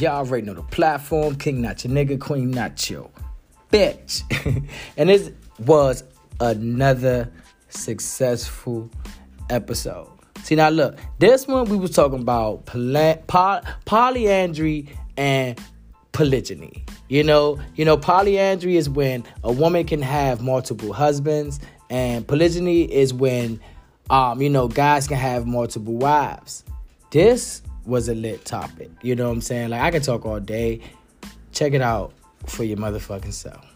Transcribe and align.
Y'all 0.00 0.26
already 0.26 0.46
know 0.46 0.54
the 0.54 0.62
platform. 0.62 1.34
King 1.34 1.60
not 1.60 1.84
your 1.84 1.92
nigga, 1.92 2.18
queen 2.18 2.50
not 2.50 2.88
your 2.88 3.10
bitch. 3.70 4.22
and 4.96 5.10
this 5.10 5.30
was 5.58 6.04
another 6.40 7.30
successful 7.68 8.90
episode. 9.50 10.08
See 10.42 10.54
now 10.54 10.70
look, 10.70 10.98
this 11.18 11.46
one 11.46 11.68
we 11.68 11.76
was 11.76 11.90
talking 11.90 12.20
about 12.20 12.64
poly- 12.64 13.18
poly- 13.26 13.60
polyandry 13.84 14.88
and 15.18 15.60
polygyny. 16.12 16.82
You 17.08 17.22
know, 17.22 17.60
you 17.74 17.84
know, 17.84 17.98
polyandry 17.98 18.76
is 18.76 18.88
when 18.88 19.24
a 19.44 19.52
woman 19.52 19.84
can 19.84 20.00
have 20.00 20.40
multiple 20.40 20.94
husbands, 20.94 21.60
and 21.90 22.26
polygyny 22.26 22.84
is 22.84 23.12
when, 23.12 23.60
um, 24.08 24.40
you 24.40 24.48
know, 24.48 24.66
guys 24.66 25.06
can 25.06 25.18
have 25.18 25.46
multiple 25.46 25.96
wives. 25.96 26.64
This 27.10 27.60
was 27.84 28.08
a 28.08 28.14
lit 28.14 28.44
topic. 28.44 28.90
You 29.02 29.14
know 29.14 29.26
what 29.28 29.34
I'm 29.34 29.40
saying? 29.40 29.70
Like 29.70 29.80
I 29.82 29.90
can 29.90 30.02
talk 30.02 30.26
all 30.26 30.40
day. 30.40 30.80
Check 31.52 31.72
it 31.72 31.82
out 31.82 32.12
for 32.46 32.64
your 32.64 32.76
motherfucking 32.76 33.32
self. 33.32 33.66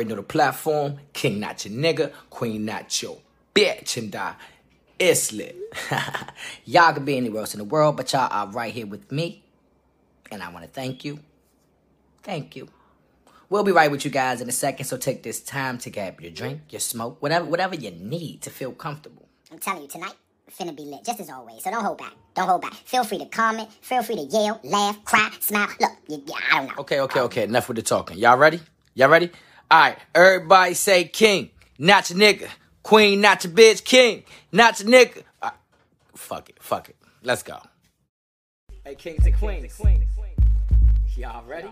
Already 0.00 0.10
know 0.10 0.16
the 0.16 0.22
platform. 0.22 0.98
King 1.12 1.40
not 1.40 1.64
your 1.64 1.74
nigga, 1.74 2.12
queen 2.30 2.64
not 2.64 3.02
your 3.02 3.18
bitch, 3.54 3.96
and 3.96 4.14
uh, 4.16 4.32
it's 4.98 5.32
lit. 5.32 5.56
y'all 6.64 6.92
could 6.92 7.04
be 7.04 7.16
anywhere 7.16 7.40
else 7.40 7.54
in 7.54 7.58
the 7.58 7.64
world, 7.64 7.96
but 7.96 8.12
y'all 8.12 8.28
are 8.30 8.46
right 8.48 8.72
here 8.72 8.86
with 8.86 9.10
me. 9.12 9.42
And 10.30 10.42
I 10.42 10.50
want 10.50 10.64
to 10.64 10.70
thank 10.70 11.04
you. 11.04 11.18
Thank 12.22 12.56
you. 12.56 12.68
We'll 13.48 13.64
be 13.64 13.72
right 13.72 13.90
with 13.90 14.04
you 14.04 14.10
guys 14.10 14.40
in 14.40 14.48
a 14.48 14.52
second, 14.52 14.86
so 14.86 14.96
take 14.96 15.22
this 15.22 15.40
time 15.40 15.76
to 15.78 15.90
grab 15.90 16.20
your 16.20 16.30
drink, 16.30 16.60
your 16.70 16.80
smoke, 16.80 17.20
whatever 17.20 17.44
whatever 17.44 17.74
you 17.74 17.90
need 17.90 18.42
to 18.42 18.50
feel 18.50 18.72
comfortable. 18.72 19.28
I'm 19.50 19.58
telling 19.58 19.82
you, 19.82 19.88
tonight, 19.88 20.14
finna 20.56 20.74
be 20.74 20.84
lit, 20.84 21.04
just 21.04 21.18
as 21.18 21.28
always. 21.28 21.64
So 21.64 21.70
don't 21.70 21.84
hold 21.84 21.98
back. 21.98 22.12
Don't 22.36 22.46
hold 22.46 22.62
back. 22.62 22.74
Feel 22.74 23.02
free 23.02 23.18
to 23.18 23.26
comment. 23.26 23.68
Feel 23.80 24.04
free 24.04 24.14
to 24.16 24.22
yell, 24.22 24.60
laugh, 24.62 25.04
cry, 25.04 25.30
smile. 25.40 25.68
Look, 25.80 25.90
you, 26.08 26.22
I 26.52 26.58
don't 26.58 26.68
know. 26.68 26.74
Okay, 26.78 27.00
okay, 27.00 27.20
okay. 27.20 27.42
Enough 27.42 27.66
with 27.66 27.78
the 27.78 27.82
talking. 27.82 28.18
Y'all 28.18 28.38
ready? 28.38 28.60
Y'all 28.94 29.08
ready? 29.08 29.30
All 29.70 29.80
right. 29.80 29.98
Everybody 30.14 30.74
say 30.74 31.04
king, 31.04 31.50
not 31.78 32.10
your 32.10 32.18
nigga. 32.18 32.48
Queen, 32.82 33.20
not 33.20 33.44
your 33.44 33.52
bitch. 33.52 33.84
King, 33.84 34.24
not 34.52 34.80
your 34.80 34.88
nigga. 34.90 35.22
All 35.42 35.50
right. 35.50 35.54
Fuck 36.14 36.48
it. 36.50 36.56
Fuck 36.60 36.88
it. 36.88 36.96
Let's 37.22 37.42
go. 37.42 37.58
Hey, 38.84 38.94
kings 38.94 39.26
and 39.26 39.36
queens. 39.36 39.80
Y'all 41.16 41.44
ready? 41.44 41.68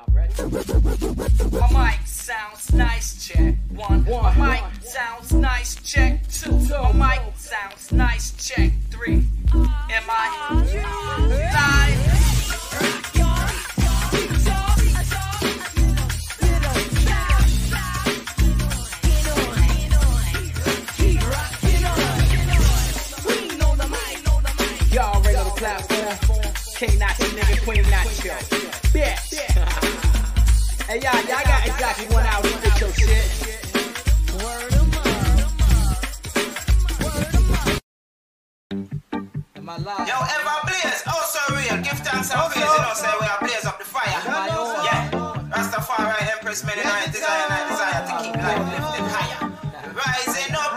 My 1.53 1.91
mic 1.91 2.07
sounds 2.07 2.75
nice, 2.75 3.27
check 3.27 3.55
one. 3.71 4.05
My 4.05 4.61
mic 4.61 4.85
sounds 4.85 5.33
nice, 5.33 5.77
check 5.77 6.21
two. 6.29 6.53
My 6.93 6.93
mic 6.93 7.35
sounds 7.35 7.91
nice, 7.91 8.33
check 8.47 8.73
three. 8.91 9.25
Am 9.55 10.03
I 10.07 10.65
live? 10.71 12.18
Platform. 25.59 26.55
King 26.79 26.99
not 26.99 27.19
your 27.19 27.29
nigga, 27.29 27.61
queen 27.65 27.83
not 27.91 28.07
your 28.25 28.39
bitch. 28.95 29.35
hey, 30.87 31.01
y'all, 31.03 31.19
y'all 31.27 31.45
got 31.45 31.67
exactly 31.67 32.07
one 32.15 32.25
hour 32.27 32.43
to 32.43 32.49
get 32.63 32.81
your 32.81 32.93
shit. 32.95 33.49
I 39.69 39.77
live? 39.77 40.09
Yo, 40.09 40.17
ever 40.17 40.59
blaze, 40.65 41.03
oh 41.09 41.23
so 41.29 41.43
real. 41.55 41.77
Give 41.85 41.99
thanks 42.01 42.33
and 42.33 42.41
praise, 42.51 42.65
you 42.65 42.81
know, 42.81 42.95
say 42.95 43.13
we 43.21 43.27
are 43.27 43.39
blaze 43.39 43.67
up 43.67 43.79
the 43.79 43.85
fire. 43.85 44.09
Yeah, 44.09 45.11
Rastafari, 45.53 46.25
Empress, 46.33 46.65
many 46.65 46.83
night 46.83 47.13
desire, 47.13 47.49
night 47.51 47.69
desire 47.69 48.01
to 48.09 48.15
keep 48.25 48.37
life 48.37 48.65
lifted 48.65 49.07
higher. 49.13 49.53
Rising 49.93 50.55
up, 50.55 50.68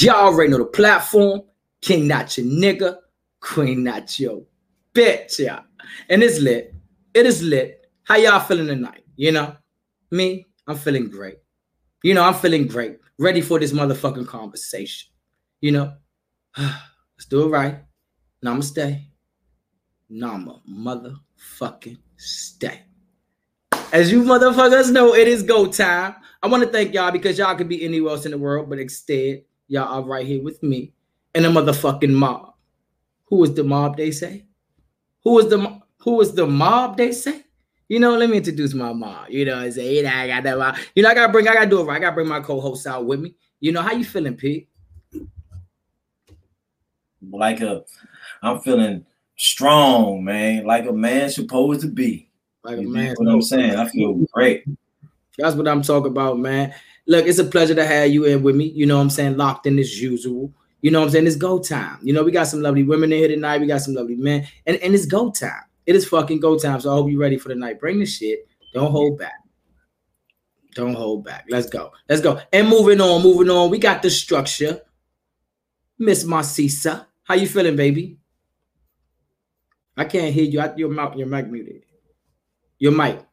Y'all 0.00 0.26
already 0.26 0.50
know 0.50 0.58
the 0.58 0.64
platform. 0.64 1.42
King 1.80 2.06
not 2.06 2.36
your 2.38 2.46
nigga, 2.46 2.98
queen 3.40 3.82
not 3.82 4.18
your 4.18 4.42
bitch, 4.94 5.44
y'all. 5.44 5.64
And 6.08 6.22
it's 6.22 6.38
lit. 6.38 6.74
It 7.14 7.26
is 7.26 7.42
lit. 7.42 7.86
How 8.04 8.16
y'all 8.16 8.40
feeling 8.40 8.68
tonight? 8.68 9.04
You 9.16 9.32
know, 9.32 9.56
me, 10.10 10.46
I'm 10.68 10.76
feeling 10.76 11.08
great. 11.08 11.38
You 12.04 12.14
know, 12.14 12.22
I'm 12.22 12.34
feeling 12.34 12.68
great. 12.68 12.98
Ready 13.18 13.40
for 13.40 13.58
this 13.58 13.72
motherfucking 13.72 14.28
conversation. 14.28 15.10
You 15.60 15.72
know, 15.72 15.92
let's 16.58 17.26
do 17.28 17.44
it 17.44 17.48
right. 17.48 17.80
Namaste. 18.44 19.02
Nama 20.08 20.60
motherfucking 20.70 21.98
stay. 22.16 22.82
As 23.92 24.12
you 24.12 24.22
motherfuckers 24.22 24.92
know, 24.92 25.14
it 25.14 25.26
is 25.26 25.42
go 25.42 25.66
time. 25.66 26.14
I 26.40 26.46
want 26.46 26.62
to 26.62 26.68
thank 26.68 26.94
y'all 26.94 27.10
because 27.10 27.36
y'all 27.36 27.56
could 27.56 27.68
be 27.68 27.84
anywhere 27.84 28.12
else 28.12 28.26
in 28.26 28.30
the 28.30 28.38
world, 28.38 28.70
but 28.70 28.78
instead, 28.78 29.42
y'all 29.68 30.02
are 30.02 30.02
right 30.02 30.26
here 30.26 30.42
with 30.42 30.62
me 30.62 30.92
and 31.34 31.46
a 31.46 31.48
motherfucking 31.48 32.12
mob. 32.12 32.54
Who 33.26 33.44
is 33.44 33.54
the 33.54 33.64
mob? 33.64 33.96
They 33.96 34.10
say. 34.10 34.44
Who 35.24 35.38
is 35.38 35.48
the 35.48 35.80
who 35.98 36.20
is 36.20 36.32
the 36.34 36.46
mob? 36.46 36.96
They 36.96 37.12
say. 37.12 37.42
You 37.88 38.00
know, 38.00 38.16
let 38.16 38.28
me 38.28 38.36
introduce 38.36 38.74
my 38.74 38.92
mom. 38.92 39.26
You 39.30 39.46
know, 39.46 39.58
I 39.58 39.70
say, 39.70 39.96
you 39.96 40.02
know, 40.02 40.10
I 40.10 40.26
got 40.26 40.42
that. 40.42 40.58
mob. 40.58 40.76
You 40.94 41.02
know, 41.02 41.08
I 41.08 41.14
gotta 41.14 41.32
bring, 41.32 41.48
I 41.48 41.54
gotta 41.54 41.70
do 41.70 41.80
it 41.80 41.84
right. 41.84 41.96
I 41.96 42.00
gotta 42.00 42.14
bring 42.14 42.28
my 42.28 42.40
co-host 42.40 42.86
out 42.86 43.06
with 43.06 43.20
me. 43.20 43.34
You 43.60 43.72
know, 43.72 43.80
how 43.80 43.92
you 43.92 44.04
feeling, 44.04 44.34
Pete? 44.34 44.68
like 47.32 47.60
a 47.60 47.84
I'm 48.42 48.60
feeling 48.60 49.04
strong, 49.36 50.24
man, 50.24 50.64
like 50.64 50.86
a 50.86 50.92
man 50.92 51.30
supposed 51.30 51.80
to 51.82 51.88
be. 51.88 52.30
Like 52.64 52.78
a 52.78 52.82
You 52.82 52.88
man. 52.88 53.14
know 53.18 53.30
what 53.30 53.34
I'm 53.34 53.42
saying? 53.42 53.76
I 53.76 53.88
feel 53.88 54.14
great. 54.32 54.64
That's 55.36 55.56
what 55.56 55.68
I'm 55.68 55.82
talking 55.82 56.10
about, 56.10 56.38
man. 56.38 56.74
Look, 57.08 57.26
it's 57.26 57.38
a 57.38 57.44
pleasure 57.44 57.74
to 57.74 57.86
have 57.86 58.10
you 58.10 58.26
in 58.26 58.42
with 58.42 58.54
me. 58.54 58.66
You 58.66 58.84
know 58.86 58.96
what 58.96 59.02
I'm 59.02 59.10
saying? 59.10 59.38
Locked 59.38 59.66
in 59.66 59.78
as 59.78 60.00
usual. 60.00 60.52
You 60.82 60.90
know 60.90 61.00
what 61.00 61.06
I'm 61.06 61.10
saying? 61.10 61.26
It's 61.26 61.36
go 61.36 61.58
time. 61.58 61.98
You 62.02 62.12
know, 62.12 62.22
we 62.22 62.30
got 62.30 62.46
some 62.46 62.60
lovely 62.60 62.84
women 62.84 63.12
in 63.12 63.18
here 63.18 63.28
tonight. 63.28 63.60
We 63.60 63.66
got 63.66 63.80
some 63.80 63.94
lovely 63.94 64.14
men. 64.14 64.46
And, 64.66 64.76
and 64.76 64.94
it's 64.94 65.06
go 65.06 65.30
time. 65.30 65.62
It 65.86 65.96
is 65.96 66.06
fucking 66.06 66.40
go 66.40 66.58
time. 66.58 66.80
So 66.80 66.92
I 66.92 66.94
hope 66.94 67.10
you're 67.10 67.18
ready 67.18 67.38
for 67.38 67.48
the 67.48 67.54
night. 67.54 67.80
Bring 67.80 67.98
the 67.98 68.06
shit. 68.06 68.46
Don't 68.74 68.90
hold 68.90 69.18
back. 69.18 69.42
Don't 70.74 70.94
hold 70.94 71.24
back. 71.24 71.46
Let's 71.48 71.66
go. 71.66 71.92
Let's 72.08 72.20
go. 72.20 72.40
And 72.52 72.68
moving 72.68 73.00
on, 73.00 73.22
moving 73.22 73.50
on. 73.50 73.70
We 73.70 73.78
got 73.78 74.02
the 74.02 74.10
structure. 74.10 74.82
Miss 75.98 76.24
Marcisa. 76.24 77.06
How 77.24 77.34
you 77.34 77.48
feeling, 77.48 77.74
baby? 77.74 78.18
I 79.96 80.04
can't 80.04 80.32
hear 80.32 80.44
you. 80.44 80.60
I, 80.60 80.74
your 80.76 80.90
mouth, 80.90 81.16
your 81.16 81.26
mic 81.26 81.48
muted. 81.48 81.82
Your 82.78 82.92
mic. 82.92 83.24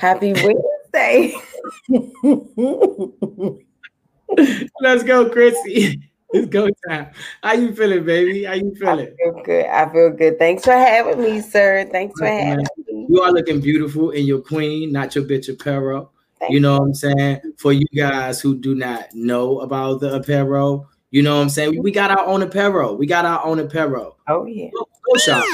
Happy 0.00 0.32
Wednesday. 0.32 1.34
Let's 4.80 5.02
go, 5.02 5.28
Chrissy. 5.28 6.00
It's 6.32 6.48
go 6.48 6.70
time. 6.88 7.10
How 7.42 7.52
you 7.52 7.74
feeling, 7.74 8.06
baby? 8.06 8.44
How 8.44 8.54
you 8.54 8.74
feeling? 8.76 9.08
I 9.08 9.22
feel 9.22 9.42
good. 9.44 9.66
I 9.66 9.92
feel 9.92 10.10
good. 10.10 10.38
Thanks 10.38 10.64
for 10.64 10.72
having 10.72 11.20
me, 11.20 11.42
sir. 11.42 11.86
Thanks 11.92 12.18
for 12.18 12.24
having 12.24 12.64
me. 12.88 13.06
You 13.10 13.20
are 13.20 13.30
looking 13.30 13.60
beautiful 13.60 14.12
in 14.12 14.24
your 14.24 14.40
queen, 14.40 14.90
not 14.90 15.14
your 15.14 15.24
bitch 15.24 15.52
apparel. 15.52 16.10
Thank 16.38 16.54
You 16.54 16.60
know 16.60 16.78
what 16.78 16.84
I'm 16.84 16.94
saying? 16.94 17.42
For 17.58 17.74
you 17.74 17.84
guys 17.94 18.40
who 18.40 18.56
do 18.56 18.74
not 18.74 19.12
know 19.12 19.60
about 19.60 20.00
the 20.00 20.14
apparel, 20.14 20.88
you 21.10 21.20
know 21.20 21.36
what 21.36 21.42
I'm 21.42 21.50
saying? 21.50 21.82
We 21.82 21.90
got 21.90 22.10
our 22.10 22.24
own 22.24 22.40
apparel. 22.40 22.96
We 22.96 23.04
got 23.04 23.26
our 23.26 23.44
own 23.44 23.58
apparel. 23.58 24.16
Oh 24.28 24.46
yeah. 24.46 24.70
Go, 24.72 24.88
go 25.12 25.18
shop. 25.18 25.44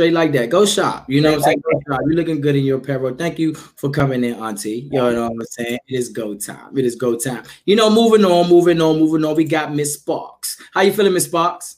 Straight 0.00 0.14
like 0.14 0.32
that. 0.32 0.48
Go 0.48 0.64
shop. 0.64 1.04
You 1.10 1.20
know 1.20 1.32
what 1.32 1.40
I'm 1.40 1.42
saying? 1.42 1.62
You're 1.86 2.14
looking 2.14 2.40
good 2.40 2.56
in 2.56 2.64
your 2.64 2.78
apparel. 2.78 3.14
Thank 3.14 3.38
you 3.38 3.52
for 3.52 3.90
coming 3.90 4.24
in, 4.24 4.32
Auntie. 4.32 4.88
You 4.90 4.98
know 4.98 5.28
what 5.28 5.32
I'm 5.32 5.46
saying? 5.50 5.78
It 5.86 5.94
is 5.94 6.08
go 6.08 6.34
time. 6.34 6.78
It 6.78 6.86
is 6.86 6.94
go 6.94 7.18
time. 7.18 7.42
You 7.66 7.76
know, 7.76 7.90
moving 7.90 8.24
on, 8.24 8.48
moving 8.48 8.80
on, 8.80 8.98
moving 8.98 9.26
on. 9.26 9.36
We 9.36 9.44
got 9.44 9.74
Miss 9.74 9.92
Sparks. 9.92 10.56
How 10.72 10.80
you 10.80 10.94
feeling, 10.94 11.12
Miss 11.12 11.26
Sparks? 11.26 11.76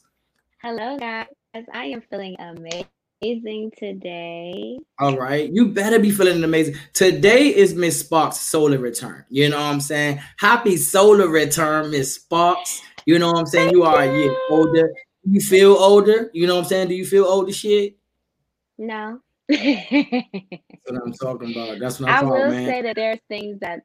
Hello, 0.63 0.97
guys. 0.99 1.27
I 1.75 1.87
am 1.87 2.01
feeling 2.09 2.37
amazing 2.39 3.73
today. 3.77 4.79
All 5.01 5.17
right. 5.17 5.51
You 5.53 5.71
better 5.71 5.99
be 5.99 6.13
feeling 6.13 6.45
amazing. 6.45 6.77
Today 6.93 7.53
is 7.53 7.75
Miss 7.75 7.99
Sparks' 7.99 8.41
solar 8.41 8.79
return. 8.79 9.25
You 9.31 9.49
know 9.49 9.57
what 9.57 9.65
I'm 9.65 9.81
saying? 9.81 10.21
Happy 10.37 10.77
solar 10.77 11.27
return, 11.27 11.91
Miss 11.91 12.15
Sparks. 12.15 12.83
You 13.05 13.19
know 13.19 13.33
what 13.33 13.39
I'm 13.41 13.47
saying? 13.47 13.73
You 13.73 13.83
are 13.83 14.01
a 14.01 14.17
year 14.17 14.37
older. 14.49 14.93
You 15.25 15.41
feel 15.41 15.73
older? 15.73 16.31
You 16.33 16.47
know 16.47 16.55
what 16.55 16.63
I'm 16.63 16.69
saying? 16.69 16.87
Do 16.87 16.95
you 16.95 17.05
feel 17.05 17.25
older 17.25 17.51
shit? 17.51 17.97
No. 18.83 19.21
That's 19.49 19.63
what 20.87 21.03
I'm 21.05 21.13
talking 21.13 21.53
about. 21.53 21.79
That's 21.79 22.01
what 22.01 22.11
I 22.11 22.19
I'm 22.19 22.29
will 22.29 22.37
talking, 22.37 22.51
man. 22.51 22.69
say 22.69 22.83
that 22.83 22.97
there's 22.97 23.21
things 23.29 23.61
that 23.61 23.81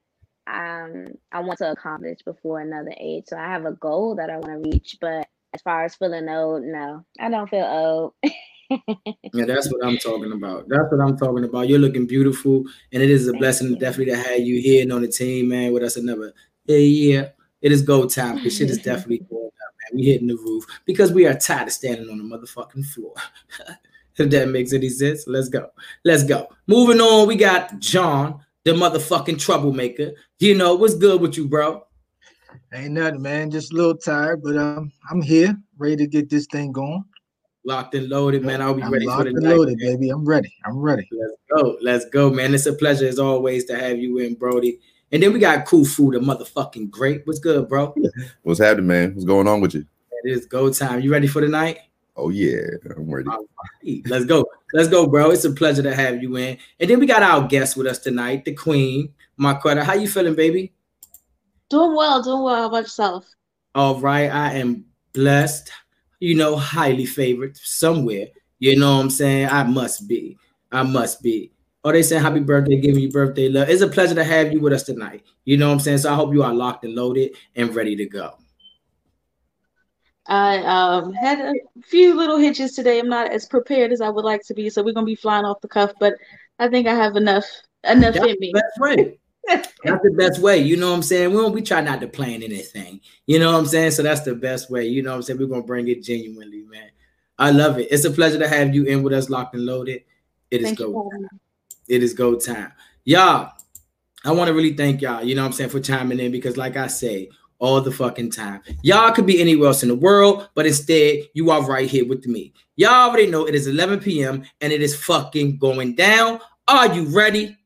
um 0.48 1.08
I 1.32 1.40
want 1.42 1.60
to 1.60 1.72
accomplish 1.72 2.20
before 2.26 2.62
another 2.62 2.94
age. 3.00 3.26
So 3.28 3.38
I 3.38 3.46
have 3.46 3.66
a 3.66 3.74
goal 3.74 4.16
that 4.16 4.30
I 4.32 4.38
want 4.38 4.64
to 4.64 4.70
reach, 4.70 4.98
but 5.00 5.28
as 5.54 5.62
far 5.62 5.86
as 5.86 5.96
feeling 5.96 6.28
old, 6.30 6.64
no, 6.64 7.06
I 7.20 7.30
don't 7.30 7.50
feel 7.50 7.66
old. 7.66 8.14
Yeah, 9.34 9.46
that's 9.46 9.72
what 9.72 9.86
I'm 9.86 9.98
talking 9.98 10.34
about. 10.34 10.68
That's 10.68 10.92
what 10.92 11.00
I'm 11.00 11.18
talking 11.18 11.46
about. 11.46 11.70
You're 11.70 11.80
looking 11.80 12.06
beautiful, 12.06 12.66
and 12.92 13.02
it 13.02 13.10
is 13.10 13.26
a 13.26 13.32
Thank 13.32 13.42
blessing 13.42 13.70
you. 13.70 13.78
definitely 13.78 14.14
to 14.14 14.18
have 14.18 14.42
you 14.42 14.60
here 14.62 14.82
and 14.82 14.92
on 14.92 15.04
the 15.04 15.08
team, 15.08 15.48
man, 15.48 15.72
with 15.72 15.84
us 15.84 15.96
another 15.96 16.34
year. 16.68 17.34
It 17.62 17.72
is 17.72 17.82
go 17.82 18.10
time 18.10 18.36
because 18.36 18.58
shit 18.58 18.70
is 18.70 18.78
definitely 18.84 19.20
going 19.20 19.46
up, 19.46 19.74
man. 19.94 19.98
We 19.98 20.08
hitting 20.08 20.28
the 20.28 20.36
roof 20.36 20.66
because 20.86 21.14
we 21.14 21.26
are 21.28 21.34
tired 21.34 21.68
of 21.68 21.74
standing 21.74 22.10
on 22.10 22.18
the 22.18 22.26
motherfucking 22.26 22.86
floor. 22.88 23.14
If 24.18 24.30
that 24.32 24.50
makes 24.50 24.74
any 24.74 24.90
sense, 24.90 25.26
let's 25.28 25.50
go. 25.50 25.70
Let's 26.04 26.24
go. 26.24 26.48
Moving 26.68 27.00
on, 27.00 27.28
we 27.28 27.36
got 27.36 27.80
John, 27.80 28.40
the 28.64 28.72
motherfucking 28.72 29.40
troublemaker. 29.40 30.12
You 30.40 30.56
know 30.56 30.76
what's 30.76 30.96
good 30.96 31.22
with 31.22 31.38
you, 31.38 31.48
bro? 31.48 31.84
Ain't 32.74 32.92
nothing, 32.92 33.22
man. 33.22 33.50
Just 33.50 33.72
a 33.72 33.76
little 33.76 33.96
tired, 33.96 34.42
but 34.44 34.58
um, 34.58 34.92
I'm 35.10 35.22
here, 35.22 35.58
ready 35.78 35.96
to 35.98 36.08
get 36.08 36.30
this 36.30 36.48
thing 36.48 36.72
going. 36.72 37.04
Locked 37.64 37.96
and 37.96 38.10
loaded, 38.10 38.44
man. 38.44 38.62
I'll 38.62 38.74
be 38.74 38.82
I'm 38.82 38.92
ready 38.92 39.06
for 39.06 39.12
locked 39.12 39.24
the 39.24 39.30
and 39.30 39.40
night. 39.44 39.56
loaded, 39.56 39.78
man. 39.80 39.96
baby. 39.96 40.10
I'm 40.10 40.26
ready. 40.26 40.54
I'm 40.66 40.78
ready. 40.78 41.08
Let's 41.12 41.34
go. 41.54 41.78
Let's 41.82 42.06
go, 42.06 42.30
man. 42.30 42.54
It's 42.54 42.66
a 42.66 42.74
pleasure 42.74 43.08
as 43.08 43.20
always 43.20 43.66
to 43.66 43.78
have 43.78 43.98
you 43.98 44.20
in, 44.20 44.36
Brody. 44.36 44.80
And 45.12 45.24
then 45.24 45.32
we 45.32 45.40
got 45.40 45.66
Kufu, 45.66 46.12
the 46.12 46.20
motherfucking 46.20 46.90
great. 46.90 47.22
What's 47.26 47.40
good, 47.40 47.68
bro? 47.70 47.94
What's 48.44 48.60
happening, 48.60 48.88
man? 48.88 49.14
What's 49.14 49.26
going 49.26 49.48
on 49.48 49.62
with 49.62 49.76
you? 49.76 49.86
It 50.24 50.32
is 50.32 50.46
go 50.46 50.72
time. 50.72 51.02
You 51.02 51.12
ready 51.12 51.28
for 51.28 51.42
the 51.42 51.48
night? 51.48 51.80
Oh 52.18 52.30
yeah, 52.30 52.62
I'm 52.96 53.10
ready. 53.12 53.30
Hey, 53.84 54.02
Let's 54.08 54.26
go. 54.26 54.44
Let's 54.74 54.90
go, 54.90 55.06
bro. 55.06 55.30
It's 55.30 55.46
a 55.46 55.52
pleasure 55.52 55.84
to 55.84 55.94
have 55.94 56.22
you 56.22 56.36
in. 56.38 56.58
And 56.80 56.90
then 56.90 57.00
we 57.00 57.06
got 57.06 57.22
our 57.22 57.48
guest 57.48 57.78
with 57.78 57.86
us 57.86 58.00
tonight, 58.00 58.44
the 58.44 58.54
queen, 58.54 59.14
Marquetta. 59.40 59.84
How 59.84 59.94
you 59.94 60.08
feeling, 60.08 60.34
baby? 60.34 60.74
Doing 61.70 61.96
well, 61.96 62.24
doing 62.24 62.42
well. 62.42 62.56
How 62.56 62.68
about 62.68 62.84
yourself? 62.84 63.28
All 63.76 64.00
right. 64.00 64.32
I 64.32 64.54
am 64.54 64.86
blessed, 65.14 65.72
you 66.20 66.34
know, 66.34 66.56
highly 66.56 67.06
favored 67.06 67.56
somewhere. 67.56 68.28
You 68.58 68.80
know 68.80 68.96
what 68.96 69.02
I'm 69.02 69.10
saying? 69.12 69.50
I 69.50 69.64
must 69.64 70.08
be. 70.08 70.38
I 70.72 70.82
must 70.82 71.22
be. 71.22 71.52
Oh, 71.84 71.92
they 71.92 72.02
saying 72.02 72.24
happy 72.24 72.40
birthday, 72.40 72.78
giving 72.78 73.04
you 73.04 73.12
birthday 73.12 73.48
love. 73.48 73.70
It's 73.70 73.84
a 73.84 73.88
pleasure 73.88 74.16
to 74.16 74.24
have 74.24 74.52
you 74.52 74.60
with 74.60 74.74
us 74.74 74.84
tonight. 74.84 75.24
You 75.46 75.58
know 75.58 75.68
what 75.68 75.76
I'm 75.76 75.80
saying? 75.80 76.00
So 76.00 76.12
I 76.12 76.16
hope 76.16 76.34
you 76.34 76.42
are 76.42 76.54
locked 76.54 76.84
and 76.84 76.96
loaded 76.96 77.36
and 77.56 77.74
ready 77.76 77.96
to 77.96 78.06
go. 78.08 78.38
I 80.28 80.58
um 80.64 81.14
had 81.14 81.40
a 81.40 81.54
few 81.84 82.16
little 82.16 82.38
hitches 82.38 82.74
today. 82.74 83.00
I'm 83.00 83.10
not 83.10 83.32
as 83.32 83.46
prepared 83.46 83.92
as 83.92 84.02
I 84.02 84.10
would 84.10 84.26
like 84.26 84.44
to 84.48 84.54
be, 84.54 84.70
so 84.70 84.84
we're 84.84 84.94
gonna 84.94 85.06
be 85.06 85.16
flying 85.16 85.46
off 85.46 85.62
the 85.62 85.68
cuff, 85.68 85.94
but 86.00 86.16
I 86.60 86.68
think 86.68 86.88
I 86.88 86.96
have 86.96 87.16
enough 87.16 87.46
enough 87.90 88.16
That's 88.16 88.28
in 88.28 88.38
me. 88.40 88.52
best 88.54 88.80
way. 88.80 89.20
That's 89.48 89.74
the 90.04 90.14
best 90.18 90.42
way. 90.42 90.58
You 90.58 90.76
know 90.76 90.90
what 90.90 90.98
I'm 90.98 91.04
saying? 91.04 91.34
We 91.34 91.50
we 91.50 91.62
try 91.62 91.82
not 91.82 92.02
to 92.02 92.08
plan 92.08 92.44
anything. 92.44 93.00
You 93.26 93.40
know 93.40 93.52
what 93.54 93.60
I'm 93.60 93.66
saying? 93.66 93.92
So 93.92 94.04
that's 94.04 94.22
the 94.22 94.36
best 94.36 94.70
way. 94.70 94.86
You 94.86 95.02
know 95.02 95.12
what 95.12 95.18
I'm 95.18 95.22
saying? 95.24 95.40
We're 95.40 95.48
gonna 95.48 95.64
bring 95.64 95.88
it 95.88 96.04
genuinely, 96.04 96.64
man. 96.64 96.90
I 97.40 97.52
love 97.52 97.80
it. 97.80 97.88
It's 97.92 98.04
a 98.04 98.12
pleasure 98.12 98.40
to 98.40 98.48
have 98.48 98.74
you 98.76 98.84
in 98.86 99.04
with 99.04 99.14
us, 99.14 99.30
locked 99.30 99.56
and 99.56 99.66
loaded. 99.66 100.04
It 100.52 100.62
is 100.62 100.68
Thank 100.68 100.80
go. 100.80 101.10
it 101.88 102.04
is 102.04 102.14
go 102.14 102.36
time. 102.38 102.74
Y'all, 103.06 103.54
I 104.26 104.32
want 104.32 104.50
to 104.50 104.54
really 104.54 104.74
thank 104.74 105.02
y'all, 105.02 105.24
you 105.24 105.36
know 105.36 105.44
what 105.44 105.48
I'm 105.48 105.54
saying, 105.54 105.70
for 105.70 105.80
chiming 105.80 106.20
in 106.20 106.32
because, 106.32 106.58
like 106.58 106.76
I 106.76 106.88
say, 106.88 107.30
all 107.60 107.82
the 107.82 107.92
fucking 107.92 108.32
time. 108.32 108.62
Y'all 108.84 109.12
could 109.12 109.26
be 109.26 109.42
anywhere 109.42 109.68
else 109.68 109.84
in 109.84 109.90
the 109.90 109.96
world, 109.96 110.50
but 110.56 110.66
instead, 110.66 111.20
you 111.34 111.50
are 111.52 111.66
right 111.66 111.90
here 111.90 112.08
with 112.08 112.26
me. 112.28 112.54
Y'all 112.76 113.10
already 113.10 113.28
know 113.28 113.48
it 113.48 113.56
is 113.56 113.68
11 113.68 114.00
p.m. 114.00 114.44
and 114.62 114.72
it 114.72 114.82
is 114.82 114.96
fucking 114.96 115.58
going 115.58 115.96
down. 115.96 116.40
Are 116.68 116.94
you 116.94 117.06
ready? 117.06 117.58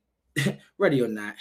ready 0.77 1.01
or 1.01 1.07
not? 1.07 1.35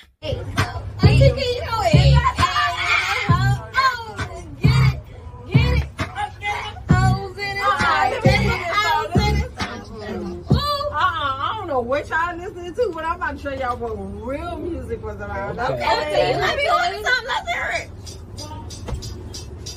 Uh-uh, 10.53 10.97
I 11.03 11.55
don't 11.59 11.69
know 11.69 11.81
what 11.81 12.09
y'all 12.09 12.37
listening 12.37 12.75
to, 12.75 12.91
but 12.93 13.05
I'm 13.05 13.17
about 13.17 13.37
to 13.37 13.43
show 13.43 13.53
y'all 13.53 13.77
what 13.77 13.95
real 14.27 14.59
music 14.59 15.03
was 15.03 15.17
about. 15.17 15.59
Okay. 15.59 15.75
Okay, 15.75 16.37
Let 16.37 16.57
me 16.57 16.63
hear 16.63 16.73
it. 16.73 17.05
Let's 17.05 17.53
hear 17.53 17.71
it. 17.75 18.00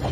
I 0.03 0.09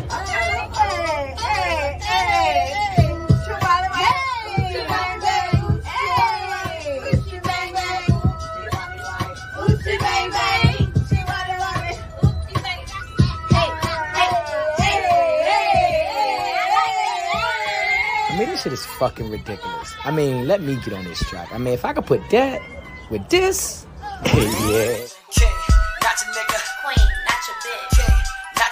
mean, 18.38 18.48
this 18.48 18.62
shit 18.62 18.72
is 18.72 18.86
fucking 18.86 19.30
ridiculous. 19.30 19.92
I 20.04 20.10
mean, 20.10 20.48
let 20.48 20.62
me 20.62 20.76
get 20.76 20.94
on 20.94 21.04
this 21.04 21.18
track. 21.28 21.52
I 21.52 21.58
mean, 21.58 21.74
if 21.74 21.84
I 21.84 21.92
could 21.92 22.06
put 22.06 22.22
that 22.30 22.62
with 23.10 23.28
this, 23.28 23.86
yeah. 24.34 25.06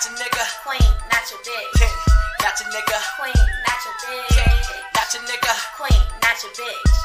Not 0.01 0.17
your 0.17 0.17
nigga. 0.17 0.45
Queen, 0.65 0.89
not 1.13 1.25
your 1.29 1.41
bitch. 1.45 1.77
King, 1.77 1.97
not 2.41 2.57
your 2.57 2.73
nigga. 2.73 2.99
Queen, 3.21 3.37
not 3.37 3.81
your 3.85 3.97
bitch. 4.01 4.33
King, 4.33 4.57
not 4.97 5.09
your 5.13 5.23
nigga. 5.29 5.53
Queen, 5.77 6.01
not 6.25 6.37
your 6.41 6.53
bitch. 6.57 6.97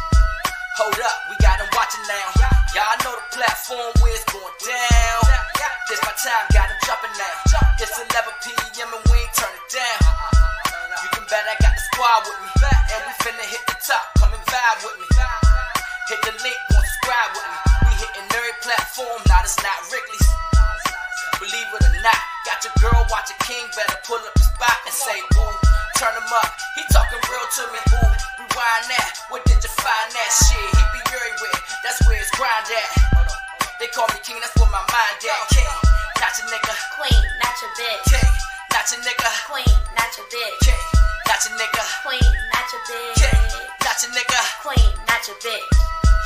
Hold 0.79 0.95
up, 1.03 1.17
we 1.27 1.35
got 1.43 1.59
them 1.59 1.67
watching 1.75 2.07
now. 2.07 2.31
Y'all 2.71 2.95
know 3.03 3.19
the 3.19 3.25
platform 3.35 3.91
where 3.99 4.15
it's 4.15 4.23
going 4.31 4.47
down. 4.63 5.19
This 5.91 5.99
my 6.07 6.15
time, 6.23 6.47
got 6.55 6.71
them 6.71 6.79
jumping 6.87 7.11
now. 7.19 7.35
It's 7.83 7.99
11 7.99 8.31
p.m. 8.47 8.87
and 8.87 9.03
we 9.11 9.19
ain't 9.19 9.33
turn 9.35 9.51
it 9.51 9.67
down. 9.75 9.99
You 11.03 11.09
can 11.19 11.27
bet 11.27 11.43
I 11.51 11.55
got 11.59 11.75
the 11.75 11.83
squad 11.91 12.31
with 12.31 12.39
me. 12.47 12.49
And 12.95 13.01
we 13.03 13.11
finna 13.27 13.43
hit 13.43 13.63
the 13.67 13.75
top, 13.75 14.07
come 14.23 14.31
and 14.31 14.45
vibe 14.47 14.79
with 14.87 15.03
me. 15.03 15.07
Hit 16.07 16.19
the 16.23 16.31
link, 16.47 16.59
go 16.71 16.79
subscribe 16.79 17.31
with 17.35 17.43
me. 17.43 17.59
We 17.59 17.91
hitting 17.99 18.27
every 18.39 18.55
platform, 18.63 19.19
now 19.27 19.43
it's 19.43 19.59
not 19.59 19.83
Wrigley's. 19.91 20.44
Girl 22.85 23.01
watching 23.09 23.37
King, 23.49 23.65
better 23.73 23.97
pull 24.05 24.21
up 24.21 24.33
the 24.37 24.45
spot 24.45 24.77
and 24.85 24.93
say, 24.93 25.17
ooh, 25.17 25.55
turn 25.97 26.13
him 26.13 26.29
up. 26.37 26.53
He 26.77 26.85
talking 26.93 27.17
real 27.17 27.47
to 27.57 27.63
me, 27.73 27.81
ooh, 27.97 28.13
rewind 28.45 28.85
that. 28.93 29.09
Where 29.33 29.41
did 29.49 29.57
you 29.57 29.73
find 29.73 30.09
that 30.13 30.29
shit? 30.45 30.69
He 30.69 30.83
be 30.93 31.01
everywhere, 31.01 31.57
that's 31.81 31.97
where 32.05 32.21
his 32.21 32.29
grind 32.37 32.69
at. 32.69 32.89
They 33.81 33.89
call 33.89 34.05
me 34.13 34.21
King, 34.21 34.37
that's 34.37 34.53
where 34.61 34.69
my 34.69 34.85
mind 34.85 35.17
at. 35.17 35.41
King, 35.49 35.73
not 36.21 36.31
your 36.37 36.45
nigga. 36.53 36.73
Queen, 37.01 37.21
not 37.41 37.55
your 37.57 37.73
bitch. 37.73 38.05
King, 38.05 38.31
not 38.69 38.85
your 38.93 39.01
nigga. 39.01 39.31
Queen, 39.49 39.73
not 39.97 40.11
your 40.13 40.27
bitch. 40.29 40.61
King, 40.61 40.81
not 41.25 41.41
your 41.41 41.57
nigga. 41.57 41.83
Queen, 42.05 42.29
not 42.53 42.65
your 42.69 42.81
bitch. 42.85 43.17
King, 43.17 43.65
not 43.81 43.97
your 43.97 44.11
nigga. 44.13 44.41
Queen, 44.61 44.89
not 45.09 45.21
your 45.25 45.37
bitch. 45.41 45.73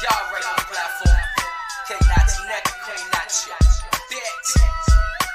Y'all 0.04 0.28
right 0.36 0.44
on 0.44 0.56
the 0.60 0.68
platform. 0.68 1.40
King 1.90 1.98
not 2.06 2.22
your 2.38 2.46
neck, 2.46 2.70
queen 2.86 3.02
not 3.18 3.34
your 3.48 3.58
bitch. 4.14 4.79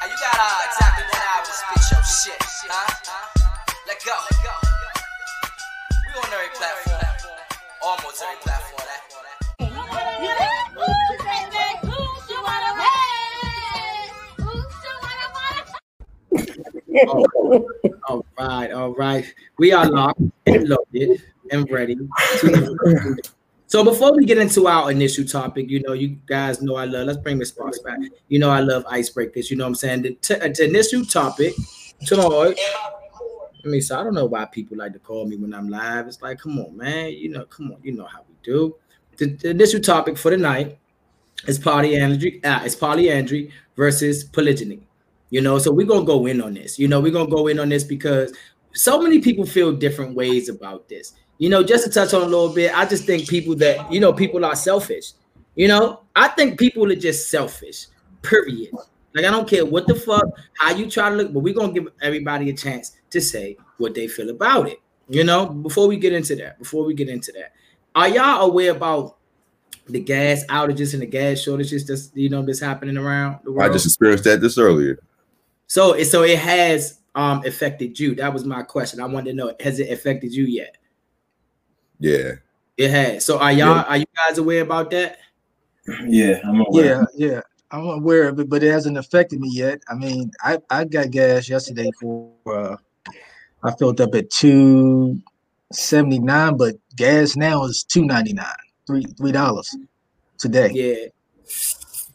Uh, 0.04 0.06
you 0.06 0.16
got 0.20 0.36
uh, 0.36 0.60
exactly 0.68 1.04
one 1.08 1.22
hour 1.32 1.40
to 1.44 1.50
spit 1.50 1.80
your 1.90 2.02
shit, 2.04 2.36
huh? 2.68 2.92
Let 3.86 4.04
go. 4.04 4.12
We 6.04 6.12
on 6.20 6.28
every 6.28 6.52
platform. 6.52 7.00
Almost 7.80 8.22
every 8.22 8.36
platform. 8.42 8.84
Eh? 8.90 9.64
Oh, 17.08 17.24
all 18.08 18.26
right, 18.38 18.70
all 18.72 18.92
right. 18.94 19.24
We 19.58 19.72
are 19.72 19.86
locked 19.88 20.20
and 20.44 20.68
loaded 20.68 21.22
and 21.50 21.70
ready. 21.70 21.94
to- 21.96 23.16
So 23.74 23.82
before 23.82 24.16
we 24.16 24.24
get 24.24 24.38
into 24.38 24.68
our 24.68 24.88
initial 24.92 25.24
topic, 25.24 25.68
you 25.68 25.82
know, 25.82 25.94
you 25.94 26.10
guys 26.26 26.62
know 26.62 26.76
I 26.76 26.84
love. 26.84 27.08
Let's 27.08 27.18
bring 27.18 27.40
the 27.40 27.44
sparks 27.44 27.80
back. 27.80 27.98
You 28.28 28.38
know, 28.38 28.48
I 28.48 28.60
love 28.60 28.84
icebreakers. 28.84 29.50
You 29.50 29.56
know 29.56 29.64
what 29.64 29.70
I'm 29.70 29.74
saying? 29.74 30.02
The, 30.02 30.14
t- 30.14 30.34
the 30.36 30.64
initial 30.66 31.04
topic 31.04 31.54
tonight. 32.06 32.56
I 33.64 33.66
mean, 33.66 33.82
so 33.82 33.98
I 33.98 34.04
don't 34.04 34.14
know 34.14 34.26
why 34.26 34.44
people 34.44 34.76
like 34.76 34.92
to 34.92 35.00
call 35.00 35.26
me 35.26 35.34
when 35.34 35.52
I'm 35.52 35.68
live. 35.68 36.06
It's 36.06 36.22
like, 36.22 36.38
come 36.38 36.56
on, 36.60 36.76
man. 36.76 37.14
You 37.14 37.30
know, 37.30 37.46
come 37.46 37.72
on. 37.72 37.78
You 37.82 37.96
know 37.96 38.04
how 38.04 38.20
we 38.28 38.36
do. 38.44 38.76
The, 39.16 39.26
the 39.26 39.50
initial 39.50 39.80
topic 39.80 40.18
for 40.18 40.30
the 40.30 40.36
night 40.36 40.78
is 41.48 41.58
polyandry. 41.58 42.44
Uh, 42.44 42.60
it's 42.62 42.76
polyandry 42.76 43.50
versus 43.74 44.22
polygyny. 44.22 44.86
You 45.30 45.40
know, 45.40 45.58
so 45.58 45.72
we're 45.72 45.88
gonna 45.88 46.06
go 46.06 46.26
in 46.26 46.40
on 46.40 46.54
this. 46.54 46.78
You 46.78 46.86
know, 46.86 47.00
we're 47.00 47.10
gonna 47.10 47.28
go 47.28 47.48
in 47.48 47.58
on 47.58 47.70
this 47.70 47.82
because 47.82 48.32
so 48.72 49.02
many 49.02 49.20
people 49.20 49.44
feel 49.44 49.72
different 49.72 50.14
ways 50.14 50.48
about 50.48 50.88
this. 50.88 51.14
You 51.38 51.48
know, 51.48 51.62
just 51.62 51.84
to 51.84 51.90
touch 51.90 52.14
on 52.14 52.22
a 52.22 52.26
little 52.26 52.52
bit, 52.52 52.76
I 52.76 52.86
just 52.86 53.04
think 53.04 53.28
people 53.28 53.54
that 53.56 53.92
you 53.92 54.00
know, 54.00 54.12
people 54.12 54.44
are 54.44 54.54
selfish. 54.54 55.12
You 55.54 55.68
know, 55.68 56.02
I 56.14 56.28
think 56.28 56.58
people 56.58 56.90
are 56.90 56.96
just 56.96 57.30
selfish. 57.30 57.86
Period. 58.22 58.70
Like 59.14 59.24
I 59.24 59.30
don't 59.30 59.48
care 59.48 59.64
what 59.64 59.86
the 59.86 59.94
fuck, 59.94 60.24
how 60.58 60.74
you 60.74 60.90
try 60.90 61.08
to 61.08 61.14
look, 61.14 61.32
but 61.32 61.40
we're 61.40 61.54
gonna 61.54 61.72
give 61.72 61.88
everybody 62.02 62.50
a 62.50 62.52
chance 62.52 62.96
to 63.10 63.20
say 63.20 63.56
what 63.78 63.94
they 63.94 64.08
feel 64.08 64.30
about 64.30 64.68
it. 64.68 64.80
You 65.08 65.22
know, 65.22 65.46
before 65.46 65.86
we 65.86 65.96
get 65.96 66.12
into 66.12 66.34
that, 66.36 66.58
before 66.58 66.84
we 66.84 66.94
get 66.94 67.08
into 67.08 67.30
that, 67.32 67.52
are 67.94 68.08
y'all 68.08 68.42
aware 68.42 68.72
about 68.72 69.18
the 69.86 70.00
gas 70.00 70.44
outages 70.46 70.94
and 70.94 71.02
the 71.02 71.06
gas 71.06 71.40
shortages 71.40 71.86
that's 71.86 72.10
you 72.14 72.28
know 72.28 72.42
that's 72.42 72.60
happening 72.60 72.96
around 72.96 73.38
the 73.44 73.52
world? 73.52 73.70
I 73.70 73.72
just 73.72 73.86
experienced 73.86 74.24
that 74.24 74.40
just 74.40 74.58
earlier. 74.58 74.98
So 75.68 75.92
it 75.92 76.06
so 76.06 76.22
it 76.22 76.38
has 76.38 77.00
um 77.14 77.44
affected 77.44 78.00
you. 78.00 78.16
That 78.16 78.32
was 78.32 78.44
my 78.44 78.62
question. 78.62 79.00
I 79.00 79.06
wanted 79.06 79.30
to 79.30 79.36
know 79.36 79.54
has 79.60 79.78
it 79.78 79.92
affected 79.92 80.34
you 80.34 80.44
yet? 80.44 80.76
Yeah. 81.98 82.32
It 82.76 82.90
has. 82.90 83.24
So 83.24 83.38
are 83.38 83.52
y'all 83.52 83.84
are 83.88 83.96
you 83.96 84.06
guys 84.16 84.38
aware 84.38 84.62
about 84.62 84.90
that? 84.90 85.18
Yeah, 86.06 86.40
I'm 86.44 86.60
aware. 86.62 87.06
Yeah, 87.14 87.28
yeah. 87.28 87.40
I'm 87.70 87.86
aware 87.86 88.28
of 88.28 88.40
it, 88.40 88.48
but 88.48 88.62
it 88.62 88.70
hasn't 88.70 88.96
affected 88.96 89.38
me 89.38 89.50
yet. 89.52 89.82
I 89.90 89.94
mean, 89.94 90.30
I, 90.40 90.58
I 90.70 90.84
got 90.84 91.10
gas 91.10 91.46
yesterday 91.46 91.90
for 92.00 92.32
uh 92.46 92.76
I 93.62 93.74
filled 93.76 94.00
up 94.00 94.14
at 94.14 94.30
two 94.30 95.20
seventy 95.72 96.18
nine, 96.18 96.56
but 96.56 96.76
gas 96.96 97.36
now 97.36 97.64
is 97.64 97.84
two 97.84 98.04
ninety 98.04 98.32
nine, 98.32 98.46
three 98.86 99.04
three 99.18 99.32
dollars 99.32 99.76
today. 100.38 100.70
Yeah. 100.72 101.08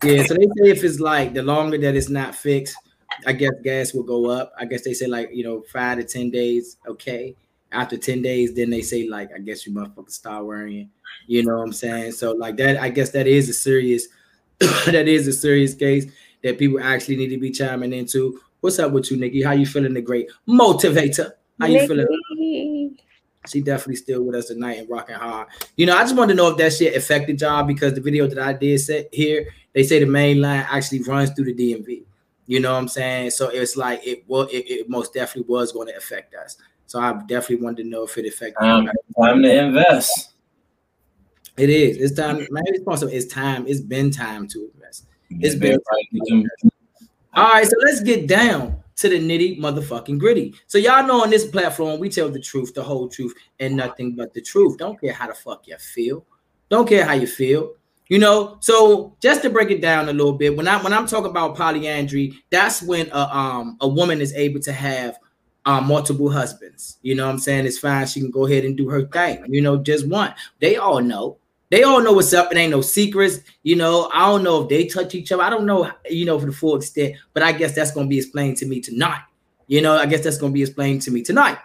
Yeah. 0.03 0.23
So 0.23 0.33
they 0.33 0.45
say 0.45 0.71
if 0.71 0.83
it's 0.83 0.99
like 0.99 1.33
the 1.33 1.43
longer 1.43 1.77
that 1.77 1.95
it's 1.95 2.09
not 2.09 2.33
fixed, 2.33 2.75
I 3.25 3.33
guess 3.33 3.51
gas 3.63 3.93
will 3.93 4.03
go 4.03 4.29
up. 4.29 4.53
I 4.57 4.65
guess 4.65 4.83
they 4.83 4.93
say 4.93 5.07
like, 5.07 5.29
you 5.31 5.43
know, 5.43 5.63
five 5.71 5.97
to 5.97 6.03
ten 6.03 6.31
days, 6.31 6.77
okay. 6.87 7.35
After 7.71 7.97
10 7.97 8.21
days, 8.21 8.55
then 8.55 8.69
they 8.69 8.81
say, 8.81 9.07
like, 9.07 9.29
I 9.33 9.39
guess 9.39 9.65
you 9.65 9.73
motherfuckers 9.73 10.11
start 10.11 10.45
worrying. 10.45 10.89
You 11.27 11.43
know 11.43 11.57
what 11.57 11.63
I'm 11.63 11.73
saying? 11.73 12.13
So, 12.13 12.31
like 12.31 12.57
that, 12.57 12.77
I 12.77 12.89
guess 12.89 13.11
that 13.11 13.27
is 13.27 13.49
a 13.49 13.53
serious 13.53 14.07
that 14.59 15.07
is 15.07 15.27
a 15.27 15.33
serious 15.33 15.73
case 15.73 16.11
that 16.43 16.57
people 16.57 16.79
actually 16.81 17.15
need 17.15 17.29
to 17.29 17.37
be 17.37 17.51
chiming 17.51 17.93
into. 17.93 18.39
What's 18.61 18.79
up 18.79 18.91
with 18.91 19.09
you, 19.09 19.17
Nikki? 19.17 19.41
How 19.41 19.51
you 19.51 19.65
feeling 19.65 19.93
the 19.93 20.01
great 20.01 20.29
motivator? 20.47 21.31
How 21.59 21.67
you 21.67 21.87
feeling? 21.87 22.97
She 23.47 23.61
definitely 23.61 23.95
still 23.95 24.23
with 24.23 24.35
us 24.35 24.47
tonight 24.47 24.79
and 24.79 24.89
rocking 24.89 25.15
hard. 25.15 25.47
You 25.77 25.85
know, 25.85 25.95
I 25.95 26.01
just 26.01 26.15
wanted 26.15 26.33
to 26.33 26.37
know 26.37 26.49
if 26.49 26.57
that 26.57 26.73
shit 26.73 26.95
affected 26.95 27.39
y'all 27.39 27.63
because 27.63 27.93
the 27.93 28.01
video 28.01 28.27
that 28.27 28.37
I 28.37 28.51
did 28.51 28.79
set 28.81 29.07
here, 29.13 29.47
they 29.73 29.83
say 29.83 29.99
the 29.99 30.05
main 30.05 30.41
line 30.41 30.65
actually 30.69 31.03
runs 31.03 31.31
through 31.31 31.45
the 31.45 31.53
DMV. 31.53 32.03
You 32.47 32.59
know 32.59 32.73
what 32.73 32.79
I'm 32.79 32.87
saying? 32.89 33.31
So 33.31 33.47
it's 33.49 33.77
like 33.77 34.05
it 34.05 34.23
was 34.27 34.49
it, 34.51 34.65
it 34.69 34.89
most 34.89 35.13
definitely 35.13 35.49
was 35.53 35.71
going 35.71 35.87
to 35.87 35.95
affect 35.95 36.35
us. 36.35 36.57
So 36.89 36.99
I 36.99 37.13
definitely 37.27 37.57
wanted 37.63 37.83
to 37.83 37.89
know 37.89 38.03
if 38.05 38.17
it 38.17 38.25
affected 38.25 38.65
Um, 38.65 38.89
time 39.15 39.43
to 39.43 39.63
invest. 39.63 40.31
It 41.55 41.69
is. 41.69 41.97
It's 41.97 42.15
time. 42.19 42.47
It's 42.49 42.83
also 42.87 43.05
it's 43.07 43.27
time. 43.27 43.67
It's 43.67 43.79
been 43.79 44.09
time 44.09 44.47
to 44.47 44.71
invest. 44.73 45.05
It's 45.29 45.53
Yeah, 45.53 45.59
been 45.59 45.79
them- 46.27 46.43
All 47.35 47.43
right, 47.53 47.67
so 47.67 47.75
let's 47.85 48.01
get 48.01 48.25
down 48.27 48.77
to 48.95 49.07
the 49.07 49.19
nitty 49.19 49.59
motherfucking 49.59 50.17
gritty. 50.17 50.55
So 50.65 50.79
y'all 50.79 51.05
know 51.05 51.21
on 51.21 51.29
this 51.29 51.45
platform 51.45 51.99
we 51.99 52.09
tell 52.09 52.27
the 52.27 52.39
truth, 52.39 52.73
the 52.73 52.81
whole 52.81 53.07
truth, 53.07 53.35
and 53.59 53.75
nothing 53.75 54.15
but 54.15 54.33
the 54.33 54.41
truth. 54.41 54.79
Don't 54.79 54.99
care 54.99 55.13
how 55.13 55.27
the 55.27 55.35
fuck 55.35 55.67
you 55.67 55.77
feel. 55.77 56.25
Don't 56.69 56.89
care 56.89 57.05
how 57.05 57.13
you 57.13 57.27
feel. 57.27 57.73
You 58.07 58.17
know, 58.17 58.57
so 58.61 59.15
just 59.21 59.43
to 59.43 59.51
break 59.51 59.69
it 59.69 59.79
down 59.79 60.09
a 60.09 60.13
little 60.13 60.33
bit, 60.33 60.57
when 60.57 60.67
I 60.67 60.81
when 60.81 60.91
I'm 60.91 61.05
talking 61.05 61.29
about 61.29 61.55
polyandry, 61.55 62.33
that's 62.49 62.81
when 62.81 63.07
a 63.11 63.19
um 63.37 63.77
a 63.79 63.87
woman 63.87 64.21
is 64.21 64.33
able 64.33 64.59
to 64.61 64.71
have 64.73 65.19
um 65.69 65.85
multiple 65.85 66.31
husbands. 66.31 66.97
You 67.03 67.13
know 67.13 67.27
what 67.27 67.33
I'm 67.33 67.37
saying? 67.37 67.67
It's 67.67 67.77
fine. 67.77 68.07
She 68.07 68.19
can 68.21 68.31
go 68.31 68.47
ahead 68.47 68.65
and 68.65 68.75
do 68.75 68.89
her 68.89 69.05
thing. 69.05 69.45
You 69.47 69.61
know, 69.61 69.77
just 69.77 70.07
one. 70.07 70.33
They 70.59 70.77
all 70.77 70.99
know. 70.99 71.37
They 71.69 71.83
all 71.83 72.01
know 72.01 72.13
what's 72.13 72.33
up. 72.33 72.51
It 72.51 72.57
ain't 72.57 72.71
no 72.71 72.81
secrets. 72.81 73.41
You 73.61 73.75
know, 73.75 74.09
I 74.11 74.25
don't 74.25 74.43
know 74.43 74.63
if 74.63 74.69
they 74.69 74.87
touch 74.87 75.13
each 75.13 75.31
other. 75.31 75.43
I 75.43 75.51
don't 75.51 75.67
know, 75.67 75.91
you 76.09 76.25
know, 76.25 76.39
for 76.39 76.47
the 76.47 76.51
full 76.51 76.75
extent, 76.77 77.17
but 77.35 77.43
I 77.43 77.51
guess 77.51 77.75
that's 77.75 77.91
going 77.91 78.07
to 78.07 78.09
be 78.09 78.17
explained 78.17 78.57
to 78.57 78.65
me 78.65 78.81
tonight. 78.81 79.21
You 79.67 79.81
know, 79.81 79.95
I 79.95 80.07
guess 80.07 80.23
that's 80.23 80.39
going 80.39 80.51
to 80.51 80.55
be 80.55 80.63
explained 80.63 81.03
to 81.03 81.11
me 81.11 81.21
tonight. 81.21 81.59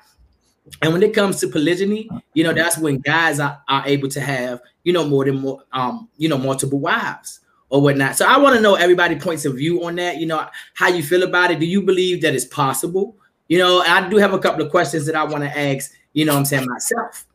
And 0.82 0.92
when 0.92 1.02
it 1.02 1.14
comes 1.14 1.40
to 1.40 1.48
polygyny, 1.48 2.10
you 2.34 2.44
know, 2.44 2.52
that's 2.52 2.76
when 2.76 2.98
guys 2.98 3.40
are, 3.40 3.62
are 3.66 3.84
able 3.86 4.08
to 4.08 4.20
have, 4.20 4.60
you 4.82 4.92
know, 4.92 5.08
more 5.08 5.24
than 5.24 5.36
more, 5.40 5.62
um, 5.72 6.10
you 6.18 6.28
know, 6.28 6.36
multiple 6.36 6.78
wives 6.78 7.40
or 7.70 7.80
whatnot. 7.80 8.16
So 8.16 8.26
I 8.26 8.36
want 8.36 8.54
to 8.56 8.60
know 8.60 8.74
everybody 8.74 9.16
points 9.16 9.46
of 9.46 9.54
view 9.54 9.82
on 9.84 9.96
that. 9.96 10.18
You 10.18 10.26
know, 10.26 10.46
how 10.74 10.88
you 10.88 11.02
feel 11.02 11.22
about 11.22 11.50
it. 11.50 11.58
Do 11.58 11.66
you 11.66 11.80
believe 11.80 12.20
that 12.20 12.34
it's 12.34 12.44
possible? 12.44 13.16
You 13.48 13.58
know, 13.58 13.80
I 13.80 14.08
do 14.08 14.16
have 14.16 14.32
a 14.32 14.38
couple 14.38 14.64
of 14.64 14.70
questions 14.70 15.06
that 15.06 15.14
I 15.14 15.24
want 15.24 15.44
to 15.44 15.58
ask, 15.58 15.92
you 16.12 16.24
know 16.24 16.36
I'm 16.36 16.44
saying, 16.44 16.66
myself. 16.66 17.26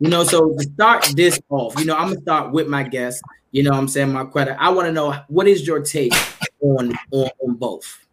You 0.00 0.08
know, 0.08 0.24
so 0.24 0.54
to 0.54 0.62
start 0.62 1.12
this 1.14 1.40
off, 1.50 1.78
you 1.78 1.84
know, 1.84 1.96
I'm 1.96 2.08
gonna 2.08 2.20
start 2.20 2.52
with 2.52 2.68
my 2.68 2.82
guest. 2.82 3.22
You 3.50 3.62
know, 3.62 3.72
I'm 3.72 3.88
saying 3.88 4.12
my 4.12 4.24
credit. 4.24 4.56
I 4.60 4.70
want 4.70 4.86
to 4.86 4.92
know 4.92 5.20
what 5.28 5.48
is 5.48 5.66
your 5.66 5.82
take 5.82 6.12
on 6.60 6.92
on, 7.10 7.30
on 7.40 7.54
both. 7.54 8.07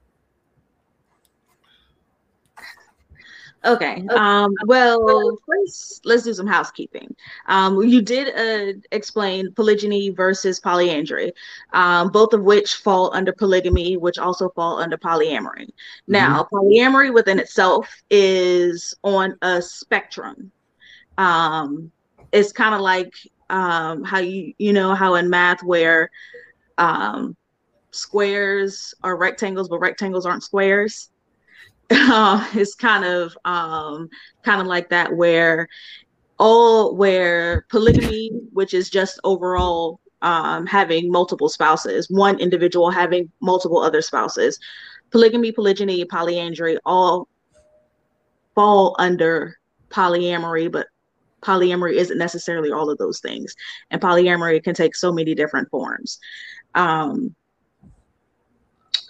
Okay. 3.65 4.05
Um, 4.09 4.53
well, 4.67 5.37
first, 5.47 6.05
let's 6.05 6.23
do 6.23 6.33
some 6.33 6.45
housekeeping. 6.45 7.15
Um, 7.47 7.81
you 7.81 8.01
did 8.01 8.27
uh, 8.35 8.79
explain 8.91 9.51
polygyny 9.53 10.09
versus 10.11 10.59
polyandry, 10.59 11.31
um, 11.73 12.09
both 12.09 12.33
of 12.33 12.43
which 12.43 12.75
fall 12.75 13.11
under 13.15 13.33
polygamy, 13.33 13.97
which 13.97 14.19
also 14.19 14.49
fall 14.49 14.79
under 14.79 14.97
polyamory. 14.97 15.69
Now, 16.07 16.47
polyamory 16.53 17.11
within 17.11 17.39
itself 17.39 17.89
is 18.11 18.93
on 19.03 19.35
a 19.41 19.61
spectrum. 19.61 20.51
Um, 21.17 21.91
it's 22.31 22.51
kind 22.51 22.75
of 22.75 22.81
like 22.81 23.13
um, 23.49 24.03
how 24.03 24.19
you 24.19 24.53
you 24.59 24.73
know 24.73 24.93
how 24.93 25.15
in 25.15 25.29
math 25.29 25.63
where 25.63 26.11
um, 26.77 27.35
squares 27.89 28.93
are 29.01 29.17
rectangles, 29.17 29.69
but 29.69 29.79
rectangles 29.79 30.25
aren't 30.27 30.43
squares 30.43 31.09
uh, 31.91 32.47
it's 32.53 32.75
kind 32.75 33.05
of 33.05 33.37
um, 33.45 34.09
kind 34.43 34.61
of 34.61 34.67
like 34.67 34.89
that 34.89 35.15
where 35.15 35.67
all 36.37 36.95
where 36.95 37.65
polygamy 37.69 38.29
which 38.51 38.73
is 38.73 38.89
just 38.89 39.19
overall 39.23 39.99
um, 40.21 40.65
having 40.65 41.11
multiple 41.11 41.49
spouses 41.49 42.09
one 42.09 42.39
individual 42.39 42.89
having 42.89 43.31
multiple 43.41 43.79
other 43.79 44.01
spouses 44.01 44.59
polygamy 45.11 45.51
polygyny 45.51 46.03
polyandry 46.05 46.77
all 46.85 47.27
fall 48.53 48.95
under 48.99 49.57
polyamory 49.89 50.69
but 50.69 50.87
polyamory 51.45 51.93
isn't 51.93 52.17
necessarily 52.17 52.71
all 52.71 52.89
of 52.89 52.97
those 52.97 53.19
things. 53.19 53.55
And 53.91 54.01
polyamory 54.01 54.63
can 54.63 54.73
take 54.73 54.95
so 54.95 55.13
many 55.13 55.35
different 55.35 55.69
forms. 55.69 56.19
Um, 56.73 57.35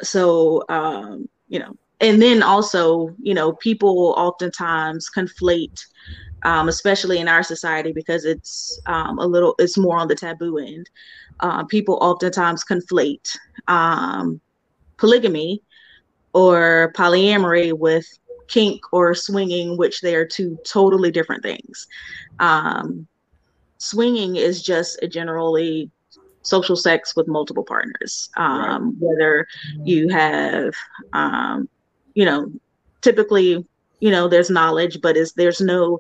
so 0.02 0.64
um, 0.68 1.30
you 1.48 1.60
know 1.60 1.78
and 2.02 2.22
then 2.22 2.44
also 2.44 3.16
you 3.22 3.34
know 3.34 3.54
people 3.54 4.14
oftentimes 4.18 5.10
conflate 5.16 5.86
um, 6.44 6.70
especially 6.70 7.20
in 7.20 7.28
our 7.28 7.42
society 7.42 7.92
because 7.92 8.26
it's 8.26 8.80
um, 8.86 9.18
a 9.20 9.26
little 9.26 9.56
it's 9.60 9.78
more 9.78 9.98
on 9.98 10.08
the 10.08 10.16
taboo 10.16 10.58
end 10.58 10.90
uh, 11.40 11.64
people 11.66 11.98
oftentimes 12.02 12.64
conflate 12.64 13.36
um, 13.68 14.40
polygamy 14.98 15.62
or 16.34 16.92
polyamory 16.96 17.74
with 17.74 18.06
kink 18.48 18.82
or 18.92 19.16
swinging 19.16 19.78
which 19.78 20.02
they 20.02 20.16
are 20.16 20.26
two 20.26 20.58
totally 20.66 21.10
different 21.12 21.42
things 21.42 21.88
um, 22.40 23.08
swinging 23.78 24.36
is 24.36 24.62
just 24.62 25.02
a 25.02 25.08
generally 25.08 25.90
social 26.46 26.76
sex 26.76 27.16
with 27.16 27.28
multiple 27.28 27.64
partners. 27.64 28.30
Um, 28.38 28.96
Whether 29.00 29.48
you 29.84 30.10
have, 30.10 30.74
um, 31.14 31.68
you 32.16 32.26
know, 32.26 32.52
typically, 33.02 33.64
you 34.00 34.12
know, 34.12 34.28
there's 34.28 34.50
knowledge, 34.50 35.00
but 35.02 35.16
is 35.16 35.34
there's 35.34 35.62
no, 35.62 36.00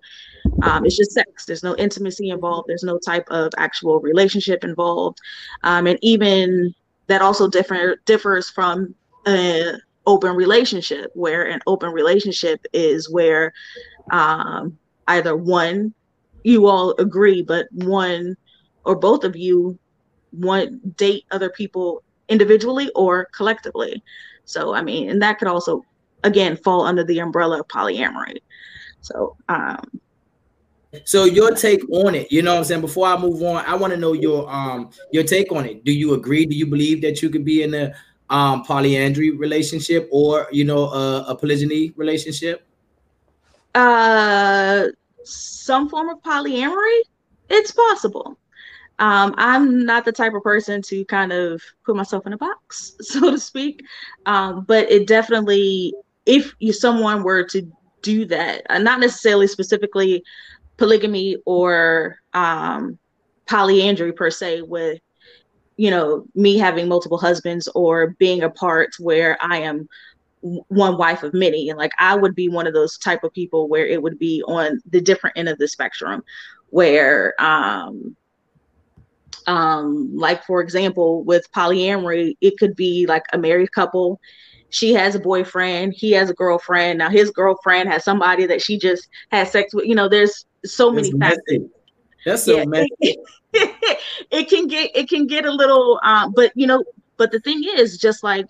um, 0.64 0.86
it's 0.86 0.98
just 0.98 1.12
sex. 1.12 1.46
There's 1.46 1.64
no 1.64 1.76
intimacy 1.76 2.30
involved. 2.30 2.68
There's 2.68 2.84
no 2.84 2.98
type 2.98 3.28
of 3.30 3.54
actual 3.58 4.00
relationship 4.00 4.64
involved, 4.64 5.20
um, 5.64 5.88
and 5.88 6.00
even 6.02 6.74
that 7.08 7.22
also 7.22 7.48
differ 7.48 7.98
differs 8.06 8.50
from 8.50 8.96
an 9.28 9.80
open 10.08 10.36
relationship, 10.36 11.12
where 11.14 11.44
an 11.46 11.62
open 11.68 11.92
relationship 11.92 12.66
is 12.74 13.10
where 13.10 13.54
um, 14.12 14.78
either 15.08 15.36
one 15.36 15.94
you 16.44 16.68
all 16.68 16.94
agree, 17.00 17.42
but 17.42 17.68
one 17.72 18.38
or 18.86 18.96
both 18.96 19.24
of 19.24 19.36
you 19.36 19.78
want 20.32 20.96
date 20.96 21.26
other 21.32 21.50
people 21.50 22.04
individually 22.30 22.92
or 22.96 23.26
collectively. 23.36 24.04
So 24.46 24.74
I 24.76 24.82
mean, 24.84 25.10
and 25.10 25.22
that 25.22 25.40
could 25.40 25.48
also 25.48 25.84
again 26.25 26.58
fall 26.58 26.82
under 26.82 27.03
the 27.03 27.20
umbrella 27.20 27.60
of 27.62 27.67
polyamory. 27.67 28.38
So 29.01 29.38
um 29.50 29.79
So 31.05 31.25
your 31.25 31.51
take 31.55 31.82
on 31.91 32.15
it, 32.15 32.32
you 32.32 32.41
know 32.41 32.53
what 32.53 32.60
I'm 32.60 32.63
saying? 32.65 32.82
Before 32.82 33.08
I 33.08 33.17
move 33.17 33.41
on, 33.44 33.63
I 33.65 33.75
want 33.75 33.94
to 33.94 34.00
know 34.00 34.13
your 34.13 34.50
um 34.50 34.89
your 35.12 35.24
take 35.24 35.51
on 35.51 35.65
it. 35.65 35.84
Do 35.86 35.91
you 35.91 36.13
agree? 36.13 36.46
Do 36.46 36.55
you 36.55 36.67
believe 36.67 37.01
that 37.01 37.22
you 37.22 37.29
could 37.29 37.46
be 37.46 37.63
in 37.63 37.74
a 37.74 37.94
um 38.29 38.63
polyandry 38.63 39.32
relationship 39.32 40.10
or 40.12 40.48
you 40.51 40.65
know 40.65 40.86
a, 40.89 41.25
a 41.29 41.36
polygyny 41.36 41.94
relationship? 41.96 42.67
uh 43.75 44.86
some 45.24 45.89
form 45.89 46.10
of 46.10 46.22
polyamory, 46.22 47.01
it's 47.50 47.72
possible. 47.72 48.38
Um, 49.00 49.34
I'm 49.38 49.86
not 49.86 50.05
the 50.05 50.12
type 50.12 50.34
of 50.34 50.44
person 50.44 50.82
to 50.84 51.03
kind 51.05 51.34
of 51.34 51.62
put 51.86 51.96
myself 51.96 52.25
in 52.25 52.34
a 52.34 52.38
box, 52.38 52.96
so 53.01 53.32
to 53.32 53.39
speak. 53.39 53.82
Um, 54.25 54.63
but 54.67 54.89
it 54.91 55.08
definitely, 55.08 55.94
if 56.25 56.53
you 56.60 56.74
someone 56.74 57.24
were 57.24 57.44
to 57.44 57.72
do 58.01 58.25
that, 58.25 58.63
uh, 58.70 58.77
not 58.77 59.00
necessarily 59.00 59.48
specifically 59.48 60.24
polygamy 60.77 61.38
or 61.46 62.17
um, 62.34 62.98
polyandry 63.48 64.12
per 64.12 64.29
se, 64.29 64.62
with 64.62 65.00
you 65.77 65.89
know 65.91 66.25
me 66.36 66.58
having 66.58 66.88
multiple 66.88 67.17
husbands 67.17 67.67
or 67.75 68.15
being 68.20 68.44
a 68.44 68.50
part 68.50 68.96
where 69.00 69.38
I 69.41 69.58
am 69.58 69.88
one 70.41 70.98
wife 70.98 71.24
of 71.24 71.34
many, 71.34 71.70
and 71.70 71.77
like 71.77 71.91
I 72.00 72.15
would 72.15 72.36
be 72.36 72.50
one 72.50 72.67
of 72.67 72.74
those 72.74 72.98
type 72.98 73.24
of 73.24 73.34
people 73.34 73.67
where 73.67 73.86
it 73.86 74.01
would 74.01 74.20
be 74.20 74.44
on 74.48 74.79
the 74.89 75.01
different 75.01 75.38
end 75.38 75.50
of 75.50 75.58
the 75.58 75.67
spectrum, 75.67 76.24
where 76.70 77.34
um 77.41 78.15
um 79.48 80.15
like 80.15 80.44
for 80.44 80.62
example 80.62 81.24
with 81.24 81.51
polyamory 81.51 82.36
it 82.41 82.58
could 82.58 82.75
be 82.75 83.05
like 83.08 83.24
a 83.34 83.38
married 83.38 83.72
couple 83.72 84.20
she 84.75 84.94
has 84.94 85.15
a 85.15 85.20
boyfriend 85.20 85.94
he 85.96 86.12
has 86.12 86.29
a 86.29 86.34
girlfriend. 86.34 87.00
Now 87.00 87.10
his 87.10 87.32
girlfriend 87.32 87.89
has 87.89 88.03
somebody 88.03 88.46
that 88.48 88.62
she 88.62 88.77
just 88.77 89.08
has 89.32 89.51
sex 89.51 89.74
with. 89.74 89.86
You 89.86 89.96
know 89.96 90.10
there's 90.10 90.46
so 90.65 90.91
many 90.91 91.13
That's 91.20 91.20
factors 91.20 91.58
messy. 91.58 91.70
That's 92.25 92.44
so 92.44 92.62
Yeah, 92.62 92.63
messy. 92.63 92.88
it, 93.01 93.17
it 94.32 94.50
can 94.50 94.67
get 94.67 94.91
it 94.96 95.10
can 95.10 95.27
get 95.27 95.46
a 95.46 95.51
little 95.51 96.00
um 96.03 96.34
but 96.36 96.51
you 96.55 96.67
know 96.67 96.84
but 97.17 97.32
the 97.32 97.39
thing 97.39 97.62
is 97.77 97.98
just 97.98 98.24
like 98.24 98.48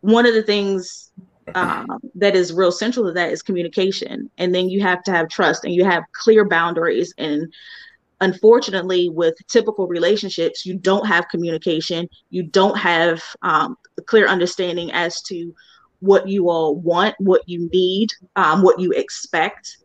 one 0.00 0.26
of 0.26 0.34
the 0.34 0.42
things 0.42 1.12
um, 1.54 1.86
that 2.14 2.36
is 2.36 2.52
real 2.52 2.70
central 2.72 3.06
to 3.06 3.12
that 3.12 3.32
is 3.32 3.42
communication. 3.42 4.30
And 4.38 4.54
then 4.54 4.68
you 4.68 4.80
have 4.82 5.02
to 5.04 5.10
have 5.12 5.28
trust 5.28 5.64
and 5.64 5.74
you 5.74 5.84
have 5.84 6.04
clear 6.22 6.46
boundaries 6.46 7.12
and 7.18 7.52
unfortunately 8.20 9.08
with 9.08 9.34
typical 9.48 9.86
relationships 9.86 10.64
you 10.64 10.74
don't 10.78 11.06
have 11.06 11.28
communication. 11.28 12.08
You 12.30 12.44
don't 12.44 12.76
have 12.78 13.22
um, 13.42 13.76
a 13.98 14.02
clear 14.02 14.26
understanding 14.26 14.90
as 14.92 15.20
to 15.22 15.52
what 16.00 16.28
you 16.28 16.48
all 16.48 16.76
want 16.76 17.14
what 17.18 17.42
you 17.46 17.68
need 17.72 18.10
um, 18.36 18.62
what 18.62 18.78
you 18.78 18.92
expect. 18.92 19.78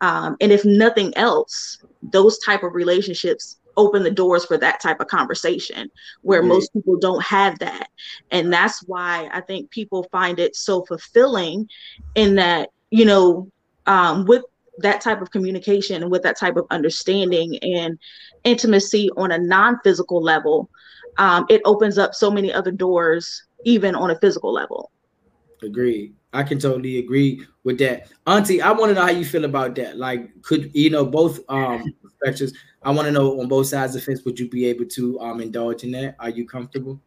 Um, 0.00 0.36
and 0.40 0.52
if 0.52 0.64
nothing 0.64 1.16
else 1.16 1.78
those 2.02 2.38
type 2.38 2.62
of 2.62 2.74
relationships 2.74 3.58
open 3.76 4.02
the 4.02 4.10
doors 4.10 4.44
for 4.44 4.56
that 4.58 4.80
type 4.80 5.00
of 5.00 5.06
conversation 5.06 5.90
where 6.22 6.42
Mhm. 6.42 6.48
most 6.48 6.72
people 6.72 6.98
don't 6.98 7.22
have 7.22 7.58
that. 7.60 7.88
And 8.30 8.52
that's 8.52 8.82
why 8.86 9.28
i 9.32 9.40
think 9.40 9.70
people 9.70 10.06
find 10.10 10.38
it 10.38 10.56
so 10.56 10.84
fulfilling 10.84 11.68
in 12.14 12.36
that 12.36 12.70
you 12.90 13.04
know 13.04 13.48
um, 13.86 14.24
with 14.26 14.42
that 14.82 15.00
type 15.00 15.20
of 15.20 15.30
communication 15.30 16.02
and 16.02 16.10
with 16.10 16.22
that 16.22 16.38
type 16.38 16.56
of 16.56 16.66
understanding 16.70 17.58
and 17.62 17.98
intimacy 18.44 19.10
on 19.16 19.32
a 19.32 19.38
non-physical 19.38 20.22
level 20.22 20.68
um, 21.18 21.44
it 21.48 21.60
opens 21.64 21.98
up 21.98 22.14
so 22.14 22.30
many 22.30 22.52
other 22.52 22.70
doors 22.70 23.44
even 23.64 23.94
on 23.94 24.10
a 24.10 24.18
physical 24.20 24.52
level 24.52 24.90
Agreed. 25.62 26.14
I 26.32 26.42
can 26.42 26.58
totally 26.58 26.98
agree 26.98 27.44
with 27.64 27.78
that. 27.78 28.08
Auntie, 28.26 28.62
I 28.62 28.70
want 28.72 28.90
to 28.90 28.94
know 28.94 29.02
how 29.02 29.10
you 29.10 29.24
feel 29.24 29.44
about 29.44 29.74
that. 29.76 29.96
Like, 29.96 30.30
could 30.42 30.74
you 30.74 30.90
know 30.90 31.04
both 31.04 31.40
um 31.48 31.92
perspectives? 32.02 32.52
I 32.82 32.90
want 32.92 33.06
to 33.06 33.12
know 33.12 33.40
on 33.40 33.48
both 33.48 33.66
sides 33.66 33.94
of 33.94 34.00
the 34.00 34.06
fence, 34.06 34.24
would 34.24 34.38
you 34.38 34.48
be 34.48 34.66
able 34.66 34.86
to 34.86 35.20
um 35.20 35.40
indulge 35.40 35.84
in 35.84 35.90
that? 35.92 36.16
Are 36.18 36.30
you 36.30 36.46
comfortable? 36.46 37.00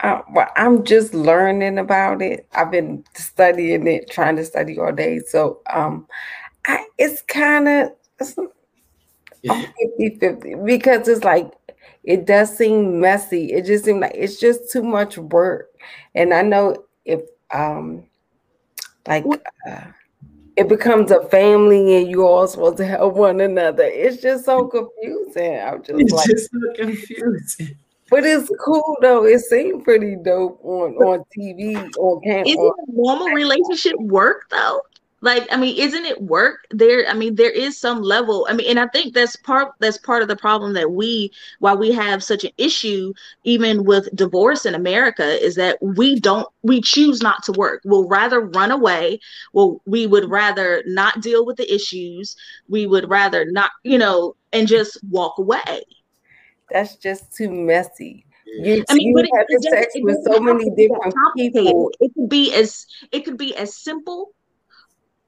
Uh, 0.00 0.20
well, 0.32 0.48
I'm 0.54 0.84
just 0.84 1.12
learning 1.12 1.78
about 1.78 2.22
it. 2.22 2.46
I've 2.52 2.70
been 2.70 3.04
studying 3.14 3.86
it, 3.88 4.08
trying 4.10 4.36
to 4.36 4.44
study 4.44 4.78
all 4.78 4.92
day. 4.92 5.18
So 5.18 5.60
um, 5.72 6.06
I, 6.66 6.86
it's 6.98 7.22
kind 7.22 7.68
of 7.68 7.92
it's, 8.20 8.34
50 9.42 10.18
50 10.18 10.54
because 10.64 11.08
it's 11.08 11.24
like 11.24 11.52
it 12.04 12.26
does 12.26 12.56
seem 12.56 13.00
messy. 13.00 13.52
It 13.52 13.66
just 13.66 13.84
seems 13.84 14.00
like 14.00 14.14
it's 14.14 14.40
just 14.40 14.72
too 14.72 14.82
much 14.82 15.18
work. 15.18 15.70
And 16.14 16.32
I 16.32 16.42
know 16.42 16.84
if 17.04 17.20
um 17.52 18.04
like 19.06 19.24
uh, 19.68 19.84
it 20.56 20.68
becomes 20.68 21.10
a 21.10 21.22
family 21.28 21.96
and 21.96 22.10
you 22.10 22.26
all 22.26 22.46
supposed 22.46 22.78
to 22.78 22.86
help 22.86 23.14
one 23.14 23.40
another. 23.40 23.84
It's 23.84 24.20
just 24.20 24.44
so 24.44 24.66
confusing. 24.66 25.60
I'm 25.60 25.82
just 25.82 26.00
It's 26.00 26.12
like 26.12 26.26
just 26.26 26.50
so 26.50 26.58
confusing. 26.74 27.76
but 28.10 28.24
it's 28.24 28.50
cool 28.64 28.96
though. 29.00 29.24
It 29.24 29.40
seemed 29.40 29.84
pretty 29.84 30.16
dope 30.16 30.60
on 30.64 30.94
on 30.96 31.24
TV 31.36 31.76
on 31.96 32.20
cam. 32.22 32.46
Isn't 32.46 32.58
a 32.58 32.92
normal 32.92 33.28
relationship 33.28 33.96
work 34.00 34.46
though? 34.50 34.80
Like, 35.20 35.48
I 35.50 35.56
mean, 35.56 35.76
isn't 35.76 36.04
it 36.04 36.22
work? 36.22 36.60
There, 36.70 37.08
I 37.08 37.14
mean, 37.14 37.34
there 37.34 37.50
is 37.50 37.76
some 37.76 38.02
level. 38.02 38.46
I 38.48 38.52
mean, 38.52 38.68
and 38.70 38.78
I 38.78 38.86
think 38.86 39.14
that's 39.14 39.34
part 39.34 39.72
that's 39.80 39.98
part 39.98 40.22
of 40.22 40.28
the 40.28 40.36
problem 40.36 40.74
that 40.74 40.92
we, 40.92 41.32
why 41.58 41.74
we 41.74 41.90
have 41.92 42.22
such 42.22 42.44
an 42.44 42.52
issue, 42.56 43.12
even 43.42 43.84
with 43.84 44.14
divorce 44.14 44.64
in 44.64 44.76
America, 44.76 45.24
is 45.44 45.56
that 45.56 45.76
we 45.82 46.20
don't 46.20 46.46
we 46.62 46.80
choose 46.80 47.20
not 47.20 47.42
to 47.44 47.52
work. 47.52 47.82
We'll 47.84 48.08
rather 48.08 48.40
run 48.40 48.70
away. 48.70 49.18
Well, 49.52 49.80
we 49.86 50.06
would 50.06 50.30
rather 50.30 50.84
not 50.86 51.20
deal 51.20 51.44
with 51.44 51.56
the 51.56 51.72
issues. 51.72 52.36
We 52.68 52.86
would 52.86 53.10
rather 53.10 53.44
not, 53.50 53.72
you 53.82 53.98
know, 53.98 54.36
and 54.52 54.68
just 54.68 54.98
walk 55.10 55.38
away. 55.38 55.82
That's 56.70 56.94
just 56.94 57.34
too 57.34 57.50
messy. 57.50 58.24
You, 58.46 58.84
I 58.88 58.94
mean, 58.94 59.08
you 59.08 59.14
but 59.14 59.24
it, 59.24 59.30
have 59.36 59.46
it 59.48 59.62
sex 59.62 59.92
it 59.94 60.04
with 60.04 60.24
doesn't 60.24 60.32
so 60.34 60.40
many 60.40 60.64
to 60.64 60.70
be 60.70 60.86
that 60.86 60.94
different 61.04 61.36
people. 61.36 61.90
It 62.00 62.12
could 62.14 62.28
be 62.28 62.54
as 62.54 62.86
it 63.12 63.24
could 63.24 63.36
be 63.36 63.54
as 63.56 63.76
simple 63.76 64.32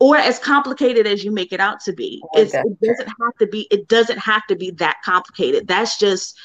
or 0.00 0.16
as 0.16 0.38
complicated 0.38 1.06
as 1.06 1.22
you 1.22 1.30
make 1.30 1.52
it 1.52 1.60
out 1.60 1.80
to 1.80 1.92
be. 1.92 2.20
Oh, 2.24 2.40
It's, 2.40 2.54
it 2.54 2.80
doesn't 2.80 3.06
have 3.08 3.36
to 3.38 3.46
be. 3.46 3.68
It 3.70 3.86
doesn't 3.86 4.18
have 4.18 4.46
to 4.48 4.56
be 4.56 4.72
that 4.72 4.96
complicated. 5.04 5.68
That's 5.68 5.98
just. 5.98 6.36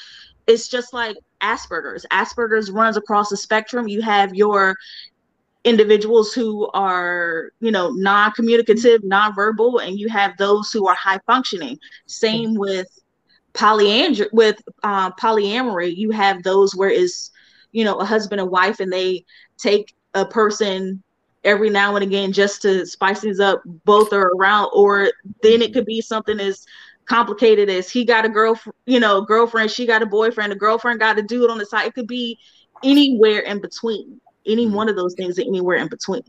It's 0.46 0.68
just 0.68 0.92
like 0.92 1.16
Asperger's. 1.42 2.06
Asperger's 2.12 2.70
runs 2.70 2.96
across 2.96 3.30
the 3.30 3.36
spectrum. 3.36 3.88
You 3.88 4.00
have 4.02 4.32
your 4.32 4.76
individuals 5.64 6.32
who 6.32 6.68
are 6.74 7.50
you 7.58 7.72
know 7.72 7.90
non-communicative 7.90 9.02
non-verbal 9.02 9.80
and 9.80 9.98
you 9.98 10.08
have 10.08 10.30
those 10.38 10.70
who 10.70 10.86
are 10.86 10.94
high 10.94 11.18
functioning 11.26 11.76
same 12.06 12.54
with 12.54 12.86
polyandry 13.52 14.28
with 14.32 14.62
uh, 14.84 15.10
polyamory 15.14 15.94
you 15.96 16.12
have 16.12 16.40
those 16.44 16.76
where 16.76 16.88
it's 16.88 17.32
you 17.72 17.84
know 17.84 17.96
a 17.96 18.04
husband 18.04 18.40
and 18.40 18.48
wife 18.48 18.78
and 18.78 18.92
they 18.92 19.24
take 19.58 19.92
a 20.14 20.24
person 20.24 21.02
every 21.46 21.70
now 21.70 21.96
and 21.96 22.02
again 22.02 22.32
just 22.32 22.60
to 22.60 22.84
spice 22.84 23.20
things 23.20 23.40
up 23.40 23.62
both 23.84 24.12
are 24.12 24.30
around 24.38 24.68
or 24.74 25.10
then 25.42 25.62
it 25.62 25.72
could 25.72 25.86
be 25.86 26.00
something 26.00 26.38
as 26.40 26.66
complicated 27.06 27.70
as 27.70 27.88
he 27.88 28.04
got 28.04 28.24
a 28.24 28.28
girl 28.28 28.58
you 28.84 29.00
know 29.00 29.22
girlfriend 29.22 29.70
she 29.70 29.86
got 29.86 30.02
a 30.02 30.06
boyfriend 30.06 30.52
a 30.52 30.56
girlfriend 30.56 30.98
got 30.98 31.18
a 31.18 31.22
dude 31.22 31.50
on 31.50 31.58
the 31.58 31.66
side. 31.66 31.86
It 31.86 31.94
could 31.94 32.08
be 32.08 32.38
anywhere 32.82 33.40
in 33.40 33.60
between. 33.60 34.20
Any 34.46 34.66
mm-hmm. 34.66 34.74
one 34.74 34.88
of 34.88 34.96
those 34.96 35.14
things 35.14 35.38
anywhere 35.38 35.78
in 35.78 35.88
between. 35.88 36.22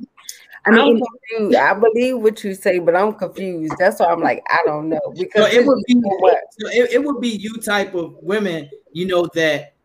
I 0.65 0.69
I'm 0.71 0.75
mean 0.75 1.01
confused. 1.29 1.55
I 1.55 1.73
believe 1.73 2.17
what 2.17 2.43
you 2.43 2.53
say, 2.53 2.79
but 2.79 2.95
I'm 2.95 3.13
confused. 3.13 3.73
That's 3.77 3.99
why 3.99 4.07
I'm 4.07 4.21
like, 4.21 4.43
I 4.49 4.63
don't 4.65 4.89
know 4.89 4.99
So 5.05 5.13
because 5.13 5.53
it 5.53 5.65
would 5.65 5.83
be 5.87 5.93
so 5.93 6.29
so 6.59 6.69
it, 6.69 6.91
it 6.93 7.03
would 7.03 7.21
be 7.21 7.29
you 7.29 7.53
type 7.61 7.93
of 7.93 8.15
women, 8.21 8.69
you 8.91 9.05
know, 9.05 9.29
that 9.35 9.75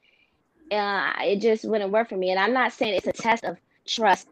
uh, 0.71 1.11
it 1.21 1.41
just 1.41 1.65
wouldn't 1.65 1.91
work 1.91 2.09
for 2.09 2.17
me. 2.17 2.31
And 2.31 2.39
I'm 2.39 2.53
not 2.53 2.73
saying 2.73 2.95
it's 2.95 3.07
a 3.07 3.13
test 3.13 3.43
of 3.43 3.57
trust 3.85 4.27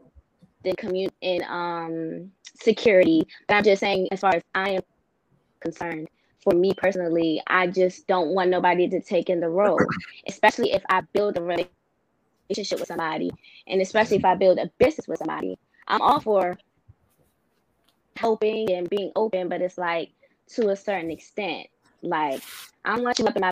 and 0.65 0.77
commute 0.77 1.13
and 1.21 1.43
um 1.43 2.31
security, 2.63 3.27
but 3.47 3.55
I'm 3.55 3.63
just 3.63 3.79
saying 3.81 4.07
as 4.11 4.21
far 4.21 4.35
as 4.35 4.43
I 4.55 4.71
am 4.71 4.81
concerned, 5.61 6.07
for 6.41 6.53
me 6.53 6.73
personally, 6.75 7.41
I 7.47 7.67
just 7.67 8.07
don't 8.07 8.29
want 8.29 8.49
nobody 8.49 8.87
to 8.89 9.01
take 9.01 9.29
in 9.29 9.39
the 9.39 9.49
role, 9.49 9.79
especially 10.27 10.73
if 10.73 10.83
I 10.89 11.01
build 11.13 11.37
a 11.37 11.41
relationship 11.41 12.79
with 12.79 12.87
somebody, 12.87 13.31
and 13.67 13.81
especially 13.81 14.17
if 14.17 14.25
I 14.25 14.35
build 14.35 14.59
a 14.59 14.69
business 14.79 15.07
with 15.07 15.19
somebody. 15.19 15.57
I'm 15.87 16.01
all 16.01 16.19
for 16.19 16.57
helping 18.15 18.71
and 18.71 18.89
being 18.89 19.11
open, 19.15 19.49
but 19.49 19.61
it's 19.61 19.77
like 19.77 20.09
to 20.55 20.69
a 20.69 20.75
certain 20.75 21.11
extent. 21.11 21.67
Like 22.01 22.41
I 22.85 22.95
don't 22.95 23.03
want 23.03 23.19
you 23.19 23.25
up 23.25 23.35
in 23.35 23.41
my 23.41 23.51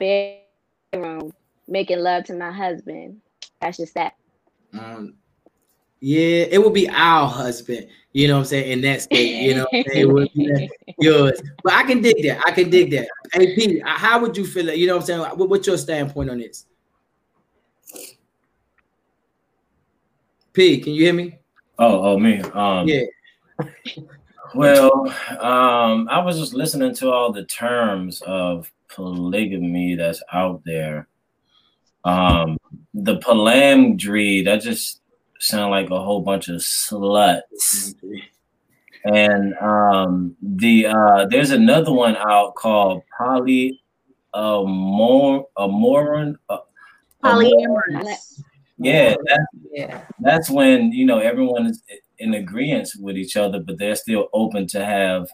bedroom 0.94 1.32
making 1.68 2.00
love 2.00 2.26
to 2.26 2.36
my 2.36 2.52
husband. 2.52 3.22
That's 3.62 3.78
just 3.78 3.94
that. 3.96 4.14
Um, 4.78 5.16
yeah, 6.00 6.46
it 6.50 6.64
would 6.64 6.74
be 6.74 6.90
our 6.90 7.28
husband. 7.28 7.88
You 8.14 8.28
know 8.28 8.34
what 8.36 8.40
I'm 8.40 8.46
saying? 8.46 8.72
In 8.72 8.82
that 8.82 9.04
state, 9.04 9.42
you 9.42 9.56
know, 9.56 9.68
it 9.72 10.08
would 10.10 10.30
be 10.34 10.70
yours. 11.00 11.42
But 11.64 11.74
I 11.74 11.84
can 11.84 12.02
dig 12.02 12.22
that. 12.24 12.42
I 12.46 12.52
can 12.52 12.70
dig 12.70 12.92
that. 12.92 13.08
Hey, 13.32 13.56
P, 13.56 13.82
how 13.86 14.20
would 14.20 14.36
you 14.36 14.46
feel? 14.46 14.68
It? 14.70 14.78
You 14.78 14.88
know 14.88 14.96
what 14.96 15.04
I'm 15.04 15.06
saying? 15.06 15.22
What, 15.22 15.50
what's 15.50 15.66
your 15.66 15.78
standpoint 15.78 16.30
on 16.30 16.40
this? 16.40 16.66
P, 20.54 20.82
can 20.82 20.94
you 20.94 21.04
hear 21.04 21.14
me? 21.14 21.40
Oh, 21.80 22.12
oh, 22.12 22.20
me. 22.20 22.42
Um, 22.42 22.88
yeah. 22.88 23.04
Well, 24.54 25.08
um, 25.40 26.10
I 26.10 26.20
was 26.20 26.38
just 26.38 26.54
listening 26.54 26.94
to 26.96 27.10
all 27.10 27.32
the 27.32 27.46
terms 27.46 28.22
of 28.24 28.70
polygamy 28.90 29.96
that's 29.96 30.22
out 30.34 30.62
there, 30.66 31.08
um, 32.04 32.58
the 32.94 33.18
polyandry 33.20 34.44
that 34.44 34.62
just 34.62 35.01
sound 35.42 35.72
like 35.72 35.90
a 35.90 36.00
whole 36.00 36.22
bunch 36.22 36.48
of 36.48 36.62
sluts. 36.62 37.96
And 39.04 39.56
um, 39.56 40.36
the 40.42 40.88
uh, 40.88 41.26
there's 41.26 41.50
another 41.50 41.92
one 41.92 42.16
out 42.18 42.56
called 42.56 43.02
poly 43.18 43.82
amor 44.34 45.44
amoron 45.58 46.36
uh, 46.50 46.60
polyamorous. 47.24 48.42
Yeah, 48.78 49.16
that's, 49.26 49.44
yeah, 49.72 50.02
that's 50.20 50.50
when 50.50 50.92
you 50.92 51.06
know 51.06 51.20
everyone 51.20 51.66
is 51.68 51.82
in 52.20 52.36
agreement 52.36 52.90
with 53.00 53.18
each 53.18 53.36
other, 53.36 53.60
but 53.60 53.80
they're 53.80 53.96
still 53.96 54.30
open 54.34 54.68
to 54.68 54.86
have 54.86 55.28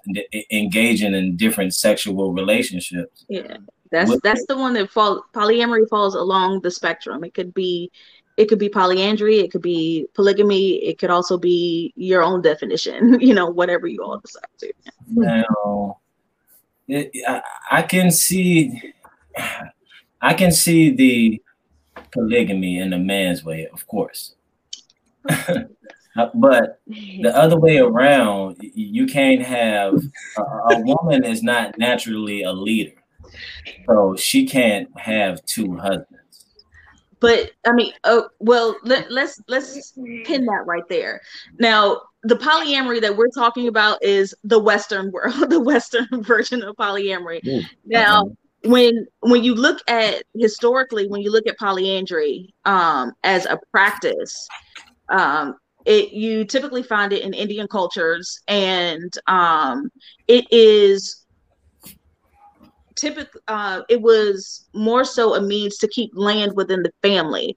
engaging 0.50 1.14
in 1.14 1.36
different 1.36 1.74
sexual 1.76 2.34
relationships. 2.34 3.26
Yeah. 3.28 3.58
That's 3.90 4.20
that's 4.22 4.46
the 4.48 4.58
one 4.58 4.74
that 4.74 4.90
fall 4.90 5.24
polyamory 5.34 5.88
falls 5.88 6.14
along 6.14 6.62
the 6.62 6.72
spectrum. 6.72 7.24
It 7.24 7.34
could 7.34 7.54
be 7.54 7.90
it 8.38 8.48
could 8.48 8.60
be 8.60 8.70
polyandry, 8.70 9.40
it 9.40 9.52
could 9.52 9.64
be 9.64 10.08
polygamy, 10.14 10.76
it 10.76 11.00
could 11.00 11.10
also 11.10 11.38
be 11.38 11.92
your 11.96 12.22
own 12.22 12.42
definition, 12.42 13.20
you 13.20 13.34
know, 13.34 13.48
whatever 13.48 13.88
you 13.88 14.04
all 14.04 14.20
decide 14.20 14.46
to. 14.60 14.74
Now, 15.08 16.00
it, 16.88 17.12
I, 17.70 17.82
can 17.82 18.12
see 18.12 18.94
I 20.22 20.34
can 20.34 20.52
see 20.52 20.92
the 20.92 21.42
polygamy 22.12 22.80
in 22.80 22.94
a 22.94 23.00
man's 23.00 23.44
way, 23.44 23.68
of 23.74 23.86
course. 23.88 24.36
but 26.34 26.80
the 26.88 27.32
other 27.36 27.60
way 27.60 27.78
around, 27.78 28.58
you 28.62 29.06
can't 29.08 29.42
have 29.42 29.96
a, 30.38 30.42
a 30.42 30.80
woman 30.82 31.26
is 31.26 31.44
not 31.44 31.78
naturally 31.78 32.44
a 32.44 32.52
leader. 32.54 32.94
So 33.88 34.16
she 34.16 34.48
can't 34.48 34.90
have 34.98 35.44
two 35.46 35.76
husbands. 35.76 36.17
But 37.20 37.52
I 37.66 37.72
mean, 37.72 37.94
oh 38.04 38.30
well, 38.40 38.76
let, 38.84 39.12
let's 39.12 39.42
let's 39.48 39.94
pin 40.26 40.46
that 40.46 40.64
right 40.66 40.88
there. 40.88 41.22
Now, 41.60 42.02
the 42.24 42.36
polyamory 42.36 43.02
that 43.02 43.16
we're 43.16 43.30
talking 43.30 43.68
about 43.68 44.04
is 44.04 44.36
the 44.44 44.60
Western 44.60 45.12
world, 45.14 45.50
the 45.50 45.60
Western 45.60 46.08
version 46.24 46.64
of 46.64 46.76
polyamory. 46.76 47.42
Mm. 47.44 47.66
Now, 47.86 48.32
when 48.64 49.08
when 49.22 49.44
you 49.44 49.56
look 49.56 49.80
at 49.88 50.24
historically, 50.36 51.08
when 51.08 51.22
you 51.22 51.32
look 51.32 51.48
at 51.48 51.58
polyandry 51.58 52.54
um, 52.66 53.14
as 53.24 53.46
a 53.46 53.60
practice, 53.72 54.48
um, 55.10 55.56
it 55.86 56.12
you 56.12 56.46
typically 56.46 56.84
find 56.84 57.14
it 57.14 57.24
in 57.24 57.34
Indian 57.34 57.68
cultures, 57.68 58.40
and 58.48 59.12
um, 59.28 59.90
it 60.28 60.46
is 60.52 61.26
typically 62.98 63.42
uh, 63.48 63.82
it 63.90 64.02
was 64.02 64.68
more 64.74 65.06
so 65.06 65.36
a 65.36 65.42
means 65.42 65.78
to 65.78 65.88
keep 65.88 66.12
land 66.14 66.54
within 66.56 66.84
the 66.84 66.92
family. 67.02 67.56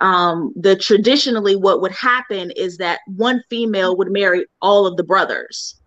Um, 0.00 0.52
the 0.54 0.76
traditionally 0.76 1.56
what 1.56 1.80
would 1.80 1.92
happen 1.92 2.50
is 2.52 2.76
that 2.78 3.00
one 3.06 3.42
female 3.50 3.96
would 3.96 4.12
marry 4.12 4.46
all 4.60 4.86
of 4.86 4.96
the 4.96 5.04
brothers 5.04 5.80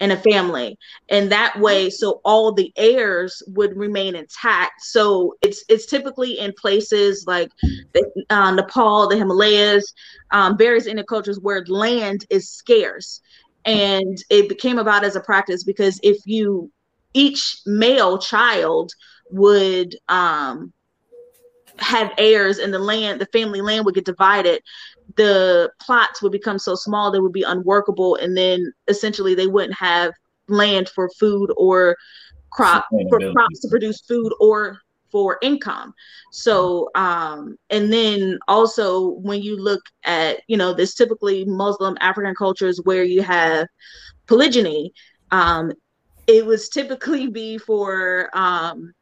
in 0.00 0.10
a 0.10 0.16
family. 0.16 0.76
And 1.08 1.30
that 1.32 1.58
way 1.60 1.88
so 1.90 2.20
all 2.24 2.52
the 2.52 2.72
heirs 2.76 3.42
would 3.48 3.76
remain 3.76 4.14
intact. 4.14 4.82
So 4.82 5.34
it's 5.42 5.64
it's 5.68 5.86
typically 5.86 6.38
in 6.38 6.52
places 6.60 7.24
like 7.26 7.50
uh, 8.30 8.50
nepal 8.50 9.08
the 9.08 9.16
himalayas 9.16 9.92
um, 10.30 10.58
various 10.58 10.86
indian 10.86 11.06
cultures 11.06 11.38
where 11.40 11.64
land 11.66 12.26
is 12.30 12.50
scarce. 12.50 13.20
And 13.66 14.18
it 14.28 14.48
became 14.48 14.78
about 14.78 15.04
as 15.04 15.16
a 15.16 15.20
practice 15.20 15.64
because 15.64 15.98
if 16.02 16.18
you 16.26 16.70
each 17.14 17.56
male 17.64 18.18
child 18.18 18.92
would 19.30 19.96
um, 20.08 20.72
have 21.78 22.12
heirs 22.18 22.58
and 22.58 22.72
the 22.72 22.78
land 22.78 23.20
the 23.20 23.26
family 23.26 23.60
land 23.60 23.84
would 23.84 23.94
get 23.94 24.04
divided. 24.04 24.60
The 25.16 25.70
plots 25.80 26.22
would 26.22 26.32
become 26.32 26.58
so 26.58 26.74
small 26.74 27.10
they 27.10 27.20
would 27.20 27.32
be 27.32 27.42
unworkable 27.42 28.16
and 28.16 28.36
then 28.36 28.72
essentially 28.88 29.34
they 29.34 29.46
wouldn't 29.46 29.74
have 29.74 30.12
land 30.48 30.88
for 30.88 31.08
food 31.18 31.52
or 31.56 31.96
crop 32.50 32.86
for 33.08 33.32
crops 33.32 33.60
to 33.60 33.68
produce 33.68 34.00
food 34.02 34.32
or 34.40 34.78
for 35.10 35.38
income. 35.42 35.94
So 36.32 36.90
um 36.94 37.56
and 37.70 37.92
then 37.92 38.38
also 38.48 39.10
when 39.10 39.42
you 39.42 39.56
look 39.56 39.82
at 40.04 40.40
you 40.48 40.56
know 40.56 40.72
this 40.72 40.94
typically 40.94 41.44
muslim 41.44 41.96
african 42.00 42.34
cultures 42.34 42.80
where 42.84 43.04
you 43.04 43.22
have 43.22 43.66
polygyny 44.26 44.92
um 45.30 45.72
it 46.26 46.44
was 46.44 46.68
typically 46.68 47.28
be 47.28 47.58
for 47.58 48.30
um, 48.34 48.92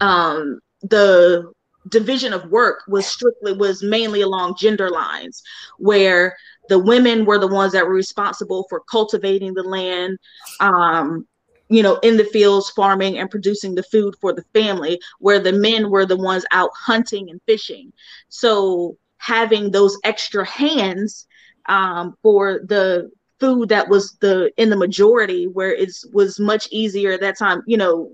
um, 0.00 0.58
the 0.82 1.52
division 1.88 2.32
of 2.32 2.50
work 2.50 2.82
was 2.88 3.06
strictly 3.06 3.52
was 3.52 3.82
mainly 3.82 4.20
along 4.20 4.54
gender 4.56 4.88
lines 4.88 5.42
where 5.78 6.36
the 6.68 6.78
women 6.78 7.24
were 7.24 7.38
the 7.38 7.48
ones 7.48 7.72
that 7.72 7.84
were 7.84 7.92
responsible 7.92 8.66
for 8.68 8.82
cultivating 8.88 9.52
the 9.52 9.64
land 9.64 10.16
um, 10.60 11.26
you 11.68 11.82
know 11.82 11.96
in 12.02 12.16
the 12.16 12.24
fields 12.24 12.70
farming 12.70 13.18
and 13.18 13.30
producing 13.30 13.74
the 13.74 13.82
food 13.82 14.14
for 14.20 14.32
the 14.32 14.44
family 14.52 15.00
where 15.18 15.40
the 15.40 15.52
men 15.52 15.90
were 15.90 16.06
the 16.06 16.16
ones 16.16 16.44
out 16.52 16.70
hunting 16.74 17.30
and 17.30 17.40
fishing. 17.46 17.92
So 18.28 18.96
having 19.18 19.70
those 19.70 19.96
extra 20.04 20.44
hands 20.44 21.26
um, 21.68 22.14
for 22.22 22.60
the 22.66 23.10
food 23.42 23.68
that 23.68 23.88
was 23.88 24.04
the 24.20 24.50
in 24.56 24.70
the 24.70 24.76
majority 24.76 25.46
where 25.46 25.74
it 25.74 25.90
was 26.12 26.38
much 26.38 26.68
easier 26.70 27.12
at 27.12 27.20
that 27.20 27.36
time 27.38 27.62
you 27.66 27.76
know 27.76 28.10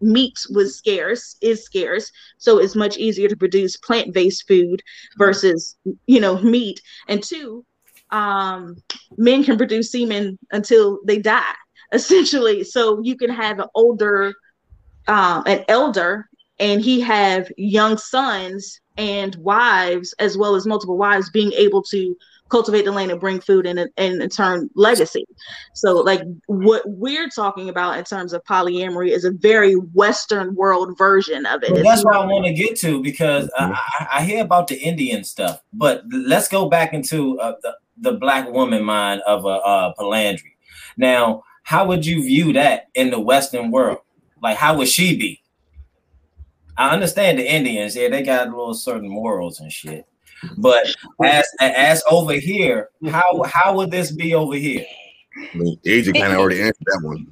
meat 0.00 0.38
was 0.50 0.76
scarce 0.76 1.36
is 1.40 1.64
scarce. 1.64 2.10
So 2.38 2.58
it's 2.58 2.76
much 2.76 2.96
easier 2.96 3.28
to 3.28 3.36
produce 3.36 3.76
plant-based 3.76 4.46
food 4.46 4.82
versus 5.16 5.76
you 6.06 6.20
know 6.20 6.40
meat. 6.40 6.80
And 7.08 7.22
two 7.22 7.64
um 8.10 8.76
men 9.16 9.44
can 9.44 9.58
produce 9.58 9.92
semen 9.92 10.38
until 10.52 11.00
they 11.04 11.18
die 11.18 11.54
essentially. 11.92 12.64
So 12.64 13.00
you 13.02 13.16
can 13.16 13.30
have 13.30 13.58
an 13.58 13.68
older 13.74 14.34
um 15.06 15.42
an 15.46 15.64
elder 15.68 16.28
and 16.60 16.80
he 16.80 17.00
have 17.00 17.50
young 17.56 17.96
sons 17.98 18.80
and 18.96 19.36
wives 19.36 20.12
as 20.18 20.36
well 20.36 20.56
as 20.56 20.66
multiple 20.66 20.98
wives 20.98 21.30
being 21.30 21.52
able 21.52 21.82
to 21.84 22.16
cultivate 22.48 22.84
the 22.84 22.92
land 22.92 23.10
and 23.10 23.20
bring 23.20 23.40
food 23.40 23.66
and, 23.66 23.78
and 23.78 24.22
in 24.22 24.28
turn 24.28 24.70
legacy. 24.74 25.24
So 25.74 25.94
like 25.94 26.22
what 26.46 26.82
we're 26.86 27.28
talking 27.28 27.68
about 27.68 27.98
in 27.98 28.04
terms 28.04 28.32
of 28.32 28.42
polyamory 28.44 29.10
is 29.10 29.24
a 29.24 29.30
very 29.30 29.74
Western 29.74 30.54
world 30.54 30.96
version 30.96 31.46
of 31.46 31.62
it. 31.62 31.72
Well, 31.72 31.82
that's 31.82 32.04
what 32.04 32.16
I 32.16 32.24
want 32.24 32.46
to 32.46 32.52
get 32.52 32.76
to 32.80 33.02
because 33.02 33.50
I, 33.58 33.72
I, 34.00 34.06
I 34.18 34.24
hear 34.24 34.42
about 34.42 34.68
the 34.68 34.76
Indian 34.76 35.24
stuff, 35.24 35.62
but 35.72 36.02
let's 36.10 36.48
go 36.48 36.68
back 36.68 36.92
into 36.92 37.38
uh, 37.40 37.54
the, 37.62 37.76
the 37.98 38.12
black 38.12 38.50
woman 38.50 38.82
mind 38.82 39.22
of 39.26 39.44
a 39.44 39.48
uh, 39.48 39.92
polyandry. 39.94 40.56
Now, 40.96 41.44
how 41.62 41.86
would 41.86 42.06
you 42.06 42.22
view 42.22 42.52
that 42.54 42.88
in 42.94 43.10
the 43.10 43.20
Western 43.20 43.70
world? 43.70 43.98
Like, 44.42 44.56
how 44.56 44.76
would 44.78 44.88
she 44.88 45.16
be? 45.16 45.42
I 46.76 46.90
understand 46.90 47.38
the 47.38 47.52
Indians, 47.52 47.96
yeah, 47.96 48.08
they 48.08 48.22
got 48.22 48.46
a 48.46 48.50
little 48.50 48.72
certain 48.72 49.08
morals 49.08 49.58
and 49.58 49.72
shit. 49.72 50.06
But 50.56 50.94
as 51.24 51.46
as 51.60 52.02
over 52.10 52.34
here, 52.34 52.90
how 53.08 53.42
how 53.44 53.74
would 53.76 53.90
this 53.90 54.10
be 54.12 54.34
over 54.34 54.54
here? 54.54 54.84
I 55.36 55.56
mean, 55.56 55.78
Agent 55.86 56.16
kind 56.18 56.32
of 56.32 56.38
already 56.38 56.60
answered 56.60 56.84
that 56.86 57.00
one. 57.02 57.26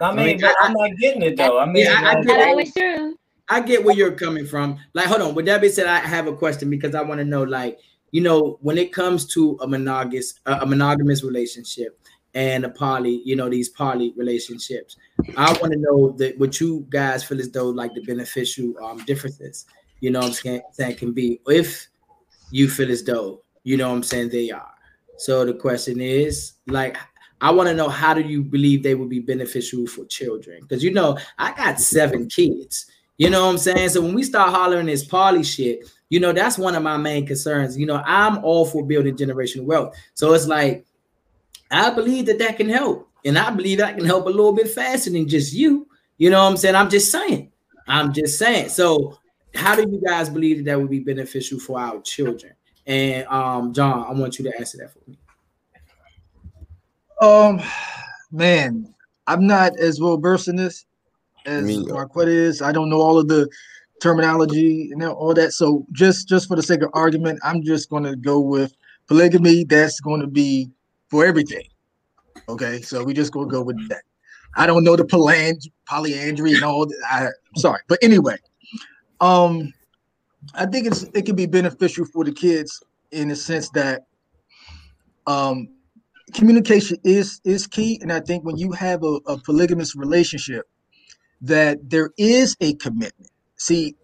I 0.00 0.14
mean, 0.14 0.40
but 0.40 0.54
I'm 0.60 0.72
not 0.74 0.90
getting 0.98 1.22
it 1.22 1.36
though. 1.36 1.58
I 1.58 1.66
mean, 1.66 1.84
Yeah, 1.84 2.00
I, 2.04 2.10
I 2.10 2.14
like- 2.14 2.26
get 2.26 2.58
it. 2.58 2.96
true. 2.96 3.16
I 3.50 3.60
get 3.62 3.82
where 3.82 3.94
you're 3.94 4.12
coming 4.12 4.44
from. 4.44 4.78
Like, 4.92 5.06
hold 5.06 5.22
on. 5.22 5.34
With 5.34 5.46
that 5.46 5.62
being 5.62 5.72
said, 5.72 5.86
I 5.86 6.00
have 6.00 6.26
a 6.26 6.36
question 6.36 6.68
because 6.68 6.94
I 6.94 7.00
want 7.00 7.18
to 7.18 7.24
know, 7.24 7.42
like, 7.44 7.78
you 8.10 8.20
know, 8.20 8.58
when 8.60 8.76
it 8.76 8.92
comes 8.92 9.24
to 9.32 9.58
a 9.62 9.66
monogamous, 9.66 10.34
a 10.44 10.66
monogamous 10.66 11.24
relationship 11.24 11.98
and 12.34 12.66
a 12.66 12.68
poly, 12.68 13.22
you 13.24 13.36
know, 13.36 13.48
these 13.48 13.70
poly 13.70 14.12
relationships, 14.16 14.96
I 15.38 15.50
want 15.62 15.72
to 15.72 15.78
know 15.78 16.10
that 16.18 16.38
what 16.38 16.60
you 16.60 16.86
guys 16.90 17.24
feel 17.24 17.40
as 17.40 17.50
though 17.50 17.70
like 17.70 17.94
the 17.94 18.02
beneficial 18.02 18.74
um 18.84 18.98
differences, 19.06 19.64
you 20.00 20.10
know, 20.10 20.20
what 20.20 20.28
I'm 20.28 20.32
saying, 20.34 20.62
saying 20.72 20.96
can 20.96 21.12
be 21.12 21.40
if 21.46 21.88
you 22.50 22.68
feel 22.68 22.90
as 22.90 23.02
though, 23.04 23.42
you 23.64 23.76
know, 23.76 23.88
what 23.88 23.96
I'm 23.96 24.02
saying 24.02 24.30
they 24.30 24.50
are. 24.50 24.70
So 25.18 25.44
the 25.44 25.54
question 25.54 26.00
is, 26.00 26.52
like, 26.66 26.96
I 27.40 27.50
want 27.50 27.68
to 27.68 27.74
know 27.74 27.88
how 27.88 28.14
do 28.14 28.20
you 28.20 28.42
believe 28.42 28.82
they 28.82 28.94
would 28.94 29.08
be 29.08 29.20
beneficial 29.20 29.86
for 29.86 30.04
children? 30.06 30.60
Because 30.60 30.82
you 30.82 30.92
know, 30.92 31.18
I 31.38 31.52
got 31.52 31.80
seven 31.80 32.28
kids. 32.28 32.86
You 33.16 33.30
know 33.30 33.44
what 33.44 33.52
I'm 33.52 33.58
saying? 33.58 33.90
So 33.90 34.00
when 34.00 34.14
we 34.14 34.22
start 34.22 34.50
hollering 34.50 34.86
this 34.86 35.04
poly 35.04 35.42
shit, 35.42 35.90
you 36.08 36.20
know, 36.20 36.32
that's 36.32 36.56
one 36.56 36.74
of 36.74 36.82
my 36.82 36.96
main 36.96 37.26
concerns. 37.26 37.76
You 37.76 37.86
know, 37.86 38.00
I'm 38.04 38.42
all 38.44 38.64
for 38.64 38.86
building 38.86 39.16
generational 39.16 39.64
wealth. 39.64 39.96
So 40.14 40.32
it's 40.32 40.46
like, 40.46 40.86
I 41.70 41.90
believe 41.90 42.26
that 42.26 42.38
that 42.38 42.56
can 42.56 42.68
help. 42.68 43.08
And 43.24 43.36
I 43.36 43.50
believe 43.50 43.78
that 43.78 43.96
can 43.96 44.06
help 44.06 44.26
a 44.26 44.30
little 44.30 44.52
bit 44.52 44.70
faster 44.70 45.10
than 45.10 45.28
just 45.28 45.52
you. 45.52 45.88
You 46.16 46.30
know 46.30 46.42
what 46.42 46.50
I'm 46.50 46.56
saying? 46.56 46.76
I'm 46.76 46.88
just 46.88 47.10
saying. 47.10 47.52
I'm 47.88 48.12
just 48.12 48.38
saying. 48.38 48.68
So 48.68 49.18
how 49.58 49.74
do 49.74 49.82
you 49.82 50.00
guys 50.06 50.30
believe 50.30 50.58
that 50.58 50.64
that 50.64 50.78
would 50.78 50.90
be 50.90 51.00
beneficial 51.00 51.58
for 51.58 51.80
our 51.80 52.00
children? 52.02 52.52
And 52.86 53.26
um, 53.26 53.72
John, 53.72 54.06
I 54.08 54.12
want 54.18 54.38
you 54.38 54.44
to 54.50 54.56
answer 54.56 54.78
that 54.78 54.92
for 54.92 55.00
me. 55.10 55.18
Um, 57.20 57.60
man, 58.30 58.94
I'm 59.26 59.46
not 59.46 59.78
as 59.78 60.00
well 60.00 60.16
versed 60.16 60.48
in 60.48 60.56
this 60.56 60.86
as 61.44 61.78
Marquette 61.86 62.28
is. 62.28 62.62
I 62.62 62.72
don't 62.72 62.88
know 62.88 63.00
all 63.00 63.18
of 63.18 63.26
the 63.26 63.48
terminology 64.00 64.90
and 64.92 65.02
all 65.02 65.34
that. 65.34 65.52
So 65.52 65.84
just 65.92 66.28
just 66.28 66.46
for 66.46 66.56
the 66.56 66.62
sake 66.62 66.82
of 66.82 66.90
argument, 66.94 67.40
I'm 67.42 67.62
just 67.62 67.90
going 67.90 68.04
to 68.04 68.14
go 68.14 68.38
with 68.38 68.72
polygamy. 69.08 69.64
That's 69.64 70.00
going 70.00 70.20
to 70.20 70.28
be 70.28 70.70
for 71.08 71.26
everything. 71.26 71.66
Okay, 72.48 72.80
so 72.80 73.02
we 73.02 73.12
just 73.12 73.32
going 73.32 73.48
to 73.48 73.52
go 73.52 73.62
with 73.62 73.88
that. 73.88 74.02
I 74.56 74.66
don't 74.66 74.84
know 74.84 74.96
the 74.96 75.04
polyand- 75.04 75.68
polyandry 75.86 76.54
and 76.54 76.62
all. 76.62 76.86
That. 76.86 77.02
I, 77.10 77.26
I'm 77.26 77.60
sorry, 77.60 77.80
but 77.88 77.98
anyway, 78.02 78.36
um, 79.20 79.72
I 80.54 80.66
think 80.66 80.86
it's 80.86 81.04
it 81.14 81.26
can 81.26 81.36
be 81.36 81.46
beneficial 81.46 82.06
for 82.06 82.24
the 82.24 82.32
kids 82.32 82.82
in 83.12 83.28
the 83.28 83.36
sense 83.36 83.70
that 83.70 84.02
um 85.26 85.68
communication 86.34 86.98
is 87.04 87.40
is 87.44 87.66
key. 87.66 87.98
And 88.02 88.12
i 88.12 88.20
think 88.20 88.44
when 88.44 88.56
you 88.58 88.72
have 88.72 89.02
a, 89.04 89.18
a 89.26 89.38
polygamous 89.38 89.96
relationship 89.96 90.66
that 91.42 91.78
there 91.90 92.10
is 92.18 92.56
a 92.60 92.74
commitment. 92.76 93.30
See 93.58 93.96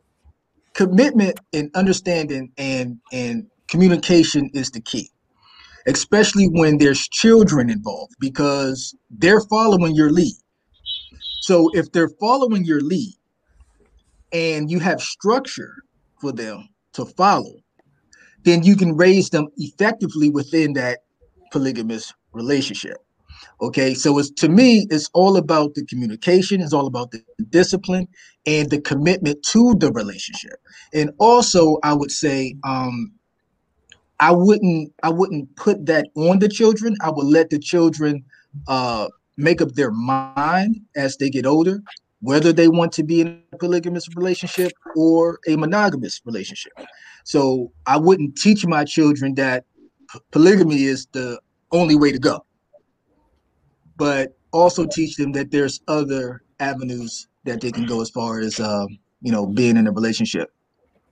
commitment 0.75 1.41
and 1.53 1.71
understanding 1.75 2.53
and 2.59 2.99
and 3.13 3.47
communication 3.71 4.51
is 4.55 4.71
the 4.73 4.81
key 4.81 5.11
especially 5.87 6.47
when 6.47 6.79
there's 6.79 7.09
children 7.09 7.71
involved 7.71 8.15
because 8.21 8.95
they're 9.11 9.43
following 9.43 9.95
your 9.95 10.11
lead. 10.11 10.35
So 11.43 11.71
if 11.75 11.93
they're 11.93 12.11
following 12.21 12.65
your 12.65 12.81
lead 12.81 13.15
and 14.35 14.71
you 14.71 14.79
have 14.81 15.01
structure 15.01 15.73
for 16.21 16.33
them 16.33 16.69
to 16.93 17.07
follow 17.07 17.55
then 18.45 18.63
you 18.63 18.77
can 18.77 18.97
raise 18.97 19.31
them 19.31 19.49
effectively 19.57 20.31
within 20.31 20.75
that 20.75 21.01
polygamous 21.51 22.13
relationship. 22.33 22.99
Okay, 23.61 23.95
so 23.95 24.19
it's 24.19 24.31
to 24.31 24.49
me, 24.49 24.87
it's 24.91 25.11
all 25.13 25.37
about 25.37 25.75
the 25.75 25.85
communication, 25.87 26.61
it's 26.61 26.73
all 26.73 26.87
about 26.87 27.11
the 27.11 27.23
discipline 27.51 28.07
and 28.47 28.71
the 28.71 28.81
commitment 28.81 29.43
to 29.43 29.75
the 29.77 29.91
relationship. 29.93 30.61
And 30.93 31.11
also, 31.19 31.79
I 31.83 31.95
would 31.95 32.11
say, 32.11 32.57
um, 32.65 33.13
I 34.21 34.33
wouldn't, 34.33 34.93
I 35.03 35.11
wouldn't 35.11 35.55
put 35.57 35.87
that 35.87 36.09
on 36.15 36.39
the 36.39 36.49
children. 36.49 36.97
I 37.01 37.11
would 37.11 37.27
let 37.27 37.51
the 37.51 37.59
children 37.59 38.25
uh, 38.69 39.09
make 39.37 39.61
up 39.61 39.73
their 39.73 39.91
mind 39.91 40.81
as 40.97 41.17
they 41.17 41.31
get 41.31 41.47
older, 41.47 41.83
whether 42.25 42.55
they 42.55 42.69
want 42.69 42.91
to 42.91 43.03
be 43.03 43.21
in 43.21 43.43
a 43.53 43.59
polygamous 43.59 44.09
relationship 44.17 44.73
or 44.97 45.39
a 45.47 45.57
monogamous 45.57 46.23
relationship. 46.25 46.73
So 47.25 47.71
I 47.87 47.99
wouldn't 47.99 48.37
teach 48.37 48.67
my 48.67 48.85
children 48.85 49.35
that 49.35 49.65
p- 50.11 50.21
polygamy 50.31 50.85
is 50.85 51.07
the 51.13 51.39
only 51.71 51.97
way 51.97 52.13
to 52.13 52.19
go, 52.19 52.47
but 53.97 54.35
also 54.53 54.87
teach 54.87 55.17
them 55.17 55.33
that 55.33 55.51
there's 55.51 55.83
other 55.87 56.43
avenues 56.61 57.29
that 57.45 57.61
they 57.61 57.71
can 57.71 57.85
go 57.85 58.01
as 58.01 58.09
far 58.09 58.39
as 58.39 58.59
um, 58.59 58.89
you 59.21 59.31
know 59.31 59.47
being 59.47 59.77
in 59.77 59.87
a 59.87 59.93
relationship. 59.93 60.51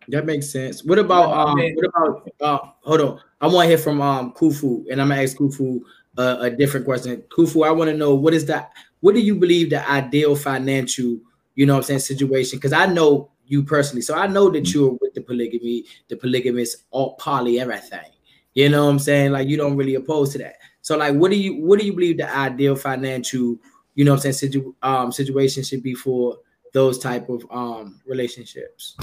That 0.08 0.24
makes 0.24 0.50
sense. 0.50 0.82
What 0.82 0.98
about 0.98 1.30
um? 1.32 1.58
What 1.74 1.86
about 1.86 2.30
uh? 2.40 2.58
Hold 2.84 3.00
on, 3.02 3.20
I 3.42 3.48
want 3.48 3.64
to 3.64 3.68
hear 3.68 3.78
from 3.78 4.00
um 4.00 4.32
Kufu, 4.32 4.84
and 4.90 5.00
I'm 5.00 5.08
gonna 5.08 5.22
ask 5.22 5.36
Kufu 5.36 5.80
uh, 6.16 6.38
a 6.40 6.50
different 6.50 6.86
question. 6.86 7.22
Kufu, 7.28 7.66
I 7.66 7.70
want 7.70 7.90
to 7.90 7.96
know 7.96 8.14
what 8.14 8.32
is 8.32 8.46
that? 8.46 8.72
What 9.02 9.16
do 9.16 9.20
you 9.20 9.34
believe 9.34 9.70
the 9.70 9.88
ideal 9.90 10.36
financial, 10.36 11.18
you 11.56 11.66
know, 11.66 11.74
what 11.74 11.80
I'm 11.80 11.84
saying 11.84 12.00
situation? 12.00 12.58
Because 12.58 12.72
I 12.72 12.86
know 12.86 13.30
you 13.46 13.64
personally, 13.64 14.00
so 14.00 14.14
I 14.14 14.28
know 14.28 14.48
that 14.50 14.72
you're 14.72 14.96
with 15.00 15.12
the 15.14 15.20
polygamy, 15.20 15.84
the 16.08 16.16
polygamous, 16.16 16.84
all 16.92 17.14
poly, 17.16 17.58
everything. 17.58 18.10
You 18.54 18.68
know 18.68 18.84
what 18.84 18.92
I'm 18.92 18.98
saying? 19.00 19.32
Like 19.32 19.48
you 19.48 19.56
don't 19.56 19.76
really 19.76 19.96
oppose 19.96 20.32
to 20.32 20.38
that. 20.38 20.54
So 20.82 20.96
like, 20.96 21.14
what 21.14 21.32
do 21.32 21.36
you 21.36 21.64
what 21.64 21.80
do 21.80 21.84
you 21.84 21.92
believe 21.92 22.18
the 22.18 22.32
ideal 22.34 22.76
financial, 22.76 23.56
you 23.96 24.04
know, 24.04 24.12
what 24.12 24.24
I'm 24.24 24.32
saying, 24.32 24.52
situ, 24.52 24.74
um, 24.82 25.10
situation 25.10 25.64
should 25.64 25.82
be 25.82 25.94
for 25.94 26.38
those 26.72 26.98
type 26.98 27.28
of 27.28 27.44
um 27.50 28.00
relationships? 28.06 28.96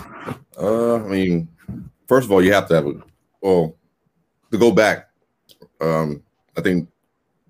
Uh, 0.57 0.95
I 0.95 1.07
mean, 1.07 1.49
first 2.07 2.25
of 2.25 2.31
all, 2.31 2.41
you 2.41 2.53
have 2.53 2.67
to 2.69 2.75
have 2.75 2.87
a 2.87 2.93
well 3.41 3.75
to 4.51 4.57
go 4.57 4.71
back. 4.71 5.09
Um, 5.81 6.23
I 6.55 6.61
think 6.61 6.87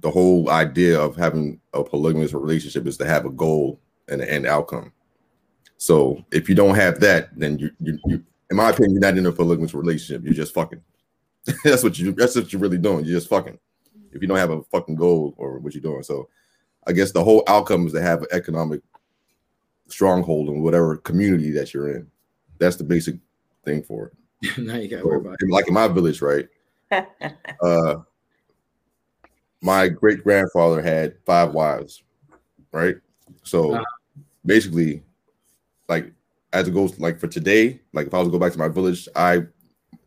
the 0.01 0.09
whole 0.12 0.49
idea 0.49 0.99
of 0.99 1.15
having 1.15 1.59
a 1.73 1.83
polygamous 1.83 2.33
relationship 2.33 2.88
is 2.88 2.97
to 2.97 3.05
have 3.05 3.25
a 3.25 3.29
goal 3.29 3.79
and 4.07 4.21
an 4.21 4.27
end 4.29 4.45
outcome. 4.47 4.91
So 5.77 6.23
if 6.31 6.49
you 6.49 6.55
don't 6.55 6.75
have 6.75 6.99
that, 7.01 7.38
then 7.38 7.59
you, 7.59 7.71
you, 7.79 7.99
you 8.05 8.23
in 8.49 8.57
my 8.57 8.69
opinion, 8.69 8.93
you're 8.93 9.01
not 9.01 9.17
in 9.17 9.25
a 9.25 9.31
polygamous 9.31 9.73
relationship. 9.73 10.23
You're 10.23 10.33
just 10.33 10.53
fucking. 10.53 10.81
that's 11.63 11.83
what 11.83 11.97
you. 11.99 12.12
That's 12.13 12.35
what 12.35 12.51
you're 12.51 12.62
really 12.62 12.77
doing. 12.77 13.05
You're 13.05 13.17
just 13.19 13.29
fucking. 13.29 13.59
If 14.12 14.21
you 14.21 14.27
don't 14.27 14.38
have 14.38 14.49
a 14.51 14.63
fucking 14.63 14.95
goal 14.95 15.35
or 15.38 15.59
what 15.59 15.73
you're 15.73 15.81
doing, 15.81 16.03
so 16.03 16.27
I 16.88 16.93
guess 16.93 17.12
the 17.12 17.23
whole 17.23 17.43
outcome 17.47 17.85
is 17.85 17.93
to 17.93 18.01
have 18.01 18.21
an 18.23 18.27
economic 18.31 18.81
stronghold 19.88 20.49
in 20.49 20.62
whatever 20.62 20.97
community 20.97 21.51
that 21.51 21.73
you're 21.73 21.95
in. 21.95 22.07
That's 22.57 22.75
the 22.75 22.83
basic 22.83 23.15
thing 23.63 23.83
for 23.83 24.07
it. 24.41 24.57
now 24.57 24.75
you 24.75 24.88
got 24.88 25.01
So, 25.01 25.07
worry 25.07 25.17
about 25.17 25.38
it. 25.39 25.49
like 25.49 25.67
in 25.67 25.73
my 25.73 25.88
village, 25.88 26.21
right? 26.21 26.47
uh, 26.91 27.95
my 29.62 29.88
great 29.89 30.24
grandfather 30.24 30.82
had 30.82 31.15
five 31.26 31.54
wives, 31.54 32.04
right? 32.72 32.95
So 33.43 33.74
Uh-huh. 33.74 33.84
basically, 34.45 35.04
like 35.88 36.12
as 36.54 36.67
it 36.67 36.72
goes, 36.72 37.00
like 37.00 37.19
for 37.19 37.28
today, 37.28 37.82
like 37.93 38.08
if 38.08 38.13
I 38.13 38.19
was 38.19 38.28
to 38.28 38.32
go 38.32 38.39
back 38.39 38.54
to 38.54 38.60
my 38.60 38.69
village, 38.69 39.08
I 39.15 39.43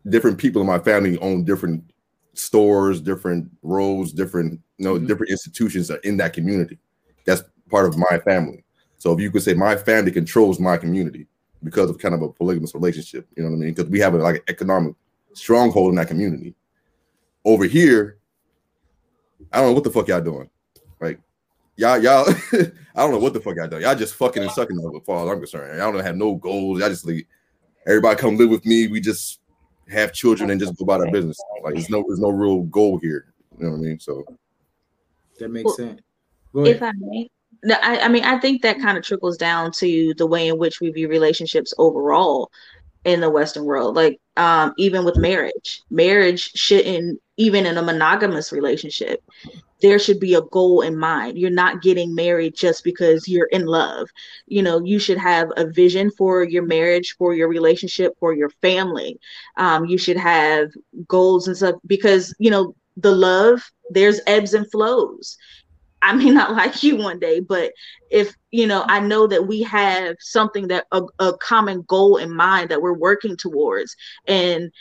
different 0.09 0.37
people 0.37 0.61
in 0.61 0.67
my 0.67 0.79
family 0.79 1.17
own 1.19 1.45
different 1.45 1.83
stores, 2.33 2.99
different 2.99 3.49
roles, 3.61 4.11
different 4.11 4.59
you 4.77 4.85
know, 4.85 4.97
different 4.97 5.31
institutions 5.31 5.91
are 5.91 5.97
in 5.97 6.17
that 6.17 6.33
community. 6.33 6.77
That's 7.25 7.43
part 7.69 7.85
of 7.85 7.97
my 7.97 8.19
family. 8.25 8.65
So 8.97 9.13
if 9.13 9.19
you 9.19 9.31
could 9.31 9.43
say 9.43 9.53
my 9.53 9.75
family 9.75 10.11
controls 10.11 10.59
my 10.59 10.77
community 10.77 11.27
because 11.63 11.89
of 11.89 11.97
kind 11.99 12.15
of 12.15 12.21
a 12.21 12.29
polygamous 12.29 12.73
relationship, 12.73 13.27
you 13.35 13.43
know 13.43 13.49
what 13.49 13.55
I 13.55 13.59
mean? 13.59 13.73
Because 13.73 13.89
we 13.89 13.99
have 13.99 14.13
a, 14.15 14.17
like 14.17 14.35
an 14.37 14.41
economic 14.47 14.95
stronghold 15.33 15.89
in 15.89 15.95
that 15.95 16.07
community. 16.07 16.55
Over 17.45 17.65
here, 17.65 18.17
I 19.53 19.57
don't 19.57 19.67
know 19.67 19.73
what 19.73 19.83
the 19.83 19.91
fuck 19.91 20.07
y'all 20.07 20.21
doing. 20.21 20.49
Like 20.99 21.19
y'all, 21.77 21.99
y'all, 21.99 22.25
I 22.53 23.01
don't 23.01 23.11
know 23.11 23.19
what 23.19 23.33
the 23.33 23.39
fuck 23.39 23.55
y'all 23.55 23.67
doing. 23.67 23.83
Y'all 23.83 23.95
just 23.95 24.15
fucking 24.15 24.41
and 24.41 24.51
sucking 24.51 24.77
up 24.79 24.93
as 24.95 25.05
far 25.05 25.25
as 25.25 25.31
I'm 25.31 25.39
concerned. 25.39 25.77
Y'all 25.77 25.91
don't 25.91 26.03
have 26.03 26.17
no 26.17 26.35
goals. 26.35 26.79
Y'all 26.79 26.89
just 26.89 27.05
like 27.05 27.27
everybody 27.87 28.19
come 28.19 28.35
live 28.35 28.49
with 28.49 28.65
me. 28.65 28.87
We 28.87 28.99
just 28.99 29.39
have 29.89 30.13
children 30.13 30.49
and 30.49 30.59
just 30.59 30.75
go 30.77 30.83
about 30.83 31.01
our 31.01 31.11
business. 31.11 31.37
Like 31.63 31.75
there's 31.75 31.89
no 31.89 32.03
there's 32.07 32.19
no 32.19 32.29
real 32.29 32.61
goal 32.63 32.97
here. 32.97 33.33
You 33.57 33.65
know 33.65 33.71
what 33.71 33.77
I 33.77 33.81
mean? 33.81 33.99
So 33.99 34.25
That 35.39 35.49
makes 35.49 35.65
Well, 35.65 35.75
sense. 35.75 36.01
Go 36.53 36.61
ahead. 36.61 36.75
If 36.75 36.83
I 36.83 36.91
may, 36.97 37.29
no, 37.63 37.75
I, 37.81 37.99
I 37.99 38.07
mean, 38.07 38.23
I 38.23 38.39
think 38.39 38.61
that 38.63 38.79
kind 38.79 38.97
of 38.97 39.03
trickles 39.03 39.37
down 39.37 39.71
to 39.73 40.13
the 40.17 40.27
way 40.27 40.47
in 40.47 40.57
which 40.57 40.81
we 40.81 40.89
view 40.91 41.07
relationships 41.07 41.73
overall 41.77 42.51
in 43.05 43.21
the 43.21 43.29
Western 43.29 43.65
world. 43.65 43.95
Like, 43.95 44.19
um, 44.37 44.73
even 44.77 45.05
with 45.05 45.17
marriage, 45.17 45.81
marriage 45.89 46.51
shouldn't, 46.55 47.19
even 47.37 47.65
in 47.65 47.77
a 47.77 47.83
monogamous 47.83 48.51
relationship, 48.51 49.23
there 49.81 49.99
should 49.99 50.19
be 50.19 50.33
a 50.33 50.41
goal 50.41 50.81
in 50.81 50.97
mind. 50.97 51.37
You're 51.37 51.51
not 51.51 51.81
getting 51.81 52.15
married 52.15 52.55
just 52.55 52.83
because 52.83 53.27
you're 53.27 53.47
in 53.47 53.65
love. 53.65 54.07
You 54.47 54.63
know, 54.63 54.81
you 54.81 54.97
should 54.97 55.17
have 55.17 55.49
a 55.57 55.67
vision 55.67 56.09
for 56.11 56.43
your 56.43 56.63
marriage, 56.63 57.15
for 57.17 57.33
your 57.35 57.49
relationship, 57.49 58.13
for 58.19 58.33
your 58.33 58.49
family. 58.61 59.19
Um, 59.57 59.85
you 59.85 59.97
should 59.97 60.17
have 60.17 60.69
goals 61.07 61.47
and 61.47 61.57
stuff 61.57 61.75
because, 61.85 62.33
you 62.39 62.49
know, 62.49 62.75
the 62.95 63.11
love, 63.13 63.61
there's 63.89 64.21
ebbs 64.25 64.53
and 64.53 64.69
flows. 64.71 65.37
I 66.03 66.13
may 66.13 66.29
not 66.29 66.51
like 66.55 66.83
you 66.83 66.97
one 66.97 67.19
day, 67.19 67.39
but 67.39 67.71
if 68.11 68.35
you 68.51 68.67
know, 68.67 68.83
I 68.87 68.99
know 68.99 69.25
that 69.27 69.47
we 69.47 69.63
have 69.63 70.15
something 70.19 70.67
that 70.67 70.85
a, 70.91 71.01
a 71.19 71.35
common 71.37 71.83
goal 71.87 72.17
in 72.17 72.35
mind 72.35 72.69
that 72.69 72.81
we're 72.81 72.93
working 72.93 73.35
towards, 73.35 73.95
and 74.27 74.71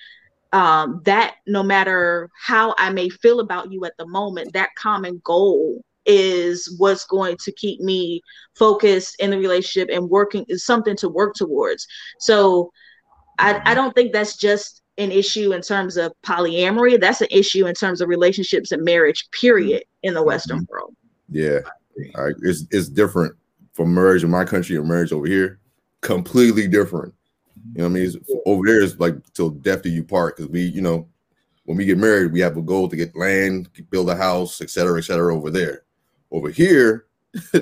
um, 0.53 1.01
that 1.05 1.37
no 1.47 1.63
matter 1.63 2.29
how 2.39 2.75
I 2.77 2.91
may 2.91 3.09
feel 3.09 3.41
about 3.41 3.73
you 3.73 3.85
at 3.85 3.97
the 3.99 4.07
moment, 4.07 4.53
that 4.53 4.75
common 4.77 5.23
goal 5.25 5.83
is 6.05 6.75
what's 6.79 7.05
going 7.07 7.37
to 7.39 7.53
keep 7.53 7.81
me 7.81 8.21
focused 8.59 9.17
in 9.21 9.31
the 9.31 9.39
relationship 9.39 9.89
and 9.91 10.11
working 10.11 10.45
is 10.49 10.65
something 10.65 10.97
to 10.97 11.09
work 11.09 11.35
towards. 11.35 11.87
So 12.19 12.73
I, 13.39 13.63
I 13.65 13.75
don't 13.75 13.95
think 13.95 14.13
that's 14.13 14.37
just 14.37 14.83
an 14.99 15.11
issue 15.11 15.53
in 15.53 15.63
terms 15.63 15.97
of 15.97 16.13
polyamory. 16.27 17.01
That's 17.01 17.21
an 17.21 17.29
issue 17.31 17.67
in 17.67 17.75
terms 17.75 18.01
of 18.01 18.09
relationships 18.09 18.73
and 18.73 18.85
marriage, 18.85 19.27
period, 19.41 19.85
in 20.03 20.13
the 20.13 20.23
Western 20.23 20.67
world. 20.69 20.95
Yeah. 21.33 21.61
It's 22.43 22.65
it's 22.71 22.89
different 22.89 23.35
from 23.73 23.95
marriage 23.95 24.25
in 24.25 24.31
my 24.31 24.45
country 24.45 24.77
and 24.77 24.89
marriage 24.89 25.13
over 25.13 25.27
here. 25.27 25.59
Completely 26.01 26.69
different. 26.69 27.15
You 27.75 27.79
know 27.79 27.85
what 27.85 27.91
I 27.91 27.95
mean? 27.95 28.05
It's, 28.05 28.17
over 28.47 28.67
there 28.67 28.81
is 28.81 28.99
like 28.99 29.15
till 29.35 29.51
death 29.51 29.83
do 29.83 29.89
you 29.89 30.03
part 30.05 30.37
because 30.37 30.51
we, 30.51 30.63
you 30.63 30.81
know, 30.81 31.09
when 31.65 31.77
we 31.77 31.85
get 31.85 31.99
married, 31.99 32.33
we 32.33 32.41
have 32.41 32.57
a 32.57 32.63
goal 32.63 32.89
to 32.89 32.97
get 32.97 33.17
land, 33.17 33.69
build 33.91 34.11
a 34.11 34.17
house, 34.17 34.61
et 34.61 34.71
cetera, 34.71 34.99
et 34.99 35.03
cetera. 35.03 35.35
Over 35.35 35.51
there, 35.51 35.85
over 36.31 36.51
here, 36.51 37.07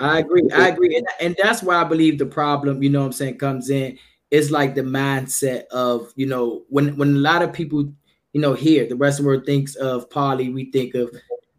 I 0.00 0.18
agree. 0.20 0.48
I 0.50 0.68
agree. 0.68 0.96
And, 0.96 1.06
and 1.20 1.36
that's 1.40 1.62
why 1.62 1.76
I 1.76 1.84
believe 1.84 2.18
the 2.18 2.26
problem, 2.26 2.82
you 2.82 2.90
know 2.90 3.00
what 3.00 3.06
I'm 3.06 3.12
saying, 3.12 3.38
comes 3.38 3.70
in. 3.70 3.98
It's 4.30 4.50
like 4.50 4.74
the 4.74 4.82
mindset 4.82 5.66
of, 5.66 6.12
you 6.16 6.26
know, 6.26 6.62
when 6.68 6.96
when 6.96 7.16
a 7.16 7.20
lot 7.20 7.42
of 7.42 7.52
people, 7.52 7.92
you 8.32 8.40
know, 8.40 8.54
here, 8.54 8.86
the 8.86 8.96
Western 8.96 9.26
world 9.26 9.46
thinks 9.46 9.74
of 9.76 10.08
poly, 10.10 10.48
we 10.48 10.70
think 10.70 10.94
of 10.94 11.14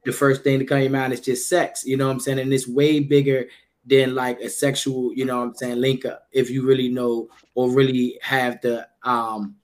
the 0.06 0.12
first 0.12 0.44
thing 0.44 0.60
to 0.60 0.66
come 0.66 0.80
to 0.80 0.90
mind 0.90 1.14
is 1.14 1.22
just 1.22 1.48
sex, 1.48 1.86
you 1.86 1.98
know 1.98 2.08
what 2.08 2.14
I'm 2.14 2.20
saying? 2.20 2.40
And 2.40 2.54
it's 2.54 2.68
way 2.68 3.00
bigger 3.00 3.46
than 3.86 4.16
like 4.16 4.40
a 4.40 4.50
sexual, 4.50 5.14
you 5.14 5.26
know 5.26 5.40
what 5.40 5.48
I'm 5.48 5.56
saying, 5.56 5.80
link 5.80 6.06
up, 6.06 6.28
if 6.32 6.50
you 6.50 6.66
really 6.66 6.90
know 6.90 7.30
or 7.56 7.70
really 7.72 8.20
have 8.22 8.60
the 8.62 8.88
um 9.04 9.56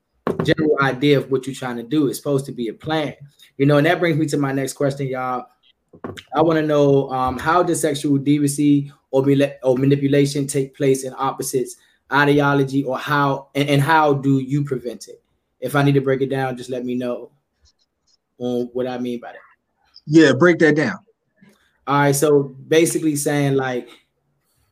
general 0.44 0.78
idea 0.82 1.18
of 1.18 1.32
what 1.32 1.46
you're 1.46 1.56
trying 1.56 1.78
to 1.78 1.84
do. 1.84 2.08
It's 2.08 2.18
supposed 2.18 2.46
to 2.46 2.52
be 2.52 2.68
a 2.68 2.74
plan. 2.74 3.16
You 3.58 3.66
know, 3.66 3.78
and 3.78 3.86
that 3.86 4.00
brings 4.00 4.18
me 4.18 4.26
to 4.28 4.38
my 4.38 4.52
next 4.52 4.74
question, 4.74 5.08
y'all. 5.08 5.48
I 6.36 6.42
want 6.42 6.60
to 6.60 6.66
know 6.66 7.10
um, 7.10 7.38
how 7.38 7.64
does 7.64 7.82
sexual 7.82 8.20
deviancy 8.20 8.92
or, 9.12 9.26
or 9.64 9.78
manipulation 9.78 10.48
take 10.48 10.76
place 10.76 11.04
in 11.04 11.14
opposites 11.18 11.76
ideology, 12.12 12.84
or 12.84 12.98
how 12.98 13.50
and, 13.56 13.70
and 13.70 13.82
how 13.82 14.14
do 14.14 14.40
you 14.40 14.64
prevent 14.64 15.08
it? 15.08 15.22
If 15.60 15.76
I 15.76 15.84
need 15.84 15.96
to 15.96 16.02
break 16.02 16.22
it 16.22 16.30
down, 16.30 16.58
just 16.58 16.70
let 16.70 16.86
me 16.86 16.96
know 16.96 17.32
on 18.40 18.70
what 18.74 18.88
I 18.88 18.98
mean 18.98 19.20
by 19.20 19.34
that. 19.34 19.42
Yeah, 20.06 20.34
break 20.34 20.60
that 20.60 20.76
down. 20.76 20.98
All 21.86 22.00
right, 22.00 22.16
so 22.16 22.44
basically 22.68 23.16
saying 23.16 23.56
like, 23.56 23.90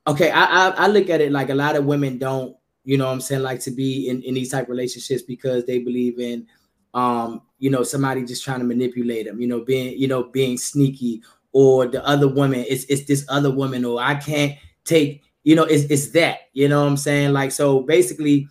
okay, 0.06 0.32
I, 0.32 0.46
I 0.46 0.70
I 0.70 0.88
look 0.88 1.10
at 1.10 1.22
it 1.22 1.32
like 1.32 1.50
a 1.50 1.56
lot 1.56 1.76
of 1.76 1.86
women 1.86 2.18
don't, 2.18 2.56
you 2.86 2.98
know, 2.98 3.06
what 3.06 3.14
I'm 3.14 3.22
saying 3.22 3.42
like 3.44 3.60
to 3.62 3.72
be 3.72 4.10
in 4.10 4.22
in 4.24 4.34
these 4.34 4.52
type 4.52 4.70
relationships 4.70 5.24
because 5.24 5.66
they 5.66 5.80
believe 5.80 6.20
in, 6.20 6.48
um, 6.94 7.42
you 7.60 7.70
know, 7.70 7.84
somebody 7.84 8.24
just 8.24 8.44
trying 8.44 8.60
to 8.60 8.66
manipulate 8.66 9.26
them, 9.26 9.42
you 9.42 9.48
know, 9.48 9.62
being 9.62 9.98
you 9.98 10.08
know 10.08 10.24
being 10.24 10.58
sneaky 10.58 11.22
or 11.54 11.88
the 11.88 12.06
other 12.06 12.28
woman, 12.28 12.64
it's 12.68 12.86
it's 12.86 13.06
this 13.06 13.26
other 13.30 13.52
woman 13.52 13.84
or 13.84 14.00
I 14.00 14.16
can't 14.16 14.54
take, 14.86 15.24
you 15.44 15.56
know, 15.56 15.64
it's 15.64 15.84
it's 15.86 16.10
that, 16.10 16.42
you 16.54 16.68
know, 16.68 16.82
what 16.82 16.88
I'm 16.88 16.98
saying 16.98 17.34
like 17.34 17.52
so 17.52 17.82
basically. 17.82 18.48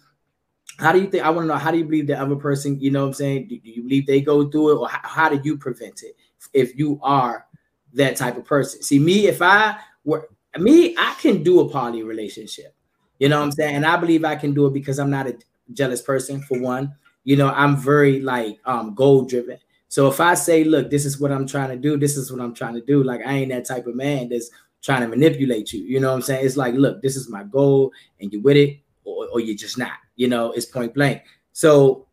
How 0.78 0.92
do 0.92 1.00
you 1.00 1.08
think? 1.08 1.24
I 1.24 1.30
want 1.30 1.44
to 1.44 1.48
know. 1.48 1.58
How 1.58 1.70
do 1.70 1.78
you 1.78 1.84
believe 1.84 2.06
the 2.06 2.20
other 2.20 2.36
person? 2.36 2.78
You 2.80 2.90
know, 2.90 3.02
what 3.02 3.08
I'm 3.08 3.14
saying. 3.14 3.48
Do, 3.48 3.58
do 3.58 3.70
you 3.70 3.82
believe 3.82 4.06
they 4.06 4.20
go 4.20 4.48
through 4.48 4.72
it, 4.72 4.78
or 4.80 4.88
how, 4.88 5.00
how 5.02 5.28
do 5.28 5.40
you 5.42 5.56
prevent 5.56 6.02
it? 6.02 6.16
If 6.52 6.76
you 6.78 7.00
are 7.02 7.46
that 7.94 8.16
type 8.16 8.36
of 8.36 8.44
person. 8.44 8.82
See, 8.82 8.98
me, 8.98 9.26
if 9.26 9.42
I 9.42 9.78
were 10.04 10.28
me, 10.58 10.94
I 10.98 11.14
can 11.20 11.42
do 11.42 11.60
a 11.60 11.68
poly 11.68 12.02
relationship. 12.02 12.74
You 13.18 13.28
know 13.28 13.38
what 13.38 13.46
I'm 13.46 13.52
saying? 13.52 13.76
And 13.76 13.86
I 13.86 13.96
believe 13.96 14.24
I 14.24 14.36
can 14.36 14.52
do 14.52 14.66
it 14.66 14.74
because 14.74 14.98
I'm 14.98 15.10
not 15.10 15.26
a 15.26 15.36
jealous 15.72 16.02
person, 16.02 16.40
for 16.42 16.60
one. 16.60 16.94
You 17.24 17.36
know, 17.36 17.48
I'm 17.48 17.76
very 17.76 18.20
like 18.20 18.58
um 18.66 18.94
goal 18.94 19.24
driven. 19.24 19.58
So 19.88 20.08
if 20.08 20.20
I 20.20 20.34
say, 20.34 20.64
look, 20.64 20.90
this 20.90 21.04
is 21.04 21.18
what 21.20 21.32
I'm 21.32 21.46
trying 21.46 21.70
to 21.70 21.76
do, 21.76 21.96
this 21.96 22.16
is 22.16 22.30
what 22.30 22.40
I'm 22.40 22.54
trying 22.54 22.74
to 22.74 22.80
do, 22.80 23.02
like 23.02 23.20
I 23.24 23.32
ain't 23.32 23.50
that 23.50 23.64
type 23.64 23.86
of 23.86 23.94
man 23.94 24.28
that's 24.28 24.50
trying 24.82 25.00
to 25.02 25.08
manipulate 25.08 25.72
you. 25.72 25.82
You 25.82 26.00
know 26.00 26.08
what 26.08 26.16
I'm 26.16 26.22
saying? 26.22 26.44
It's 26.44 26.56
like, 26.56 26.74
look, 26.74 27.02
this 27.02 27.16
is 27.16 27.30
my 27.30 27.44
goal, 27.44 27.92
and 28.20 28.32
you 28.32 28.40
with 28.40 28.56
it, 28.56 28.78
or, 29.04 29.26
or 29.28 29.40
you're 29.40 29.56
just 29.56 29.78
not. 29.78 29.96
You 30.16 30.28
know, 30.28 30.52
it's 30.52 30.66
point 30.66 30.94
blank. 30.94 31.22
So 31.52 32.06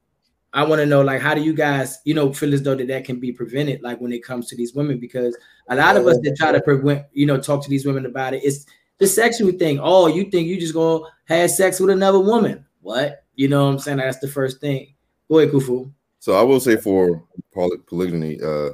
I 0.54 0.64
want 0.64 0.80
to 0.82 0.86
know, 0.86 1.02
like, 1.02 1.20
how 1.20 1.34
do 1.34 1.42
you 1.42 1.54
guys, 1.54 2.00
you 2.06 2.14
know, 2.14 2.32
feel 2.32 2.54
as 2.54 2.62
though 2.62 2.76
that 2.76 2.88
that 2.88 3.06
can 3.06 3.20
be 3.20 3.32
prevented, 3.32 3.82
like 3.82 4.00
when 4.00 4.14
it 4.14 4.24
comes 4.24 4.48
to 4.48 4.56
these 4.56 4.74
women? 4.74 5.00
Because 5.00 5.36
a 5.68 5.76
lot 5.76 5.98
of 5.98 6.06
us 6.06 6.20
that 6.22 6.36
try 6.38 6.52
to 6.52 6.62
prevent, 6.62 7.06
you 7.14 7.26
know, 7.26 7.40
talk 7.40 7.64
to 7.64 7.70
these 7.70 7.86
women 7.86 8.06
about 8.06 8.34
it, 8.34 8.44
it's 8.44 8.66
the 9.00 9.08
sexual 9.08 9.52
thing. 9.54 9.80
Oh, 9.82 10.08
you 10.08 10.26
think 10.26 10.48
you 10.48 10.60
just 10.60 10.74
gonna 10.74 11.06
have 11.26 11.50
sex 11.50 11.80
with 11.80 11.90
another 11.90 12.20
woman? 12.20 12.66
What? 12.82 13.24
You 13.36 13.48
know 13.48 13.66
what 13.66 13.72
I'm 13.72 13.80
saying? 13.80 13.98
That's 13.98 14.20
the 14.20 14.28
first 14.28 14.62
thing. 14.62 14.94
Go 15.28 15.40
ahead, 15.40 15.52
Kufu. 15.52 15.92
So 16.20 16.34
I 16.34 16.42
will 16.44 16.60
say 16.60 16.78
for 16.78 17.24
poly- 17.54 17.80
polygamy, 17.88 18.40
uh, 18.40 18.72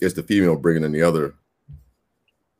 it's 0.00 0.14
the 0.14 0.22
female 0.22 0.56
bringing 0.56 0.84
in 0.84 0.92
the 0.92 1.02
other 1.02 1.34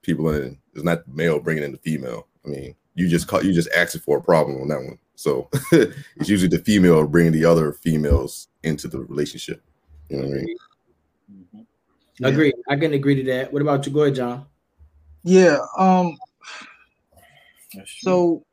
people 0.01 0.30
in. 0.30 0.59
It's 0.74 0.84
not 0.84 1.07
the 1.07 1.12
male 1.12 1.38
bringing 1.40 1.64
in 1.64 1.72
the 1.72 1.78
female. 1.78 2.26
I 2.44 2.49
mean, 2.49 2.74
you 2.94 3.09
just 3.09 3.28
call, 3.28 3.44
you 3.44 3.53
just 3.53 3.68
asking 3.76 4.01
for 4.01 4.18
a 4.18 4.22
problem 4.22 4.61
on 4.61 4.68
that 4.68 4.78
one. 4.82 4.99
So 5.14 5.48
it's 5.72 6.28
usually 6.28 6.48
the 6.48 6.62
female 6.62 7.06
bringing 7.06 7.32
the 7.32 7.44
other 7.44 7.72
females 7.72 8.48
into 8.62 8.88
the 8.88 9.00
relationship. 9.00 9.62
You 10.08 10.16
know 10.16 10.28
what 10.28 10.38
I 10.38 10.42
mean? 10.42 10.56
Agree. 12.22 12.52
I 12.68 12.76
can 12.76 12.92
agree 12.92 13.16
to 13.16 13.24
that. 13.32 13.52
What 13.52 13.62
about 13.62 13.86
you? 13.86 13.92
Go 13.92 14.02
ahead, 14.02 14.16
John. 14.16 14.46
Yeah. 15.24 15.58
Um. 15.76 16.16
So, 18.00 18.44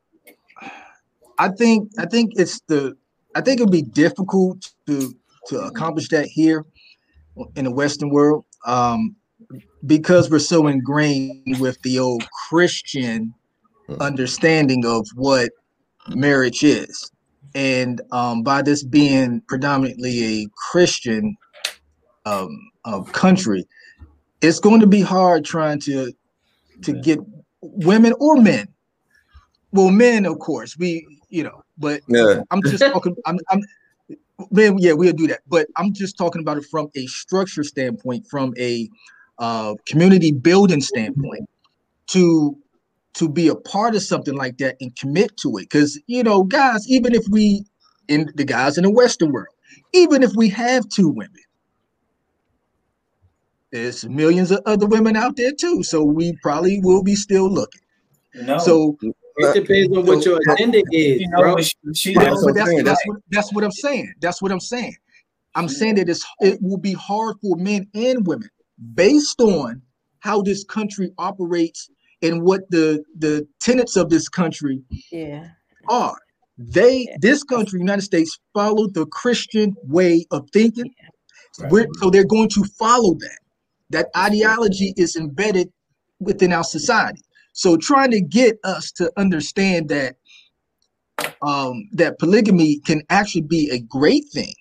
I 1.38 1.48
think 1.48 1.90
I 1.98 2.06
think 2.06 2.32
it's 2.36 2.60
the 2.66 2.96
I 3.34 3.40
think 3.40 3.60
it'd 3.60 3.70
be 3.70 3.82
difficult 3.82 4.70
to 4.86 5.14
to 5.48 5.60
accomplish 5.60 6.08
that 6.08 6.26
here 6.26 6.64
in 7.56 7.64
the 7.64 7.70
Western 7.70 8.10
world, 8.10 8.44
um, 8.66 9.14
because 9.86 10.30
we're 10.30 10.38
so 10.38 10.66
ingrained 10.66 11.58
with 11.58 11.80
the 11.82 11.98
old 11.98 12.26
Christian 12.48 13.34
understanding 14.00 14.84
of 14.84 15.06
what 15.14 15.50
marriage 16.16 16.62
is, 16.62 17.10
and 17.54 18.00
um, 18.12 18.42
by 18.42 18.62
this 18.62 18.82
being 18.82 19.42
predominantly 19.48 20.42
a 20.42 20.46
Christian 20.70 21.36
um, 22.26 22.58
uh, 22.84 23.02
country, 23.02 23.66
it's 24.40 24.60
going 24.60 24.80
to 24.80 24.86
be 24.86 25.00
hard 25.00 25.44
trying 25.44 25.80
to 25.80 26.12
to 26.82 26.92
get 26.92 27.18
women 27.60 28.14
or 28.20 28.36
men. 28.36 28.68
Well, 29.72 29.90
men, 29.90 30.26
of 30.26 30.38
course, 30.38 30.76
we 30.78 31.06
you 31.28 31.44
know, 31.44 31.62
but 31.78 32.02
Yeah. 32.08 32.42
I'm 32.50 32.62
just 32.62 32.84
talking. 32.84 33.16
I'm, 33.26 33.38
I'm 33.50 33.62
man, 34.50 34.78
yeah, 34.78 34.92
we'll 34.92 35.12
do 35.12 35.26
that. 35.28 35.40
But 35.46 35.68
I'm 35.76 35.92
just 35.92 36.16
talking 36.18 36.40
about 36.40 36.56
it 36.58 36.64
from 36.70 36.90
a 36.94 37.06
structure 37.06 37.64
standpoint, 37.64 38.26
from 38.28 38.52
a 38.58 38.88
uh, 39.38 39.74
community 39.86 40.32
building 40.32 40.80
standpoint, 40.80 41.48
to 42.08 42.56
to 43.14 43.28
be 43.28 43.48
a 43.48 43.54
part 43.54 43.94
of 43.94 44.02
something 44.02 44.34
like 44.34 44.58
that 44.58 44.76
and 44.80 44.94
commit 44.96 45.36
to 45.38 45.56
it. 45.58 45.62
Because 45.62 46.00
you 46.06 46.22
know, 46.22 46.44
guys, 46.44 46.86
even 46.88 47.14
if 47.14 47.24
we 47.30 47.64
in 48.08 48.30
the 48.34 48.44
guys 48.44 48.76
in 48.78 48.84
the 48.84 48.90
Western 48.90 49.32
world, 49.32 49.48
even 49.92 50.22
if 50.22 50.32
we 50.36 50.48
have 50.48 50.88
two 50.88 51.08
women, 51.08 51.30
there's 53.72 54.04
millions 54.08 54.50
of 54.50 54.60
other 54.66 54.86
women 54.86 55.16
out 55.16 55.36
there 55.36 55.52
too. 55.52 55.82
So 55.82 56.02
we 56.04 56.36
probably 56.42 56.80
will 56.82 57.02
be 57.02 57.14
still 57.14 57.50
looking. 57.50 57.80
No. 58.34 58.58
So 58.58 58.96
It 59.36 59.54
depends 59.54 59.96
on 59.96 60.06
what 60.06 60.24
your 60.24 60.40
agenda 60.48 60.82
is, 60.92 61.20
You 61.20 61.28
know, 61.30 61.38
bro. 61.38 61.56
she, 61.60 61.74
she 61.94 62.14
But- 62.14 62.28
knows 62.28 62.44
but 62.44 62.54
that's, 62.54 62.82
that's, 62.82 63.00
what, 63.06 63.18
that's 63.30 63.52
what 63.52 63.64
I'm 63.64 63.70
saying. 63.70 64.12
That's 64.20 64.42
what 64.42 64.52
I'm 64.52 64.60
saying. 64.60 64.96
I'm 65.56 65.68
saying 65.68 65.96
that 65.96 66.08
it's 66.08 66.24
it 66.40 66.58
will 66.62 66.78
be 66.78 66.92
hard 66.92 67.36
for 67.42 67.56
men 67.56 67.88
and 67.94 68.24
women 68.26 68.48
based 68.94 69.40
on 69.40 69.82
how 70.20 70.42
this 70.42 70.62
country 70.64 71.10
operates 71.18 71.90
and 72.22 72.42
what 72.42 72.62
the 72.70 73.02
the 73.18 73.46
tenets 73.60 73.96
of 73.96 74.10
this 74.10 74.28
country 74.28 74.82
Yeah. 75.10 75.48
are. 75.88 76.18
They 76.58 77.08
this 77.20 77.42
country, 77.42 77.80
United 77.80 78.02
States, 78.02 78.38
followed 78.54 78.94
the 78.94 79.06
Christian 79.06 79.74
way 79.84 80.26
of 80.30 80.48
thinking. 80.52 80.92
We're- 81.70 81.86
so 82.00 82.10
they're 82.10 82.24
going 82.24 82.48
to 82.50 82.64
follow 82.78 83.14
that. 83.14 83.38
That 83.90 84.08
ideology 84.16 84.94
is 84.96 85.16
embedded 85.16 85.70
within 86.20 86.52
our 86.52 86.64
society. 86.64 87.22
So 87.52 87.76
trying 87.76 88.10
to 88.12 88.20
get 88.20 88.58
us 88.64 88.92
to 88.92 89.10
understand 89.16 89.88
that 89.88 90.16
um, 91.42 91.88
that 91.92 92.18
polygamy 92.18 92.78
can 92.80 93.02
actually 93.10 93.42
be 93.42 93.70
a 93.70 93.78
great 93.78 94.24
thing. 94.32 94.54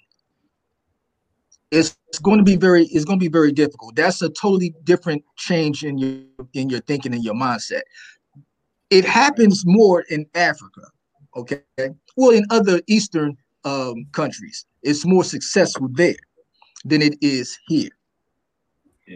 It's, 1.71 1.95
it's 2.07 2.19
going 2.19 2.39
to 2.39 2.43
be 2.43 2.55
very 2.55 2.85
it's 2.85 3.05
going 3.05 3.19
to 3.19 3.23
be 3.23 3.31
very 3.31 3.51
difficult. 3.51 3.95
That's 3.95 4.21
a 4.21 4.29
totally 4.29 4.73
different 4.83 5.23
change 5.37 5.83
in 5.83 5.97
your 5.97 6.19
in 6.53 6.69
your 6.69 6.79
thinking 6.81 7.13
and 7.13 7.23
your 7.23 7.35
mindset. 7.35 7.81
It 8.89 9.05
happens 9.05 9.63
more 9.67 10.01
in 10.09 10.25
Africa, 10.33 10.81
okay? 11.35 11.61
Well, 12.17 12.31
in 12.31 12.43
other 12.49 12.81
Eastern 12.87 13.37
um, 13.65 14.07
countries, 14.13 14.65
it's 14.81 15.05
more 15.05 15.23
successful 15.23 15.89
there 15.91 16.15
than 16.85 17.03
it 17.03 17.15
is 17.21 17.55
here. 17.67 17.91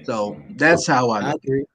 So 0.04 0.39
that's 0.58 0.86
how 0.86 1.10
I 1.10 1.22
I 1.22 1.32
look. 1.32 1.43
agree. 1.43 1.66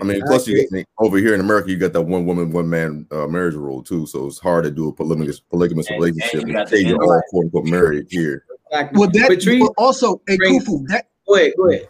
I 0.00 0.04
mean, 0.04 0.22
I 0.22 0.26
plus 0.26 0.46
you 0.46 0.66
over 0.98 1.18
here 1.18 1.34
in 1.34 1.40
America, 1.40 1.70
you 1.70 1.76
got 1.76 1.92
that 1.94 2.02
one 2.02 2.24
woman, 2.26 2.50
one 2.50 2.68
man 2.68 3.06
uh, 3.10 3.26
marriage 3.26 3.54
rule 3.54 3.82
too. 3.82 4.06
So 4.06 4.26
it's 4.26 4.38
hard 4.38 4.64
to 4.64 4.70
do 4.70 4.88
a 4.88 4.92
polygamous 4.92 5.40
polygamous 5.40 5.86
And- 5.88 5.96
and 5.96 6.04
relationship 6.04 6.40
you 6.40 6.46
and 6.46 6.52
got 6.54 6.68
say 6.68 6.80
you're 6.80 7.02
all 7.02 7.22
quote 7.30 7.44
unquote 7.44 7.66
married 7.66 8.06
here. 8.10 8.44
Exactly. 8.74 8.98
Well, 8.98 9.10
that 9.10 9.28
Patrice, 9.28 9.60
but 9.60 9.72
also 9.78 10.20
a 10.28 10.36
bring- 10.36 10.60
Kufu, 10.60 10.86
that 10.88 11.06
go 11.26 11.36
ahead, 11.36 11.52
go 11.56 11.70
ahead. 11.70 11.88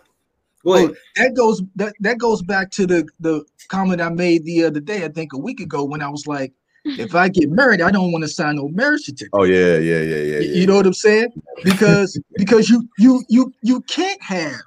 Go 0.65 0.73
oh, 0.73 0.75
ahead. 0.75 0.89
Well, 0.89 0.97
that 1.17 1.35
goes 1.35 1.63
that, 1.77 1.95
that 2.01 2.19
goes 2.19 2.43
back 2.43 2.71
to 2.73 2.87
the 2.87 3.09
the 3.21 3.45
comment 3.69 4.01
I 4.01 4.11
made 4.11 4.45
the 4.45 4.65
other 4.65 4.81
day, 4.81 5.05
I 5.05 5.09
think 5.09 5.33
a 5.33 5.39
week 5.39 5.61
ago, 5.61 5.85
when 5.85 6.03
I 6.03 6.09
was 6.09 6.27
like, 6.27 6.53
if 6.85 7.15
I 7.15 7.29
get 7.31 7.51
married, 7.51 7.81
I 7.81 7.91
don't 7.91 8.13
want 8.13 8.23
to 8.25 8.29
sign 8.29 8.57
no 8.57 8.69
marriage 8.69 9.03
certificate. 9.03 9.31
Oh 9.33 9.45
yeah, 9.45 9.79
yeah, 9.79 10.01
yeah, 10.01 10.17
yeah. 10.17 10.39
Yeah. 10.41 10.55
You 10.55 10.67
know 10.67 10.77
what 10.77 10.87
I'm 10.87 10.93
saying? 10.93 11.33
Because 11.63 12.21
because 12.37 12.69
you 12.69 12.87
you 12.99 13.25
you 13.29 13.53
you 13.63 13.81
can't 13.83 14.23
have 14.23 14.61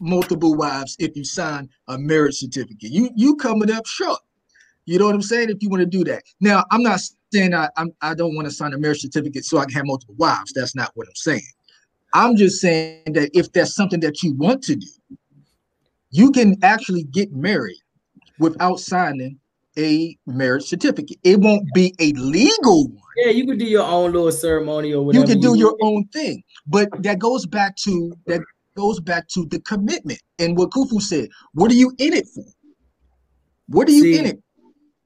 multiple 0.00 0.54
wives 0.54 0.96
if 0.98 1.16
you 1.16 1.24
sign 1.24 1.68
a 1.88 1.98
marriage 1.98 2.36
certificate. 2.36 2.90
You 2.90 3.10
you 3.14 3.36
coming 3.36 3.70
up 3.70 3.86
short. 3.86 4.20
You 4.86 4.98
know 4.98 5.04
what 5.04 5.14
I'm 5.14 5.20
saying? 5.20 5.50
If 5.50 5.62
you 5.62 5.68
want 5.68 5.82
to 5.82 5.86
do 5.86 6.02
that. 6.04 6.22
Now, 6.40 6.64
I'm 6.70 6.82
not 6.82 6.98
saying 7.30 7.52
I 7.52 7.68
I'm, 7.76 7.92
I 8.00 8.14
don't 8.14 8.34
want 8.34 8.46
to 8.48 8.50
sign 8.50 8.72
a 8.72 8.78
marriage 8.78 9.02
certificate 9.02 9.44
so 9.44 9.58
I 9.58 9.66
can 9.66 9.74
have 9.74 9.84
multiple 9.84 10.14
wives. 10.16 10.54
That's 10.54 10.74
not 10.74 10.92
what 10.94 11.06
I'm 11.06 11.14
saying. 11.14 11.42
I'm 12.14 12.36
just 12.36 12.60
saying 12.60 13.12
that 13.12 13.30
if 13.34 13.52
that's 13.52 13.74
something 13.74 14.00
that 14.00 14.22
you 14.22 14.34
want 14.34 14.62
to 14.64 14.76
do, 14.76 14.86
you 16.10 16.30
can 16.30 16.56
actually 16.62 17.04
get 17.04 17.32
married 17.32 17.76
without 18.38 18.80
signing 18.80 19.38
a 19.76 20.16
marriage 20.26 20.64
certificate. 20.64 21.18
It 21.22 21.40
won't 21.40 21.72
be 21.74 21.94
a 22.00 22.12
legal 22.12 22.88
one. 22.88 23.02
Yeah, 23.16 23.30
you 23.30 23.46
could 23.46 23.58
do 23.58 23.64
your 23.64 23.84
own 23.84 24.12
little 24.12 24.32
ceremony 24.32 24.92
or 24.92 25.04
whatever. 25.04 25.26
You 25.26 25.28
can 25.28 25.40
do 25.40 25.56
your 25.56 25.76
want. 25.80 25.82
own 25.82 26.08
thing, 26.08 26.42
but 26.66 26.88
that 27.02 27.18
goes 27.18 27.46
back 27.46 27.76
to 27.84 28.16
that 28.26 28.42
goes 28.76 29.00
back 29.00 29.28
to 29.28 29.44
the 29.46 29.60
commitment 29.60 30.20
and 30.38 30.56
what 30.56 30.70
Kufu 30.70 31.00
said. 31.00 31.28
What 31.52 31.70
are 31.70 31.74
you 31.74 31.92
in 31.98 32.12
it 32.14 32.26
for? 32.28 32.44
What 33.66 33.88
are 33.88 33.92
you 33.92 34.02
See, 34.04 34.18
in 34.18 34.26
it? 34.26 34.42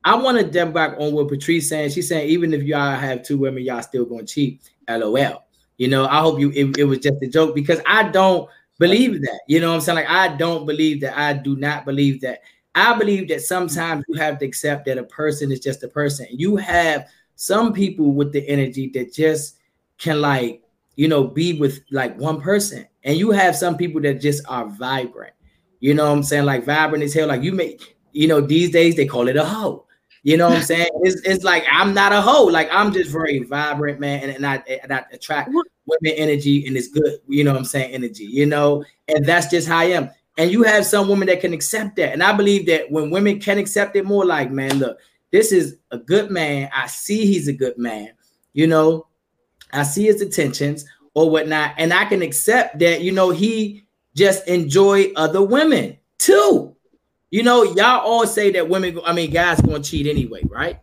I 0.05 0.15
want 0.17 0.39
to 0.39 0.45
jump 0.45 0.75
back 0.75 0.97
on 0.99 1.13
what 1.13 1.29
Patrice 1.29 1.69
saying. 1.69 1.91
She's 1.91 2.09
saying 2.09 2.29
even 2.29 2.53
if 2.53 2.63
y'all 2.63 2.97
have 2.97 3.23
two 3.23 3.39
women, 3.39 3.63
y'all 3.63 3.83
still 3.83 4.05
gonna 4.05 4.25
cheat. 4.25 4.61
LOL. 4.89 5.45
You 5.79 5.89
know, 5.89 6.07
I 6.07 6.21
hope 6.21 6.39
you 6.39 6.51
it, 6.55 6.79
it 6.79 6.85
was 6.85 6.99
just 6.99 7.23
a 7.23 7.27
joke 7.27 7.55
because 7.55 7.81
I 7.87 8.05
don't 8.05 8.49
believe 8.79 9.21
that. 9.23 9.41
You 9.49 9.61
know 9.61 9.69
what 9.69 9.77
I'm 9.77 9.81
saying? 9.81 9.97
Like 9.97 10.09
I 10.09 10.37
don't 10.37 10.67
believe 10.67 11.01
that. 11.03 11.19
I 11.19 11.33
do 11.33 11.57
not 11.57 11.85
believe 11.85 12.21
that. 12.23 12.41
I 12.75 12.97
believe 12.99 13.29
that 13.29 13.43
sometimes 13.43 14.05
you 14.09 14.19
have 14.19 14.39
to 14.39 14.47
accept 14.47 14.87
that 14.87 14.99
a 14.99 15.05
person 15.05 15.53
is 15.53 15.61
just 15.61 15.83
a 15.83 15.89
person. 15.89 16.27
You 16.31 16.57
have 16.57 17.07
some 17.37 17.73
people 17.73 18.13
with 18.13 18.33
the 18.33 18.47
energy 18.49 18.91
that 18.95 19.13
just 19.13 19.57
can 19.99 20.21
like, 20.21 20.63
you 20.97 21.09
know, 21.09 21.25
be 21.25 21.59
with 21.59 21.81
like 21.91 22.19
one 22.19 22.41
person. 22.41 22.87
And 23.05 23.19
you 23.19 23.31
have 23.31 23.57
some 23.57 23.77
people 23.77 24.01
that 24.03 24.21
just 24.21 24.45
are 24.49 24.67
vibrant. 24.67 25.35
You 25.81 25.95
know 25.95 26.05
what 26.05 26.17
I'm 26.17 26.23
saying? 26.23 26.45
Like 26.45 26.65
vibrant 26.65 27.05
as 27.05 27.13
hell. 27.13 27.29
Like 27.29 27.43
you 27.43 27.53
make, 27.53 27.97
you 28.13 28.29
know, 28.29 28.41
these 28.41 28.71
days 28.71 28.97
they 28.97 29.07
call 29.07 29.29
it 29.29 29.37
a 29.37 29.45
hoe. 29.45 29.87
You 30.25 30.37
know 30.37 30.49
what 30.49 30.59
I'm 30.59 30.63
saying? 30.63 30.89
It's, 31.03 31.21
it's 31.23 31.45
like 31.45 31.65
I'm 31.71 31.95
not 31.95 32.13
a 32.13 32.21
hoe. 32.21 32.45
Like 32.45 32.69
I'm 32.71 32.93
just 32.93 33.11
very 33.11 33.41
vibrant, 33.41 33.99
man, 33.99 34.23
and, 34.23 34.33
and 34.33 34.47
I 34.47 34.63
and 34.83 34.93
I 34.93 35.05
attract 35.13 35.49
women 35.49 36.17
energy 36.17 36.67
and 36.67 36.77
it's 36.77 36.89
good, 36.89 37.19
you 37.29 37.43
know 37.43 37.53
what 37.53 37.59
I'm 37.59 37.65
saying, 37.65 37.93
energy, 37.93 38.25
you 38.25 38.47
know, 38.47 38.85
and 39.09 39.25
that's 39.25 39.49
just 39.49 39.67
how 39.67 39.79
I 39.79 39.85
am. 39.87 40.11
And 40.39 40.51
you 40.51 40.63
have 40.63 40.87
some 40.87 41.09
women 41.09 41.27
that 41.27 41.41
can 41.41 41.53
accept 41.53 41.97
that. 41.97 42.13
And 42.13 42.23
I 42.23 42.33
believe 42.33 42.67
that 42.67 42.91
when 42.91 43.11
women 43.11 43.39
can 43.41 43.59
accept 43.59 43.97
it 43.97 44.07
more, 44.07 44.25
like, 44.25 44.51
man, 44.51 44.79
look, 44.79 44.99
this 45.31 45.53
is 45.53 45.77
a 45.91 45.99
good 45.99 46.31
man. 46.31 46.71
I 46.73 46.87
see 46.87 47.27
he's 47.27 47.49
a 47.49 47.53
good 47.53 47.77
man, 47.77 48.11
you 48.53 48.67
know, 48.69 49.09
I 49.73 49.83
see 49.83 50.05
his 50.05 50.23
intentions 50.23 50.85
or 51.15 51.31
whatnot, 51.31 51.75
and 51.79 51.93
I 51.93 52.05
can 52.05 52.23
accept 52.23 52.79
that, 52.79 53.03
you 53.03 53.11
know, 53.11 53.31
he 53.31 53.87
just 54.15 54.47
enjoy 54.47 55.13
other 55.17 55.43
women 55.43 55.99
too. 56.19 56.77
You 57.33 57.43
know, 57.43 57.63
y'all 57.63 58.01
all 58.01 58.27
say 58.27 58.53
that 58.53 58.69
women, 58.69 59.01
I 59.07 59.15
mean, 59.15 59.31
guys 59.31 59.59
gonna 59.59 59.81
cheat 59.83 60.07
anyway, 60.07 60.43
right? 60.45 60.79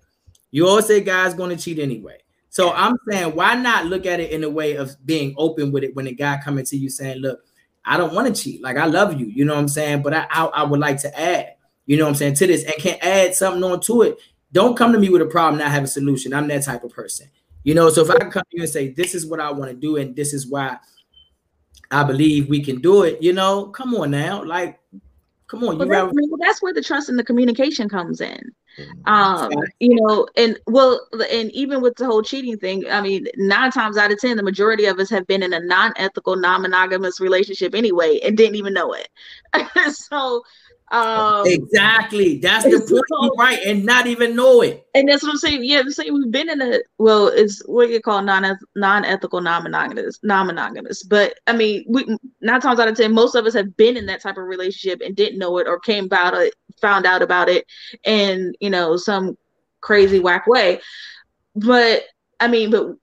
You 0.50 0.68
all 0.68 0.82
say 0.82 1.00
guys 1.00 1.36
gonna 1.36 1.56
cheat 1.56 1.78
anyway. 1.78 2.18
So 2.50 2.72
I'm 2.72 2.98
saying, 3.08 3.36
why 3.36 3.54
not 3.54 3.86
look 3.86 4.08
at 4.08 4.20
it 4.20 4.32
in 4.32 4.44
a 4.44 4.50
way 4.50 4.76
of 4.76 4.96
being 5.06 5.36
open 5.38 5.72
with 5.72 5.84
it 5.84 5.96
when 5.96 6.08
a 6.08 6.12
guy 6.12 6.40
coming 6.44 6.66
to 6.66 6.76
you 6.76 6.90
saying, 6.90 7.20
look, 7.20 7.42
I 7.86 7.98
don't 7.98 8.16
want 8.16 8.36
to 8.36 8.42
cheat. 8.44 8.64
Like 8.64 8.78
I 8.78 8.88
love 8.88 9.20
you, 9.20 9.28
you 9.28 9.46
know 9.46 9.54
what 9.54 9.60
I'm 9.60 9.68
saying? 9.68 10.02
But 10.02 10.16
I, 10.16 10.26
I 10.32 10.46
I 10.46 10.64
would 10.64 10.80
like 10.80 11.00
to 11.02 11.20
add, 11.20 11.54
you 11.86 11.98
know 11.98 12.06
what 12.06 12.10
I'm 12.10 12.16
saying, 12.16 12.34
to 12.34 12.48
this 12.48 12.64
and 12.64 12.74
can 12.78 12.98
add 13.04 13.36
something 13.36 13.64
on 13.64 13.80
to 13.82 14.02
it. 14.02 14.18
Don't 14.52 14.76
come 14.76 14.92
to 14.94 15.00
me 15.00 15.10
with 15.10 15.22
a 15.22 15.28
problem, 15.28 15.60
not 15.60 15.70
have 15.70 15.84
a 15.84 15.88
solution. 15.88 16.34
I'm 16.34 16.48
that 16.48 16.64
type 16.64 16.84
of 16.84 16.92
person. 16.92 17.30
You 17.64 17.76
know, 17.76 17.92
so 17.92 18.02
if 18.02 18.10
I 18.10 18.18
come 18.18 18.32
to 18.32 18.58
you 18.58 18.64
and 18.64 18.72
say, 18.72 18.90
this 18.90 19.14
is 19.14 19.28
what 19.28 19.40
I 19.40 19.52
want 19.52 19.70
to 19.70 19.78
do, 19.78 19.98
and 19.98 20.16
this 20.16 20.34
is 20.34 20.48
why 20.48 20.80
I 21.92 22.04
believe 22.04 22.50
we 22.50 22.64
can 22.64 22.82
do 22.82 23.04
it, 23.04 23.22
you 23.22 23.34
know, 23.34 23.68
come 23.68 23.94
on 23.94 24.10
now. 24.10 24.44
Like, 24.44 24.80
come 25.50 25.64
on, 25.64 25.74
you 25.74 25.80
Well, 25.80 25.88
rather 25.88 26.08
that- 26.14 26.28
well, 26.30 26.40
that's 26.40 26.62
where 26.62 26.74
the 26.74 26.82
trust 26.82 27.10
and 27.10 27.20
the 27.20 27.24
communication 27.24 27.90
comes 27.90 28.22
in. 28.22 28.52
Mm-hmm. 28.78 29.10
Um, 29.12 29.52
you 29.80 29.96
know, 29.96 30.28
and 30.38 30.58
well, 30.68 31.06
and 31.32 31.52
even 31.52 31.82
with 31.82 31.96
the 31.96 32.06
whole 32.06 32.22
cheating 32.22 32.58
thing, 32.58 32.86
I 32.90 33.02
mean, 33.02 33.28
nine 33.36 33.72
times 33.72 33.98
out 33.98 34.12
of 34.12 34.20
ten, 34.20 34.38
the 34.38 34.44
majority 34.44 34.86
of 34.86 35.00
us 35.00 35.10
have 35.10 35.28
been 35.28 35.44
in 35.44 35.52
a 35.54 35.60
non-ethical, 35.60 36.38
non-monogamous 36.38 37.20
relationship 37.20 37.76
anyway, 37.76 38.20
and 38.24 38.38
didn't 38.38 38.56
even 38.56 38.74
know 38.74 38.94
it. 38.94 39.10
so, 39.94 40.44
um, 40.92 41.44
exactly. 41.46 42.38
That's 42.40 42.64
the 42.64 42.80
point. 42.80 43.04
You're 43.22 43.34
right, 43.38 43.60
and 43.66 43.86
not 43.86 44.08
even 44.08 44.36
know 44.36 44.62
it. 44.62 44.88
and 44.96 45.08
that's 45.08 45.22
what 45.22 45.30
I'm 45.32 45.38
saying. 45.38 45.64
Yeah, 45.64 45.80
I'm 45.80 45.92
saying 45.92 46.14
we've 46.14 46.32
been 46.32 46.50
in 46.50 46.62
a 46.62 46.80
well, 46.98 47.28
it's 47.28 47.62
what 47.68 47.90
you 47.90 48.02
call 48.02 48.22
non 48.24 48.58
non-ethical, 48.76 49.42
non-monogamous, 49.42 50.20
non-monogamous. 50.24 51.04
But 51.04 51.36
I 51.46 51.56
mean, 51.56 51.86
we 51.88 52.18
nine 52.42 52.62
times 52.62 52.80
out 52.80 52.88
of 52.88 52.98
ten, 52.98 53.14
most 53.14 53.36
of 53.36 53.46
us 53.46 53.54
have 53.54 53.78
been 53.78 53.98
in 53.98 54.08
that 54.08 54.22
type 54.22 54.38
of 54.38 54.46
relationship 54.46 55.02
and 55.06 55.16
didn't 55.16 55.40
know 55.40 55.58
it 55.60 55.68
or 55.68 55.80
came 55.80 56.06
about 56.06 56.34
it, 56.34 56.56
found 56.82 57.06
out 57.06 57.22
about 57.22 57.50
it, 57.50 57.66
in 58.04 58.54
you 58.60 58.70
know 58.72 58.98
some 58.98 59.38
crazy 59.82 60.20
whack 60.20 60.48
way. 60.48 60.82
But 61.56 62.04
I 62.40 62.48
mean, 62.48 62.72
but 62.72 62.96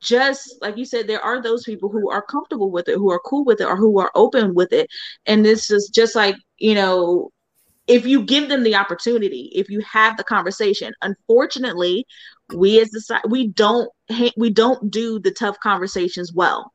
just 0.00 0.56
like 0.60 0.76
you 0.76 0.84
said, 0.84 1.06
there 1.06 1.22
are 1.22 1.42
those 1.42 1.64
people 1.64 1.88
who 1.88 2.10
are 2.10 2.22
comfortable 2.22 2.70
with 2.70 2.88
it, 2.88 2.96
who 2.96 3.10
are 3.10 3.20
cool 3.24 3.44
with 3.44 3.60
it, 3.60 3.66
or 3.66 3.76
who 3.76 3.98
are 4.00 4.10
open 4.14 4.54
with 4.54 4.72
it. 4.72 4.88
And 5.26 5.44
this 5.44 5.70
is 5.70 5.90
just 5.94 6.14
like, 6.14 6.36
you 6.58 6.74
know, 6.74 7.30
if 7.86 8.06
you 8.06 8.22
give 8.22 8.48
them 8.48 8.62
the 8.62 8.76
opportunity, 8.76 9.50
if 9.54 9.68
you 9.68 9.80
have 9.80 10.16
the 10.16 10.24
conversation. 10.24 10.92
Unfortunately, 11.02 12.06
we 12.54 12.80
as 12.80 12.90
the 12.90 13.20
we 13.28 13.48
don't 13.48 13.90
we 14.36 14.50
don't 14.50 14.90
do 14.90 15.18
the 15.18 15.32
tough 15.32 15.58
conversations 15.60 16.32
well. 16.32 16.72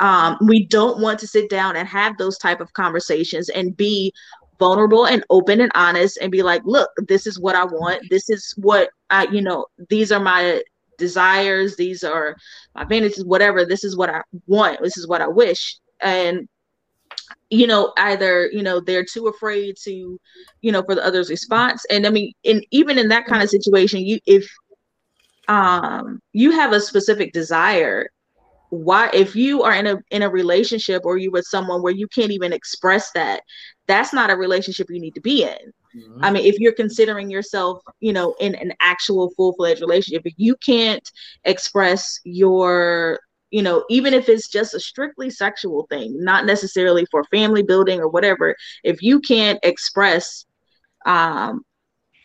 Um, 0.00 0.38
we 0.46 0.66
don't 0.66 1.00
want 1.00 1.18
to 1.20 1.26
sit 1.26 1.48
down 1.48 1.76
and 1.76 1.88
have 1.88 2.18
those 2.18 2.38
type 2.38 2.60
of 2.60 2.72
conversations 2.72 3.48
and 3.48 3.76
be 3.76 4.12
vulnerable 4.58 5.06
and 5.06 5.24
open 5.30 5.60
and 5.60 5.70
honest 5.74 6.18
and 6.20 6.32
be 6.32 6.42
like, 6.42 6.62
look, 6.64 6.90
this 7.08 7.26
is 7.26 7.38
what 7.38 7.54
I 7.54 7.64
want. 7.64 8.02
This 8.10 8.28
is 8.28 8.54
what 8.56 8.90
I, 9.10 9.26
you 9.28 9.42
know, 9.42 9.66
these 9.88 10.10
are 10.12 10.20
my 10.20 10.62
desires. 10.98 11.76
These 11.76 12.04
are 12.04 12.36
my 12.74 12.84
vanities, 12.84 13.24
whatever. 13.24 13.64
This 13.64 13.84
is 13.84 13.96
what 13.96 14.10
I 14.10 14.22
want. 14.46 14.80
This 14.82 14.96
is 14.96 15.06
what 15.06 15.20
I 15.20 15.28
wish. 15.28 15.78
And 16.00 16.48
you 17.50 17.66
know 17.66 17.92
either 17.96 18.48
you 18.52 18.62
know 18.62 18.80
they're 18.80 19.04
too 19.04 19.26
afraid 19.28 19.76
to 19.76 20.18
you 20.60 20.72
know 20.72 20.82
for 20.82 20.94
the 20.94 21.04
other's 21.04 21.30
response 21.30 21.84
and 21.90 22.06
i 22.06 22.10
mean 22.10 22.32
and 22.44 22.64
even 22.70 22.98
in 22.98 23.08
that 23.08 23.26
kind 23.26 23.42
of 23.42 23.50
situation 23.50 24.00
you 24.00 24.18
if 24.26 24.48
um 25.48 26.20
you 26.32 26.50
have 26.50 26.72
a 26.72 26.80
specific 26.80 27.32
desire 27.32 28.08
why 28.70 29.08
if 29.12 29.36
you 29.36 29.62
are 29.62 29.74
in 29.74 29.86
a 29.86 29.96
in 30.10 30.22
a 30.22 30.28
relationship 30.28 31.02
or 31.04 31.16
you 31.16 31.30
with 31.30 31.44
someone 31.44 31.82
where 31.82 31.92
you 31.92 32.08
can't 32.08 32.32
even 32.32 32.52
express 32.52 33.10
that 33.12 33.42
that's 33.86 34.12
not 34.12 34.30
a 34.30 34.36
relationship 34.36 34.88
you 34.90 35.00
need 35.00 35.14
to 35.14 35.20
be 35.20 35.44
in 35.44 35.72
Mm-hmm. 35.94 36.24
i 36.24 36.30
mean 36.30 36.44
if 36.44 36.58
you're 36.58 36.72
considering 36.72 37.30
yourself 37.30 37.82
you 38.00 38.12
know 38.12 38.34
in 38.40 38.54
an 38.56 38.72
actual 38.80 39.30
full-fledged 39.36 39.80
relationship 39.80 40.22
if 40.24 40.34
you 40.36 40.56
can't 40.56 41.08
express 41.44 42.20
your 42.24 43.20
you 43.50 43.62
know 43.62 43.84
even 43.88 44.14
if 44.14 44.28
it's 44.28 44.48
just 44.48 44.74
a 44.74 44.80
strictly 44.80 45.30
sexual 45.30 45.86
thing 45.88 46.22
not 46.22 46.46
necessarily 46.46 47.06
for 47.10 47.24
family 47.24 47.62
building 47.62 48.00
or 48.00 48.08
whatever 48.08 48.54
if 48.84 49.02
you 49.02 49.20
can't 49.20 49.58
express 49.62 50.44
um 51.06 51.62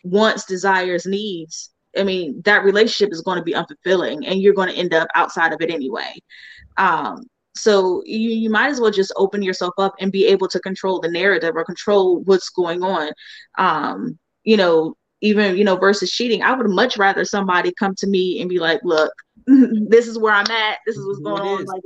wants 0.04 0.44
desires 0.44 1.06
needs 1.06 1.70
i 1.96 2.02
mean 2.02 2.40
that 2.44 2.64
relationship 2.64 3.12
is 3.12 3.22
going 3.22 3.38
to 3.38 3.44
be 3.44 3.54
unfulfilling 3.54 4.26
and 4.26 4.40
you're 4.40 4.54
going 4.54 4.68
to 4.68 4.78
end 4.78 4.92
up 4.92 5.08
outside 5.14 5.52
of 5.52 5.60
it 5.60 5.70
anyway 5.70 6.12
um 6.76 7.22
so 7.54 8.02
you, 8.06 8.30
you 8.30 8.50
might 8.50 8.68
as 8.70 8.80
well 8.80 8.90
just 8.90 9.12
open 9.16 9.42
yourself 9.42 9.74
up 9.78 9.94
and 10.00 10.10
be 10.10 10.26
able 10.26 10.48
to 10.48 10.60
control 10.60 11.00
the 11.00 11.10
narrative 11.10 11.54
or 11.54 11.64
control 11.64 12.20
what's 12.24 12.48
going 12.48 12.82
on. 12.82 13.10
Um 13.58 14.18
you 14.44 14.56
know 14.56 14.96
even 15.20 15.56
you 15.56 15.62
know 15.64 15.76
versus 15.76 16.10
cheating 16.10 16.42
i 16.42 16.52
would 16.52 16.68
much 16.68 16.98
rather 16.98 17.24
somebody 17.24 17.72
come 17.78 17.94
to 17.94 18.08
me 18.08 18.40
and 18.40 18.50
be 18.50 18.58
like 18.58 18.80
look 18.82 19.12
this 19.46 20.06
is 20.06 20.18
where 20.18 20.32
i'm 20.32 20.50
at. 20.50 20.78
This 20.86 20.96
is 20.96 21.06
what's 21.06 21.20
going 21.20 21.42
on. 21.42 21.64
like 21.64 21.82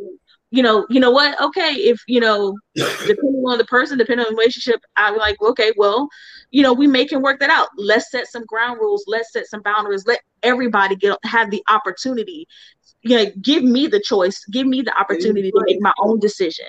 you 0.51 0.63
know 0.63 0.87
you 0.91 1.01
know 1.01 1.11
what? 1.11 1.41
Okay 1.41 1.73
if 1.73 2.01
you 2.07 2.21
know 2.21 2.57
depending 2.75 3.45
on 3.47 3.59
the 3.59 3.65
person 3.65 3.99
depending 3.99 4.27
on 4.27 4.33
the 4.33 4.37
relationship 4.37 4.81
i'm 4.97 5.17
like 5.17 5.37
okay 5.41 5.73
well 5.77 6.09
you 6.51 6.63
know 6.63 6.73
we 6.73 6.87
may 6.87 7.05
can 7.05 7.23
work 7.23 7.41
that 7.41 7.51
out. 7.51 7.69
Let's 7.77 8.11
set 8.11 8.29
some 8.29 8.45
ground 8.47 8.79
rules. 8.81 9.05
Let's 9.07 9.33
set 9.33 9.47
some 9.47 9.63
boundaries. 9.63 10.07
Let 10.07 10.21
everybody 10.43 10.97
get 10.97 11.19
have 11.25 11.51
the 11.51 11.63
opportunity 11.69 12.47
you 13.09 13.17
know 13.17 13.31
give 13.43 13.63
me 13.63 13.87
the 13.87 14.01
choice 14.01 14.45
give 14.47 14.67
me 14.67 14.83
the 14.83 14.97
opportunity 14.99 15.51
to 15.51 15.63
make 15.67 15.81
my 15.81 15.93
own 16.01 16.19
decision 16.19 16.67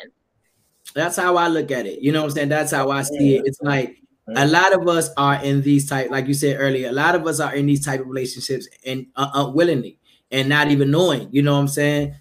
That's 0.93 1.15
how 1.15 1.37
I 1.37 1.47
look 1.47 1.71
at 1.71 1.85
it. 1.85 1.99
You 2.01 2.11
know 2.11 2.21
what 2.21 2.29
I'm 2.29 2.35
saying? 2.35 2.49
That's 2.49 2.71
how 2.71 2.89
I 2.91 3.03
see 3.03 3.35
it. 3.35 3.43
It's 3.45 3.61
like 3.61 4.01
a 4.35 4.47
lot 4.47 4.73
of 4.73 4.87
us 4.87 5.09
are 5.15 5.35
in 5.43 5.61
these 5.61 5.87
type, 5.87 6.09
like 6.09 6.27
you 6.27 6.33
said 6.33 6.57
earlier, 6.59 6.89
a 6.89 6.93
lot 6.93 7.15
of 7.15 7.25
us 7.27 7.39
are 7.39 7.53
in 7.53 7.65
these 7.65 7.85
type 7.85 8.01
of 8.01 8.07
relationships 8.07 8.67
and 8.85 9.07
uh, 9.15 9.29
unwillingly 9.33 9.99
and 10.31 10.49
not 10.49 10.69
even 10.69 10.91
knowing. 10.91 11.29
You 11.31 11.41
know 11.41 11.53
what 11.53 11.59
I'm 11.59 11.67
saying? 11.67 12.15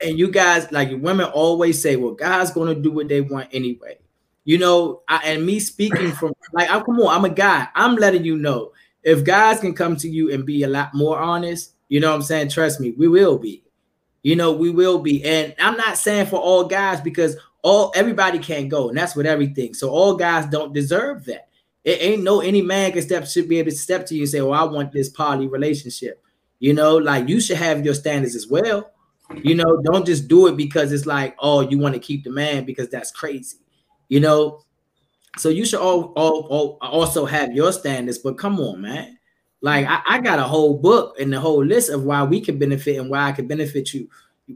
And 0.00 0.18
you 0.18 0.30
guys, 0.30 0.70
like 0.72 0.90
women, 0.90 1.26
always 1.26 1.80
say, 1.80 1.96
"Well, 1.96 2.14
guys 2.14 2.50
gonna 2.50 2.74
do 2.74 2.90
what 2.90 3.08
they 3.08 3.20
want 3.20 3.48
anyway." 3.52 3.98
You 4.44 4.58
know, 4.58 5.02
I, 5.08 5.18
and 5.24 5.46
me 5.46 5.60
speaking 5.60 6.10
from 6.10 6.32
like, 6.52 6.68
I'm 6.68 6.82
come 6.82 6.98
on, 7.00 7.14
I'm 7.14 7.24
a 7.24 7.32
guy. 7.32 7.68
I'm 7.74 7.94
letting 7.94 8.24
you 8.24 8.36
know 8.36 8.72
if 9.04 9.22
guys 9.22 9.60
can 9.60 9.74
come 9.74 9.96
to 9.98 10.08
you 10.08 10.32
and 10.32 10.44
be 10.44 10.64
a 10.64 10.68
lot 10.68 10.92
more 10.92 11.18
honest. 11.18 11.74
You 11.92 12.00
know 12.00 12.08
what 12.08 12.14
I'm 12.14 12.22
saying? 12.22 12.48
Trust 12.48 12.80
me, 12.80 12.92
we 12.96 13.06
will 13.06 13.36
be. 13.36 13.62
You 14.22 14.34
know, 14.34 14.50
we 14.50 14.70
will 14.70 15.00
be. 15.00 15.22
And 15.24 15.54
I'm 15.58 15.76
not 15.76 15.98
saying 15.98 16.24
for 16.24 16.40
all 16.40 16.64
guys 16.64 17.02
because 17.02 17.36
all 17.62 17.92
everybody 17.94 18.38
can't 18.38 18.70
go, 18.70 18.88
and 18.88 18.96
that's 18.96 19.14
with 19.14 19.26
everything. 19.26 19.74
So 19.74 19.90
all 19.90 20.16
guys 20.16 20.46
don't 20.46 20.72
deserve 20.72 21.26
that. 21.26 21.50
It 21.84 22.00
ain't 22.00 22.22
no 22.22 22.40
any 22.40 22.62
man 22.62 22.92
can 22.92 23.02
step 23.02 23.26
should 23.26 23.46
be 23.46 23.58
able 23.58 23.72
to 23.72 23.76
step 23.76 24.06
to 24.06 24.14
you 24.14 24.22
and 24.22 24.30
say, 24.30 24.40
"Well, 24.40 24.54
I 24.58 24.64
want 24.64 24.90
this 24.90 25.10
poly 25.10 25.46
relationship." 25.48 26.24
You 26.60 26.72
know, 26.72 26.96
like 26.96 27.28
you 27.28 27.42
should 27.42 27.58
have 27.58 27.84
your 27.84 27.92
standards 27.92 28.36
as 28.36 28.48
well. 28.48 28.90
You 29.42 29.54
know, 29.54 29.82
don't 29.82 30.06
just 30.06 30.28
do 30.28 30.46
it 30.46 30.56
because 30.56 30.92
it's 30.92 31.04
like, 31.04 31.36
oh, 31.40 31.60
you 31.60 31.78
want 31.78 31.92
to 31.92 32.00
keep 32.00 32.24
the 32.24 32.30
man 32.30 32.64
because 32.64 32.88
that's 32.88 33.10
crazy. 33.10 33.58
You 34.08 34.20
know, 34.20 34.62
so 35.36 35.50
you 35.50 35.66
should 35.66 35.80
all, 35.80 36.14
all, 36.16 36.46
all 36.48 36.78
also 36.80 37.26
have 37.26 37.52
your 37.52 37.70
standards. 37.70 38.16
But 38.16 38.38
come 38.38 38.60
on, 38.60 38.80
man. 38.80 39.18
Like 39.62 39.86
I, 39.86 40.02
I 40.06 40.20
got 40.20 40.38
a 40.38 40.44
whole 40.44 40.76
book 40.76 41.16
and 41.18 41.32
the 41.32 41.40
whole 41.40 41.64
list 41.64 41.88
of 41.88 42.02
why 42.04 42.24
we 42.24 42.40
can 42.40 42.58
benefit 42.58 42.98
and 42.98 43.08
why 43.08 43.28
I 43.28 43.32
can 43.32 43.46
benefit 43.46 43.94
you 43.94 44.08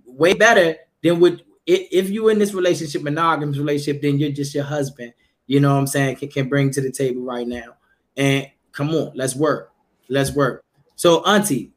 way 0.04 0.34
better 0.34 0.76
than 1.02 1.20
if, 1.66 1.88
if 1.90 2.10
you 2.10 2.28
in 2.28 2.38
this 2.38 2.54
relationship, 2.54 3.02
monogamous 3.02 3.58
relationship, 3.58 4.02
then 4.02 4.18
you're 4.18 4.30
just 4.30 4.54
your 4.54 4.64
husband. 4.64 5.12
You 5.46 5.60
know 5.60 5.72
what 5.72 5.80
I'm 5.80 5.86
saying? 5.86 6.16
Can, 6.16 6.28
can 6.28 6.48
bring 6.48 6.70
to 6.72 6.80
the 6.80 6.90
table 6.90 7.22
right 7.22 7.46
now. 7.46 7.76
And 8.16 8.50
come 8.72 8.90
on, 8.90 9.12
let's 9.14 9.34
work. 9.34 9.72
Let's 10.08 10.32
work. 10.32 10.64
So, 10.96 11.24
Auntie, 11.24 11.72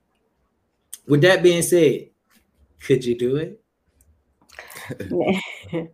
with 1.08 1.22
that 1.22 1.44
being 1.44 1.62
said, 1.62 2.10
could 2.80 3.04
you 3.04 3.18
do 3.18 3.36
it? 3.36 3.62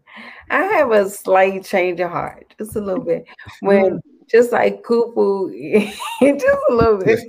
I 0.50 0.62
have 0.62 0.92
a 0.92 1.10
slight 1.10 1.66
change 1.66 2.00
of 2.00 2.12
heart, 2.12 2.54
just 2.58 2.76
a 2.76 2.82
little 2.82 3.04
bit. 3.04 3.26
When 3.62 4.00
just 4.30 4.52
like 4.52 4.84
Kufu, 4.84 5.52
just 6.22 6.58
a 6.70 6.74
little 6.74 6.98
bit, 6.98 7.20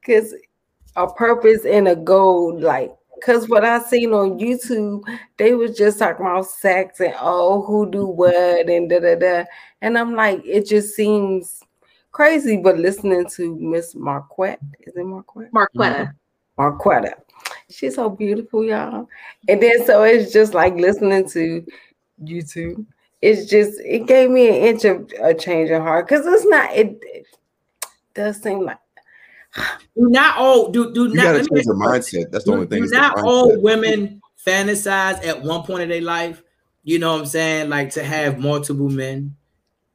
because 0.00 0.34
a 0.96 1.06
purpose 1.12 1.64
and 1.64 1.88
a 1.88 1.96
goal, 1.96 2.58
like 2.58 2.94
because 3.20 3.48
what 3.48 3.64
I 3.64 3.80
seen 3.80 4.12
on 4.12 4.38
YouTube, 4.38 5.02
they 5.36 5.52
was 5.54 5.76
just 5.76 5.98
talking 5.98 6.24
about 6.24 6.46
sex 6.46 7.00
and 7.00 7.14
oh, 7.20 7.62
who 7.62 7.90
do 7.90 8.06
what 8.06 8.68
and 8.68 8.88
da 8.88 8.98
da 8.98 9.14
da. 9.14 9.44
And 9.82 9.98
I'm 9.98 10.14
like, 10.14 10.42
it 10.44 10.66
just 10.66 10.94
seems 10.94 11.62
crazy. 12.12 12.56
But 12.56 12.78
listening 12.78 13.28
to 13.36 13.56
Miss 13.56 13.94
Marquette, 13.94 14.60
is 14.80 14.96
it 14.96 15.04
Marquette? 15.04 15.52
Marquetta. 15.52 16.12
Mm-hmm. 16.58 16.62
Marquetta. 16.62 17.12
She's 17.70 17.94
so 17.94 18.08
beautiful, 18.08 18.64
y'all. 18.64 19.08
And 19.48 19.62
then 19.62 19.84
so 19.86 20.02
it's 20.02 20.32
just 20.32 20.54
like 20.54 20.74
listening 20.74 21.28
to 21.30 21.64
YouTube. 22.22 22.86
It's 23.22 23.50
just 23.50 23.80
it 23.80 24.06
gave 24.06 24.30
me 24.30 24.48
an 24.48 24.54
inch 24.54 24.84
of 24.84 25.10
a 25.20 25.34
change 25.34 25.70
of 25.70 25.82
heart 25.82 26.08
because 26.08 26.26
it's 26.26 26.46
not. 26.46 26.74
It, 26.74 26.98
it 27.02 27.26
does 28.14 28.42
seem 28.42 28.60
like 28.60 28.78
Do 29.96 30.08
not 30.08 30.38
all 30.38 30.70
do 30.70 30.92
do 30.92 31.08
You 31.08 31.14
not 31.14 31.24
got 31.24 31.32
to 31.32 31.48
change 31.48 31.66
your 31.66 31.74
mindset. 31.74 32.30
That's 32.30 32.44
the 32.44 32.52
only 32.52 32.66
thing. 32.66 32.78
do 32.78 32.84
is 32.84 32.90
the 32.90 32.98
not 32.98 33.18
all 33.18 33.60
women 33.60 34.22
fantasize 34.46 35.24
at 35.26 35.42
one 35.42 35.62
point 35.64 35.82
in 35.82 35.88
their 35.88 36.00
life. 36.00 36.42
You 36.82 36.98
know 36.98 37.12
what 37.12 37.20
I'm 37.20 37.26
saying? 37.26 37.68
Like 37.68 37.90
to 37.90 38.04
have 38.04 38.38
multiple 38.38 38.88
men. 38.88 39.36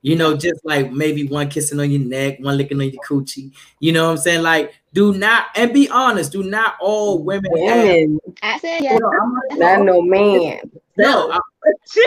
You 0.01 0.15
know, 0.15 0.38
just 0.38 0.63
like 0.63 0.91
maybe 0.91 1.28
one 1.28 1.49
kissing 1.49 1.80
on 1.80 1.89
your 1.89 2.01
neck, 2.01 2.38
one 2.39 2.57
licking 2.57 2.80
on 2.80 2.91
your 2.91 3.01
coochie. 3.01 3.51
You 3.80 3.91
know 3.91 4.05
what 4.05 4.11
I'm 4.11 4.17
saying? 4.17 4.43
Like, 4.43 4.76
do 4.93 5.15
not 5.15 5.47
and 5.55 5.73
be 5.73 5.89
honest. 5.89 6.32
Do 6.32 6.43
not 6.43 6.76
all 6.80 7.23
women 7.23 7.57
have 7.57 7.88
women, 7.88 8.19
I 8.43 8.59
said 8.59 8.84
yes. 8.84 8.99
No, 8.99 9.09
I'm 9.09 9.57
not 9.57 9.84
no 9.84 10.01
man. 10.03 10.59
no, 10.97 11.32
I- 11.32 11.39
so 11.86 12.01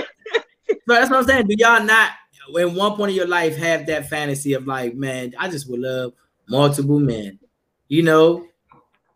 that's 0.87 1.11
what 1.11 1.19
I'm 1.19 1.25
saying. 1.25 1.47
Do 1.47 1.57
y'all 1.59 1.83
not 1.85 2.11
in 2.55 2.75
one 2.75 2.97
point 2.97 3.11
of 3.11 3.17
your 3.17 3.27
life 3.29 3.57
have 3.57 3.87
that 3.87 4.09
fantasy 4.09 4.55
of 4.55 4.67
like, 4.67 4.95
man, 4.95 5.35
I 5.39 5.49
just 5.49 5.69
would 5.71 5.81
love 5.81 6.13
multiple 6.49 6.99
men. 6.99 7.39
You 7.89 8.03
know, 8.03 8.47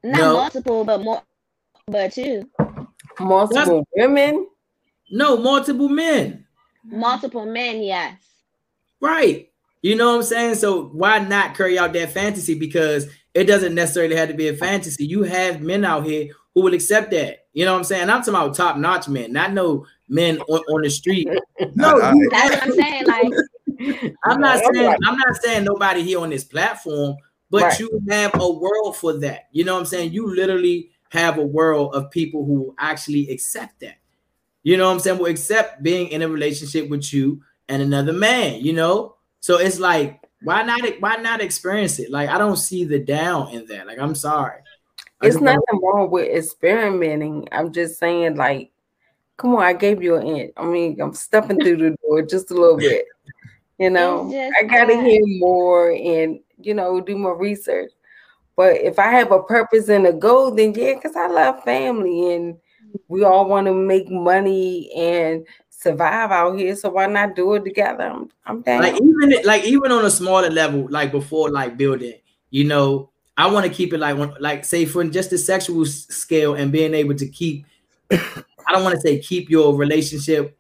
Not 0.05 0.18
No. 0.18 0.32
multiple, 0.34 0.84
but 0.84 1.03
more, 1.03 1.22
but 1.86 2.12
two. 2.12 2.48
Multiple 3.20 3.86
women. 3.96 4.46
no 5.11 5.36
multiple 5.36 5.88
men. 5.88 6.46
Multiple 6.84 7.46
men, 7.46 7.82
yes. 7.82 8.14
Right. 9.00 9.50
You 9.82 9.96
know 9.96 10.11
what 10.11 10.16
I'm 10.16 10.22
saying? 10.22 10.55
So 10.57 10.84
why 10.88 11.18
not 11.18 11.57
carry 11.57 11.78
out 11.78 11.92
that 11.92 12.12
fantasy? 12.12 12.55
Because 12.59 13.07
it 13.34 13.44
doesn't 13.44 13.74
necessarily 13.74 14.16
have 14.16 14.28
to 14.28 14.34
be 14.34 14.48
a 14.48 14.55
fantasy. 14.57 15.05
You 15.07 15.22
have 15.24 15.61
men 15.61 15.84
out 15.84 16.05
here 16.05 16.28
who 16.55 16.62
will 16.62 16.74
accept 16.74 17.11
that. 17.12 17.46
You 17.53 17.64
know 17.64 17.72
what 17.72 17.78
I'm 17.78 17.84
saying? 17.84 18.11
I'm 18.11 18.20
talking 18.22 18.34
about 18.34 18.55
top 18.55 18.76
notch 18.76 19.09
men, 19.09 19.32
not 19.32 19.53
no 19.53 19.86
men 20.12 20.38
on, 20.40 20.60
on 20.60 20.82
the 20.82 20.90
street. 20.90 21.28
No, 21.74 21.96
you 22.12 22.28
That's 22.30 22.54
what 22.54 22.62
I'm 22.64 22.72
saying. 22.72 23.06
Like, 23.06 23.32
I'm 24.24 24.40
not 24.40 24.58
saying. 24.72 24.94
I'm 25.04 25.16
not 25.16 25.36
saying 25.42 25.64
nobody 25.64 26.02
here 26.02 26.20
on 26.20 26.30
this 26.30 26.44
platform, 26.44 27.16
but 27.50 27.62
Right. 27.62 27.80
you 27.80 28.00
have 28.10 28.32
a 28.34 28.50
world 28.50 28.96
for 28.96 29.14
that. 29.20 29.48
You 29.52 29.64
know 29.64 29.74
what 29.74 29.80
I'm 29.80 29.86
saying? 29.86 30.12
You 30.12 30.34
literally 30.34 30.90
have 31.10 31.38
a 31.38 31.44
world 31.44 31.94
of 31.94 32.10
people 32.10 32.44
who 32.44 32.74
actually 32.78 33.28
accept 33.30 33.80
that. 33.80 33.96
You 34.64 34.76
know 34.76 34.86
what 34.86 34.94
I'm 34.94 35.00
saying? 35.00 35.18
Will 35.18 35.26
accept 35.26 35.82
being 35.82 36.08
in 36.08 36.22
a 36.22 36.28
relationship 36.28 36.88
with 36.88 37.12
you 37.12 37.42
and 37.68 37.82
another 37.82 38.12
man, 38.12 38.60
you 38.60 38.72
know? 38.72 39.16
So 39.40 39.58
it's 39.58 39.78
like, 39.78 40.20
why 40.42 40.62
not 40.62 40.80
why 41.00 41.16
not 41.16 41.40
experience 41.40 41.98
it? 42.00 42.10
Like 42.10 42.28
I 42.28 42.38
don't 42.38 42.56
see 42.56 42.84
the 42.84 42.98
down 42.98 43.50
in 43.50 43.66
that. 43.66 43.86
Like 43.86 43.98
I'm 43.98 44.14
sorry. 44.16 44.60
It's 45.22 45.34
just 45.36 45.44
don't- 45.44 45.54
nothing 45.54 45.80
wrong 45.80 46.10
with 46.10 46.28
experimenting. 46.28 47.46
I'm 47.52 47.72
just 47.72 47.98
saying, 48.00 48.34
like, 48.36 48.72
come 49.37 49.55
on, 49.57 49.62
I 49.62 49.72
gave 49.72 50.03
you 50.03 50.16
an 50.16 50.26
inch. 50.26 50.53
I 50.57 50.64
mean, 50.66 51.01
I'm 51.01 51.14
stepping 51.14 51.61
through 51.61 51.76
the 51.76 51.97
door 52.03 52.22
just 52.22 52.51
a 52.51 52.55
little 52.55 52.78
bit. 52.78 53.07
You 53.78 53.91
know, 53.91 54.30
just 54.30 54.55
I 54.59 54.64
gotta 54.64 54.95
that. 54.95 55.05
hear 55.05 55.20
more 55.39 55.91
and 55.91 56.39
you 56.59 56.74
know 56.74 57.01
do 57.01 57.16
more 57.16 57.37
research. 57.37 57.91
But 58.57 58.76
if 58.76 58.99
I 58.99 59.11
have 59.11 59.33
a 59.33 59.43
purpose 59.43 59.89
and 59.89 60.07
a 60.07 60.12
goal, 60.12 60.51
then 60.53 60.74
yeah, 60.74 60.95
because 60.95 61.16
I 61.16 61.26
love 61.26 61.64
family 61.64 62.35
and 62.35 62.59
we 63.09 63.24
all 63.24 63.49
want 63.49 63.66
to 63.66 63.74
make 63.74 64.11
money 64.11 64.91
and 64.95 65.47
survive 65.70 66.30
out 66.30 66.59
here. 66.59 66.76
So 66.76 66.91
why 66.91 67.07
not 67.07 67.35
do 67.35 67.55
it 67.55 67.64
together? 67.64 68.05
I'm, 68.05 68.30
I'm 68.47 68.62
down. 68.62 68.83
Like 68.83 68.95
even 68.95 69.35
like 69.45 69.64
even 69.64 69.91
on 69.91 70.05
a 70.05 70.11
smaller 70.11 70.51
level, 70.51 70.87
like 70.91 71.11
before 71.11 71.51
like 71.51 71.76
building, 71.76 72.14
you 72.51 72.64
know, 72.64 73.11
I 73.37 73.51
want 73.51 73.66
to 73.66 73.72
keep 73.72 73.93
it 73.93 73.99
like 73.99 74.16
one 74.16 74.35
like 74.39 74.64
say 74.64 74.85
for 74.85 75.03
just 75.05 75.30
the 75.30 75.39
sexual 75.39 75.85
scale 75.87 76.55
and 76.55 76.70
being 76.70 76.95
able 76.95 77.14
to 77.14 77.26
keep. 77.26 77.66
I 78.66 78.72
don't 78.72 78.84
want 78.84 78.94
to 78.94 79.00
say 79.00 79.18
keep 79.18 79.50
your 79.50 79.74
relationship 79.76 80.56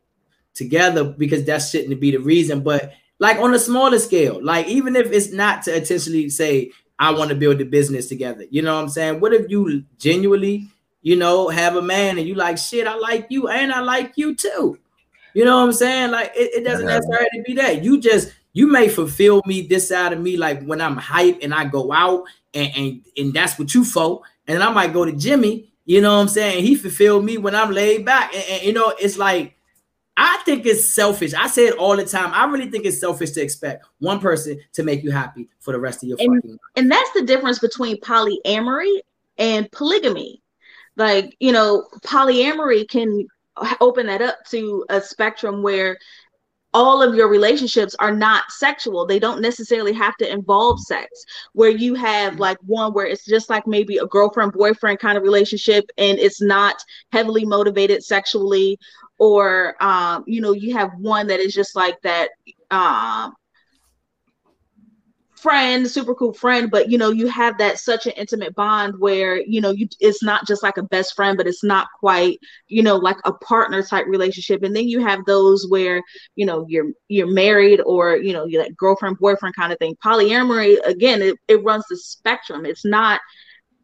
together 0.54 1.04
because 1.04 1.44
that 1.46 1.58
shouldn't 1.58 2.00
be 2.00 2.10
the 2.10 2.18
reason, 2.18 2.62
but 2.62 2.92
like 3.18 3.38
on 3.38 3.54
a 3.54 3.58
smaller 3.58 3.98
scale, 3.98 4.42
like 4.42 4.66
even 4.68 4.96
if 4.96 5.10
it's 5.12 5.32
not 5.32 5.62
to 5.64 5.76
intentionally 5.76 6.28
say 6.28 6.70
I 6.98 7.10
want 7.12 7.30
to 7.30 7.36
build 7.36 7.60
a 7.60 7.64
business 7.64 8.08
together, 8.08 8.44
you 8.50 8.62
know 8.62 8.74
what 8.74 8.82
I'm 8.82 8.88
saying? 8.88 9.20
What 9.20 9.32
if 9.32 9.50
you 9.50 9.84
genuinely, 9.98 10.68
you 11.02 11.16
know, 11.16 11.48
have 11.48 11.76
a 11.76 11.82
man 11.82 12.18
and 12.18 12.26
you 12.26 12.34
like 12.34 12.58
shit, 12.58 12.86
I 12.86 12.94
like 12.96 13.26
you 13.30 13.48
and 13.48 13.72
I 13.72 13.80
like 13.80 14.12
you 14.16 14.34
too. 14.34 14.78
You 15.34 15.44
know 15.44 15.56
what 15.58 15.64
I'm 15.64 15.72
saying? 15.72 16.10
Like 16.10 16.32
it, 16.34 16.54
it 16.60 16.64
doesn't 16.64 16.86
Yeah. 16.86 16.96
necessarily 16.96 17.42
be 17.46 17.54
that. 17.54 17.82
You 17.84 18.00
just 18.00 18.32
you 18.52 18.66
may 18.70 18.88
fulfill 18.88 19.40
me 19.46 19.62
this 19.62 19.88
side 19.88 20.12
of 20.12 20.20
me, 20.20 20.36
like 20.36 20.62
when 20.64 20.80
I'm 20.80 20.96
hype 20.96 21.38
and 21.42 21.54
I 21.54 21.64
go 21.64 21.92
out 21.92 22.24
and 22.52 22.70
and, 22.76 23.00
and 23.16 23.32
that's 23.34 23.58
what 23.58 23.74
you 23.74 23.84
for. 23.84 24.22
And 24.46 24.62
I 24.62 24.70
might 24.72 24.92
go 24.92 25.04
to 25.04 25.12
Jimmy, 25.12 25.71
you 25.84 26.00
know 26.00 26.14
what 26.16 26.22
I'm 26.22 26.28
saying? 26.28 26.64
He 26.64 26.74
fulfilled 26.74 27.24
me 27.24 27.38
when 27.38 27.54
I'm 27.54 27.70
laid 27.70 28.04
back. 28.04 28.34
And, 28.34 28.44
and, 28.50 28.62
you 28.62 28.72
know, 28.72 28.92
it's 29.00 29.18
like 29.18 29.56
I 30.16 30.42
think 30.44 30.66
it's 30.66 30.94
selfish. 30.94 31.32
I 31.34 31.46
say 31.48 31.66
it 31.66 31.78
all 31.78 31.96
the 31.96 32.04
time. 32.04 32.32
I 32.34 32.44
really 32.44 32.70
think 32.70 32.84
it's 32.84 33.00
selfish 33.00 33.30
to 33.32 33.42
expect 33.42 33.86
one 33.98 34.20
person 34.20 34.60
to 34.74 34.82
make 34.82 35.02
you 35.02 35.10
happy 35.10 35.48
for 35.60 35.72
the 35.72 35.80
rest 35.80 36.02
of 36.02 36.08
your 36.08 36.18
And- 36.20 36.36
fucking 36.42 36.58
and 36.76 36.90
that's 36.90 37.10
the 37.12 37.22
difference 37.22 37.58
between 37.58 37.98
polyamory 38.00 39.00
and 39.38 39.70
polygamy 39.72 40.42
like 40.96 41.34
you 41.40 41.52
know 41.52 41.88
polyamory 42.04 42.86
can 42.86 43.26
open 43.80 44.06
that 44.06 44.20
up 44.22 44.44
to 44.50 44.84
a 44.90 45.00
spectrum 45.00 45.62
where 45.62 45.98
all 46.74 47.02
of 47.02 47.14
your 47.14 47.28
relationships 47.28 47.94
are 47.98 48.14
not 48.14 48.50
sexual. 48.50 49.06
They 49.06 49.18
don't 49.18 49.42
necessarily 49.42 49.92
have 49.92 50.16
to 50.16 50.30
involve 50.30 50.80
sex. 50.80 51.24
Where 51.52 51.70
you 51.70 51.94
have 51.94 52.38
like 52.38 52.58
one 52.62 52.92
where 52.94 53.06
it's 53.06 53.24
just 53.24 53.50
like 53.50 53.66
maybe 53.66 53.98
a 53.98 54.06
girlfriend 54.06 54.52
boyfriend 54.52 54.98
kind 54.98 55.18
of 55.18 55.22
relationship 55.22 55.84
and 55.98 56.18
it's 56.18 56.40
not 56.40 56.76
heavily 57.12 57.44
motivated 57.44 58.02
sexually 58.02 58.78
or 59.18 59.76
um 59.82 60.24
you 60.26 60.40
know 60.40 60.52
you 60.52 60.74
have 60.74 60.90
one 60.98 61.26
that 61.26 61.38
is 61.40 61.54
just 61.54 61.76
like 61.76 62.00
that 62.02 62.30
um 62.70 63.34
friend, 65.42 65.88
super 65.88 66.14
cool 66.14 66.32
friend, 66.32 66.70
but 66.70 66.90
you 66.90 66.96
know, 66.96 67.10
you 67.10 67.26
have 67.26 67.58
that 67.58 67.78
such 67.78 68.06
an 68.06 68.12
intimate 68.12 68.54
bond 68.54 68.94
where 68.98 69.40
you 69.42 69.60
know 69.60 69.70
you 69.70 69.88
it's 70.00 70.22
not 70.22 70.46
just 70.46 70.62
like 70.62 70.76
a 70.76 70.82
best 70.82 71.14
friend, 71.14 71.36
but 71.36 71.46
it's 71.46 71.64
not 71.64 71.88
quite, 71.98 72.38
you 72.68 72.82
know, 72.82 72.96
like 72.96 73.16
a 73.24 73.32
partner 73.32 73.82
type 73.82 74.06
relationship. 74.06 74.62
And 74.62 74.74
then 74.74 74.88
you 74.88 75.00
have 75.00 75.24
those 75.24 75.66
where, 75.68 76.02
you 76.36 76.46
know, 76.46 76.64
you're 76.68 76.92
you're 77.08 77.32
married 77.32 77.80
or 77.84 78.16
you 78.16 78.32
know, 78.32 78.44
you're 78.44 78.62
like 78.62 78.76
girlfriend, 78.76 79.18
boyfriend 79.18 79.56
kind 79.56 79.72
of 79.72 79.78
thing. 79.78 79.96
Polyamory, 80.04 80.78
again, 80.84 81.20
it, 81.20 81.36
it 81.48 81.62
runs 81.64 81.84
the 81.90 81.96
spectrum. 81.96 82.64
It's 82.64 82.84
not, 82.84 83.20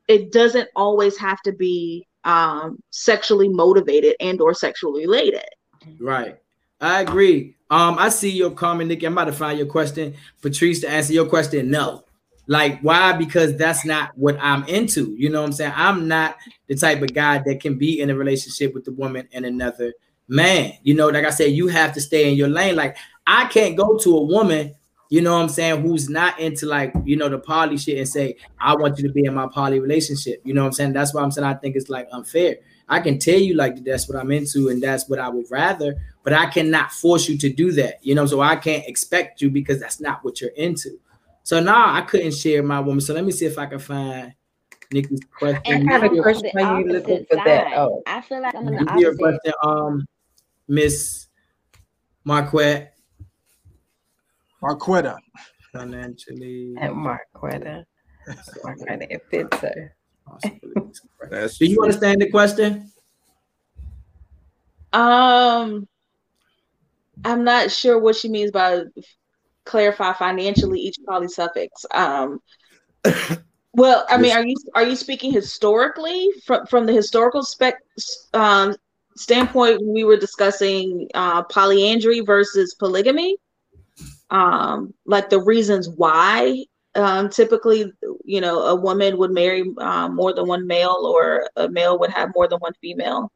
it 0.06 0.32
doesn't 0.32 0.68
always 0.76 1.18
have 1.18 1.40
to 1.42 1.52
be 1.52 2.06
um 2.24 2.78
sexually 2.90 3.48
motivated 3.48 4.14
and 4.20 4.40
or 4.40 4.54
sexually 4.54 5.06
related. 5.06 5.44
Right. 6.00 6.38
I 6.80 7.00
agree. 7.00 7.56
Um, 7.70 7.98
I 7.98 8.08
see 8.08 8.30
your 8.30 8.50
comment, 8.50 8.88
Nikki. 8.88 9.06
I'm 9.06 9.12
about 9.12 9.24
to 9.24 9.32
find 9.32 9.58
your 9.58 9.66
question. 9.66 10.14
Patrice, 10.40 10.80
to 10.80 10.88
answer 10.88 11.12
your 11.12 11.26
question, 11.26 11.70
no. 11.70 12.04
Like, 12.46 12.80
why? 12.80 13.12
Because 13.12 13.56
that's 13.56 13.84
not 13.84 14.16
what 14.16 14.38
I'm 14.40 14.64
into. 14.64 15.14
You 15.18 15.28
know 15.28 15.42
what 15.42 15.48
I'm 15.48 15.52
saying? 15.52 15.72
I'm 15.76 16.08
not 16.08 16.36
the 16.66 16.76
type 16.76 17.02
of 17.02 17.12
guy 17.12 17.42
that 17.44 17.60
can 17.60 17.76
be 17.76 18.00
in 18.00 18.08
a 18.08 18.14
relationship 18.14 18.72
with 18.74 18.84
the 18.84 18.92
woman 18.92 19.28
and 19.32 19.44
another 19.44 19.92
man. 20.28 20.72
You 20.82 20.94
know, 20.94 21.08
like 21.08 21.26
I 21.26 21.30
said, 21.30 21.52
you 21.52 21.68
have 21.68 21.92
to 21.92 22.00
stay 22.00 22.30
in 22.30 22.36
your 22.36 22.48
lane. 22.48 22.74
Like, 22.74 22.96
I 23.26 23.46
can't 23.46 23.76
go 23.76 23.98
to 23.98 24.16
a 24.16 24.22
woman, 24.22 24.74
you 25.10 25.20
know 25.20 25.34
what 25.34 25.42
I'm 25.42 25.48
saying, 25.50 25.82
who's 25.82 26.08
not 26.08 26.40
into 26.40 26.64
like, 26.64 26.94
you 27.04 27.16
know, 27.16 27.28
the 27.28 27.38
poly 27.38 27.76
shit 27.76 27.98
and 27.98 28.08
say, 28.08 28.36
I 28.58 28.74
want 28.74 28.98
you 28.98 29.06
to 29.06 29.12
be 29.12 29.24
in 29.24 29.34
my 29.34 29.46
poly 29.46 29.80
relationship. 29.80 30.40
You 30.44 30.54
know 30.54 30.62
what 30.62 30.68
I'm 30.68 30.72
saying? 30.72 30.92
That's 30.94 31.12
why 31.12 31.22
I'm 31.22 31.30
saying 31.30 31.46
I 31.46 31.54
think 31.54 31.76
it's 31.76 31.90
like 31.90 32.08
unfair. 32.12 32.56
I 32.88 33.00
can 33.00 33.18
tell 33.18 33.38
you 33.38 33.54
like 33.54 33.84
that's 33.84 34.08
what 34.08 34.18
I'm 34.18 34.30
into 34.30 34.68
and 34.68 34.82
that's 34.82 35.08
what 35.08 35.18
I 35.18 35.28
would 35.28 35.46
rather, 35.50 35.96
but 36.28 36.36
I 36.36 36.44
cannot 36.44 36.92
force 36.92 37.26
you 37.26 37.38
to 37.38 37.50
do 37.50 37.72
that. 37.72 38.04
You 38.04 38.14
know, 38.14 38.26
so 38.26 38.42
I 38.42 38.54
can't 38.56 38.86
expect 38.86 39.40
you 39.40 39.48
because 39.48 39.80
that's 39.80 39.98
not 39.98 40.22
what 40.22 40.42
you're 40.42 40.50
into. 40.50 40.90
So 41.42 41.58
now 41.58 41.94
I 41.94 42.02
couldn't 42.02 42.34
share 42.34 42.62
my 42.62 42.80
woman. 42.80 43.00
So 43.00 43.14
let 43.14 43.24
me 43.24 43.32
see 43.32 43.46
if 43.46 43.56
I 43.56 43.64
can 43.64 43.78
find 43.78 44.34
Nikki's 44.92 45.22
question. 45.38 45.62
And 45.64 45.88
I 45.88 45.92
had 45.94 46.02
a 46.02 46.06
I'm 46.08 46.16
on 46.16 46.22
question 46.22 46.50
the 46.52 46.62
while 46.62 46.80
you 46.80 46.92
looking 46.92 47.14
opposite 47.14 47.28
for 47.30 47.36
that. 47.36 47.78
Oh. 47.78 48.02
I 48.06 48.20
feel 48.20 48.42
like 48.42 48.54
I'm 48.54 48.68
on 48.68 48.74
Let 48.74 48.78
the 48.80 48.84
me 48.84 48.98
see 48.98 49.00
your 49.00 49.14
opposite. 49.14 49.40
question, 49.40 49.52
um, 49.62 50.06
Miss 50.68 51.28
Marquette. 52.24 52.94
Marquetta. 54.62 55.16
Financially. 55.72 56.74
At 56.78 56.90
Marquetta. 56.90 57.86
Marquetta, 58.62 59.06
it 59.08 59.22
fits 59.30 59.56
her. 59.60 59.96
That's 61.30 61.56
Do 61.56 61.64
you 61.64 61.80
understand 61.80 62.20
the 62.20 62.28
question? 62.28 62.92
Um, 64.92 65.88
I'm 67.24 67.44
not 67.44 67.70
sure 67.70 67.98
what 67.98 68.16
she 68.16 68.28
means 68.28 68.50
by 68.50 68.82
clarify 69.64 70.12
financially 70.14 70.80
each 70.80 70.96
poly 71.06 71.28
suffix. 71.28 71.84
Um, 71.92 72.40
well, 73.74 74.06
I 74.08 74.16
mean, 74.18 74.32
are 74.32 74.44
you 74.44 74.56
are 74.74 74.84
you 74.84 74.96
speaking 74.96 75.32
historically 75.32 76.28
from 76.44 76.66
from 76.66 76.86
the 76.86 76.92
historical 76.92 77.42
spec 77.42 77.76
um, 78.34 78.74
standpoint? 79.16 79.80
We 79.84 80.04
were 80.04 80.16
discussing 80.16 81.08
uh, 81.14 81.42
polyandry 81.44 82.20
versus 82.20 82.74
polygamy, 82.74 83.36
um, 84.30 84.94
like 85.04 85.30
the 85.30 85.40
reasons 85.40 85.88
why. 85.88 86.64
Um, 86.94 87.28
typically, 87.28 87.92
you 88.24 88.40
know, 88.40 88.62
a 88.62 88.74
woman 88.74 89.18
would 89.18 89.30
marry 89.30 89.62
uh, 89.78 90.08
more 90.08 90.32
than 90.32 90.48
one 90.48 90.66
male, 90.66 91.12
or 91.14 91.48
a 91.56 91.68
male 91.68 91.98
would 92.00 92.10
have 92.10 92.30
more 92.34 92.48
than 92.48 92.58
one 92.58 92.72
female. 92.80 93.30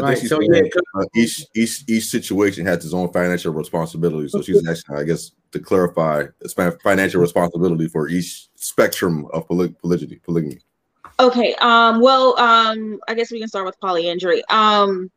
I 0.00 0.04
Right, 0.04 0.18
think 0.18 0.20
she's 0.20 0.30
so 0.30 0.40
yeah, 0.40 0.62
uh, 0.94 1.04
each 1.14 1.46
each 1.54 1.84
each 1.88 2.06
situation 2.06 2.64
has 2.66 2.84
its 2.84 2.94
own 2.94 3.12
financial 3.12 3.52
responsibility. 3.52 4.28
So 4.28 4.42
she's 4.42 4.66
asking, 4.68 4.96
I 4.96 5.04
guess, 5.04 5.32
to 5.52 5.58
clarify 5.58 6.24
it's 6.40 6.54
financial 6.54 7.20
responsibility 7.20 7.88
for 7.88 8.08
each 8.08 8.48
spectrum 8.54 9.26
of 9.32 9.46
poly- 9.46 9.74
polygyny. 9.82 10.16
Polygamy. 10.16 10.60
Okay. 11.18 11.54
Um. 11.60 12.00
Well. 12.00 12.38
Um. 12.38 13.00
I 13.08 13.14
guess 13.14 13.30
we 13.30 13.38
can 13.38 13.48
start 13.48 13.66
with 13.66 13.78
polyandry. 13.80 14.42
Um. 14.50 15.10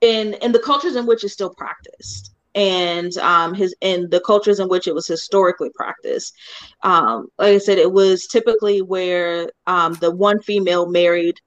In 0.00 0.34
in 0.34 0.52
the 0.52 0.58
cultures 0.58 0.96
in 0.96 1.06
which 1.06 1.24
it's 1.24 1.32
still 1.32 1.54
practiced, 1.54 2.34
and 2.54 3.16
um, 3.18 3.54
his 3.54 3.74
in 3.80 4.10
the 4.10 4.20
cultures 4.20 4.58
in 4.60 4.68
which 4.68 4.86
it 4.88 4.94
was 4.94 5.06
historically 5.06 5.70
practiced, 5.74 6.34
um, 6.82 7.28
like 7.38 7.54
I 7.54 7.58
said, 7.58 7.78
it 7.78 7.92
was 7.92 8.26
typically 8.26 8.82
where 8.82 9.50
um 9.66 9.94
the 9.94 10.10
one 10.10 10.40
female 10.40 10.90
married 10.90 11.40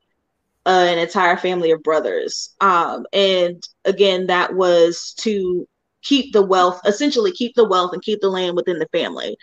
uh, 0.66 0.88
an 0.90 0.98
entire 0.98 1.38
family 1.38 1.72
of 1.72 1.84
brothers. 1.84 2.54
Um, 2.62 3.06
and 3.14 3.62
again, 3.86 4.28
that 4.28 4.56
was 4.56 5.14
to 5.20 5.68
keep 6.06 6.34
the 6.34 6.42
wealth, 6.42 6.80
essentially 6.86 7.32
keep 7.32 7.56
the 7.56 7.68
wealth 7.68 7.92
and 7.94 8.02
keep 8.02 8.22
the 8.22 8.30
land 8.30 8.56
within 8.56 8.80
the 8.80 8.88
family. 8.92 9.36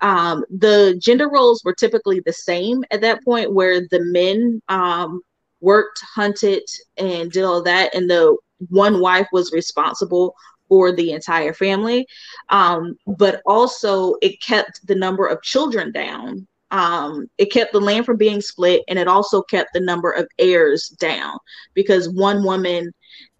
Um, 0.00 0.44
the 0.50 0.98
gender 1.02 1.28
roles 1.28 1.62
were 1.64 1.74
typically 1.74 2.20
the 2.20 2.32
same 2.32 2.84
at 2.90 3.00
that 3.00 3.24
point, 3.24 3.54
where 3.54 3.80
the 3.80 4.04
men 4.04 4.60
um, 4.68 5.22
worked, 5.60 6.00
hunted, 6.14 6.62
and 6.96 7.30
did 7.30 7.44
all 7.44 7.62
that, 7.62 7.94
and 7.94 8.10
the 8.10 8.36
one 8.68 9.00
wife 9.00 9.28
was 9.32 9.52
responsible 9.52 10.34
for 10.68 10.92
the 10.92 11.12
entire 11.12 11.54
family. 11.54 12.06
Um, 12.50 12.96
but 13.06 13.40
also, 13.46 14.14
it 14.20 14.42
kept 14.42 14.86
the 14.86 14.94
number 14.94 15.26
of 15.26 15.42
children 15.42 15.92
down 15.92 16.46
um, 16.70 17.28
it 17.38 17.52
kept 17.52 17.72
the 17.72 17.80
land 17.80 18.04
from 18.06 18.16
being 18.16 18.40
split 18.40 18.82
and 18.88 18.98
it 18.98 19.08
also 19.08 19.42
kept 19.42 19.72
the 19.72 19.80
number 19.80 20.10
of 20.10 20.26
heirs 20.38 20.88
down 20.88 21.36
because 21.74 22.08
one 22.10 22.44
woman 22.44 22.92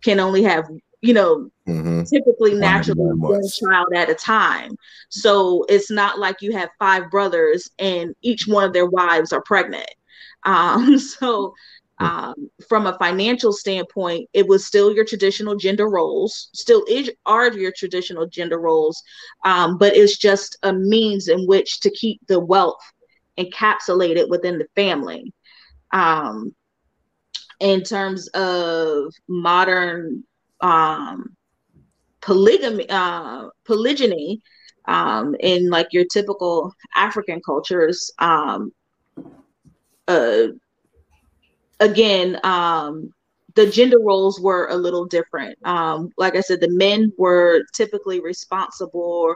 can 0.03 0.21
only 0.21 0.43
have 0.43 0.65
you 1.03 1.13
know 1.15 1.51
Mm-hmm. 1.69 2.03
typically 2.05 2.53
One 2.53 2.61
naturally 2.61 3.15
one 3.19 3.43
child 3.49 3.87
at 3.95 4.09
a 4.09 4.15
time. 4.15 4.77
So 5.11 5.65
it's 5.69 5.91
not 5.91 6.19
like 6.19 6.41
you 6.41 6.53
have 6.53 6.71
five 6.79 7.11
brothers 7.11 7.71
and 7.79 8.15
each 8.23 8.47
one 8.47 8.65
of 8.65 8.73
their 8.73 8.87
wives 8.87 9.33
are 9.33 9.43
pregnant. 9.43 9.91
Um, 10.45 10.99
so 10.99 11.55
um, 11.99 12.49
from 12.69 12.87
a 12.87 12.97
financial 12.99 13.53
standpoint 13.53 14.29
it 14.33 14.47
was 14.47 14.67
still 14.67 14.95
your 14.95 15.05
traditional 15.05 15.57
gender 15.57 15.89
roles 15.89 16.49
still 16.55 16.85
is 16.89 17.11
are 17.27 17.53
your 17.53 17.73
traditional 17.77 18.27
gender 18.27 18.61
roles 18.61 19.03
um, 19.45 19.77
but 19.79 19.97
it's 19.97 20.17
just 20.17 20.57
a 20.63 20.73
means 20.73 21.29
in 21.29 21.45
which 21.47 21.81
to 21.81 21.91
keep 21.91 22.21
the 22.29 22.39
wealth 22.39 22.79
encapsulated 23.39 24.29
within 24.29 24.59
the 24.59 24.67
family 24.75 25.33
um, 25.93 26.55
in 27.61 27.83
terms 27.83 28.29
of 28.29 29.13
modern 29.29 30.25
um, 30.61 31.37
polygamy 32.21 32.87
uh, 32.89 33.49
polygyny 33.67 34.41
um, 34.87 35.35
in 35.41 35.71
like 35.71 35.89
your 35.93 36.05
typical 36.05 36.73
african 36.97 37.41
cultures 37.45 38.11
um, 38.19 38.73
uh, 40.09 40.49
again, 41.81 42.39
um, 42.45 43.13
the 43.55 43.67
gender 43.67 43.99
roles 44.01 44.41
were 44.41 44.69
a 44.69 44.77
little 44.77 45.05
different. 45.05 45.59
Um, 45.67 46.11
like 46.17 46.37
I 46.37 46.41
said, 46.41 46.61
the 46.61 46.71
men 46.71 47.13
were 47.19 47.63
typically 47.75 48.21
responsible 48.21 49.35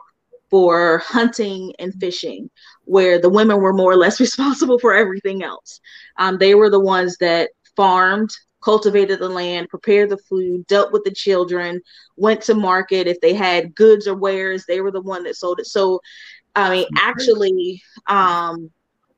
for 0.53 0.99
hunting 0.99 1.73
and 1.79 1.95
fishing, 1.99 2.51
where 2.85 3.19
the 3.19 3.31
women 3.31 3.57
were 3.57 3.73
more 3.73 3.91
or 3.91 3.97
less 3.97 4.21
responsible 4.29 4.79
for 4.79 4.95
everything 4.95 5.43
else. 5.43 5.81
Um, 6.19 6.37
they 6.39 6.55
were 6.55 6.69
the 6.71 6.79
ones 6.79 7.17
that 7.21 7.51
farmed, 7.75 8.31
cultivated 8.63 9.19
the 9.19 9.31
land, 9.31 9.71
prepared 9.71 10.11
the 10.11 10.19
food, 10.29 10.67
dealt 10.67 10.93
with 10.93 11.05
the 11.05 11.11
children, 11.11 11.81
went 12.17 12.43
to 12.43 12.55
market. 12.55 13.07
If 13.07 13.19
they 13.21 13.33
had 13.33 13.75
goods 13.75 14.07
or 14.07 14.15
wares, 14.15 14.65
they 14.69 14.83
were 14.83 14.93
the 14.93 15.01
one 15.01 15.25
that 15.25 15.37
sold 15.37 15.59
it. 15.59 15.67
So, 15.67 16.01
I 16.55 16.71
mean, 16.71 16.87
actually, 16.99 17.83
um, 18.09 18.71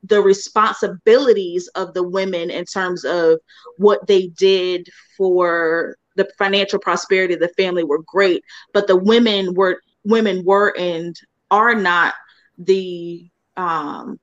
the 0.03 0.21
responsibilities 0.21 1.67
of 1.75 1.93
the 1.93 2.03
women 2.07 2.49
in 2.49 2.63
terms 2.63 3.03
of 3.03 3.39
what 3.77 4.07
they 4.07 4.27
did 4.27 4.87
for 5.17 5.97
the 6.15 6.29
financial 6.37 6.79
prosperity 6.79 7.33
of 7.33 7.39
the 7.41 7.51
family 7.57 7.83
were 7.83 8.01
great, 8.07 8.41
but 8.73 8.87
the 8.87 8.95
women 8.95 9.53
were 9.53 9.81
women 10.05 10.43
were 10.45 10.73
and 10.77 11.19
are 11.51 11.75
not 11.75 12.13
the 12.57 13.29
um, 13.57 14.19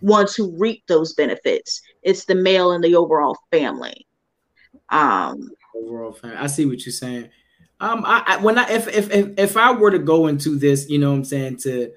ones 0.00 0.34
who 0.34 0.56
reap 0.58 0.82
those 0.86 1.14
benefits. 1.14 1.80
It's 2.02 2.24
the 2.24 2.34
male 2.34 2.72
and 2.72 2.82
the 2.82 2.96
overall 2.96 3.38
family. 3.50 4.06
Um, 4.90 5.50
overall 5.74 6.12
family. 6.12 6.36
I 6.36 6.46
see 6.46 6.66
what 6.66 6.84
you're 6.84 6.92
saying. 6.92 7.28
Um, 7.78 8.04
I, 8.06 8.22
I 8.26 8.36
when 8.38 8.58
I 8.58 8.70
if, 8.70 8.88
if 8.88 9.10
if 9.10 9.38
if 9.38 9.56
I 9.56 9.72
were 9.72 9.90
to 9.90 9.98
go 9.98 10.28
into 10.28 10.56
this, 10.56 10.88
you 10.88 10.98
know, 10.98 11.10
what 11.10 11.18
I'm 11.18 11.24
saying 11.24 11.58
to 11.58 11.92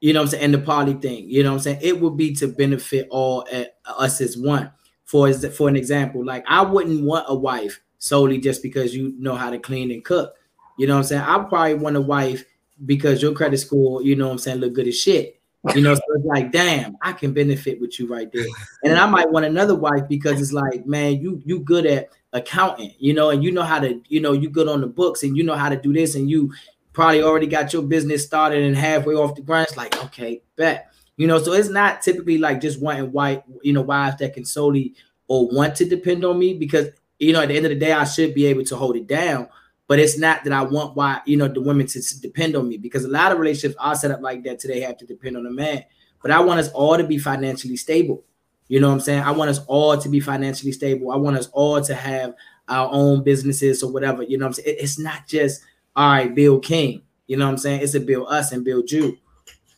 you 0.00 0.14
know 0.14 0.22
I'm 0.22 0.28
saying, 0.28 0.44
and 0.44 0.54
the 0.54 0.58
poly 0.58 0.94
thing, 0.94 1.28
you 1.28 1.42
know 1.42 1.50
what 1.50 1.56
I'm 1.56 1.62
saying, 1.62 1.80
it 1.82 2.00
would 2.00 2.16
be 2.16 2.34
to 2.36 2.48
benefit 2.48 3.06
all 3.10 3.46
at, 3.52 3.76
us 3.84 4.20
as 4.20 4.36
one. 4.36 4.72
For 5.04 5.28
as 5.28 5.44
for 5.56 5.68
an 5.68 5.76
example, 5.76 6.24
like 6.24 6.44
I 6.48 6.62
wouldn't 6.62 7.04
want 7.04 7.26
a 7.28 7.34
wife 7.34 7.80
solely 7.98 8.38
just 8.38 8.62
because 8.62 8.94
you 8.94 9.12
know 9.18 9.34
how 9.34 9.50
to 9.50 9.58
clean 9.58 9.90
and 9.90 10.04
cook. 10.04 10.34
You 10.80 10.86
know 10.86 10.94
what 10.94 11.00
I'm 11.00 11.04
saying? 11.08 11.22
I 11.24 11.38
probably 11.40 11.74
want 11.74 11.96
a 11.96 12.00
wife 12.00 12.42
because 12.86 13.20
your 13.20 13.34
credit 13.34 13.58
score, 13.58 14.02
you 14.02 14.16
know 14.16 14.30
I'm 14.30 14.38
saying, 14.38 14.60
look 14.60 14.72
good 14.72 14.88
as 14.88 14.98
shit. 14.98 15.38
You 15.74 15.82
know, 15.82 15.94
so 15.94 16.00
it's 16.14 16.24
like, 16.24 16.52
damn, 16.52 16.96
I 17.02 17.12
can 17.12 17.34
benefit 17.34 17.78
with 17.82 18.00
you 18.00 18.06
right 18.08 18.32
there. 18.32 18.46
And 18.82 18.90
then 18.90 18.96
I 18.96 19.04
might 19.04 19.30
want 19.30 19.44
another 19.44 19.74
wife 19.74 20.08
because 20.08 20.40
it's 20.40 20.54
like, 20.54 20.86
man, 20.86 21.20
you 21.20 21.42
you 21.44 21.60
good 21.60 21.84
at 21.84 22.08
accounting, 22.32 22.94
you 22.98 23.12
know, 23.12 23.28
and 23.28 23.44
you 23.44 23.52
know 23.52 23.62
how 23.62 23.78
to, 23.78 24.00
you 24.08 24.20
know, 24.22 24.32
you 24.32 24.48
good 24.48 24.68
on 24.68 24.80
the 24.80 24.86
books 24.86 25.22
and 25.22 25.36
you 25.36 25.42
know 25.42 25.54
how 25.54 25.68
to 25.68 25.76
do 25.76 25.92
this, 25.92 26.14
and 26.14 26.30
you 26.30 26.50
probably 26.94 27.22
already 27.22 27.46
got 27.46 27.74
your 27.74 27.82
business 27.82 28.24
started 28.24 28.62
and 28.64 28.74
halfway 28.74 29.12
off 29.12 29.34
the 29.34 29.42
ground. 29.42 29.66
It's 29.68 29.76
like, 29.76 30.02
okay, 30.06 30.40
bet. 30.56 30.90
You 31.18 31.26
know, 31.26 31.38
so 31.42 31.52
it's 31.52 31.68
not 31.68 32.00
typically 32.00 32.38
like 32.38 32.62
just 32.62 32.80
wanting 32.80 33.12
white, 33.12 33.44
you 33.60 33.74
know, 33.74 33.82
wives 33.82 34.16
that 34.20 34.32
can 34.32 34.46
solely 34.46 34.94
or 35.28 35.46
want 35.46 35.74
to 35.76 35.84
depend 35.84 36.24
on 36.24 36.38
me 36.38 36.54
because 36.54 36.88
you 37.18 37.34
know, 37.34 37.42
at 37.42 37.48
the 37.48 37.56
end 37.58 37.66
of 37.66 37.70
the 37.70 37.78
day, 37.78 37.92
I 37.92 38.04
should 38.04 38.32
be 38.32 38.46
able 38.46 38.64
to 38.64 38.76
hold 38.76 38.96
it 38.96 39.06
down. 39.06 39.46
But 39.90 39.98
it's 39.98 40.16
not 40.16 40.44
that 40.44 40.52
I 40.52 40.62
want 40.62 40.94
why 40.94 41.20
you 41.26 41.36
know 41.36 41.48
the 41.48 41.60
women 41.60 41.84
to 41.88 42.20
depend 42.20 42.54
on 42.54 42.68
me 42.68 42.76
because 42.76 43.04
a 43.04 43.08
lot 43.08 43.32
of 43.32 43.40
relationships 43.40 43.74
are 43.80 43.96
set 43.96 44.12
up 44.12 44.20
like 44.20 44.44
that 44.44 44.60
today 44.60 44.78
have 44.82 44.96
to 44.98 45.04
depend 45.04 45.36
on 45.36 45.46
a 45.46 45.50
man. 45.50 45.84
But 46.22 46.30
I 46.30 46.38
want 46.38 46.60
us 46.60 46.70
all 46.70 46.96
to 46.96 47.02
be 47.02 47.18
financially 47.18 47.76
stable. 47.76 48.22
You 48.68 48.78
know 48.78 48.86
what 48.86 48.94
I'm 48.94 49.00
saying? 49.00 49.24
I 49.24 49.32
want 49.32 49.50
us 49.50 49.58
all 49.66 49.98
to 49.98 50.08
be 50.08 50.20
financially 50.20 50.70
stable. 50.70 51.10
I 51.10 51.16
want 51.16 51.38
us 51.38 51.48
all 51.48 51.82
to 51.82 51.92
have 51.96 52.36
our 52.68 52.88
own 52.92 53.24
businesses 53.24 53.82
or 53.82 53.90
whatever. 53.90 54.22
You 54.22 54.38
know 54.38 54.44
what 54.44 54.58
I'm 54.58 54.62
saying? 54.62 54.76
It's 54.78 54.96
not 54.96 55.26
just 55.26 55.60
all 55.96 56.08
right, 56.08 56.32
build 56.32 56.64
King. 56.64 57.02
You 57.26 57.36
know 57.36 57.46
what 57.46 57.50
I'm 57.50 57.58
saying? 57.58 57.80
It's 57.82 57.94
a 57.94 58.00
build 58.00 58.28
us 58.28 58.52
and 58.52 58.64
build 58.64 58.92
you. 58.92 59.18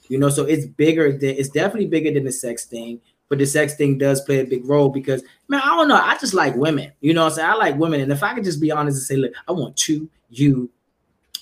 You 0.08 0.18
know, 0.18 0.28
so 0.28 0.44
it's 0.44 0.66
bigger 0.66 1.12
than 1.12 1.30
it's 1.30 1.48
definitely 1.48 1.88
bigger 1.88 2.12
than 2.12 2.24
the 2.24 2.32
sex 2.32 2.66
thing, 2.66 3.00
but 3.33 3.39
the 3.39 3.47
sex 3.47 3.76
thing 3.76 3.97
does 3.97 4.20
play 4.20 4.41
a 4.41 4.45
big 4.45 4.62
role 4.66 4.91
because 4.91 5.22
man, 5.49 5.62
I 5.64 5.68
don't 5.68 5.89
know. 5.89 5.97
I 5.97 6.18
just 6.18 6.35
like 6.35 6.55
women. 6.55 6.93
You 7.01 7.14
know 7.14 7.22
what 7.22 7.30
I'm 7.30 7.37
saying? 7.37 7.49
I 7.49 7.55
like 7.55 7.78
women. 7.78 8.03
And 8.03 8.12
if 8.12 8.22
I 8.22 8.35
could 8.35 8.45
just 8.45 8.61
be 8.61 8.70
honest 8.70 8.99
and 8.99 9.07
say, 9.07 9.16
look, 9.16 9.33
I 9.49 9.53
want 9.53 9.74
two, 9.74 10.11
you, 10.28 10.68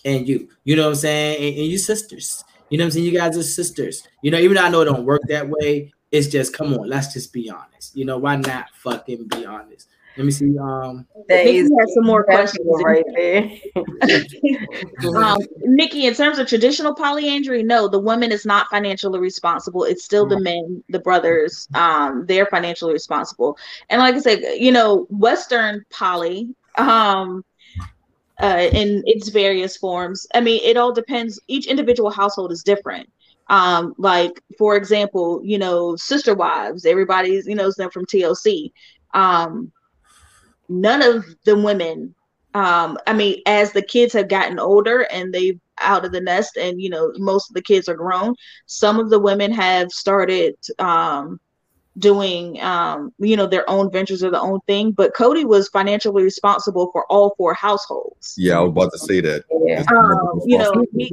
and 0.05 0.29
you. 0.29 0.49
You 0.63 0.77
know 0.77 0.83
what 0.83 0.91
I'm 0.91 0.95
saying? 0.95 1.39
And, 1.39 1.59
and 1.59 1.67
you 1.67 1.79
sisters. 1.79 2.45
You 2.69 2.79
know 2.79 2.85
what 2.85 2.87
I'm 2.87 2.91
saying? 2.93 3.07
You 3.07 3.19
guys 3.19 3.37
are 3.37 3.43
sisters. 3.43 4.07
You 4.23 4.31
know, 4.31 4.39
even 4.39 4.55
though 4.55 4.63
I 4.63 4.69
know 4.69 4.83
it 4.83 4.85
don't 4.85 5.05
work 5.05 5.23
that 5.27 5.49
way, 5.49 5.93
it's 6.13 6.29
just 6.29 6.57
come 6.57 6.73
on, 6.75 6.89
let's 6.89 7.13
just 7.13 7.33
be 7.33 7.51
honest. 7.51 7.97
You 7.97 8.05
know, 8.05 8.19
why 8.19 8.37
not 8.37 8.67
fucking 8.77 9.27
be 9.27 9.45
honest? 9.45 9.89
Let 10.17 10.25
me 10.27 10.33
see. 10.33 10.59
Um, 10.59 11.07
Nikki 11.29 11.59
has 11.59 11.95
some 11.95 12.05
more 12.05 12.25
questions 12.25 12.67
right 12.85 13.05
there. 13.15 13.51
um, 15.17 15.39
Nikki, 15.59 16.07
in 16.07 16.15
terms 16.15 16.39
of 16.39 16.49
traditional 16.49 16.95
polyandry, 16.95 17.63
no, 17.63 17.89
the 17.89 17.99
woman 17.99 18.33
is 18.33 18.45
not 18.45 18.67
financially 18.71 19.21
responsible. 19.21 19.85
It's 19.85 20.05
still 20.05 20.27
the 20.27 20.41
men, 20.41 20.83
the 20.89 20.99
brothers. 20.99 21.69
Um, 21.75 22.27
they're 22.27 22.47
financially 22.47 22.93
responsible. 22.93 23.57
And 23.89 24.01
like 24.01 24.15
I 24.15 24.21
said, 24.21 24.41
you 24.59 24.73
know, 24.73 25.07
Western 25.11 25.85
poly, 25.91 26.55
um, 26.77 27.45
uh, 28.41 28.69
in 28.73 29.03
its 29.07 29.29
various 29.29 29.77
forms. 29.77 30.27
I 30.35 30.41
mean, 30.41 30.61
it 30.65 30.77
all 30.77 30.93
depends. 30.93 31.39
Each 31.47 31.67
individual 31.67 32.11
household 32.11 32.53
is 32.53 32.63
different. 32.63 33.09
Um, 33.49 33.95
like 33.99 34.41
for 34.59 34.77
example, 34.77 35.41
you 35.45 35.59
know, 35.59 35.97
sister 35.97 36.35
wives. 36.35 36.87
Everybody's 36.87 37.47
you 37.47 37.55
knows 37.55 37.75
them 37.75 37.91
from 37.91 38.07
TLC. 38.07 38.73
Um, 39.13 39.73
none 40.71 41.03
of 41.03 41.27
the 41.47 41.57
women 41.57 42.15
um 42.55 42.99
i 43.07 43.13
mean 43.15 43.37
as 43.47 43.73
the 43.73 43.83
kids 43.83 44.15
have 44.15 44.29
gotten 44.29 44.59
older 44.59 45.03
and 45.13 45.35
they've 45.35 45.61
out 45.81 46.05
of 46.05 46.13
the 46.13 46.21
nest 46.21 46.57
and 46.57 46.81
you 46.81 46.91
know 46.91 47.13
most 47.19 47.51
of 47.51 47.55
the 47.55 47.63
kids 47.63 47.89
are 47.89 47.95
grown 47.97 48.35
some 48.67 48.99
of 49.01 49.11
the 49.11 49.19
women 49.21 49.53
have 49.53 49.91
started 49.91 50.55
um 50.79 51.41
doing 51.99 52.61
um 52.63 53.13
you 53.19 53.37
know 53.37 53.47
their 53.47 53.69
own 53.69 53.91
ventures 53.91 54.23
or 54.25 54.31
their 54.31 54.41
own 54.41 54.61
thing 54.67 54.93
but 54.93 55.15
cody 55.15 55.45
was 55.45 55.69
financially 55.69 56.23
responsible 56.23 56.91
for 56.93 57.05
all 57.11 57.35
four 57.37 57.55
households 57.55 58.35
Yeah, 58.39 58.59
I 58.59 58.61
was 58.63 58.71
about 58.71 58.93
to 58.93 58.99
say 58.99 59.21
that. 59.21 59.45
Yeah. 59.67 59.85
um, 59.91 60.41
you 60.47 60.59
know 60.59 60.85
he, 60.97 61.13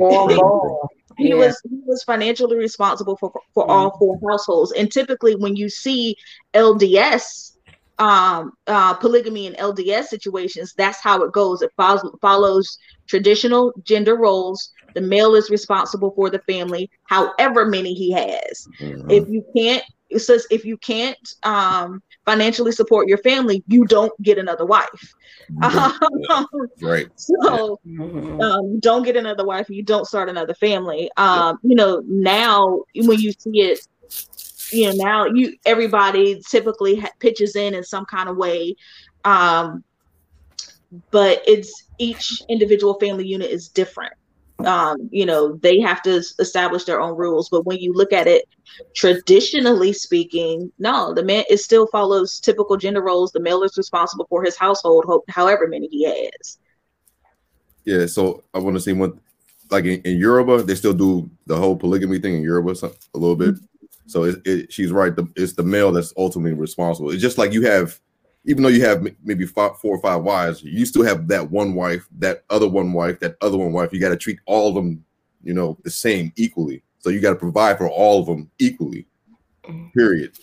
he 1.17 1.33
Yeah. 1.33 1.35
was 1.35 1.61
he 1.69 1.79
was 1.85 2.03
financially 2.03 2.57
responsible 2.57 3.17
for 3.17 3.31
for 3.53 3.69
all 3.69 3.95
four 3.97 4.19
households 4.29 4.71
and 4.73 4.91
typically 4.91 5.35
when 5.35 5.55
you 5.55 5.69
see 5.69 6.15
lds 6.53 7.56
um 7.99 8.51
uh 8.67 8.93
polygamy 8.95 9.47
and 9.47 9.55
lds 9.57 10.05
situations 10.05 10.73
that's 10.77 11.01
how 11.01 11.21
it 11.23 11.31
goes 11.33 11.61
it 11.61 11.71
follows 11.77 12.09
follows 12.21 12.77
traditional 13.07 13.71
gender 13.83 14.15
roles 14.15 14.71
the 14.93 15.01
male 15.01 15.35
is 15.35 15.49
responsible 15.49 16.11
for 16.15 16.29
the 16.29 16.39
family 16.47 16.89
however 17.05 17.65
many 17.65 17.93
he 17.93 18.11
has 18.11 18.67
Mhm. 18.81 19.05
if 19.09 19.23
you 19.27 19.43
can't 19.55 19.83
it 20.09 20.19
says 20.19 20.45
if 20.49 20.63
you 20.65 20.77
can't 20.77 21.17
um 21.43 22.01
financially 22.25 22.71
support 22.71 23.07
your 23.07 23.17
family 23.19 23.63
you 23.67 23.85
don't 23.85 24.11
get 24.21 24.37
another 24.37 24.65
wife 24.65 25.13
right. 26.81 27.07
so 27.15 27.79
um, 28.41 28.79
don't 28.79 29.03
get 29.03 29.15
another 29.15 29.45
wife. 29.45 29.69
You 29.69 29.83
don't 29.83 30.05
start 30.05 30.29
another 30.29 30.53
family. 30.55 31.09
Um, 31.17 31.57
you 31.63 31.75
know, 31.75 32.01
now 32.05 32.81
when 32.95 33.19
you 33.19 33.31
see 33.31 33.61
it, 33.61 33.79
you 34.71 34.87
know, 34.87 35.03
now 35.03 35.25
you 35.25 35.55
everybody 35.65 36.41
typically 36.49 36.97
ha- 36.97 37.11
pitches 37.19 37.55
in 37.55 37.73
in 37.73 37.83
some 37.83 38.05
kind 38.05 38.29
of 38.29 38.37
way, 38.37 38.75
um, 39.23 39.83
but 41.11 41.41
it's 41.47 41.83
each 41.97 42.41
individual 42.49 42.99
family 42.99 43.25
unit 43.25 43.49
is 43.49 43.69
different. 43.69 44.13
Um, 44.65 45.09
you 45.11 45.25
know, 45.25 45.55
they 45.61 45.79
have 45.81 46.01
to 46.03 46.23
establish 46.39 46.85
their 46.85 46.99
own 46.99 47.15
rules. 47.15 47.49
But 47.49 47.65
when 47.65 47.77
you 47.77 47.93
look 47.93 48.11
at 48.11 48.27
it 48.27 48.45
traditionally 48.95 49.93
speaking, 49.93 50.71
no, 50.79 51.13
the 51.13 51.23
man 51.23 51.43
it 51.49 51.57
still 51.57 51.87
follows 51.87 52.39
typical 52.39 52.75
gender 52.75 53.03
roles. 53.03 53.31
The 53.31 53.39
male 53.39 53.63
is 53.63 53.77
responsible 53.77 54.25
for 54.29 54.43
his 54.43 54.57
household, 54.57 55.05
ho- 55.07 55.23
however 55.29 55.67
many 55.67 55.87
he 55.87 56.05
has. 56.05 56.57
Yeah, 57.85 58.05
so 58.07 58.43
I 58.53 58.59
want 58.59 58.75
to 58.75 58.81
say 58.81 58.93
one, 58.93 59.19
like 59.69 59.85
in, 59.85 60.01
in 60.01 60.17
Yoruba, 60.17 60.63
they 60.63 60.75
still 60.75 60.93
do 60.93 61.29
the 61.45 61.55
whole 61.55 61.75
polygamy 61.75 62.19
thing 62.19 62.35
in 62.35 62.41
Yoruba 62.41 62.71
a 62.71 63.17
little 63.17 63.35
bit. 63.35 63.55
So 64.07 64.23
it, 64.23 64.41
it, 64.45 64.73
she's 64.73 64.91
right. 64.91 65.15
The, 65.15 65.27
it's 65.35 65.53
the 65.53 65.63
male 65.63 65.91
that's 65.91 66.13
ultimately 66.17 66.53
responsible. 66.53 67.11
It's 67.11 67.21
just 67.21 67.37
like 67.37 67.51
you 67.53 67.63
have, 67.63 67.99
even 68.45 68.63
though 68.63 68.69
you 68.69 68.83
have 68.85 69.05
maybe 69.23 69.45
five, 69.45 69.77
four 69.79 69.95
or 69.95 70.01
five 70.01 70.23
wives, 70.23 70.63
you 70.63 70.85
still 70.85 71.03
have 71.03 71.27
that 71.27 71.51
one 71.51 71.75
wife, 71.75 72.07
that 72.19 72.43
other 72.49 72.67
one 72.67 72.93
wife, 72.93 73.19
that 73.19 73.35
other 73.41 73.57
one 73.57 73.73
wife. 73.73 73.91
You 73.91 73.99
got 73.99 74.09
to 74.09 74.17
treat 74.17 74.39
all 74.45 74.69
of 74.69 74.75
them, 74.75 75.03
you 75.43 75.53
know, 75.53 75.77
the 75.83 75.89
same 75.89 76.31
equally. 76.37 76.83
So 76.99 77.09
you 77.09 77.19
got 77.19 77.31
to 77.31 77.35
provide 77.35 77.77
for 77.77 77.89
all 77.89 78.21
of 78.21 78.25
them 78.25 78.49
equally. 78.59 79.07
Mm-hmm. 79.65 79.89
Period. 79.89 80.37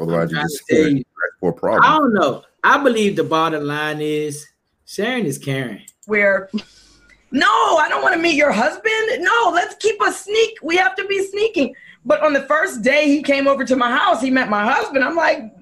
Otherwise, 0.00 0.30
you 0.30 0.36
trying 0.36 0.48
just 0.48 0.66
to 0.68 0.82
tell 0.82 0.90
you. 0.92 1.04
for 1.40 1.50
a 1.50 1.54
I 1.54 1.58
problem. 1.58 1.82
I 1.84 1.98
don't 1.98 2.14
know. 2.14 2.42
I 2.62 2.82
believe 2.82 3.16
the 3.16 3.24
bottom 3.24 3.64
line 3.64 4.00
is 4.00 4.46
sharing 4.86 5.24
is 5.24 5.38
caring. 5.38 5.82
where 6.06 6.50
no, 7.30 7.46
I 7.76 7.88
don't 7.88 8.02
want 8.02 8.14
to 8.14 8.20
meet 8.20 8.36
your 8.36 8.52
husband. 8.52 9.22
No, 9.22 9.50
let's 9.54 9.74
keep 9.76 10.00
a 10.02 10.12
sneak. 10.12 10.58
We 10.62 10.76
have 10.76 10.94
to 10.96 11.06
be 11.06 11.24
sneaking. 11.26 11.74
But 12.04 12.22
on 12.22 12.32
the 12.32 12.42
first 12.42 12.82
day 12.82 13.06
he 13.06 13.22
came 13.22 13.48
over 13.48 13.64
to 13.64 13.76
my 13.76 13.90
house, 13.90 14.20
he 14.20 14.30
met 14.30 14.50
my 14.50 14.64
husband. 14.70 15.04
I'm 15.04 15.16
like, 15.16 15.52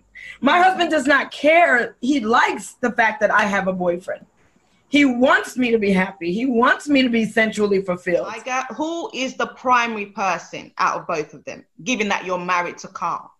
my 0.40 0.58
husband 0.60 0.90
does 0.90 1.06
not 1.06 1.30
care. 1.30 1.96
He 2.00 2.20
likes 2.20 2.74
the 2.74 2.90
fact 2.90 3.20
that 3.20 3.30
I 3.30 3.42
have 3.42 3.68
a 3.68 3.72
boyfriend. 3.72 4.26
He 4.88 5.04
wants 5.06 5.56
me 5.56 5.70
to 5.70 5.78
be 5.78 5.90
happy. 5.92 6.32
He 6.32 6.44
wants 6.44 6.86
me 6.88 7.00
to 7.02 7.08
be 7.08 7.24
sensually 7.24 7.80
fulfilled. 7.80 8.26
I 8.28 8.40
got 8.40 8.74
who 8.74 9.10
is 9.14 9.34
the 9.36 9.46
primary 9.46 10.06
person 10.06 10.72
out 10.76 11.00
of 11.00 11.06
both 11.06 11.32
of 11.32 11.44
them, 11.44 11.64
given 11.82 12.08
that 12.08 12.26
you're 12.26 12.38
married 12.38 12.76
to 12.78 12.88
Carl? 12.88 13.30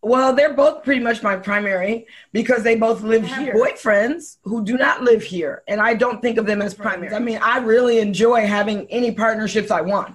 Well, 0.00 0.34
they're 0.34 0.54
both 0.54 0.84
pretty 0.84 1.00
much 1.00 1.22
my 1.22 1.36
primary 1.36 2.06
because 2.32 2.62
they 2.62 2.76
both 2.76 3.02
live 3.02 3.24
here. 3.26 3.54
Boyfriends 3.54 4.38
who 4.42 4.64
do 4.64 4.76
not 4.76 5.02
live 5.02 5.22
here, 5.22 5.62
and 5.68 5.80
I 5.80 5.94
don't 5.94 6.22
think 6.22 6.38
of 6.38 6.46
them 6.46 6.62
as 6.62 6.72
primary. 6.72 7.14
I 7.14 7.18
mean, 7.18 7.38
I 7.42 7.58
really 7.58 7.98
enjoy 7.98 8.46
having 8.46 8.86
any 8.90 9.12
partnerships 9.12 9.70
I 9.70 9.82
want 9.82 10.14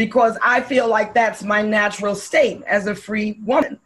because 0.00 0.38
I 0.40 0.62
feel 0.62 0.88
like 0.88 1.12
that's 1.12 1.42
my 1.42 1.60
natural 1.60 2.14
state 2.14 2.62
as 2.62 2.86
a 2.86 2.94
free 2.94 3.38
woman. 3.44 3.78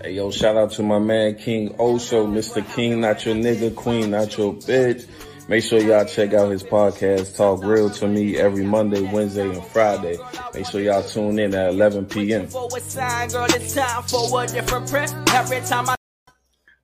Hey, 0.00 0.14
yo, 0.14 0.32
shout 0.32 0.56
out 0.56 0.72
to 0.72 0.82
my 0.82 0.98
man 0.98 1.36
King 1.36 1.76
Osho, 1.78 2.26
Mr. 2.26 2.68
King, 2.74 3.02
not 3.02 3.24
your 3.24 3.36
nigga, 3.36 3.72
Queen, 3.72 4.10
not 4.10 4.36
your 4.36 4.54
bitch. 4.54 5.06
Make 5.48 5.62
sure 5.62 5.78
y'all 5.78 6.04
check 6.04 6.34
out 6.34 6.50
his 6.50 6.64
podcast, 6.64 7.36
Talk 7.36 7.62
Real 7.62 7.88
to 7.90 8.08
Me, 8.08 8.36
every 8.36 8.64
Monday, 8.64 9.02
Wednesday, 9.12 9.48
and 9.48 9.64
Friday. 9.66 10.18
Make 10.54 10.66
sure 10.66 10.80
y'all 10.80 11.04
tune 11.04 11.38
in 11.38 11.54
at 11.54 11.70
11 11.70 12.06
p.m. 12.06 12.48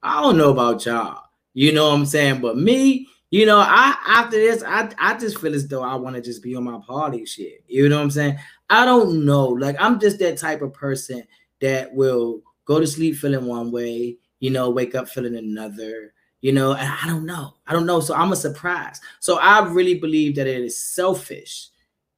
I 0.02 0.20
don't 0.22 0.38
know 0.38 0.50
about 0.50 0.84
y'all. 0.86 1.22
You 1.54 1.72
know 1.72 1.88
what 1.88 1.94
I'm 1.94 2.06
saying? 2.06 2.40
But 2.40 2.56
me, 2.56 3.08
you 3.30 3.44
know, 3.44 3.58
I 3.58 3.96
after 4.06 4.36
this, 4.36 4.62
I 4.66 4.90
I 4.98 5.18
just 5.18 5.38
feel 5.38 5.54
as 5.54 5.66
though 5.68 5.82
I 5.82 5.94
want 5.96 6.16
to 6.16 6.22
just 6.22 6.42
be 6.42 6.54
on 6.54 6.64
my 6.64 6.78
party 6.86 7.26
shit. 7.26 7.64
You 7.66 7.88
know 7.88 7.96
what 7.96 8.04
I'm 8.04 8.10
saying? 8.10 8.38
I 8.70 8.84
don't 8.84 9.24
know. 9.24 9.46
Like 9.46 9.76
I'm 9.78 10.00
just 10.00 10.18
that 10.20 10.38
type 10.38 10.62
of 10.62 10.72
person 10.72 11.24
that 11.60 11.92
will 11.92 12.42
go 12.64 12.78
to 12.80 12.86
sleep 12.86 13.16
feeling 13.16 13.46
one 13.46 13.70
way, 13.70 14.18
you 14.40 14.50
know, 14.50 14.70
wake 14.70 14.94
up 14.94 15.08
feeling 15.08 15.36
another, 15.36 16.12
you 16.40 16.52
know, 16.52 16.72
and 16.72 16.88
I 16.88 17.06
don't 17.06 17.26
know. 17.26 17.54
I 17.66 17.72
don't 17.72 17.86
know. 17.86 18.00
So 18.00 18.14
I'm 18.14 18.32
a 18.32 18.36
surprise. 18.36 19.00
So 19.20 19.38
I 19.38 19.66
really 19.68 19.94
believe 19.98 20.36
that 20.36 20.46
it 20.46 20.62
is 20.62 20.78
selfish, 20.78 21.68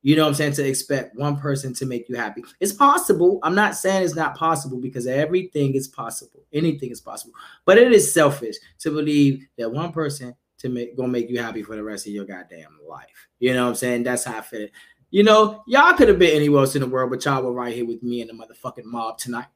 you 0.02 0.16
know 0.16 0.22
what 0.22 0.28
I'm 0.28 0.34
saying, 0.34 0.52
to 0.54 0.66
expect 0.66 1.16
one 1.16 1.36
person 1.36 1.74
to 1.74 1.86
make 1.86 2.08
you 2.08 2.16
happy. 2.16 2.42
It's 2.58 2.72
possible. 2.72 3.38
I'm 3.42 3.54
not 3.54 3.76
saying 3.76 4.04
it's 4.04 4.14
not 4.14 4.36
possible 4.36 4.78
because 4.78 5.06
everything 5.06 5.74
is 5.74 5.88
possible. 5.88 6.44
Anything 6.52 6.90
is 6.90 7.00
possible. 7.00 7.34
But 7.66 7.76
it 7.76 7.92
is 7.92 8.12
selfish 8.12 8.56
to 8.78 8.90
believe 8.90 9.46
that 9.58 9.70
one 9.70 9.92
person 9.92 10.34
to 10.58 10.68
make 10.68 10.96
gonna 10.96 11.08
make 11.08 11.28
you 11.28 11.40
happy 11.40 11.62
for 11.62 11.76
the 11.76 11.82
rest 11.82 12.06
of 12.06 12.12
your 12.12 12.24
goddamn 12.24 12.78
life. 12.88 13.28
You 13.38 13.52
know 13.54 13.64
what 13.64 13.70
I'm 13.70 13.74
saying? 13.74 14.04
That's 14.04 14.24
how 14.24 14.38
I 14.38 14.40
feel. 14.42 14.68
You 15.10 15.24
know, 15.24 15.62
y'all 15.66 15.94
could 15.94 16.08
have 16.08 16.18
been 16.18 16.36
anywhere 16.36 16.60
else 16.60 16.76
in 16.76 16.82
the 16.82 16.86
world, 16.86 17.10
but 17.10 17.24
y'all 17.24 17.42
were 17.42 17.52
right 17.52 17.74
here 17.74 17.86
with 17.86 18.02
me 18.02 18.20
and 18.20 18.30
the 18.30 18.34
motherfucking 18.34 18.84
mob 18.84 19.18
tonight. 19.18 19.48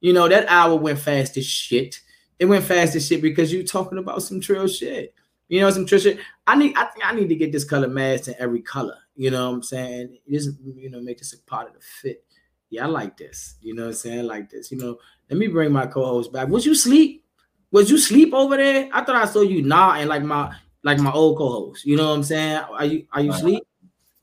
You 0.00 0.12
know, 0.12 0.28
that 0.28 0.48
hour 0.48 0.76
went 0.76 0.98
fast 0.98 1.36
as 1.36 1.44
shit. 1.44 2.00
It 2.38 2.46
went 2.46 2.64
fast 2.64 2.94
as 2.94 3.06
shit 3.06 3.20
because 3.20 3.52
you 3.52 3.66
talking 3.66 3.98
about 3.98 4.22
some 4.22 4.40
trill 4.40 4.66
shit. 4.66 5.14
You 5.50 5.60
know, 5.60 5.70
some 5.70 5.84
trill 5.84 6.00
shit. 6.00 6.20
I 6.46 6.54
need 6.54 6.76
I 6.76 6.84
think 6.84 7.04
I 7.04 7.12
need 7.12 7.28
to 7.28 7.34
get 7.34 7.50
this 7.50 7.64
color 7.64 7.88
mask 7.88 8.28
in 8.28 8.36
every 8.38 8.62
color. 8.62 8.96
You 9.16 9.32
know 9.32 9.48
what 9.48 9.56
I'm 9.56 9.62
saying? 9.64 10.16
Just 10.30 10.50
you 10.62 10.88
know, 10.88 11.00
make 11.00 11.18
this 11.18 11.32
a 11.32 11.42
part 11.42 11.66
of 11.66 11.74
the 11.74 11.80
fit. 11.80 12.24
Yeah, 12.70 12.84
I 12.84 12.86
like 12.86 13.16
this. 13.16 13.56
You 13.60 13.74
know 13.74 13.82
what 13.82 13.88
I'm 13.88 13.94
saying? 13.94 14.20
I 14.20 14.22
like 14.22 14.48
this. 14.48 14.70
You 14.70 14.78
know, 14.78 14.98
let 15.28 15.38
me 15.40 15.48
bring 15.48 15.72
my 15.72 15.86
co-host 15.86 16.32
back. 16.32 16.48
Was 16.48 16.64
you 16.64 16.76
sleep? 16.76 17.24
Was 17.72 17.90
you 17.90 17.98
sleep 17.98 18.32
over 18.32 18.56
there? 18.56 18.88
I 18.92 19.02
thought 19.02 19.16
I 19.16 19.24
saw 19.24 19.42
you 19.42 19.62
nodding 19.62 20.06
like 20.06 20.22
my 20.22 20.54
like 20.84 21.00
my 21.00 21.10
old 21.10 21.36
co-host. 21.36 21.84
You 21.84 21.96
know 21.96 22.10
what 22.10 22.14
I'm 22.14 22.22
saying? 22.22 22.62
Are 22.70 22.84
you 22.84 23.06
are 23.12 23.20
you 23.20 23.32
sleep? 23.32 23.66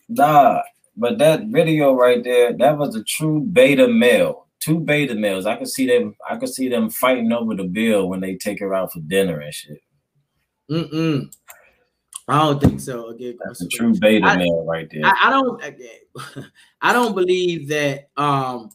Nah, 0.07 0.61
but 0.95 1.17
that 1.17 1.47
video 1.47 1.93
right 1.93 2.23
there, 2.23 2.53
that 2.53 2.78
was 2.78 2.95
a 2.95 3.03
true 3.03 3.41
beta 3.41 3.89
male. 3.89 4.47
Two 4.59 4.80
beta 4.80 5.13
males. 5.13 5.45
I 5.45 5.57
could 5.57 5.67
see 5.67 5.88
them. 5.88 6.15
I 6.30 6.38
could 6.38 6.49
see 6.49 6.69
them 6.69 6.89
fighting 6.89 7.34
over 7.34 7.53
the 7.53 7.65
bill 7.65 8.07
when 8.07 8.21
they 8.21 8.36
take 8.36 8.61
her 8.61 8.73
out 8.73 8.93
for 8.93 9.01
dinner 9.01 9.41
and 9.41 9.53
shit. 9.53 9.82
Mm-mm. 10.70 11.34
I 12.28 12.39
don't 12.39 12.61
think 12.61 12.80
so. 12.82 13.07
Again, 13.07 13.38
That's 13.43 13.61
a 13.61 13.68
true 13.68 13.93
beta 13.97 14.26
I- 14.26 14.38
male 14.38 14.65
right 14.65 14.88
there. 14.91 15.05
I, 15.05 15.28
I 15.28 15.30
don't 15.30 15.63
I 16.82 16.93
don't 16.93 17.15
believe 17.15 17.70
that 17.70 18.09
um 18.18 18.72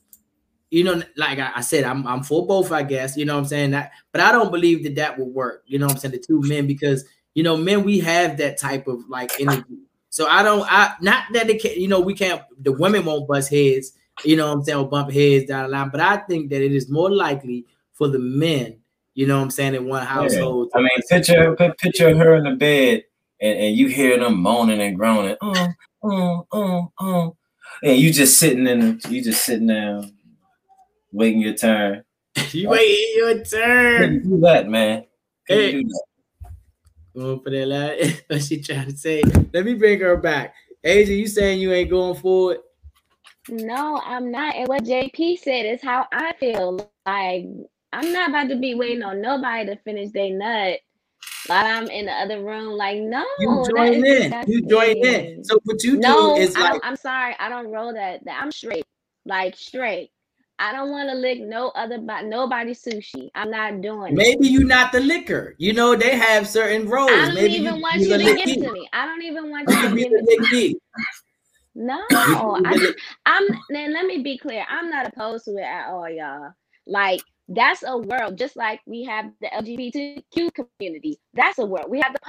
you 0.70 0.84
know 0.84 1.03
like 1.16 1.38
I, 1.38 1.53
I 1.57 1.61
said 1.61 1.84
I'm 1.84 2.07
I'm 2.07 2.22
for 2.22 2.47
both 2.47 2.72
I 2.72 2.82
guess 2.82 3.16
you 3.16 3.24
know 3.24 3.34
what 3.34 3.40
I'm 3.40 3.47
saying 3.47 3.70
that 3.72 3.93
but 4.11 4.22
I 4.22 4.32
don't 4.32 4.51
believe 4.51 4.82
that 4.84 4.95
that 4.97 5.18
will 5.18 5.30
work 5.30 5.64
you 5.66 5.78
know 5.78 5.86
what 5.86 5.97
I'm 5.97 5.99
saying 5.99 6.12
the 6.12 6.18
two 6.18 6.40
men 6.43 6.66
because 6.66 7.05
you 7.34 7.43
know 7.43 7.57
men 7.57 7.84
we 7.84 8.01
have 8.01 8.38
that 8.38 8.59
type 8.59 8.86
of 8.88 9.01
like 9.09 9.30
energy 9.38 9.80
so 10.09 10.26
I 10.26 10.43
don't 10.43 10.66
I 10.70 10.95
not 11.03 11.24
that 11.34 11.51
it 11.51 11.61
can 11.61 11.78
you 11.78 11.88
know 11.88 12.01
we 12.01 12.14
can't 12.14 12.43
the 12.59 12.72
women 12.72 13.05
won't 13.05 13.28
bust 13.28 13.51
heads 13.51 13.93
you 14.24 14.36
know 14.36 14.49
what 14.49 14.55
I'm 14.55 14.64
saying 14.64 14.78
or 14.78 14.88
bump 14.88 15.12
heads 15.12 15.45
down 15.45 15.64
the 15.64 15.68
line 15.68 15.90
but 15.90 16.01
I 16.01 16.16
think 16.16 16.49
that 16.51 16.62
it 16.62 16.72
is 16.72 16.90
more 16.90 17.11
likely 17.11 17.66
for 17.93 18.09
the 18.09 18.18
men 18.18 18.78
you 19.14 19.26
know 19.26 19.36
what 19.36 19.44
I'm 19.44 19.50
saying 19.50 19.74
in 19.74 19.86
one 19.86 20.02
Yeah. 20.02 20.08
household 20.08 20.70
I 20.74 20.80
mean, 20.80 20.90
picture 21.08 21.56
picture 21.78 22.16
her 22.16 22.36
in 22.36 22.44
the 22.44 22.56
bed 22.56 23.04
and, 23.40 23.58
and 23.58 23.76
you 23.76 23.88
hear 23.88 24.18
them 24.18 24.40
moaning 24.40 24.80
and 24.80 24.96
groaning. 24.96 25.36
Oh, 25.42 25.68
oh, 26.02 26.46
oh, 26.52 26.92
oh. 27.00 27.36
And 27.82 27.98
you 27.98 28.12
just 28.12 28.38
sitting 28.38 28.66
in 28.66 28.80
the, 28.80 29.08
you 29.10 29.22
just 29.22 29.44
sitting 29.44 29.66
there 29.66 30.02
waiting 31.10 31.40
your 31.40 31.54
turn. 31.54 32.04
you 32.52 32.68
waiting 32.68 33.12
your 33.16 33.44
turn. 33.44 34.00
Couldn't 34.00 34.30
do 34.30 34.40
that, 34.40 34.68
man. 34.68 35.04
Hey. 35.46 35.72
do 35.72 35.82
that. 35.82 36.02
Going 37.14 37.40
for 37.40 37.50
that 37.50 37.66
last, 37.66 38.22
what 38.28 38.42
she 38.42 38.62
trying 38.62 38.90
to 38.90 38.96
say? 38.96 39.22
Let 39.52 39.64
me 39.64 39.74
bring 39.74 40.00
her 40.00 40.16
back. 40.16 40.54
Asia, 40.84 41.12
you 41.12 41.26
saying 41.26 41.60
you 41.60 41.72
ain't 41.72 41.90
going 41.90 42.18
for 42.18 42.54
it? 42.54 42.60
No, 43.48 44.00
I'm 44.04 44.30
not. 44.30 44.54
And 44.54 44.68
what 44.68 44.84
JP 44.84 45.38
said 45.40 45.66
is 45.66 45.82
how 45.82 46.06
I 46.12 46.32
feel. 46.38 46.88
Like 47.04 47.46
I'm 47.93 48.12
not 48.12 48.30
about 48.30 48.49
to 48.49 48.57
be 48.57 48.74
waiting 48.74 49.03
on 49.03 49.20
nobody 49.20 49.66
to 49.66 49.76
finish 49.82 50.11
their 50.12 50.30
nut 50.30 50.80
while 51.47 51.66
I'm 51.66 51.88
in 51.88 52.07
the 52.07 52.12
other 52.12 52.43
room. 52.43 52.72
Like, 52.72 52.99
no, 52.99 53.24
You 53.38 53.70
join 53.74 54.05
in. 54.07 54.45
You 54.47 54.66
join 54.66 54.97
in. 54.97 55.45
So 55.45 55.59
what 55.64 55.82
you 55.82 55.99
no, 55.99 56.34
do 56.34 56.40
is 56.40 56.57
I, 56.57 56.72
like, 56.72 56.80
I'm 56.84 56.97
sorry, 56.97 57.36
I 57.38 57.49
don't 57.49 57.70
roll 57.70 57.93
that. 57.93 58.24
that 58.24 58.40
I'm 58.43 58.51
straight, 58.51 58.84
like 59.26 59.57
straight. 59.57 60.11
I 60.59 60.72
don't 60.72 60.90
want 60.90 61.09
to 61.09 61.16
lick 61.16 61.40
no 61.40 61.70
other 61.70 61.99
but 61.99 62.24
nobody 62.26 62.72
sushi. 62.72 63.30
I'm 63.34 63.51
not 63.51 63.80
doing 63.80 64.14
maybe 64.14 64.47
you're 64.47 64.64
not 64.64 64.93
the 64.93 65.01
liquor. 65.01 65.57
You 65.59 65.72
know 65.72 65.97
they 65.97 66.16
have 66.16 66.47
certain 66.47 66.88
roles. 66.88 67.11
I 67.11 67.26
don't 67.26 67.34
maybe 67.34 67.55
even 67.55 67.76
you, 67.76 67.82
want 67.82 68.01
you 68.01 68.16
to 68.16 68.34
give 68.36 68.45
to 68.45 68.72
me. 68.72 68.88
I 68.93 69.05
don't 69.05 69.22
even 69.22 69.51
want 69.51 69.68
You 69.68 69.74
to 69.76 69.97
give 69.97 70.11
the 70.11 70.18
it 70.18 70.45
to 70.45 70.55
me. 70.55 70.78
No, 71.74 72.01
I 72.11 72.62
can 72.62 72.72
be 72.72 72.78
just, 72.78 72.99
I'm 73.26 73.49
then 73.70 73.93
let 73.93 74.07
me 74.07 74.22
be 74.22 74.38
clear. 74.38 74.64
I'm 74.68 74.88
not 74.88 75.09
opposed 75.09 75.47
to 75.47 75.57
it 75.57 75.62
at 75.62 75.88
all, 75.88 76.09
y'all. 76.09 76.53
Like 76.86 77.22
that's 77.49 77.82
a 77.86 77.97
world, 77.99 78.38
just 78.38 78.57
like 78.57 78.80
we 78.86 79.05
have 79.05 79.30
the 79.40 79.49
LGBTQ 79.49 80.51
community. 80.55 81.18
That's 81.34 81.59
a 81.59 81.66
world. 81.66 81.86
We 81.90 82.01
have 82.01 82.12
the 82.12 82.20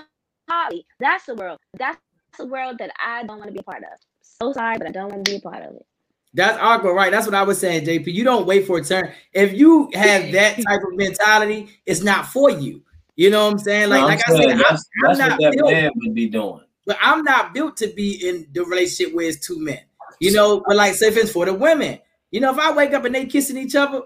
poly. 0.49 0.86
That's 0.99 1.28
a 1.30 1.36
world. 1.36 1.59
That's 1.78 1.99
a 2.39 2.45
world 2.45 2.78
that 2.80 2.91
I 3.03 3.24
don't 3.24 3.38
want 3.38 3.47
to 3.47 3.53
be 3.53 3.59
a 3.59 3.64
part 3.64 3.84
of. 3.84 3.99
So 4.22 4.53
sorry, 4.53 4.78
but 4.78 4.88
I 4.88 4.91
don't 4.91 5.11
want 5.11 5.26
to 5.26 5.32
be 5.32 5.38
a 5.38 5.41
part 5.41 5.64
of 5.64 5.76
it. 5.76 5.86
That's 6.34 6.57
awkward, 6.59 6.95
right? 6.95 7.11
That's 7.11 7.28
what 7.28 7.36
I 7.36 7.43
was 7.43 7.59
saying, 7.59 7.86
JP. 7.86 8.07
You 8.11 8.24
don't 8.24 8.47
wait 8.47 8.66
for 8.66 8.80
a 8.80 8.84
turn. 8.84 9.11
If 9.34 9.53
you 9.53 9.89
have 9.93 10.32
that 10.32 10.55
type 10.68 10.82
of 10.82 10.95
mentality, 10.97 11.70
it's 11.86 12.01
not 12.01 12.26
for 12.28 12.49
you. 12.49 12.82
You 13.16 13.30
know 13.30 13.45
what 13.45 13.51
I'm 13.53 13.59
saying? 13.59 13.89
Like, 13.89 13.99
No, 13.99 14.07
I'm 14.07 14.09
like 14.18 14.22
I 14.28 14.32
said, 14.32 14.38
saying 14.38 14.51
I'm, 14.51 14.57
that's, 14.57 14.89
I'm 15.03 15.07
that's 15.09 15.20
not 15.20 15.32
what 15.32 15.41
that 15.41 15.53
built, 15.53 15.72
man 15.72 15.91
would 15.95 16.16
be 16.16 16.28
doing. 16.30 16.61
but 16.88 16.97
I'm 16.99 17.24
not 17.24 17.53
built 17.53 17.78
to 17.78 17.88
be 17.88 18.28
in 18.28 18.47
the 18.51 18.66
relationship 18.66 19.14
where 19.14 19.28
it's 19.30 19.45
two 19.45 19.59
men. 19.59 19.80
You 20.20 20.32
know, 20.32 20.64
but 20.66 20.76
like 20.76 20.95
say 20.95 21.07
if 21.09 21.18
it's 21.18 21.32
for 21.32 21.45
the 21.45 21.53
women, 21.53 21.99
you 22.32 22.39
know, 22.39 22.51
if 22.51 22.57
I 22.57 22.72
wake 22.72 22.93
up 22.93 23.05
and 23.05 23.14
they 23.14 23.28
kissing 23.28 23.57
each 23.57 23.76
other, 23.76 24.01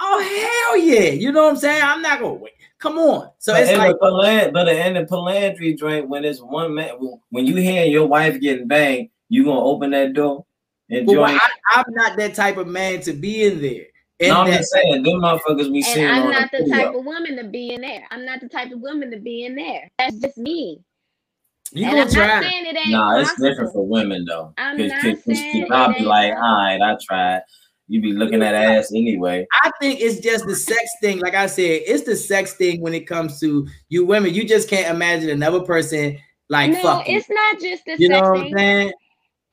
oh 0.00 0.20
hell 0.20 0.78
yeah. 0.78 1.10
You 1.10 1.32
know 1.32 1.44
what 1.44 1.50
I'm 1.50 1.56
saying? 1.56 1.82
I'm 1.82 2.02
not 2.02 2.20
gonna 2.20 2.34
wait. 2.34 2.52
Come 2.78 2.98
on. 2.98 3.30
So 3.38 3.52
but 3.52 3.62
it's 3.62 3.70
in 3.70 3.78
like 3.78 3.92
the 3.92 3.98
palan- 4.06 4.52
but 4.52 4.68
in 4.68 4.94
the 4.94 5.04
palandry 5.04 5.76
joint, 5.76 6.08
when 6.08 6.24
it's 6.24 6.40
one 6.40 6.74
man, 6.74 6.90
when 7.30 7.46
you 7.46 7.56
hear 7.56 7.84
your 7.86 8.06
wife 8.06 8.40
getting 8.40 8.68
banged, 8.68 9.08
you 9.28 9.44
gonna 9.44 9.60
open 9.60 9.90
that 9.90 10.12
door 10.12 10.44
and 10.90 11.06
but 11.06 11.12
join. 11.14 11.30
I, 11.34 11.48
I'm 11.72 11.84
not 11.88 12.16
that 12.18 12.34
type 12.34 12.56
of 12.56 12.66
man 12.66 13.00
to 13.02 13.12
be 13.12 13.44
in 13.44 13.62
there. 13.62 13.86
In 14.20 14.28
no, 14.28 14.42
I'm 14.42 14.52
just 14.52 14.70
saying, 14.70 15.02
them 15.02 15.20
motherfuckers 15.20 15.70
we 15.72 15.78
And 15.78 15.84
seeing 15.84 16.08
I'm 16.08 16.22
on 16.24 16.30
not 16.30 16.50
the 16.52 16.58
the 16.58 16.64
video. 16.64 16.84
type 16.84 16.94
of 16.94 17.04
woman 17.04 17.36
to 17.36 17.44
be 17.44 17.72
in 17.72 17.80
there. 17.80 18.06
I'm 18.10 18.24
not 18.24 18.40
the 18.40 18.48
type 18.48 18.70
of 18.70 18.80
woman 18.80 19.10
to 19.10 19.18
be 19.18 19.44
in 19.44 19.56
there. 19.56 19.90
That's 19.98 20.16
just 20.16 20.38
me. 20.38 20.80
You 21.72 21.86
and 21.86 21.92
gonna 21.96 22.02
I'm 22.02 22.10
try. 22.10 22.26
not 22.26 22.42
saying 22.44 22.66
it 22.66 22.76
ain't 22.76 22.90
Nah, 22.90 23.18
it's 23.18 23.40
different 23.40 23.72
for 23.72 23.84
women 23.84 24.24
though. 24.24 24.54
I'm 24.56 24.76
Cause, 24.76 24.90
not 24.90 25.00
cause, 25.00 25.14
cause, 25.26 25.38
saying 25.38 25.66
I'll 25.72 25.92
be 25.92 26.04
like, 26.04 26.32
all 26.32 26.38
possible. 26.38 26.84
I 26.84 26.96
tried. 27.02 27.42
You 27.86 28.00
be 28.00 28.12
looking 28.12 28.42
at 28.42 28.54
ass 28.54 28.92
anyway. 28.92 29.46
I 29.62 29.70
think 29.80 30.00
it's 30.00 30.20
just 30.20 30.46
the 30.46 30.56
sex 30.56 30.80
thing. 31.02 31.18
Like 31.18 31.34
I 31.34 31.46
said, 31.46 31.82
it's 31.86 32.04
the 32.04 32.16
sex 32.16 32.54
thing 32.54 32.80
when 32.80 32.94
it 32.94 33.06
comes 33.06 33.38
to 33.40 33.68
you 33.90 34.06
women. 34.06 34.32
You 34.32 34.48
just 34.48 34.70
can't 34.70 34.94
imagine 34.94 35.28
another 35.28 35.60
person 35.60 36.18
like 36.48 36.70
no, 36.72 36.82
fucking. 36.82 37.14
it's 37.14 37.28
not 37.28 37.60
just 37.60 37.84
the 37.84 37.96
You 37.98 38.08
know 38.08 38.16
sex 38.16 38.28
what 38.28 38.38
I'm 38.38 38.44
thing. 38.44 38.56
saying? 38.56 38.92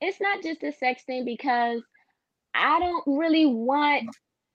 It's 0.00 0.20
not 0.20 0.42
just 0.42 0.60
the 0.60 0.72
sex 0.72 1.02
thing 1.04 1.24
because 1.24 1.82
I 2.54 2.78
don't 2.80 3.04
really 3.06 3.46
want 3.46 4.08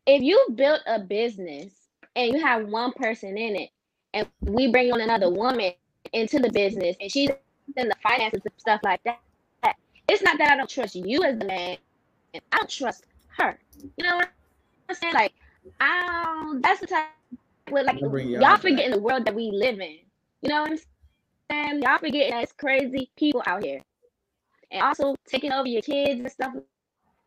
if 0.08 0.22
you 0.22 0.44
built 0.56 0.82
a 0.88 1.00
business 1.00 1.74
and 2.16 2.34
you 2.34 2.44
have 2.44 2.68
one 2.68 2.94
person 2.94 3.38
in 3.38 3.56
it 3.56 3.70
and 4.14 4.28
we 4.42 4.72
bring 4.72 4.92
on 4.92 5.02
another 5.02 5.30
woman 5.30 5.72
into 6.14 6.40
the 6.40 6.52
business 6.52 6.96
and 7.00 7.12
she's 7.12 7.30
in 7.76 7.88
the 7.88 7.96
finances 8.02 8.42
and 8.44 8.54
stuff 8.58 8.82
like 8.84 9.02
that. 9.04 9.20
It's 10.10 10.24
not 10.24 10.38
that 10.38 10.52
I 10.52 10.56
don't 10.56 10.70
trust 10.70 10.96
you 10.96 11.24
as 11.24 11.38
the 11.38 11.46
man. 11.46 11.78
I 12.34 12.58
don't 12.58 12.70
trust 12.70 13.06
her. 13.38 13.60
You 13.98 14.04
know 14.04 14.18
what 14.18 14.30
I'm 14.90 14.96
saying? 14.96 15.14
Like, 15.14 15.34
I 15.80 16.42
don't, 16.44 16.62
that's 16.62 16.80
the 16.82 16.88
type 16.88 17.08
with 17.72 17.86
like 17.86 18.00
y'all 18.00 18.18
y'all 18.20 18.40
back. 18.40 18.62
forget 18.62 18.92
the 18.92 19.00
world 19.00 19.26
that 19.26 19.36
we 19.36 19.52
live 19.52 19.80
in. 19.80 19.98
You 20.42 20.50
know 20.50 20.62
what 20.62 20.72
I'm 20.72 20.80
saying? 21.52 21.82
Y'all 21.82 21.98
forgetting 21.98 22.32
that 22.32 22.44
it's 22.44 22.54
crazy 22.54 23.10
people 23.18 23.44
out 23.46 23.64
here. 23.64 23.82
And 24.72 24.82
also 24.82 25.16
taking 25.28 25.52
over 25.52 25.68
your 25.68 25.82
kids 25.82 26.20
and 26.20 26.32
stuff 26.32 26.54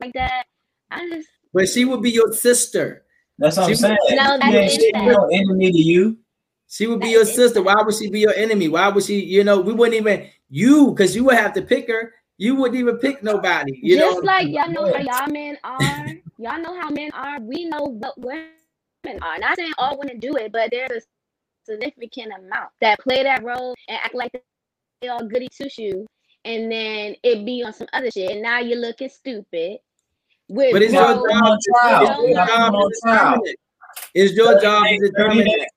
like 0.01 0.13
that. 0.15 0.45
I 0.91 1.09
just 1.09 1.29
But 1.53 1.69
she 1.69 1.85
would 1.85 2.03
be 2.03 2.11
your 2.11 2.33
sister. 2.33 3.05
That's 3.39 3.57
what 3.57 3.69
I'm 3.69 3.75
saying. 3.75 3.97
would- 4.09 4.17
No, 4.17 4.25
She 4.25 4.33
ain't- 4.33 4.53
that's 4.53 4.75
she 4.75 4.93
ain't 4.95 5.07
no 5.07 5.29
enemy 5.33 5.73
to 5.73 5.79
you. 5.79 6.19
She 6.69 6.87
would 6.87 7.01
be 7.01 7.09
your 7.11 7.25
sister. 7.25 7.63
Why 7.63 7.83
would 7.83 7.95
she 7.95 8.09
be 8.11 8.21
your 8.21 8.35
enemy? 8.35 8.69
Why 8.69 8.89
would 8.89 9.03
she, 9.03 9.19
you 9.21 9.43
know, 9.43 9.61
we 9.61 9.73
wouldn't 9.73 9.97
even 9.97 10.29
you 10.51 10.91
because 10.93 11.17
you 11.17 11.25
would 11.25 11.37
have 11.37 11.53
to 11.55 11.63
pick 11.63 11.89
her. 11.89 12.15
You 12.41 12.55
wouldn't 12.55 12.81
even 12.81 12.97
pick 12.97 13.23
nobody. 13.23 13.79
You 13.83 13.99
just 13.99 14.23
know, 14.23 14.25
like 14.25 14.49
y'all 14.49 14.71
know 14.71 14.91
how 14.91 14.99
y'all 14.99 15.31
men 15.31 15.59
are. 15.63 16.07
y'all 16.39 16.59
know 16.59 16.81
how 16.81 16.89
men 16.89 17.11
are. 17.13 17.39
We 17.39 17.67
know 17.67 17.83
what 17.85 18.19
women 18.19 18.49
are. 19.21 19.39
Not 19.39 19.59
saying 19.59 19.75
all 19.77 19.99
women 19.99 20.19
do 20.19 20.37
it, 20.37 20.51
but 20.51 20.71
there's 20.71 20.91
a 20.91 21.01
significant 21.71 22.33
amount 22.39 22.71
that 22.81 22.99
play 23.01 23.23
that 23.25 23.45
role 23.45 23.75
and 23.89 23.99
act 24.03 24.15
like 24.15 24.33
they 25.03 25.09
all 25.09 25.23
goody 25.23 25.49
two 25.55 25.69
shoes, 25.69 26.07
and 26.47 26.73
then 26.73 27.15
it 27.23 27.45
be 27.45 27.63
on 27.63 27.75
some 27.75 27.89
other 27.93 28.11
shit, 28.11 28.31
and 28.31 28.41
now 28.41 28.59
you're 28.59 28.79
looking 28.79 29.11
stupid. 29.11 29.77
With 30.49 30.73
But 30.73 30.81
it's 30.81 30.95
your 30.95 31.17
no- 31.17 31.29
job. 31.29 31.59
It's 31.63 32.35
your 32.35 32.35
job 32.47 32.73
to 32.73 32.91
determine 33.05 33.41
it. 33.45 33.57
It's 34.15 34.33
your 34.33 34.61
job 34.63 34.87
to 34.87 34.99
determine 34.99 35.47
it. 35.47 35.69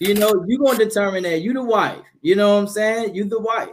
You 0.00 0.14
know, 0.14 0.44
you 0.48 0.58
gonna 0.58 0.78
determine 0.84 1.22
that. 1.22 1.42
You 1.42 1.52
the 1.52 1.62
wife. 1.62 2.02
You 2.22 2.34
know 2.34 2.54
what 2.54 2.62
I'm 2.62 2.66
saying? 2.66 3.14
You 3.14 3.22
the 3.26 3.38
wife. 3.38 3.68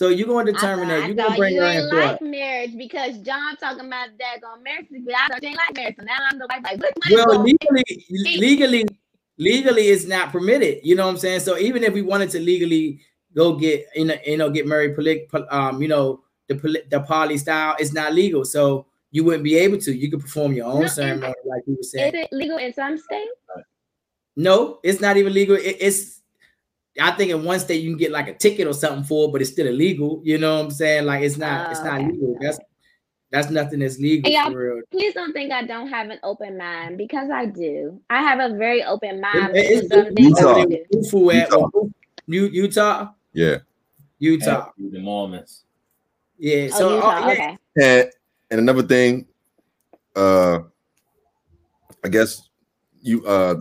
So 0.00 0.08
you 0.08 0.24
gonna 0.24 0.50
determine 0.50 0.88
that. 0.88 1.02
I 1.02 1.08
You 1.08 1.14
gonna 1.14 1.28
thought 1.28 1.36
bring 1.36 1.56
you 1.56 1.60
her 1.60 1.72
in 1.72 1.88
like 1.90 2.22
marriage 2.22 2.74
because 2.74 3.18
John 3.18 3.54
talking 3.58 3.84
about 3.84 4.08
that 4.18 4.38
on 4.50 4.62
marriage, 4.62 4.86
but 4.90 5.14
I 5.14 5.38
ain't 5.42 5.58
like 5.58 5.76
marriage. 5.76 5.96
So 5.98 6.04
now 6.06 6.16
I'm 6.26 6.38
the 6.38 6.46
wife. 6.46 6.62
Like, 6.64 6.94
Well, 7.10 7.42
legally, 7.42 8.06
legally, 8.38 8.84
legally, 9.36 9.88
it's 9.88 10.06
not 10.06 10.32
permitted. 10.32 10.78
You 10.84 10.94
know 10.94 11.04
what 11.04 11.12
I'm 11.12 11.18
saying? 11.18 11.40
So 11.40 11.58
even 11.58 11.84
if 11.84 11.92
we 11.92 12.00
wanted 12.00 12.30
to 12.30 12.40
legally 12.40 13.02
go 13.36 13.56
get 13.56 13.88
you 13.94 14.06
know, 14.06 14.14
you 14.24 14.38
know, 14.38 14.48
get 14.48 14.66
married, 14.66 14.96
um, 15.50 15.82
you 15.82 15.88
know, 15.88 16.24
the 16.48 16.54
poly, 16.54 16.80
the 16.90 17.00
poly 17.00 17.36
style, 17.36 17.76
it's 17.78 17.92
not 17.92 18.14
legal. 18.14 18.46
So 18.46 18.86
you 19.10 19.22
wouldn't 19.24 19.44
be 19.44 19.56
able 19.56 19.76
to. 19.80 19.94
You 19.94 20.10
could 20.10 20.20
perform 20.20 20.54
your 20.54 20.64
own 20.64 20.80
No, 20.80 20.86
ceremony, 20.86 21.34
like 21.44 21.62
you 21.66 21.76
were 21.76 21.82
saying. 21.82 22.14
Is 22.14 22.24
it 22.24 22.32
legal 22.32 22.56
in 22.56 22.72
some 22.72 22.96
states? 22.96 23.32
No, 24.34 24.78
it's 24.82 25.02
not 25.02 25.18
even 25.18 25.34
legal. 25.34 25.56
It- 25.56 25.76
it's 25.78 26.19
I 27.00 27.12
think 27.12 27.30
in 27.30 27.44
one 27.44 27.58
state 27.60 27.82
you 27.82 27.90
can 27.90 27.98
get 27.98 28.10
like 28.10 28.28
a 28.28 28.34
ticket 28.34 28.66
or 28.66 28.72
something 28.74 29.04
for 29.04 29.28
it, 29.28 29.32
but 29.32 29.40
it's 29.40 29.50
still 29.50 29.66
illegal. 29.66 30.20
You 30.24 30.38
know 30.38 30.56
what 30.56 30.64
I'm 30.66 30.70
saying? 30.70 31.06
Like 31.06 31.22
it's 31.22 31.36
not, 31.36 31.70
it's 31.70 31.80
Oh, 31.80 31.84
not 31.84 32.00
okay. 32.00 32.10
legal. 32.10 32.36
That's 32.40 32.58
that's 33.30 33.50
nothing 33.50 33.78
that's 33.78 33.98
legal 33.98 34.30
And 34.32 34.52
for 34.52 34.74
real. 34.74 34.82
please 34.90 35.14
don't 35.14 35.32
think 35.32 35.52
I 35.52 35.64
don't 35.64 35.86
have 35.88 36.10
an 36.10 36.18
open 36.24 36.58
mind 36.58 36.98
because 36.98 37.30
I 37.30 37.46
do. 37.46 38.00
I 38.10 38.22
have 38.22 38.40
a 38.40 38.56
very 38.56 38.82
open 38.82 39.20
mind 39.20 39.56
It- 39.56 39.66
to 39.68 39.78
it's 39.78 39.88
some 39.94 40.14
things 40.14 40.38
Utah. 40.40 40.64
Utah. 40.90 41.68
Utah, 42.26 43.08
Yeah. 43.32 43.56
Utah. 44.18 44.70
The 44.76 44.98
Mormons. 44.98 45.64
Yeah. 46.38 46.68
Oh, 46.72 46.78
So 46.78 46.94
Utah, 46.96 47.08
uh, 47.08 47.26
yeah, 47.26 47.32
okay. 47.32 47.58
And 47.76 48.10
and 48.50 48.60
another 48.60 48.82
thing, 48.82 49.26
uh, 50.16 50.60
I 52.04 52.08
guess 52.08 52.48
you 53.02 53.24
uh 53.26 53.60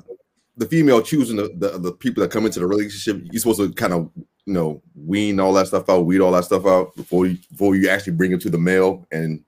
the 0.59 0.65
female 0.65 1.01
choosing 1.01 1.37
the, 1.37 1.49
the 1.57 1.79
the 1.79 1.91
people 1.93 2.21
that 2.21 2.31
come 2.31 2.45
into 2.45 2.59
the 2.59 2.67
relationship, 2.67 3.21
you're 3.31 3.39
supposed 3.39 3.59
to 3.59 3.71
kind 3.73 3.93
of 3.93 4.11
you 4.45 4.53
know 4.53 4.81
wean 4.93 5.39
all 5.39 5.53
that 5.53 5.67
stuff 5.67 5.89
out, 5.89 6.05
weed 6.05 6.19
all 6.19 6.33
that 6.33 6.43
stuff 6.43 6.65
out 6.65 6.93
before 6.95 7.25
you 7.25 7.37
before 7.49 7.75
you 7.75 7.87
actually 7.89 8.13
bring 8.13 8.33
it 8.33 8.41
to 8.41 8.49
the 8.49 8.57
male 8.57 9.07
and 9.11 9.41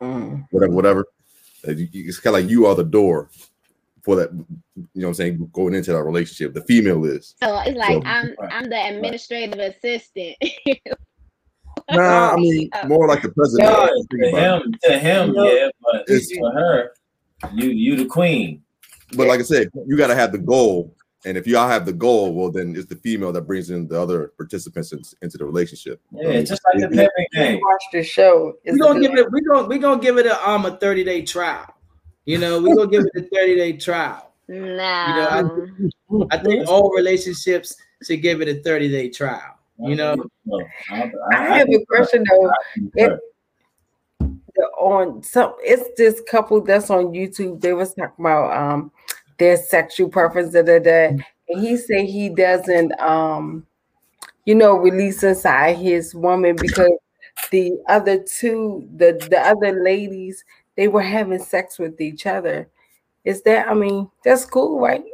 mm. 0.00 0.44
whatever 0.50 0.72
whatever. 0.72 1.04
You- 1.64 1.88
you- 1.92 2.08
It's 2.08 2.18
kind 2.18 2.34
of 2.36 2.42
like 2.42 2.50
you 2.50 2.66
are 2.66 2.74
the 2.74 2.84
door 2.84 3.30
for 4.02 4.16
that. 4.16 4.32
You 4.32 4.46
know 4.76 4.84
what 4.94 5.06
I'm 5.08 5.14
saying? 5.14 5.50
Going 5.52 5.74
into 5.74 5.92
that 5.92 6.02
relationship, 6.02 6.54
the 6.54 6.62
female 6.62 7.04
is. 7.04 7.36
So 7.40 7.60
it's 7.60 7.76
like 7.78 8.02
So- 8.02 8.02
I'm 8.04 8.34
I'm 8.50 8.68
the 8.68 8.88
administrative 8.88 9.58
assistant. 9.60 10.36
Nah, 11.90 12.32
I 12.32 12.36
mean 12.36 12.68
oh. 12.74 12.86
more 12.86 13.08
like 13.08 13.22
the 13.22 13.30
president. 13.30 13.70
Yeah, 13.70 13.88
to 14.20 14.36
him, 14.36 14.74
to 14.82 14.98
him, 14.98 15.34
yeah, 15.34 15.68
but 15.80 16.02
It's- 16.02 16.30
for 16.36 16.52
her, 16.52 16.92
you 17.54 17.70
you 17.70 17.96
the 17.96 18.04
queen. 18.04 18.62
But 19.16 19.26
like 19.26 19.40
I 19.40 19.42
said, 19.42 19.70
you 19.86 19.96
got 19.96 20.08
to 20.08 20.14
have 20.14 20.32
the 20.32 20.38
goal, 20.38 20.94
and 21.24 21.36
if 21.36 21.46
y'all 21.46 21.68
have 21.68 21.86
the 21.86 21.92
goal, 21.92 22.34
well, 22.34 22.50
then 22.50 22.74
it's 22.76 22.86
the 22.86 22.96
female 22.96 23.32
that 23.32 23.42
brings 23.42 23.70
in 23.70 23.88
the 23.88 24.00
other 24.00 24.32
participants 24.36 24.92
in- 24.92 25.02
into 25.22 25.38
the 25.38 25.44
relationship. 25.44 26.00
Yeah, 26.12 26.28
it's 26.28 26.50
just 26.50 26.62
like 26.72 26.82
the 26.82 26.88
pimping 26.88 27.26
game. 27.32 27.60
Watch 27.60 27.82
the 27.92 28.02
show. 28.02 28.54
we 28.64 28.78
gonna 28.78 29.00
give 29.00 29.14
it. 29.14 29.30
We 29.32 29.40
gonna 29.42 29.66
we 29.66 29.78
gonna 29.78 30.00
give 30.00 30.18
it 30.18 30.26
a 30.26 30.48
um 30.48 30.66
a 30.66 30.76
30 30.76 31.04
day 31.04 31.22
trial. 31.22 31.66
You 32.24 32.38
know, 32.38 32.60
we're 32.60 32.76
gonna 32.76 32.90
give 32.90 33.04
it 33.14 33.24
a 33.24 33.28
30 33.34 33.56
day 33.56 33.72
trial. 33.74 34.32
No. 34.48 34.56
You 34.56 34.68
know, 36.18 36.26
I, 36.30 36.36
I 36.36 36.38
think 36.38 36.68
all 36.68 36.90
relationships 36.94 37.76
should 38.02 38.22
give 38.22 38.40
it 38.40 38.48
a 38.48 38.62
30 38.62 38.88
day 38.90 39.08
trial. 39.08 39.58
You 39.80 39.94
know, 39.96 40.16
I 40.90 41.58
have 41.58 41.68
a 41.68 41.84
question 41.86 42.24
though. 42.28 42.50
If 42.94 43.18
on 44.78 45.22
some, 45.22 45.54
it's 45.60 45.88
this 45.96 46.20
couple 46.28 46.60
that's 46.60 46.90
on 46.90 47.06
YouTube. 47.06 47.60
They 47.60 47.72
was 47.72 47.94
talking 47.94 48.12
about 48.18 48.56
um 48.56 48.92
their 49.38 49.56
sexual 49.56 50.08
preference, 50.08 50.52
da, 50.52 50.62
da, 50.62 50.78
da, 50.78 51.06
and 51.48 51.60
he 51.60 51.76
said 51.76 52.04
he 52.06 52.28
doesn't 52.28 52.98
um 53.00 53.66
you 54.44 54.54
know 54.54 54.76
release 54.76 55.22
inside 55.22 55.76
his 55.76 56.14
woman 56.14 56.56
because 56.56 56.92
the 57.50 57.78
other 57.88 58.18
two, 58.22 58.88
the 58.96 59.12
the 59.30 59.40
other 59.40 59.82
ladies, 59.82 60.44
they 60.76 60.88
were 60.88 61.02
having 61.02 61.38
sex 61.38 61.78
with 61.78 62.00
each 62.00 62.26
other. 62.26 62.68
Is 63.24 63.42
that? 63.42 63.68
I 63.68 63.74
mean, 63.74 64.10
that's 64.24 64.44
cool, 64.44 64.80
right? 64.80 65.04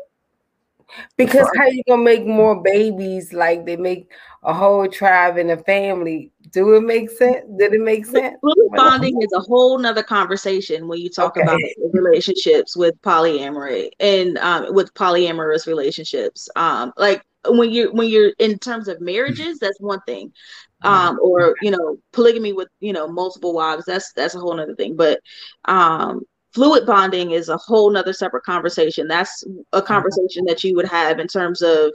Because 1.16 1.48
how 1.56 1.66
you 1.66 1.82
gonna 1.88 2.02
make 2.02 2.26
more 2.26 2.60
babies 2.60 3.32
like 3.32 3.64
they 3.66 3.76
make 3.76 4.10
a 4.42 4.52
whole 4.52 4.86
tribe 4.88 5.36
and 5.38 5.50
a 5.50 5.56
family? 5.56 6.30
Do 6.54 6.74
it 6.74 6.82
make 6.82 7.10
sense? 7.10 7.44
Did 7.58 7.74
it 7.74 7.80
make 7.80 8.06
sense? 8.06 8.36
Fluid 8.40 8.70
bonding 8.76 9.20
is 9.20 9.32
a 9.34 9.40
whole 9.40 9.76
nother 9.76 10.04
conversation 10.04 10.86
when 10.86 11.00
you 11.00 11.10
talk 11.10 11.36
about 11.36 11.60
relationships 11.92 12.76
with 12.76 13.00
polyamory 13.02 13.90
and 13.98 14.38
um, 14.38 14.72
with 14.72 14.94
polyamorous 14.94 15.66
relationships. 15.66 16.48
Um, 16.54 16.92
like 16.96 17.22
when 17.48 17.70
you're 17.70 17.92
when 17.92 18.08
you're 18.08 18.32
in 18.38 18.58
terms 18.58 18.86
of 18.86 19.00
marriages, 19.00 19.58
that's 19.58 19.80
one 19.80 20.00
thing. 20.06 20.32
Um, 20.82 21.18
or 21.22 21.56
you 21.60 21.70
know, 21.70 21.98
polygamy 22.12 22.52
with 22.52 22.68
you 22.78 22.92
know 22.92 23.08
multiple 23.08 23.52
wives, 23.52 23.84
that's 23.84 24.12
that's 24.12 24.36
a 24.36 24.38
whole 24.38 24.54
nother 24.54 24.76
thing. 24.76 24.94
But 24.94 25.20
um 25.64 26.20
fluid 26.52 26.86
bonding 26.86 27.32
is 27.32 27.48
a 27.48 27.56
whole 27.56 27.90
nother 27.90 28.12
separate 28.12 28.44
conversation. 28.44 29.08
That's 29.08 29.42
a 29.72 29.82
conversation 29.82 30.44
that 30.46 30.62
you 30.62 30.76
would 30.76 30.86
have 30.86 31.18
in 31.18 31.26
terms 31.26 31.62
of 31.62 31.92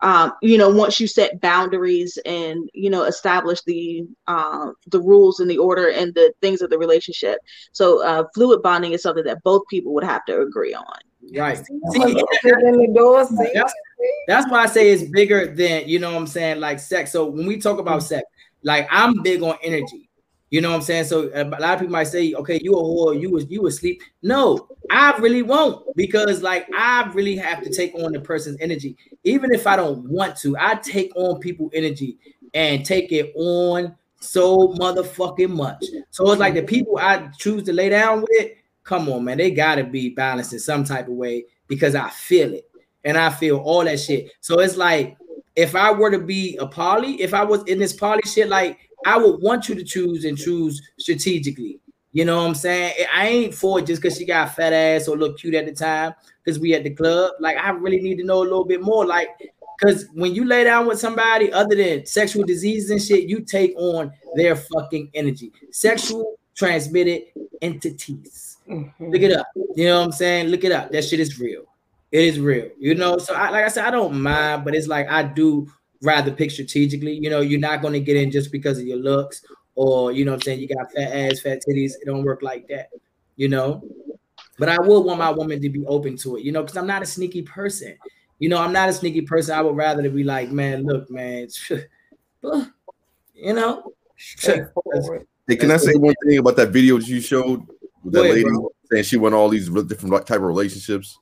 um, 0.00 0.32
you 0.42 0.58
know, 0.58 0.68
once 0.68 1.00
you 1.00 1.06
set 1.06 1.40
boundaries 1.40 2.18
and 2.24 2.68
you 2.72 2.88
know 2.88 3.04
establish 3.04 3.62
the 3.62 4.06
um, 4.26 4.74
the 4.86 5.00
rules 5.00 5.40
and 5.40 5.50
the 5.50 5.58
order 5.58 5.88
and 5.88 6.14
the 6.14 6.32
things 6.40 6.62
of 6.62 6.70
the 6.70 6.78
relationship. 6.78 7.38
So 7.72 8.04
uh, 8.04 8.24
fluid 8.34 8.62
bonding 8.62 8.92
is 8.92 9.02
something 9.02 9.24
that 9.24 9.42
both 9.42 9.62
people 9.68 9.92
would 9.94 10.04
have 10.04 10.24
to 10.26 10.40
agree 10.40 10.74
on. 10.74 10.84
right. 11.34 11.58
See, 11.58 11.72
in 11.72 12.14
the 12.14 12.92
door, 12.94 13.26
see? 13.26 13.50
that's, 13.52 13.74
that's 14.28 14.50
why 14.50 14.62
I 14.62 14.66
say 14.66 14.90
it's 14.90 15.10
bigger 15.10 15.52
than 15.52 15.88
you 15.88 15.98
know 15.98 16.12
what 16.12 16.18
I'm 16.18 16.26
saying, 16.28 16.60
like 16.60 16.78
sex. 16.78 17.10
So 17.10 17.26
when 17.26 17.46
we 17.46 17.58
talk 17.58 17.80
about 17.80 18.02
sex, 18.04 18.24
like 18.62 18.86
I'm 18.90 19.22
big 19.22 19.42
on 19.42 19.56
energy. 19.62 20.07
You 20.50 20.60
know 20.62 20.70
what 20.70 20.76
I'm 20.76 20.82
saying? 20.82 21.04
So 21.04 21.30
a 21.34 21.44
lot 21.44 21.74
of 21.74 21.80
people 21.80 21.92
might 21.92 22.04
say, 22.04 22.32
okay, 22.34 22.58
you 22.62 22.72
a 22.72 22.82
whore, 22.82 23.20
you 23.20 23.30
was 23.30 23.50
you 23.50 23.66
asleep. 23.66 24.02
No, 24.22 24.68
I 24.90 25.16
really 25.18 25.42
won't 25.42 25.84
because 25.94 26.42
like 26.42 26.66
I 26.74 27.10
really 27.12 27.36
have 27.36 27.62
to 27.62 27.70
take 27.70 27.94
on 27.94 28.12
the 28.12 28.20
person's 28.20 28.58
energy. 28.60 28.96
Even 29.24 29.52
if 29.52 29.66
I 29.66 29.76
don't 29.76 30.08
want 30.08 30.36
to, 30.38 30.56
I 30.58 30.76
take 30.76 31.12
on 31.16 31.40
people 31.40 31.70
energy 31.74 32.16
and 32.54 32.84
take 32.84 33.12
it 33.12 33.32
on 33.36 33.94
so 34.20 34.68
motherfucking 34.74 35.50
much. 35.50 35.84
So 36.10 36.30
it's 36.30 36.40
like 36.40 36.54
the 36.54 36.62
people 36.62 36.98
I 36.98 37.28
choose 37.38 37.64
to 37.64 37.72
lay 37.72 37.90
down 37.90 38.22
with, 38.22 38.52
come 38.84 39.08
on, 39.10 39.24
man, 39.24 39.38
they 39.38 39.50
gotta 39.50 39.84
be 39.84 40.10
balanced 40.10 40.54
in 40.54 40.60
some 40.60 40.82
type 40.82 41.08
of 41.08 41.14
way 41.14 41.44
because 41.66 41.94
I 41.94 42.08
feel 42.08 42.54
it 42.54 42.70
and 43.04 43.18
I 43.18 43.28
feel 43.30 43.58
all 43.58 43.84
that 43.84 44.00
shit. 44.00 44.32
So 44.40 44.60
it's 44.60 44.76
like 44.76 45.16
if 45.56 45.74
I 45.74 45.90
were 45.92 46.10
to 46.10 46.18
be 46.18 46.56
a 46.56 46.66
poly, 46.66 47.20
if 47.20 47.34
I 47.34 47.44
was 47.44 47.64
in 47.64 47.78
this 47.78 47.92
poly 47.92 48.22
shit, 48.24 48.48
like 48.48 48.78
I 49.06 49.16
would 49.16 49.40
want 49.42 49.68
you 49.68 49.74
to 49.74 49.84
choose 49.84 50.24
and 50.24 50.36
choose 50.36 50.82
strategically. 50.98 51.80
You 52.12 52.24
know 52.24 52.38
what 52.38 52.48
I'm 52.48 52.54
saying? 52.54 52.94
I 53.14 53.28
ain't 53.28 53.54
for 53.54 53.78
it 53.78 53.86
just 53.86 54.00
because 54.00 54.16
she 54.16 54.24
got 54.24 54.54
fat 54.54 54.72
ass 54.72 55.08
or 55.08 55.16
look 55.16 55.38
cute 55.38 55.54
at 55.54 55.66
the 55.66 55.72
time 55.72 56.14
because 56.42 56.58
we 56.58 56.74
at 56.74 56.82
the 56.82 56.90
club. 56.90 57.32
Like 57.38 57.56
I 57.58 57.70
really 57.70 58.00
need 58.00 58.16
to 58.16 58.24
know 58.24 58.38
a 58.38 58.44
little 58.44 58.64
bit 58.64 58.82
more. 58.82 59.06
Like 59.06 59.28
because 59.78 60.06
when 60.14 60.34
you 60.34 60.44
lay 60.44 60.64
down 60.64 60.86
with 60.86 60.98
somebody 60.98 61.52
other 61.52 61.76
than 61.76 62.06
sexual 62.06 62.44
diseases 62.44 62.90
and 62.90 63.00
shit, 63.00 63.28
you 63.28 63.40
take 63.40 63.74
on 63.76 64.12
their 64.34 64.56
fucking 64.56 65.10
energy. 65.14 65.52
Sexual 65.70 66.38
transmitted 66.56 67.24
entities. 67.62 68.56
Mm-hmm. 68.68 69.10
Look 69.10 69.22
it 69.22 69.32
up. 69.32 69.46
You 69.76 69.86
know 69.86 69.98
what 70.00 70.06
I'm 70.06 70.12
saying? 70.12 70.48
Look 70.48 70.64
it 70.64 70.72
up. 70.72 70.90
That 70.90 71.04
shit 71.04 71.20
is 71.20 71.38
real. 71.38 71.62
It 72.10 72.24
is 72.24 72.40
real. 72.40 72.70
You 72.78 72.94
know, 72.94 73.18
so 73.18 73.34
I, 73.34 73.50
like 73.50 73.64
I 73.64 73.68
said, 73.68 73.84
I 73.84 73.90
don't 73.90 74.20
mind, 74.20 74.64
but 74.64 74.74
it's 74.74 74.88
like 74.88 75.08
I 75.08 75.22
do 75.22 75.70
rather 76.02 76.30
pick 76.30 76.50
strategically. 76.50 77.14
You 77.14 77.30
know, 77.30 77.40
you're 77.40 77.60
not 77.60 77.82
going 77.82 77.94
to 77.94 78.00
get 78.00 78.16
in 78.16 78.30
just 78.30 78.52
because 78.52 78.78
of 78.78 78.86
your 78.86 78.98
looks 78.98 79.42
or, 79.74 80.12
you 80.12 80.24
know 80.24 80.32
what 80.32 80.36
I'm 80.38 80.42
saying, 80.42 80.60
you 80.60 80.68
got 80.68 80.92
fat 80.92 81.12
ass, 81.12 81.40
fat 81.40 81.60
titties. 81.68 81.92
It 82.00 82.06
don't 82.06 82.24
work 82.24 82.42
like 82.42 82.66
that, 82.68 82.90
you 83.36 83.48
know. 83.48 83.82
But 84.58 84.68
I 84.68 84.80
would 84.80 85.00
want 85.00 85.20
my 85.20 85.30
woman 85.30 85.60
to 85.62 85.68
be 85.68 85.86
open 85.86 86.16
to 86.18 86.36
it, 86.36 86.44
you 86.44 86.50
know, 86.50 86.62
because 86.62 86.76
I'm 86.76 86.86
not 86.86 87.02
a 87.02 87.06
sneaky 87.06 87.42
person. 87.42 87.96
You 88.40 88.48
know, 88.48 88.58
I'm 88.58 88.72
not 88.72 88.88
a 88.88 88.92
sneaky 88.92 89.22
person. 89.22 89.54
I 89.54 89.62
would 89.62 89.76
rather 89.76 90.02
to 90.02 90.10
be 90.10 90.24
like, 90.24 90.50
man, 90.50 90.84
look, 90.84 91.08
man, 91.10 91.48
you 92.42 93.52
know. 93.52 93.92
Hey, 95.48 95.56
can 95.56 95.70
I 95.70 95.78
say 95.78 95.94
one 95.94 96.14
thing 96.26 96.36
about 96.36 96.56
that 96.56 96.68
video 96.68 96.98
that 96.98 97.08
you 97.08 97.22
showed 97.22 97.66
with 98.04 98.12
that 98.12 98.22
Go 98.22 98.28
lady 98.28 98.42
bro. 98.42 98.70
saying 98.92 99.04
she 99.04 99.16
went 99.16 99.34
all 99.34 99.48
these 99.48 99.70
real 99.70 99.82
different 99.82 100.26
type 100.26 100.36
of 100.36 100.42
relationships? 100.42 101.18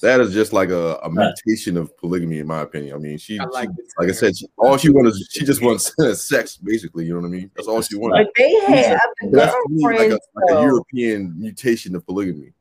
That 0.00 0.20
is 0.20 0.32
just 0.34 0.52
like 0.52 0.70
a, 0.70 0.96
a 1.02 1.10
mutation 1.10 1.76
of 1.76 1.96
polygamy, 1.96 2.38
in 2.38 2.46
my 2.46 2.60
opinion. 2.60 2.94
I 2.94 2.98
mean, 2.98 3.16
she, 3.16 3.38
I 3.38 3.44
like 3.44 3.68
she- 3.68 3.84
like 3.98 4.08
I 4.08 4.12
said, 4.12 4.36
she, 4.36 4.46
all 4.58 4.76
she 4.76 4.90
wants, 4.90 5.26
she 5.30 5.44
just 5.44 5.62
wants 5.62 5.94
sex, 6.20 6.56
basically. 6.56 7.06
You 7.06 7.14
know 7.14 7.20
what 7.20 7.28
I 7.28 7.30
mean? 7.30 7.50
That's 7.56 7.68
all 7.68 7.80
she 7.80 7.96
wants. 7.96 8.18
But 8.18 8.32
they 8.36 8.52
had 8.66 8.98
other 9.22 9.30
That's 9.30 9.54
me 9.68 9.84
like 9.84 10.10
a, 10.10 10.18
like 10.34 10.50
a. 10.50 10.62
European 10.62 11.38
mutation 11.38 11.94
of 11.96 12.04
polygamy. 12.06 12.52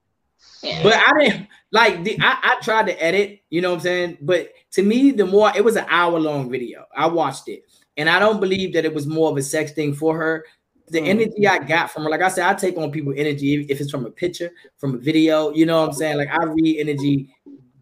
But 0.62 0.94
I 0.94 1.12
didn't 1.20 1.48
like 1.72 2.04
the 2.06 2.18
I, 2.22 2.38
I 2.42 2.62
tried 2.62 2.86
to 2.88 3.04
edit, 3.04 3.42
you 3.50 3.62
know 3.62 3.72
what 3.72 3.78
I'm 3.78 3.82
saying? 3.82 4.18
But 4.22 4.52
to 4.72 4.84
me, 4.84 5.12
the 5.12 5.26
more 5.26 5.52
it 5.56 5.64
was 5.64 5.76
an 5.76 5.86
hour 5.90 6.18
long 6.20 6.50
video. 6.50 6.86
I 6.96 7.08
watched 7.08 7.50
it, 7.50 7.64
and 7.98 8.10
I 8.10 8.20
don't 8.20 8.40
believe 8.40 8.74
that 8.74 8.86
it 8.86 8.94
was 8.94 9.06
more 9.06 9.30
of 9.30 9.36
a 9.36 9.42
sex 9.42 9.74
thing 9.74 9.94
for 9.94 10.16
her. 10.18 10.46
The 10.90 11.00
Mm. 11.00 11.08
energy 11.08 11.48
I 11.48 11.60
got 11.60 11.92
from 11.92 12.04
her, 12.04 12.10
like 12.10 12.22
I 12.22 12.28
said, 12.28 12.46
I 12.46 12.54
take 12.54 12.78
on 12.78 12.92
people 12.92 13.14
energy 13.16 13.66
if 13.70 13.80
it's 13.80 13.90
from 13.90 14.06
a 14.06 14.12
picture, 14.12 14.52
from 14.78 14.96
a 14.96 14.98
video, 14.98 15.52
you 15.54 15.66
know 15.66 15.80
what 15.82 15.90
I'm 15.90 15.94
saying? 15.94 16.18
Like 16.18 16.30
I 16.30 16.44
read 16.44 16.80
energy 16.80 17.34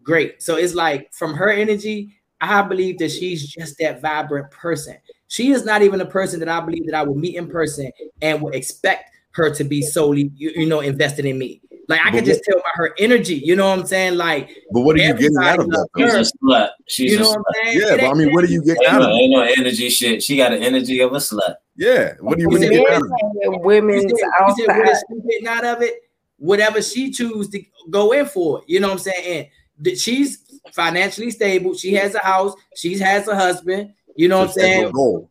great. 0.02 0.42
So 0.42 0.56
it's 0.56 0.74
like 0.74 1.12
from 1.12 1.34
her 1.34 1.50
energy, 1.50 2.16
I 2.40 2.62
believe 2.62 2.98
that 2.98 3.10
she's 3.10 3.46
just 3.46 3.76
that 3.78 4.00
vibrant 4.00 4.50
person. 4.50 4.96
She 5.28 5.52
is 5.52 5.64
not 5.64 5.82
even 5.82 6.00
a 6.00 6.06
person 6.06 6.40
that 6.40 6.48
I 6.48 6.60
believe 6.60 6.86
that 6.86 6.94
I 6.94 7.02
would 7.02 7.16
meet 7.16 7.36
in 7.36 7.48
person 7.48 7.90
and 8.20 8.42
would 8.42 8.54
expect 8.54 9.10
her 9.32 9.50
to 9.54 9.64
be 9.64 9.82
solely, 9.82 10.30
you, 10.34 10.52
you 10.54 10.66
know, 10.66 10.80
invested 10.80 11.24
in 11.24 11.38
me. 11.38 11.62
Like 11.92 12.00
I 12.00 12.10
But 12.10 12.16
can 12.16 12.24
just 12.24 12.42
tell 12.44 12.56
by 12.56 12.70
her 12.74 12.94
energy, 12.98 13.34
you 13.34 13.54
know 13.54 13.68
what 13.68 13.78
I'm 13.78 13.86
saying? 13.86 14.16
Like, 14.16 14.48
But 14.72 14.80
what 14.80 14.96
are 14.96 15.00
you 15.00 15.12
getting 15.14 15.36
out 15.36 15.60
of 15.60 15.68
that? 15.68 15.88
her. 15.94 16.08
She's 16.08 16.14
a 16.32 16.32
slut. 16.38 16.68
She's 16.88 17.12
You 17.12 17.18
a 17.18 17.20
know 17.22 17.28
what 17.28 17.38
slut. 17.38 17.44
I'm 17.48 17.66
saying? 17.66 17.80
Yeah, 17.86 17.96
but 17.96 18.10
I 18.10 18.14
mean, 18.14 18.32
what 18.32 18.46
do 18.46 18.52
you 18.52 18.64
get 18.64 18.78
Ain't 18.78 18.88
out 18.88 19.00
no, 19.02 19.08
of 19.08 19.10
it? 19.10 19.14
ain't 19.20 19.32
no 19.32 19.42
energy 19.42 19.88
shit. 19.90 20.22
She 20.22 20.36
got 20.38 20.52
an 20.52 20.62
energy 20.62 21.00
of 21.00 21.12
a 21.12 21.16
slut. 21.16 21.56
Yeah, 21.76 22.14
what 22.20 22.38
do 22.38 22.42
you 22.44 22.50
You 22.50 22.56
really 22.58 22.68
get 22.70 22.90
out 22.90 23.02
of 23.02 23.08
it? 23.08 23.42
You 23.44 23.58
women's 23.58 24.02
said, 24.04 24.10
you 24.10 24.54
said 24.56 24.66
what 24.68 24.96
she 24.96 25.28
getting 25.28 25.48
out 25.48 25.64
of 25.64 25.82
it? 25.82 25.96
Whatever 26.38 26.80
she 26.80 27.10
choose 27.10 27.48
to 27.50 27.62
go 27.90 28.12
in 28.12 28.24
for, 28.26 28.62
you 28.66 28.80
know 28.80 28.88
what 28.88 28.94
I'm 28.94 28.98
saying? 29.00 29.38
And 29.38 29.48
that 29.84 29.98
she's 29.98 30.60
financially 30.72 31.30
stable. 31.30 31.74
She 31.74 31.92
has 31.94 32.14
a 32.14 32.20
house. 32.20 32.54
She 32.74 32.98
has 32.98 33.28
a 33.28 33.36
husband. 33.36 33.92
You 34.16 34.28
know 34.28 34.38
what 34.38 34.42
I'm 34.42 34.48
Just 34.48 34.58
that's 34.58 34.68
her 34.68 34.80
saying? 34.82 34.92
goal. 34.92 35.28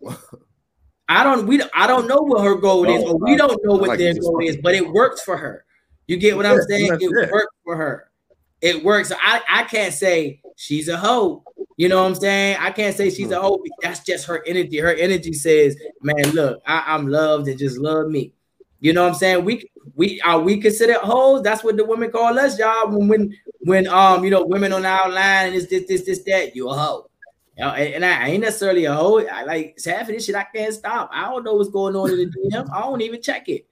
I 1.09 1.23
don't 1.23 1.47
we 1.47 1.61
I 1.73 1.87
don't 1.87 2.07
know 2.07 2.21
what 2.21 2.43
her 2.43 2.55
goal 2.55 2.87
is, 2.87 3.03
or 3.03 3.17
we 3.17 3.35
don't 3.35 3.59
know 3.65 3.73
what 3.73 3.89
like 3.89 3.99
their 3.99 4.13
goal 4.13 4.39
is, 4.41 4.57
but 4.57 4.75
it 4.75 4.87
works 4.87 5.21
for 5.23 5.35
her. 5.35 5.65
You 6.11 6.17
get 6.17 6.35
what 6.35 6.45
I'm 6.45 6.61
saying? 6.63 6.97
It 6.99 7.31
works 7.31 7.55
for 7.63 7.77
her. 7.77 8.11
It 8.59 8.83
works. 8.83 9.07
So 9.07 9.15
I, 9.21 9.41
I 9.49 9.63
can't 9.63 9.93
say 9.93 10.41
she's 10.57 10.89
a 10.89 10.97
hoe. 10.97 11.45
You 11.77 11.87
know 11.87 12.01
what 12.03 12.09
I'm 12.09 12.15
saying? 12.15 12.57
I 12.59 12.71
can't 12.71 12.93
say 12.93 13.09
she's 13.09 13.31
a 13.31 13.37
Hmm. 13.37 13.43
hoe. 13.43 13.63
That's 13.81 14.01
just 14.01 14.25
her 14.25 14.43
energy. 14.45 14.79
Her 14.79 14.93
energy 14.93 15.31
says, 15.31 15.77
man, 16.01 16.31
look, 16.31 16.61
I, 16.67 16.83
I'm 16.85 17.07
loved 17.07 17.47
and 17.47 17.57
just 17.57 17.77
love 17.77 18.09
me. 18.09 18.33
You 18.81 18.91
know 18.91 19.03
what 19.03 19.13
I'm 19.13 19.15
saying? 19.15 19.45
We 19.45 19.63
we 19.95 20.19
are 20.19 20.37
we 20.41 20.57
considered 20.57 20.97
hoes. 20.97 21.43
That's 21.43 21.63
what 21.63 21.77
the 21.77 21.85
women 21.85 22.11
call 22.11 22.37
us, 22.37 22.59
y'all. 22.59 22.89
When 22.89 23.07
when 23.07 23.37
when 23.61 23.87
um 23.87 24.25
you 24.25 24.31
know 24.31 24.43
women 24.45 24.73
on 24.73 24.85
our 24.85 25.07
line 25.07 25.47
and 25.47 25.55
this 25.55 25.67
this 25.67 25.87
this 25.87 26.01
this 26.01 26.23
that 26.23 26.57
you 26.57 26.67
a 26.67 26.73
hoe. 26.73 27.09
You 27.57 27.63
know, 27.63 27.71
and, 27.71 27.93
and 27.93 28.05
I 28.05 28.27
ain't 28.27 28.41
necessarily 28.43 28.83
a 28.83 28.93
hoe. 28.93 29.25
I 29.25 29.45
like 29.45 29.77
half 29.85 30.01
of 30.01 30.07
this 30.07 30.25
shit 30.25 30.35
I 30.35 30.43
can't 30.53 30.73
stop. 30.73 31.09
I 31.13 31.29
don't 31.29 31.45
know 31.45 31.53
what's 31.53 31.69
going 31.69 31.95
on 31.95 32.11
in 32.11 32.17
the 32.17 32.25
DM. 32.25 32.67
I 32.73 32.81
don't 32.81 32.99
even 33.01 33.21
check 33.21 33.47
it. 33.47 33.65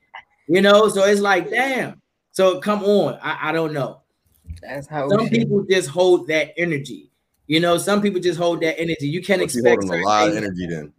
You 0.48 0.62
know, 0.62 0.88
so 0.88 1.04
it's 1.04 1.20
like 1.20 1.50
damn. 1.50 1.99
So 2.40 2.62
come 2.62 2.86
on, 2.86 3.20
I, 3.22 3.50
I 3.50 3.52
don't 3.52 3.74
know. 3.74 4.00
That's 4.62 4.88
how 4.88 5.10
Some 5.10 5.26
we 5.26 5.30
people 5.30 5.66
just 5.70 5.90
hold 5.90 6.26
that 6.30 6.54
energy. 6.56 7.12
You 7.48 7.60
know, 7.60 7.78
some 7.78 8.02
people 8.02 8.22
just 8.22 8.40
hold 8.40 8.62
that 8.62 8.80
energy. 8.80 9.10
You 9.10 9.22
can't 9.22 9.42
She 9.42 9.44
expect 9.44 9.84
holding 9.84 9.90
a 9.90 9.92
certain 9.92 10.06
lot 10.06 10.30
of 10.30 10.38
energy 10.38 10.66
then. 10.66 10.94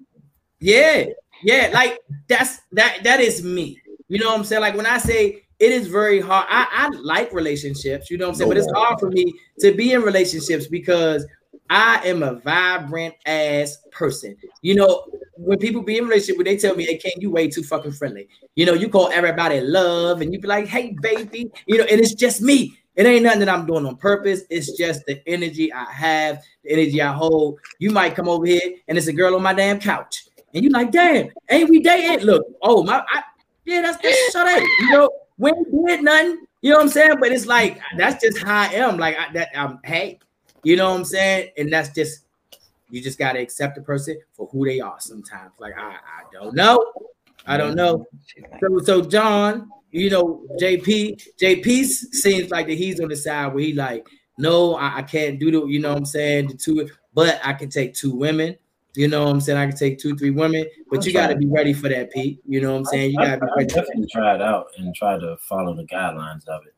Yeah, 0.58 1.06
yeah, 1.42 1.70
like 1.72 1.98
that's 2.28 2.58
that 2.72 2.98
that 3.04 3.20
is 3.20 3.42
me. 3.42 3.80
You 4.08 4.18
know 4.18 4.26
what 4.26 4.38
I'm 4.38 4.44
saying? 4.44 4.60
Like 4.60 4.76
when 4.76 4.84
I 4.84 4.98
say 4.98 5.44
it 5.58 5.72
is 5.72 5.86
very 5.86 6.20
hard, 6.20 6.46
I, 6.50 6.66
I 6.70 6.88
like 6.98 7.32
relationships, 7.32 8.10
you 8.10 8.18
know 8.18 8.26
what 8.26 8.32
I'm 8.32 8.36
saying? 8.36 8.50
But 8.50 8.58
it's 8.58 8.72
hard 8.74 9.00
for 9.00 9.08
me 9.08 9.32
to 9.60 9.72
be 9.72 9.94
in 9.94 10.02
relationships 10.02 10.66
because 10.66 11.24
I 11.70 12.00
am 12.04 12.24
a 12.24 12.34
vibrant 12.34 13.14
ass 13.26 13.78
person. 13.92 14.36
You 14.60 14.74
know, 14.74 15.04
when 15.36 15.58
people 15.58 15.82
be 15.82 15.98
in 15.98 16.04
relationship, 16.04 16.36
when 16.36 16.44
they 16.44 16.56
tell 16.56 16.74
me, 16.74 16.84
hey, 16.84 16.98
Ken, 16.98 17.12
you 17.18 17.30
way 17.30 17.48
too 17.48 17.62
fucking 17.62 17.92
friendly. 17.92 18.28
You 18.56 18.66
know, 18.66 18.74
you 18.74 18.88
call 18.88 19.08
everybody 19.12 19.60
love 19.60 20.20
and 20.20 20.34
you 20.34 20.40
be 20.40 20.48
like, 20.48 20.66
hey, 20.66 20.96
baby, 21.00 21.50
you 21.66 21.78
know, 21.78 21.84
and 21.84 22.00
it's 22.00 22.14
just 22.14 22.42
me. 22.42 22.76
It 22.96 23.06
ain't 23.06 23.22
nothing 23.22 23.40
that 23.40 23.48
I'm 23.48 23.66
doing 23.66 23.86
on 23.86 23.96
purpose. 23.96 24.42
It's 24.50 24.76
just 24.76 25.06
the 25.06 25.22
energy 25.28 25.72
I 25.72 25.84
have, 25.84 26.42
the 26.64 26.72
energy 26.72 27.00
I 27.00 27.12
hold. 27.12 27.60
You 27.78 27.90
might 27.90 28.16
come 28.16 28.28
over 28.28 28.44
here 28.44 28.74
and 28.88 28.98
it's 28.98 29.06
a 29.06 29.12
girl 29.12 29.36
on 29.36 29.42
my 29.42 29.54
damn 29.54 29.78
couch. 29.78 30.24
And 30.52 30.64
you 30.64 30.70
like, 30.70 30.90
damn, 30.90 31.30
ain't 31.48 31.70
we 31.70 31.78
dating? 31.78 32.26
Look, 32.26 32.44
oh 32.62 32.82
my, 32.82 33.04
I, 33.08 33.22
yeah, 33.64 33.82
that's 33.82 34.02
that's 34.02 34.32
shut 34.32 34.46
up. 34.48 34.60
You 34.80 34.90
know, 34.90 35.10
we 35.38 35.50
ain't 35.50 35.86
did 35.86 36.02
nothing. 36.02 36.46
You 36.62 36.72
know 36.72 36.78
what 36.78 36.82
I'm 36.82 36.88
saying? 36.90 37.16
But 37.20 37.30
it's 37.30 37.46
like 37.46 37.80
that's 37.96 38.22
just 38.22 38.42
how 38.42 38.62
I 38.62 38.66
am. 38.74 38.98
Like 38.98 39.16
I, 39.16 39.32
that, 39.34 39.48
I'm 39.58 39.78
hey, 39.84 40.18
you 40.64 40.76
know 40.76 40.90
what 40.90 40.98
I'm 40.98 41.04
saying? 41.04 41.50
And 41.56 41.72
that's 41.72 41.90
just 41.90 42.24
you 42.90 43.00
just 43.00 43.18
gotta 43.18 43.38
accept 43.38 43.76
the 43.76 43.82
person 43.82 44.18
for 44.32 44.48
who 44.48 44.64
they 44.64 44.80
are. 44.80 44.96
Sometimes, 44.98 45.52
like 45.58 45.74
I, 45.78 45.92
I 45.92 46.22
don't 46.32 46.54
know, 46.54 46.84
I 47.46 47.56
don't 47.56 47.74
know. 47.74 48.06
So, 48.60 48.78
so 48.80 49.02
John, 49.02 49.70
you 49.90 50.10
know, 50.10 50.46
JP, 50.60 51.22
JP 51.40 51.84
seems 51.84 52.50
like 52.50 52.66
that 52.66 52.74
he's 52.74 53.00
on 53.00 53.08
the 53.08 53.16
side 53.16 53.52
where 53.54 53.62
he 53.62 53.72
like, 53.72 54.06
no, 54.38 54.74
I, 54.74 54.98
I 54.98 55.02
can't 55.02 55.38
do 55.38 55.50
the, 55.50 55.66
you 55.66 55.80
know 55.80 55.90
what 55.90 55.98
I'm 55.98 56.04
saying, 56.04 56.48
the 56.48 56.54
two, 56.54 56.88
but 57.14 57.40
I 57.44 57.52
can 57.52 57.70
take 57.70 57.94
two 57.94 58.14
women. 58.14 58.56
You 58.96 59.06
know 59.06 59.24
what 59.24 59.30
I'm 59.30 59.40
saying? 59.40 59.56
I 59.56 59.68
can 59.68 59.76
take 59.76 59.98
two, 59.98 60.16
three 60.16 60.30
women, 60.30 60.66
but 60.90 61.06
you 61.06 61.12
got 61.12 61.28
to 61.28 61.36
be 61.36 61.46
ready 61.46 61.72
for 61.72 61.88
that, 61.88 62.10
Pete. 62.10 62.40
You 62.44 62.60
know 62.60 62.72
what 62.72 62.78
I'm 62.78 62.84
saying? 62.86 63.12
You 63.12 63.18
got 63.18 63.36
to 63.36 63.40
be 63.40 63.46
I 63.46 63.54
ready. 63.54 63.66
definitely 63.66 64.08
try 64.12 64.34
it 64.34 64.42
out 64.42 64.66
and 64.78 64.92
try 64.96 65.16
to 65.16 65.36
follow 65.48 65.74
the 65.74 65.84
guidelines 65.84 66.48
of 66.48 66.66
it. 66.66 66.74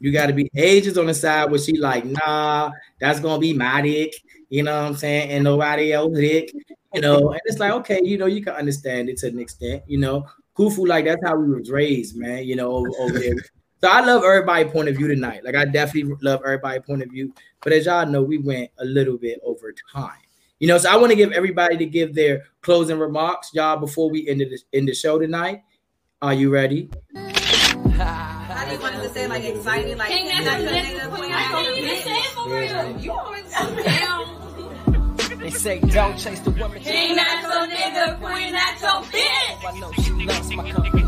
You 0.00 0.12
got 0.12 0.26
to 0.26 0.32
be 0.32 0.50
ages 0.56 0.98
on 0.98 1.06
the 1.06 1.14
side 1.14 1.50
where 1.50 1.60
she 1.60 1.78
like, 1.78 2.04
nah, 2.04 2.70
that's 3.00 3.20
gonna 3.20 3.38
be 3.38 3.52
my 3.52 3.80
dick. 3.82 4.14
You 4.50 4.62
know 4.62 4.74
what 4.82 4.88
I'm 4.88 4.94
saying? 4.94 5.30
And 5.30 5.44
nobody 5.44 5.92
else 5.92 6.16
dick. 6.16 6.52
You 6.92 7.00
know, 7.00 7.32
and 7.32 7.40
it's 7.46 7.58
like, 7.58 7.72
okay, 7.72 8.00
you 8.04 8.18
know, 8.18 8.26
you 8.26 8.42
can 8.42 8.54
understand 8.54 9.08
it 9.08 9.16
to 9.18 9.28
an 9.28 9.40
extent. 9.40 9.82
You 9.86 9.98
know, 9.98 10.26
Kufu, 10.56 10.86
like 10.86 11.06
that's 11.06 11.22
how 11.24 11.36
we 11.36 11.52
was 11.52 11.70
raised, 11.70 12.16
man. 12.16 12.44
You 12.44 12.56
know, 12.56 12.72
over, 12.72 12.90
over 13.00 13.18
there. 13.18 13.34
So 13.80 13.90
I 13.90 14.00
love 14.00 14.24
everybody 14.24 14.64
point 14.64 14.88
of 14.88 14.96
view 14.96 15.08
tonight. 15.08 15.44
Like 15.44 15.56
I 15.56 15.66
definitely 15.66 16.16
love 16.22 16.40
everybody 16.42 16.80
point 16.80 17.02
of 17.02 17.10
view. 17.10 17.34
But 17.60 17.74
as 17.74 17.84
y'all 17.84 18.06
know, 18.06 18.22
we 18.22 18.38
went 18.38 18.70
a 18.78 18.84
little 18.86 19.18
bit 19.18 19.40
over 19.44 19.74
time. 19.92 20.16
You 20.58 20.68
know, 20.68 20.78
so 20.78 20.90
I 20.90 20.96
want 20.96 21.10
to 21.10 21.16
give 21.16 21.32
everybody 21.32 21.76
to 21.76 21.84
give 21.84 22.14
their 22.14 22.44
closing 22.62 22.98
remarks, 22.98 23.50
y'all, 23.52 23.76
before 23.76 24.08
we 24.08 24.26
end 24.26 24.40
the 24.40 24.58
end 24.72 24.88
the 24.88 24.94
show 24.94 25.18
tonight. 25.18 25.64
Are 26.22 26.32
you 26.32 26.48
ready? 26.48 26.88
How 28.74 28.80
do 28.80 28.86
you 28.86 28.92
want 28.98 29.06
to 29.06 29.12
say 29.14 29.26
like 29.28 29.44
exciting, 29.44 29.96
like 29.98 30.08
King, 30.08 30.26
that's 30.26 30.44
not 30.46 30.58
a 30.58 30.62
your 30.62 30.72
nigga, 30.72 30.84
nigga, 30.84 31.08
queen, 31.08 31.20
queen, 31.20 31.32
I 31.32 31.34
not 31.38 31.50
can't 31.64 31.78
even 31.78 31.96
say 32.02 32.10
it 32.10 32.32
for 32.34 32.44
real. 32.48 32.74
bitch? 32.74 33.02
You 33.04 33.12
always 33.12 33.50
down. 33.52 34.24
They 35.44 35.50
say 35.50 35.78
don't 35.78 36.18
chase 36.18 36.40
the 36.40 36.50
woman. 36.50 36.82
King, 36.82 37.14
not 37.16 37.42
your 37.42 37.68
nigga, 37.76 38.18
queen, 38.18 38.52
not 38.52 38.80
your 38.80 39.02
bitch. 39.12 39.64
I 39.64 39.78
know 39.78 39.92
she 39.92 40.10
loves 40.26 40.50
my 40.56 40.70
company. 40.72 41.02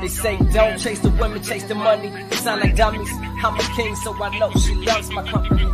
They 0.00 0.08
say 0.08 0.38
don't 0.52 0.78
chase 0.78 1.00
the 1.00 1.10
women, 1.10 1.42
chase 1.42 1.64
the 1.64 1.74
money. 1.74 2.10
They 2.10 2.36
sound 2.36 2.60
like 2.60 2.76
dummies. 2.76 3.08
I'm 3.42 3.56
a 3.56 3.62
king, 3.74 3.96
so 3.96 4.14
I 4.22 4.38
know 4.38 4.52
she 4.52 4.74
loves 4.74 5.10
my 5.10 5.24
company. 5.28 5.64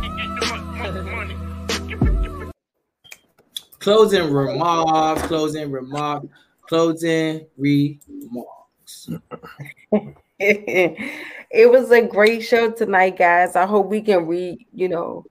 Closing 3.79 4.33
remarks, 4.33 5.21
closing 5.23 5.71
remarks, 5.71 6.27
closing 6.67 7.47
remarks. 7.57 9.09
it 10.39 11.71
was 11.71 11.91
a 11.91 12.01
great 12.01 12.41
show 12.41 12.71
tonight, 12.71 13.17
guys. 13.17 13.55
I 13.55 13.65
hope 13.65 13.87
we 13.87 14.01
can 14.01 14.27
re, 14.27 14.65
you 14.73 14.89
know, 14.89 15.25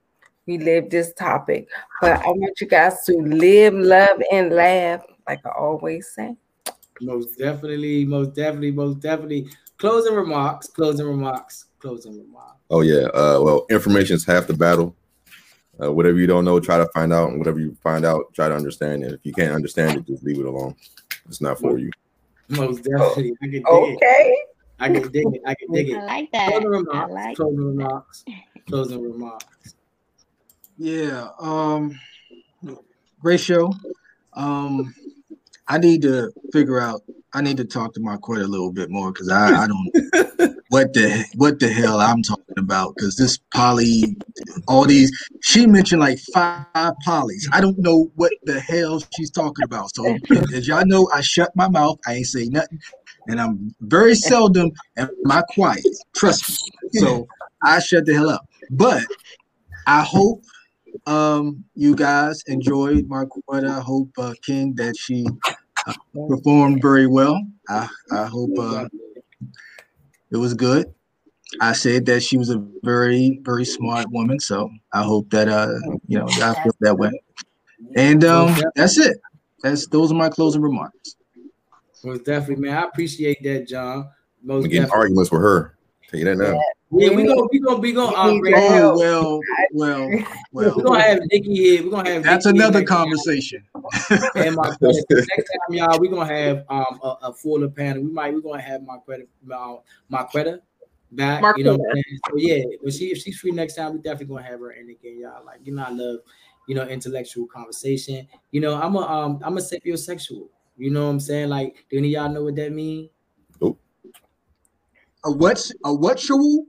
relive 0.47 0.91
this 0.91 1.13
topic. 1.15 1.69
But 2.01 2.25
I 2.25 2.29
want 2.29 2.61
you 2.61 2.67
guys 2.67 3.05
to 3.05 3.13
live, 3.17 3.75
love, 3.75 4.23
and 4.33 4.53
laugh, 4.53 5.03
like 5.29 5.45
I 5.45 5.51
always 5.51 6.11
say. 6.15 6.37
Most 7.01 7.39
definitely, 7.39 8.05
most 8.05 8.35
definitely, 8.35 8.73
most 8.73 9.01
definitely. 9.01 9.47
Closing 9.79 10.15
remarks, 10.15 10.69
closing 10.69 11.07
remarks, 11.07 11.67
closing 11.79 12.19
remarks. 12.19 12.55
Oh 12.71 12.81
yeah. 12.81 13.09
Uh, 13.09 13.39
well, 13.43 13.67
information 13.71 14.17
is 14.17 14.25
half 14.25 14.47
the 14.47 14.55
battle. 14.55 14.97
Uh, 15.83 15.93
whatever 15.93 16.17
you 16.17 16.27
don't 16.27 16.47
know, 16.47 16.59
try 16.59 16.79
to 16.79 16.89
find 16.95 17.13
out, 17.13 17.29
and 17.29 17.39
whatever 17.39 17.61
you 17.61 17.77
find 17.83 18.07
out, 18.07 18.33
try 18.33 18.49
to 18.49 18.57
understand 18.57 19.05
it. 19.05 19.13
If 19.13 19.21
you 19.25 19.35
can't 19.35 19.53
understand 19.53 19.99
it, 19.99 20.07
just 20.07 20.25
leave 20.25 20.39
it 20.39 20.47
alone. 20.47 20.75
It's 21.29 21.41
not 21.41 21.59
for 21.59 21.79
you. 21.79 21.91
Most 22.49 22.85
definitely. 22.85 23.33
I 23.43 23.47
can 23.47 23.51
dig 23.53 23.67
Okay. 23.67 23.97
it. 24.01 24.49
I 24.79 24.89
can 24.91 25.11
dig 25.11 25.27
it. 25.35 25.43
I 25.47 25.55
can 25.55 25.73
dig 25.73 25.89
it. 25.91 25.97
I 25.97 26.05
like 26.05 26.33
that. 26.33 26.51
Closing 26.51 26.67
I 26.93 27.05
remarks. 27.05 27.13
like 27.15 27.37
closing 27.37 27.65
remarks. 27.67 28.25
Closing 28.69 29.03
remarks. 29.03 29.75
Yeah. 30.79 31.29
Um 31.41 31.99
great 33.21 33.41
show. 33.41 33.73
Um 34.35 34.95
I 35.69 35.79
need 35.79 36.03
to 36.03 36.31
figure 36.53 36.79
out 36.81 37.03
I 37.33 37.41
need 37.43 37.57
to 37.57 37.65
talk 37.65 37.95
to 37.95 38.01
my 38.01 38.17
court 38.17 38.41
a 38.43 38.47
little 38.47 38.73
bit 38.73 38.91
more 38.91 39.13
because 39.13 39.29
I, 39.29 39.65
I 39.65 39.67
don't 39.67 40.56
what 40.77 40.93
the 40.93 41.25
what 41.37 41.59
the 41.59 41.69
hell 41.69 42.01
I'm 42.01 42.23
talking 42.23 42.59
about 42.59 42.97
because 42.99 43.17
this 43.17 43.39
poly, 43.55 44.15
all 44.69 44.85
these 44.85 45.11
she 45.41 45.67
mentioned 45.67 46.03
like 46.03 46.19
five 46.35 46.93
polys. 47.07 47.49
I 47.51 47.63
don't 47.63 47.79
know 47.79 48.11
what 48.17 48.33
the 48.45 48.61
hell 48.61 49.03
she's 49.11 49.31
talking 49.31 49.65
about. 49.65 49.95
So 49.97 50.19
as 50.53 50.69
y'all 50.69 50.85
know, 50.85 51.09
I 51.15 51.23
shut 51.23 51.51
my 51.57 51.71
mouth. 51.71 51.99
I 52.07 52.17
ain't 52.17 52.27
say 52.27 52.45
nothing, 52.51 52.79
and 53.27 53.41
I'm 53.41 53.75
very 53.81 54.15
seldom 54.15 54.71
am 54.99 55.09
I 55.31 55.43
quiet. 55.49 55.87
Trust 56.15 56.51
me. 56.51 57.01
So 57.01 57.27
I 57.63 57.79
shut 57.79 58.05
the 58.05 58.13
hell 58.13 58.29
up. 58.29 58.47
But 58.71 59.03
I 59.87 60.03
hope 60.03 60.43
um 61.07 61.65
you 61.75 61.97
guys 61.97 62.43
enjoyed 62.49 63.09
Marquetta. 63.09 63.79
I 63.79 63.81
hope 63.81 64.11
uh, 64.19 64.35
King 64.43 64.75
that 64.75 64.95
she 64.99 65.27
uh, 65.87 65.95
performed 66.29 66.83
very 66.83 67.07
well. 67.07 67.41
I 67.67 67.89
I 68.13 68.27
hope 68.27 68.59
uh, 68.59 68.89
it 70.31 70.37
was 70.37 70.55
good. 70.55 70.93
I 71.61 71.73
said 71.73 72.07
that 72.07 72.23
she 72.23 72.39
was 72.39 72.51
a 72.51 72.59
very 72.83 73.41
very 73.43 73.65
smart 73.65 74.11
woman, 74.11 74.41
so 74.41 74.71
I 74.93 75.03
hope 75.03 75.31
that 75.31 75.49
uh 75.49 75.79
you 76.09 76.19
know 76.19 76.29
y'all 76.31 76.55
feel 76.55 76.73
that 76.81 76.99
way. 76.99 77.11
And 77.97 78.25
um 78.25 78.57
that's 78.75 78.99
it. 78.99 79.19
That's 79.63 79.87
those 79.89 80.11
are 80.11 80.17
my 80.17 80.29
closing 80.29 80.63
remarks. 80.63 81.17
Most 82.05 82.25
definitely, 82.25 82.67
man. 82.67 82.77
I 82.77 82.83
appreciate 82.83 83.43
that, 83.43 83.69
John. 83.69 84.09
Most 84.43 84.65
We 84.65 84.69
getting 84.69 84.83
definitely. 84.83 85.01
arguments 85.03 85.31
with 85.31 85.41
her. 85.41 85.77
Tell 86.09 86.21
you 86.21 86.27
that 86.27 86.37
now. 86.37 86.61
Yeah, 86.93 87.11
we 87.11 87.25
gonna 87.25 87.43
we 87.51 87.59
gonna 87.59 87.79
we 87.79 87.93
gonna 87.93 88.17
um, 88.17 88.41
Oh 88.55 88.97
well, 88.97 89.41
well, 89.73 90.09
well. 90.53 90.77
we're 90.77 90.83
gonna 90.85 91.03
have 91.03 91.19
Nikki 91.33 91.55
here. 91.55 91.83
We're 91.83 91.91
gonna 91.91 92.11
have 92.11 92.23
That's 92.23 92.47
Nikki 92.47 92.59
another 92.59 92.85
conversation. 92.85 93.65
And 94.37 94.55
my 94.55 94.69
next 94.81 95.07
time, 95.09 95.71
y'all, 95.71 95.99
we're 96.01 96.11
gonna 96.11 96.33
have 96.33 96.65
um 96.69 97.01
a, 97.03 97.17
a 97.23 97.33
fuller 97.35 97.69
panel. 97.69 98.05
We 98.05 98.11
might 98.13 98.33
we're 98.33 98.41
gonna 98.41 98.63
have 98.63 98.83
Marquetta 98.83 99.27
uh, 99.53 99.77
Marquetta 100.13 100.61
back. 101.11 101.57
You 101.57 101.65
know 101.65 101.77
what 101.77 101.89
I'm 101.89 101.95
saying? 101.95 102.21
So 102.31 102.37
yeah, 102.37 102.65
when 102.81 102.93
she 102.93 103.07
if 103.07 103.19
she's 103.19 103.39
free 103.39 103.51
next 103.51 103.75
time, 103.75 103.95
we 103.95 103.99
definitely 103.99 104.37
gonna 104.37 104.47
have 104.47 104.61
her 104.61 104.71
in 104.71 104.89
again, 104.89 105.19
y'all. 105.21 105.45
Like 105.45 105.61
you 105.65 105.75
know, 105.75 105.83
I 105.83 105.91
love 105.91 106.21
you 106.69 106.77
know 106.77 106.87
intellectual 106.87 107.49
conversation. 107.49 108.29
You 108.53 108.61
know, 108.61 108.81
I'm 108.81 108.95
a 108.95 109.01
um 109.01 109.41
I'm 109.43 109.59
a 109.59 109.61
sapiosexual. 109.61 110.49
You 110.77 110.91
know 110.91 111.05
what 111.05 111.11
I'm 111.11 111.21
saying? 111.21 111.49
Like, 111.49 111.85
do 111.91 111.99
any 111.99 112.15
of 112.15 112.23
y'all 112.23 112.33
know 112.33 112.45
what 112.45 112.55
that 112.57 112.71
means? 112.71 113.11
A 115.27 115.33
what's 115.33 115.73
a 115.85 115.93
what 115.93 116.21
show? 116.21 116.65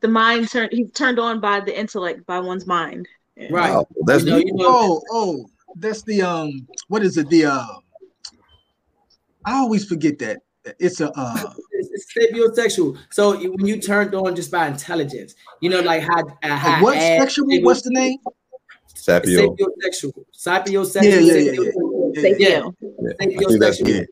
The 0.00 0.08
mind 0.08 0.50
turned 0.50 0.72
he's 0.72 0.90
turned 0.90 1.18
on 1.20 1.40
by 1.40 1.60
the 1.60 1.78
intellect, 1.78 2.26
by 2.26 2.40
one's 2.40 2.66
mind. 2.66 3.06
Right. 3.50 3.70
Oh, 3.70 3.86
that's 4.06 4.24
You 4.24 4.30
know, 4.30 4.36
you 4.38 4.52
know, 4.54 4.66
Oh, 4.68 5.02
oh, 5.12 5.46
that's 5.76 6.02
the 6.02 6.22
um. 6.22 6.66
What 6.88 7.02
is 7.04 7.16
it? 7.16 7.28
The 7.28 7.46
uh. 7.46 7.64
I 9.44 9.54
always 9.54 9.84
forget 9.84 10.18
that 10.18 10.40
it's 10.78 11.00
a 11.00 11.10
uh. 11.16 11.52
it's, 11.70 12.08
it's 12.16 12.32
sapiosexual. 12.32 12.98
So 13.10 13.36
when 13.38 13.66
you 13.66 13.80
turned 13.80 14.14
on 14.16 14.34
just 14.34 14.50
by 14.50 14.66
intelligence, 14.66 15.34
you 15.60 15.70
know, 15.70 15.80
like 15.80 16.02
how, 16.02 16.22
uh, 16.42 16.56
how 16.56 16.82
what 16.82 16.96
ass- 16.96 17.20
sexual? 17.20 17.46
What's 17.62 17.82
the 17.82 17.90
name? 17.90 18.18
Sapio. 18.94 19.56
sapiosexual, 19.56 20.12
sapiosexual, 20.36 21.02
Yeah, 21.02 21.18
yeah, 21.18 21.34
yeah, 21.34 21.52
sapio- 21.52 22.12
yeah. 22.14 22.22
yeah, 22.22 22.48
Yeah. 22.48 22.68
I 23.10 23.14
think 23.24 23.40
sapiosexual. 23.40 24.06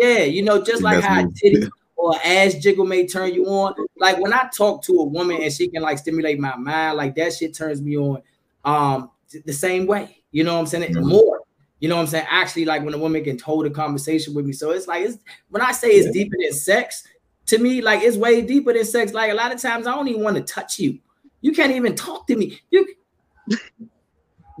Yeah, 0.00 0.18
you 0.24 0.42
know, 0.42 0.62
just 0.62 0.82
like 0.82 1.02
that's 1.02 1.06
how 1.06 1.20
a 1.24 1.30
titty 1.32 1.68
or 2.04 2.14
ass 2.24 2.54
jiggle 2.54 2.84
may 2.84 3.06
turn 3.06 3.32
you 3.32 3.46
on. 3.46 3.74
Like 3.96 4.18
when 4.18 4.32
I 4.32 4.48
talk 4.56 4.82
to 4.84 4.92
a 5.00 5.04
woman 5.04 5.42
and 5.42 5.52
she 5.52 5.68
can 5.68 5.82
like 5.82 5.98
stimulate 5.98 6.38
my 6.38 6.54
mind, 6.56 6.96
like 6.96 7.14
that 7.16 7.32
shit 7.32 7.54
turns 7.54 7.80
me 7.80 7.96
on 7.96 8.20
um 8.64 9.10
the 9.44 9.52
same 9.52 9.86
way. 9.86 10.22
You 10.32 10.44
know 10.44 10.54
what 10.54 10.60
I'm 10.60 10.66
saying? 10.66 10.92
Mhm. 10.92 11.08
More. 11.08 11.40
You 11.80 11.88
know 11.88 11.96
what 11.96 12.02
I'm 12.02 12.06
saying? 12.08 12.26
Actually, 12.28 12.66
like 12.66 12.82
when 12.84 12.94
a 12.94 12.98
woman 12.98 13.24
can 13.24 13.38
hold 13.38 13.66
a 13.66 13.70
conversation 13.70 14.34
with 14.34 14.44
me. 14.46 14.52
So 14.52 14.70
it's 14.70 14.86
like 14.86 15.04
it's 15.06 15.18
when 15.48 15.62
I 15.62 15.72
say 15.72 15.88
it's 15.88 16.10
deeper 16.10 16.36
than 16.42 16.52
sex, 16.52 17.04
to 17.46 17.58
me, 17.58 17.80
like 17.80 18.02
it's 18.02 18.16
way 18.16 18.42
deeper 18.42 18.72
than 18.72 18.84
sex. 18.84 19.12
Like 19.12 19.30
a 19.30 19.34
lot 19.34 19.52
of 19.54 19.60
times 19.60 19.86
I 19.86 19.94
don't 19.94 20.08
even 20.08 20.22
want 20.22 20.36
to 20.36 20.42
touch 20.42 20.78
you. 20.78 20.98
You 21.40 21.52
can't 21.52 21.72
even 21.72 21.94
talk 21.94 22.26
to 22.26 22.36
me. 22.36 22.60
You 22.70 22.86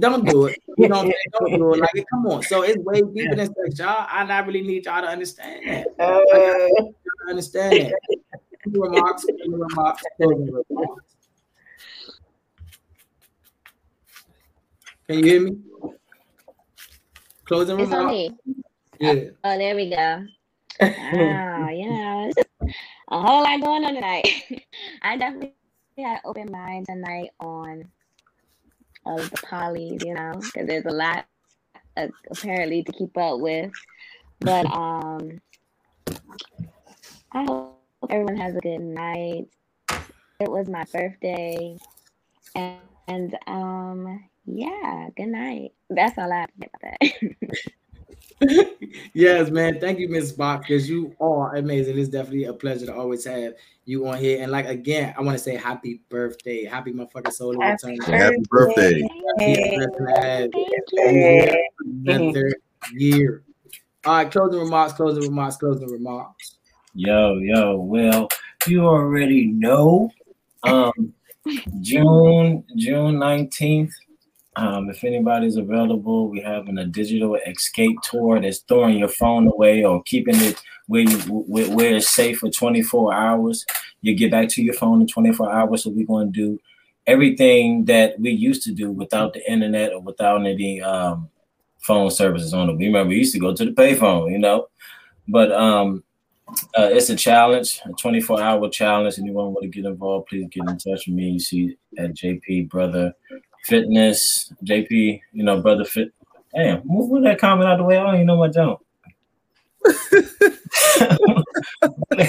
don't 0.00 0.24
do 0.26 0.46
it. 0.46 0.58
You 0.76 0.88
know 0.88 0.96
what 0.96 1.04
I'm 1.06 1.12
saying? 1.12 1.50
Don't 1.52 1.58
do 1.60 1.74
it. 1.74 1.80
Like, 1.80 2.06
come 2.10 2.26
on. 2.26 2.42
So 2.42 2.62
it's 2.62 2.76
way 2.78 3.00
deeper 3.02 3.36
than 3.36 3.46
sex, 3.46 3.78
y'all. 3.78 4.08
And 4.12 4.32
I 4.32 4.40
really 4.40 4.62
need 4.62 4.86
y'all 4.86 5.02
to 5.02 5.06
understand 5.08 5.62
that. 5.68 5.86
Like, 5.96 6.08
I 6.08 6.66
need 6.66 6.74
y'all 6.76 7.26
to 7.26 7.30
understand 7.30 7.80
that. 7.80 7.94
Closing 8.64 8.80
remarks, 8.92 9.24
closing 9.24 9.60
remarks, 9.60 10.02
closing 10.16 10.52
remarks. 10.68 11.04
Can 15.08 15.18
you 15.18 15.24
hear 15.24 15.40
me? 15.42 15.58
Closing 17.44 17.78
It's 17.78 17.92
on 17.92 17.98
remarks. 17.98 18.12
me. 18.12 18.30
Yeah. 18.98 19.14
Oh, 19.44 19.58
there 19.58 19.76
we 19.76 19.90
go. 19.90 20.24
Ah, 20.80 21.68
you 21.68 21.88
know, 21.88 22.26
it's 22.28 22.36
just 22.36 22.74
a 23.10 23.20
whole 23.20 23.42
lot 23.42 23.60
going 23.60 23.84
on 23.84 23.94
tonight. 23.94 24.26
I 25.02 25.16
definitely 25.16 25.54
had 25.98 26.14
an 26.16 26.20
open 26.24 26.50
mind 26.50 26.86
tonight 26.86 27.30
on 27.38 27.84
of 29.06 29.30
the 29.30 29.36
polys, 29.38 30.04
you 30.04 30.14
know, 30.14 30.32
because 30.34 30.66
there's 30.66 30.86
a 30.86 30.90
lot 30.90 31.26
uh, 31.96 32.08
apparently 32.30 32.82
to 32.82 32.92
keep 32.92 33.16
up 33.16 33.40
with. 33.40 33.70
But 34.40 34.66
um, 34.66 35.40
I 37.32 37.44
hope 37.44 37.78
everyone 38.10 38.36
has 38.36 38.56
a 38.56 38.60
good 38.60 38.80
night. 38.80 39.46
It 40.40 40.50
was 40.50 40.68
my 40.68 40.84
birthday, 40.92 41.76
and, 42.54 42.78
and 43.06 43.38
um, 43.46 44.24
yeah, 44.46 45.08
good 45.16 45.28
night. 45.28 45.72
That's 45.88 46.18
all 46.18 46.32
I 46.32 46.40
have 46.40 46.50
to 46.50 46.60
say 46.60 46.70
about 46.74 46.98
that. 47.00 47.70
yes, 49.14 49.50
man. 49.50 49.80
Thank 49.80 49.98
you, 49.98 50.08
Miss 50.08 50.32
Spock, 50.32 50.60
because 50.60 50.88
you 50.88 51.14
are 51.20 51.56
amazing. 51.56 51.98
It's 51.98 52.08
definitely 52.08 52.44
a 52.44 52.52
pleasure 52.52 52.86
to 52.86 52.94
always 52.94 53.24
have 53.24 53.54
you 53.84 54.06
on 54.06 54.18
here. 54.18 54.42
And 54.42 54.50
like 54.50 54.66
again, 54.66 55.14
I 55.16 55.22
want 55.22 55.36
to 55.38 55.42
say 55.42 55.56
happy 55.56 56.00
birthday, 56.08 56.64
happy 56.64 56.92
motherfucking 56.92 57.32
solar 57.32 57.62
Happy 57.64 57.92
return. 57.92 58.14
Happy 58.14 58.42
birthday. 58.48 59.02
Another 62.06 62.54
year. 62.92 63.42
All 64.04 64.16
right, 64.16 64.30
closing 64.30 64.60
remarks, 64.60 64.92
closing 64.92 65.22
remarks, 65.22 65.56
closing 65.56 65.90
remarks. 65.90 66.56
Yo, 66.94 67.38
yo, 67.38 67.76
well, 67.76 68.28
you 68.66 68.86
already 68.86 69.46
know. 69.46 70.10
Um, 70.62 71.14
June, 71.80 72.64
June 72.76 73.16
19th. 73.16 73.92
Um, 74.56 74.88
if 74.88 75.02
anybody's 75.02 75.56
available, 75.56 76.30
we're 76.30 76.46
having 76.46 76.78
a 76.78 76.86
digital 76.86 77.34
escape 77.46 77.96
tour 78.02 78.40
that's 78.40 78.60
throwing 78.60 78.98
your 78.98 79.08
phone 79.08 79.48
away 79.48 79.84
or 79.84 80.02
keeping 80.04 80.36
it 80.36 80.60
where 80.86 81.02
you 81.02 81.18
where, 81.18 81.96
it's 81.96 82.14
safe 82.14 82.38
for 82.38 82.50
24 82.50 83.12
hours. 83.14 83.64
You 84.02 84.14
get 84.14 84.30
back 84.30 84.48
to 84.50 84.62
your 84.62 84.74
phone 84.74 85.00
in 85.00 85.06
24 85.06 85.52
hours. 85.52 85.82
So 85.82 85.90
we're 85.90 86.06
going 86.06 86.32
to 86.32 86.38
do 86.38 86.60
everything 87.06 87.86
that 87.86 88.18
we 88.20 88.30
used 88.30 88.62
to 88.64 88.72
do 88.72 88.90
without 88.90 89.32
the 89.32 89.50
internet 89.50 89.92
or 89.92 90.00
without 90.00 90.46
any 90.46 90.80
um, 90.82 91.30
phone 91.80 92.10
services 92.10 92.54
on 92.54 92.70
it. 92.70 92.76
We 92.76 92.86
remember 92.86 93.10
we 93.10 93.16
used 93.16 93.34
to 93.34 93.40
go 93.40 93.54
to 93.54 93.64
the 93.64 93.72
payphone, 93.72 94.30
you 94.30 94.38
know, 94.38 94.68
but 95.26 95.52
um, 95.52 96.04
uh, 96.76 96.88
it's 96.92 97.10
a 97.10 97.16
challenge, 97.16 97.80
a 97.84 97.92
24 97.92 98.40
hour 98.40 98.68
challenge. 98.68 99.18
Anyone 99.18 99.54
want 99.54 99.62
to 99.62 99.68
get 99.68 99.84
involved, 99.84 100.28
please 100.28 100.48
get 100.50 100.68
in 100.68 100.78
touch 100.78 101.06
with 101.06 101.16
me. 101.16 101.30
You 101.30 101.40
see 101.40 101.76
at 101.98 102.14
JP 102.14 102.68
Brother 102.68 103.14
Fitness, 103.64 104.52
JP, 104.64 105.20
you 105.32 105.42
know, 105.42 105.60
Brother 105.60 105.84
Fit. 105.84 106.12
Damn, 106.54 106.82
move 106.84 107.22
that 107.24 107.38
comment 107.38 107.68
out 107.68 107.78
the 107.78 107.84
way. 107.84 107.98
I 107.98 108.04
don't 108.04 108.14
even 108.16 108.26
know 108.26 108.36
my 108.36 108.48
jump. 108.48 108.80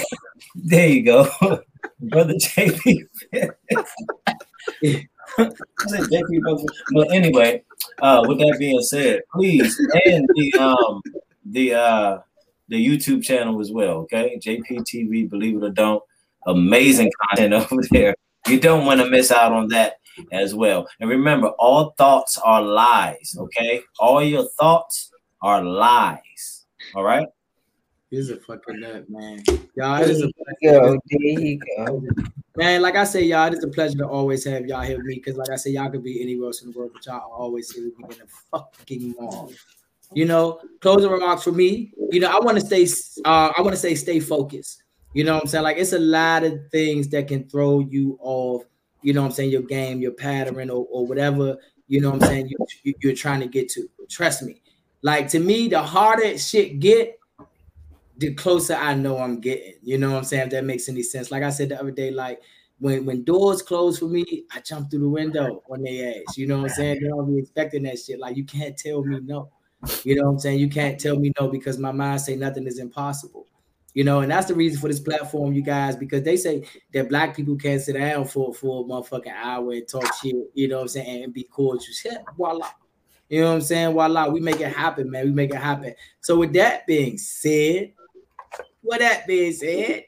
there 0.54 0.88
you 0.88 1.02
go, 1.02 1.28
Brother 2.00 2.34
JP. 2.34 3.08
But 5.36 7.12
anyway, 7.12 7.62
uh, 8.00 8.24
with 8.26 8.38
that 8.38 8.56
being 8.58 8.80
said, 8.80 9.22
please 9.32 9.78
and 10.06 10.26
the 10.34 10.54
um 10.54 11.02
the 11.44 11.74
uh 11.74 12.18
the 12.68 12.86
YouTube 12.86 13.22
channel 13.22 13.60
as 13.60 13.70
well. 13.70 13.98
Okay, 13.98 14.38
JPTV, 14.42 15.28
believe 15.28 15.56
it 15.56 15.64
or 15.64 15.70
don't, 15.70 16.02
amazing 16.46 17.12
content 17.22 17.52
over 17.52 17.82
there. 17.90 18.14
You 18.46 18.60
don't 18.60 18.86
want 18.86 19.00
to 19.00 19.10
miss 19.10 19.30
out 19.30 19.52
on 19.52 19.68
that 19.68 19.98
as 20.32 20.54
well. 20.54 20.88
And 21.00 21.10
remember, 21.10 21.48
all 21.58 21.94
thoughts 21.98 22.38
are 22.38 22.62
lies. 22.62 23.36
Okay, 23.38 23.82
all 23.98 24.22
your 24.22 24.48
thoughts 24.58 25.10
are 25.42 25.62
lies. 25.62 26.66
All 26.94 27.04
right. 27.04 27.28
He's 28.10 28.30
a 28.30 28.36
fucking 28.36 28.80
nut, 28.80 29.10
man. 29.10 29.42
Y'all, 29.74 30.00
it 30.00 30.08
is 30.10 30.22
a 30.22 30.30
Yo, 30.60 30.80
pleasure. 30.80 30.98
there 31.10 31.20
you 31.20 31.58
go. 31.76 32.02
Man, 32.54 32.80
like 32.80 32.94
I 32.94 33.04
say, 33.04 33.24
y'all, 33.24 33.52
it's 33.52 33.64
a 33.64 33.68
pleasure 33.68 33.98
to 33.98 34.06
always 34.06 34.44
have 34.44 34.64
y'all 34.66 34.82
here 34.82 34.96
with 34.96 35.06
me. 35.06 35.16
Because, 35.16 35.36
like 35.36 35.50
I 35.50 35.56
say, 35.56 35.70
y'all 35.70 35.90
could 35.90 36.04
be 36.04 36.22
anywhere 36.22 36.46
else 36.46 36.62
in 36.62 36.70
the 36.70 36.78
world, 36.78 36.92
but 36.94 37.04
y'all 37.04 37.30
always 37.32 37.70
here 37.72 37.84
with 37.86 37.98
me 37.98 38.14
in 38.14 38.20
the 38.20 38.32
fucking 38.50 39.14
mall. 39.18 39.52
You 40.14 40.24
know, 40.24 40.60
closing 40.80 41.10
remarks 41.10 41.42
for 41.42 41.50
me. 41.52 41.92
You 42.10 42.20
know, 42.20 42.28
I 42.30 42.38
want 42.38 42.58
to 42.60 42.64
stay. 42.64 42.86
Uh, 43.24 43.52
I 43.56 43.60
want 43.60 43.74
to 43.74 43.80
say, 43.80 43.96
stay 43.96 44.20
focused. 44.20 44.82
You 45.12 45.24
know 45.24 45.34
what 45.34 45.42
I'm 45.42 45.48
saying? 45.48 45.64
Like, 45.64 45.78
it's 45.78 45.92
a 45.92 45.98
lot 45.98 46.44
of 46.44 46.54
things 46.70 47.08
that 47.08 47.26
can 47.26 47.48
throw 47.48 47.80
you 47.80 48.18
off. 48.20 48.62
You 49.06 49.12
know 49.12 49.20
what 49.22 49.28
I'm 49.28 49.34
saying? 49.34 49.50
Your 49.50 49.62
game, 49.62 50.00
your 50.00 50.10
pattern, 50.10 50.68
or, 50.68 50.84
or 50.90 51.06
whatever. 51.06 51.56
You 51.86 52.00
know 52.00 52.10
what 52.10 52.24
I'm 52.24 52.28
saying? 52.28 52.48
You, 52.48 52.56
you, 52.82 52.94
you're 53.00 53.14
trying 53.14 53.38
to 53.38 53.46
get 53.46 53.68
to. 53.68 53.88
Trust 54.10 54.42
me. 54.42 54.60
Like 55.00 55.28
to 55.28 55.38
me, 55.38 55.68
the 55.68 55.80
harder 55.80 56.36
shit 56.36 56.80
get, 56.80 57.16
the 58.18 58.34
closer 58.34 58.74
I 58.74 58.94
know 58.94 59.18
I'm 59.18 59.40
getting. 59.40 59.74
You 59.80 59.98
know 59.98 60.10
what 60.10 60.18
I'm 60.18 60.24
saying? 60.24 60.46
If 60.46 60.50
that 60.50 60.64
makes 60.64 60.88
any 60.88 61.04
sense. 61.04 61.30
Like 61.30 61.44
I 61.44 61.50
said 61.50 61.68
the 61.68 61.78
other 61.78 61.92
day, 61.92 62.10
like 62.10 62.40
when 62.80 63.06
when 63.06 63.22
doors 63.22 63.62
close 63.62 63.96
for 63.96 64.06
me, 64.06 64.42
I 64.52 64.58
jump 64.58 64.90
through 64.90 65.02
the 65.02 65.08
window 65.08 65.62
on 65.70 65.84
their 65.84 66.16
ass. 66.16 66.36
You 66.36 66.48
know 66.48 66.56
what 66.62 66.70
I'm 66.70 66.74
saying? 66.74 66.98
They 67.00 67.06
don't 67.06 67.32
be 67.32 67.38
expecting 67.38 67.84
that 67.84 68.00
shit. 68.00 68.18
Like 68.18 68.36
you 68.36 68.44
can't 68.44 68.76
tell 68.76 69.04
me 69.04 69.20
no. 69.22 69.50
You 70.02 70.16
know 70.16 70.24
what 70.24 70.30
I'm 70.30 70.38
saying? 70.40 70.58
You 70.58 70.68
can't 70.68 70.98
tell 70.98 71.16
me 71.16 71.30
no 71.40 71.46
because 71.46 71.78
my 71.78 71.92
mind 71.92 72.22
say 72.22 72.34
nothing 72.34 72.66
is 72.66 72.80
impossible. 72.80 73.46
You 73.96 74.04
know, 74.04 74.20
and 74.20 74.30
that's 74.30 74.48
the 74.48 74.54
reason 74.54 74.78
for 74.78 74.88
this 74.88 75.00
platform, 75.00 75.54
you 75.54 75.62
guys, 75.62 75.96
because 75.96 76.22
they 76.22 76.36
say 76.36 76.68
that 76.92 77.08
black 77.08 77.34
people 77.34 77.56
can't 77.56 77.80
sit 77.80 77.94
down 77.94 78.26
for, 78.26 78.52
for 78.52 78.84
a 78.84 78.86
motherfucking 78.86 79.32
hour 79.32 79.72
and 79.72 79.88
talk 79.88 80.12
shit, 80.22 80.36
you 80.52 80.68
know 80.68 80.76
what 80.76 80.82
I'm 80.82 80.88
saying, 80.88 81.24
and 81.24 81.32
be 81.32 81.44
cordial. 81.44 81.94
Voila. 82.36 82.68
You 83.30 83.40
know 83.40 83.48
what 83.48 83.54
I'm 83.54 83.60
saying? 83.62 83.94
Voila, 83.94 84.28
we 84.28 84.40
make 84.40 84.60
it 84.60 84.70
happen, 84.70 85.10
man. 85.10 85.24
We 85.24 85.30
make 85.30 85.48
it 85.50 85.56
happen. 85.56 85.94
So 86.20 86.36
with 86.36 86.52
that 86.52 86.86
being 86.86 87.16
said, 87.16 87.94
with 88.82 88.98
that 88.98 89.26
being 89.26 89.54
said, 89.54 90.04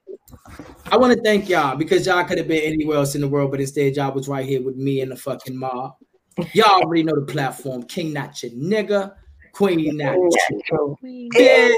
I 0.93 0.99
want 0.99 1.17
to 1.17 1.23
thank 1.23 1.49
y'all 1.49 1.75
because 1.75 2.05
y'all 2.05 2.25
could 2.25 2.37
have 2.37 2.49
been 2.49 2.75
anywhere 2.75 2.99
else 2.99 3.15
in 3.15 3.23
the 3.23 3.29
world, 3.29 3.51
but 3.51 3.63
instead 3.63 3.97
y'all 3.97 4.13
was 4.13 4.29
right 4.29 4.45
here 4.47 4.61
with 4.61 4.77
me 4.77 5.01
and 5.01 5.13
the 5.13 5.17
fucking 5.17 5.57
mob. 5.57 5.95
Y'all 6.53 6.83
already 6.83 7.05
know 7.05 7.15
the 7.15 7.33
platform. 7.33 7.85
King 7.85 8.13
not 8.13 8.43
your 8.43 8.53
nigga. 8.53 9.15
Queen 9.59 9.97
not 9.97 10.15
your 10.71 10.97
bitch. 11.05 11.35
I 11.35 11.75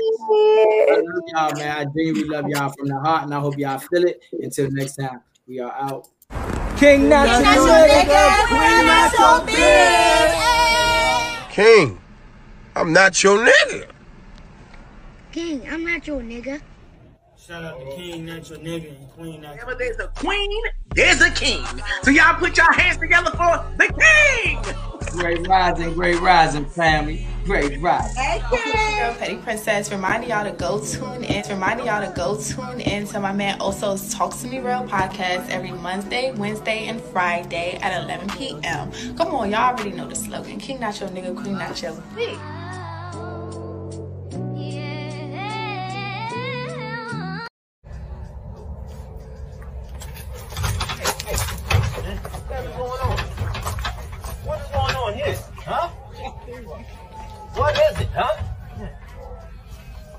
love 1.01 1.25
y'all, 1.33 1.57
man. 1.59 1.79
I 1.79 1.85
genuinely 1.97 2.29
love 2.29 2.47
y'all 2.47 2.69
from 2.79 2.89
the 2.89 3.01
heart, 3.01 3.25
and 3.25 3.35
I 3.35 3.41
hope 3.41 3.59
y'all 3.59 3.79
feel 3.79 4.05
it. 4.05 4.21
Until 4.33 4.71
next 4.71 4.97
time, 4.97 5.23
we 5.49 5.61
are 5.61 5.73
out. 5.73 6.07
King 6.77 7.09
not 7.09 7.27
King 7.27 7.47
your 7.47 7.47
not 7.47 7.57
your 7.57 7.89
nigga, 7.89 8.47
queen 8.49 8.85
not 8.85 9.13
your 9.15 9.41
bitch. 9.49 10.35
King, 11.51 11.99
I'm 12.77 12.93
not 12.93 13.23
your 13.23 13.39
nigga. 13.47 13.87
King, 15.33 15.67
I'm 15.71 15.83
not 15.83 16.07
your 16.07 16.21
nigga. 16.21 16.61
Shout 17.51 17.65
out 17.65 17.81
to 17.81 17.97
King, 17.97 18.27
not 18.27 18.49
your 18.49 18.61
nigga, 18.61 18.97
and 18.97 19.11
Queen, 19.11 19.41
not 19.41 19.55
Whenever 19.55 19.75
there's 19.75 19.99
a 19.99 20.07
queen, 20.15 20.63
there's 20.95 21.21
a 21.21 21.33
king. 21.33 21.65
So 22.03 22.13
y'all 22.13 22.35
put 22.35 22.57
your 22.57 22.73
hands 22.73 22.99
together 22.99 23.33
for 23.33 23.67
the 23.77 23.93
king. 23.93 24.63
Great 25.11 25.49
rising, 25.49 25.93
great 25.95 26.21
rising, 26.21 26.65
family. 26.65 27.27
Great 27.45 27.81
rising. 27.81 28.15
Girl, 28.15 29.15
Petty 29.15 29.35
Princess, 29.39 29.91
reminding 29.91 30.31
y'all 30.31 30.45
to 30.45 30.53
go 30.53 30.79
tune 30.79 31.25
in. 31.25 31.43
Reminding 31.49 31.87
y'all 31.87 32.07
to 32.09 32.15
go 32.15 32.41
tune 32.41 32.81
in 32.83 33.05
to 33.09 33.19
my 33.19 33.33
man 33.33 33.59
Oso's 33.59 34.15
Talk 34.15 34.33
to 34.39 34.47
Me 34.47 34.61
Real 34.61 34.85
podcast 34.85 35.49
every 35.49 35.73
Monday, 35.73 36.31
Wednesday, 36.31 36.87
and 36.87 37.01
Friday 37.01 37.81
at 37.83 38.05
11 38.05 38.29
p.m. 38.39 38.93
Come 39.17 39.35
on, 39.35 39.51
y'all 39.51 39.75
already 39.75 39.91
know 39.91 40.07
the 40.07 40.15
slogan. 40.15 40.61
King 40.61 40.79
not 40.79 41.01
your 41.01 41.09
nigga, 41.09 41.37
queen 41.37 41.55
not 41.55 41.83
your 41.83 41.95
bitch. 42.15 42.80
Huh? 58.15 58.87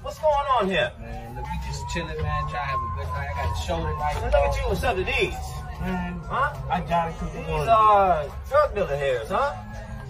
What's 0.01 0.17
going 0.19 0.47
on 0.59 0.67
here? 0.67 0.91
Man, 0.99 1.35
look, 1.35 1.45
we 1.45 1.51
just 1.67 1.87
chilling, 1.93 2.17
man. 2.21 2.41
Try 2.49 2.51
to 2.51 2.57
have 2.57 2.79
a 2.79 2.89
good 2.97 3.07
night. 3.07 3.29
I 3.35 3.45
got 3.45 3.57
a 3.57 3.61
show 3.61 3.77
tonight. 3.77 4.15
Look 4.23 4.33
at 4.33 4.49
uh, 4.49 4.55
you 4.57 4.69
with 4.69 4.79
some 4.79 4.99
of 4.99 5.05
these. 5.05 5.37
Man, 5.81 6.19
Huh? 6.25 6.53
I 6.69 6.81
gotta 6.81 7.11
keep 7.13 7.23
it 7.29 7.37
These 7.37 7.45
going. 7.47 7.69
are 7.69 8.25
drug 8.49 8.75
dealer 8.75 8.95
hairs, 8.95 9.29
huh? 9.29 9.53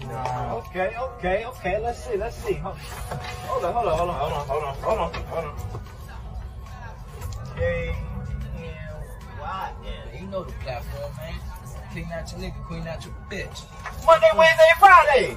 Nah. 0.06 0.54
Okay, 0.56 0.92
okay, 0.98 1.44
okay. 1.46 1.80
Let's 1.82 2.04
see, 2.04 2.16
let's 2.16 2.36
see. 2.36 2.54
Hold 2.54 2.76
hold 2.76 3.64
on, 3.64 3.72
hold 3.72 3.88
on, 3.88 3.96
hold 3.98 4.10
on, 4.10 4.14
hold 4.16 4.32
on, 4.32 4.46
hold 4.46 4.98
on, 4.98 5.12
hold 5.12 5.14
on, 5.14 5.24
hold 5.24 5.44
on. 5.44 5.54
Okay. 7.52 7.94
You 10.18 10.26
know 10.28 10.44
the 10.44 10.52
platform, 10.64 11.12
man. 11.16 11.34
King 11.92 12.08
not 12.08 12.30
your 12.32 12.40
nigga, 12.40 12.64
queen 12.64 12.84
not 12.84 13.04
your 13.04 13.14
bitch. 13.30 13.64
Monday, 14.06 14.32
Wednesday, 14.34 15.36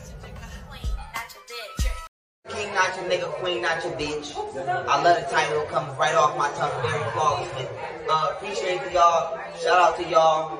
King 2.49 2.73
not 2.73 2.95
your 2.97 3.05
nigga, 3.05 3.31
queen 3.39 3.61
not 3.61 3.83
your 3.83 3.93
bitch. 3.93 4.35
I 4.35 5.01
love 5.01 5.23
the 5.23 5.27
title, 5.29 5.61
it 5.61 5.69
comes 5.69 5.97
right 5.97 6.15
off 6.15 6.35
my 6.37 6.49
tongue 6.57 6.73
very 6.81 7.03
flawlessly. 7.11 7.67
Uh, 8.09 8.33
appreciate 8.35 8.81
y'all, 8.91 9.39
shout 9.61 9.79
out 9.79 9.95
to 9.97 10.03
y'all. 10.09 10.59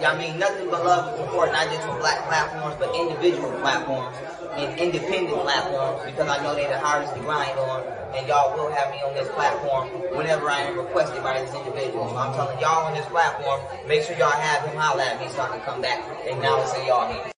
Y'all 0.00 0.16
mean 0.16 0.38
nothing 0.38 0.70
but 0.70 0.84
love 0.84 1.12
and 1.12 1.16
support, 1.18 1.52
not 1.52 1.66
just 1.68 1.82
for 1.82 1.98
black 1.98 2.24
platforms, 2.24 2.76
but 2.78 2.94
individual 2.94 3.50
platforms 3.60 4.16
and 4.56 4.78
independent 4.78 5.36
platforms, 5.42 6.00
because 6.06 6.28
I 6.28 6.42
know 6.42 6.54
they're 6.54 6.70
the 6.70 6.78
hardest 6.78 7.14
to 7.14 7.20
grind 7.20 7.58
on, 7.58 7.84
and 8.16 8.26
y'all 8.26 8.56
will 8.56 8.70
have 8.72 8.90
me 8.90 8.98
on 9.02 9.12
this 9.14 9.28
platform 9.34 9.88
whenever 10.16 10.48
I 10.48 10.60
am 10.70 10.78
requested 10.78 11.22
by 11.22 11.42
this 11.42 11.52
individual. 11.52 12.08
So 12.08 12.16
I'm 12.16 12.32
telling 12.32 12.58
y'all 12.60 12.86
on 12.86 12.94
this 12.94 13.06
platform, 13.06 13.60
make 13.86 14.02
sure 14.04 14.16
y'all 14.16 14.30
have 14.30 14.64
him 14.64 14.76
holler 14.78 15.02
at 15.02 15.20
me 15.20 15.28
so 15.28 15.42
I 15.42 15.48
can 15.48 15.60
come 15.60 15.82
back 15.82 15.98
and 16.30 16.40
now 16.40 16.62
it's 16.62 16.72
in 16.78 16.86
y'all 16.86 17.06
hands. 17.06 17.34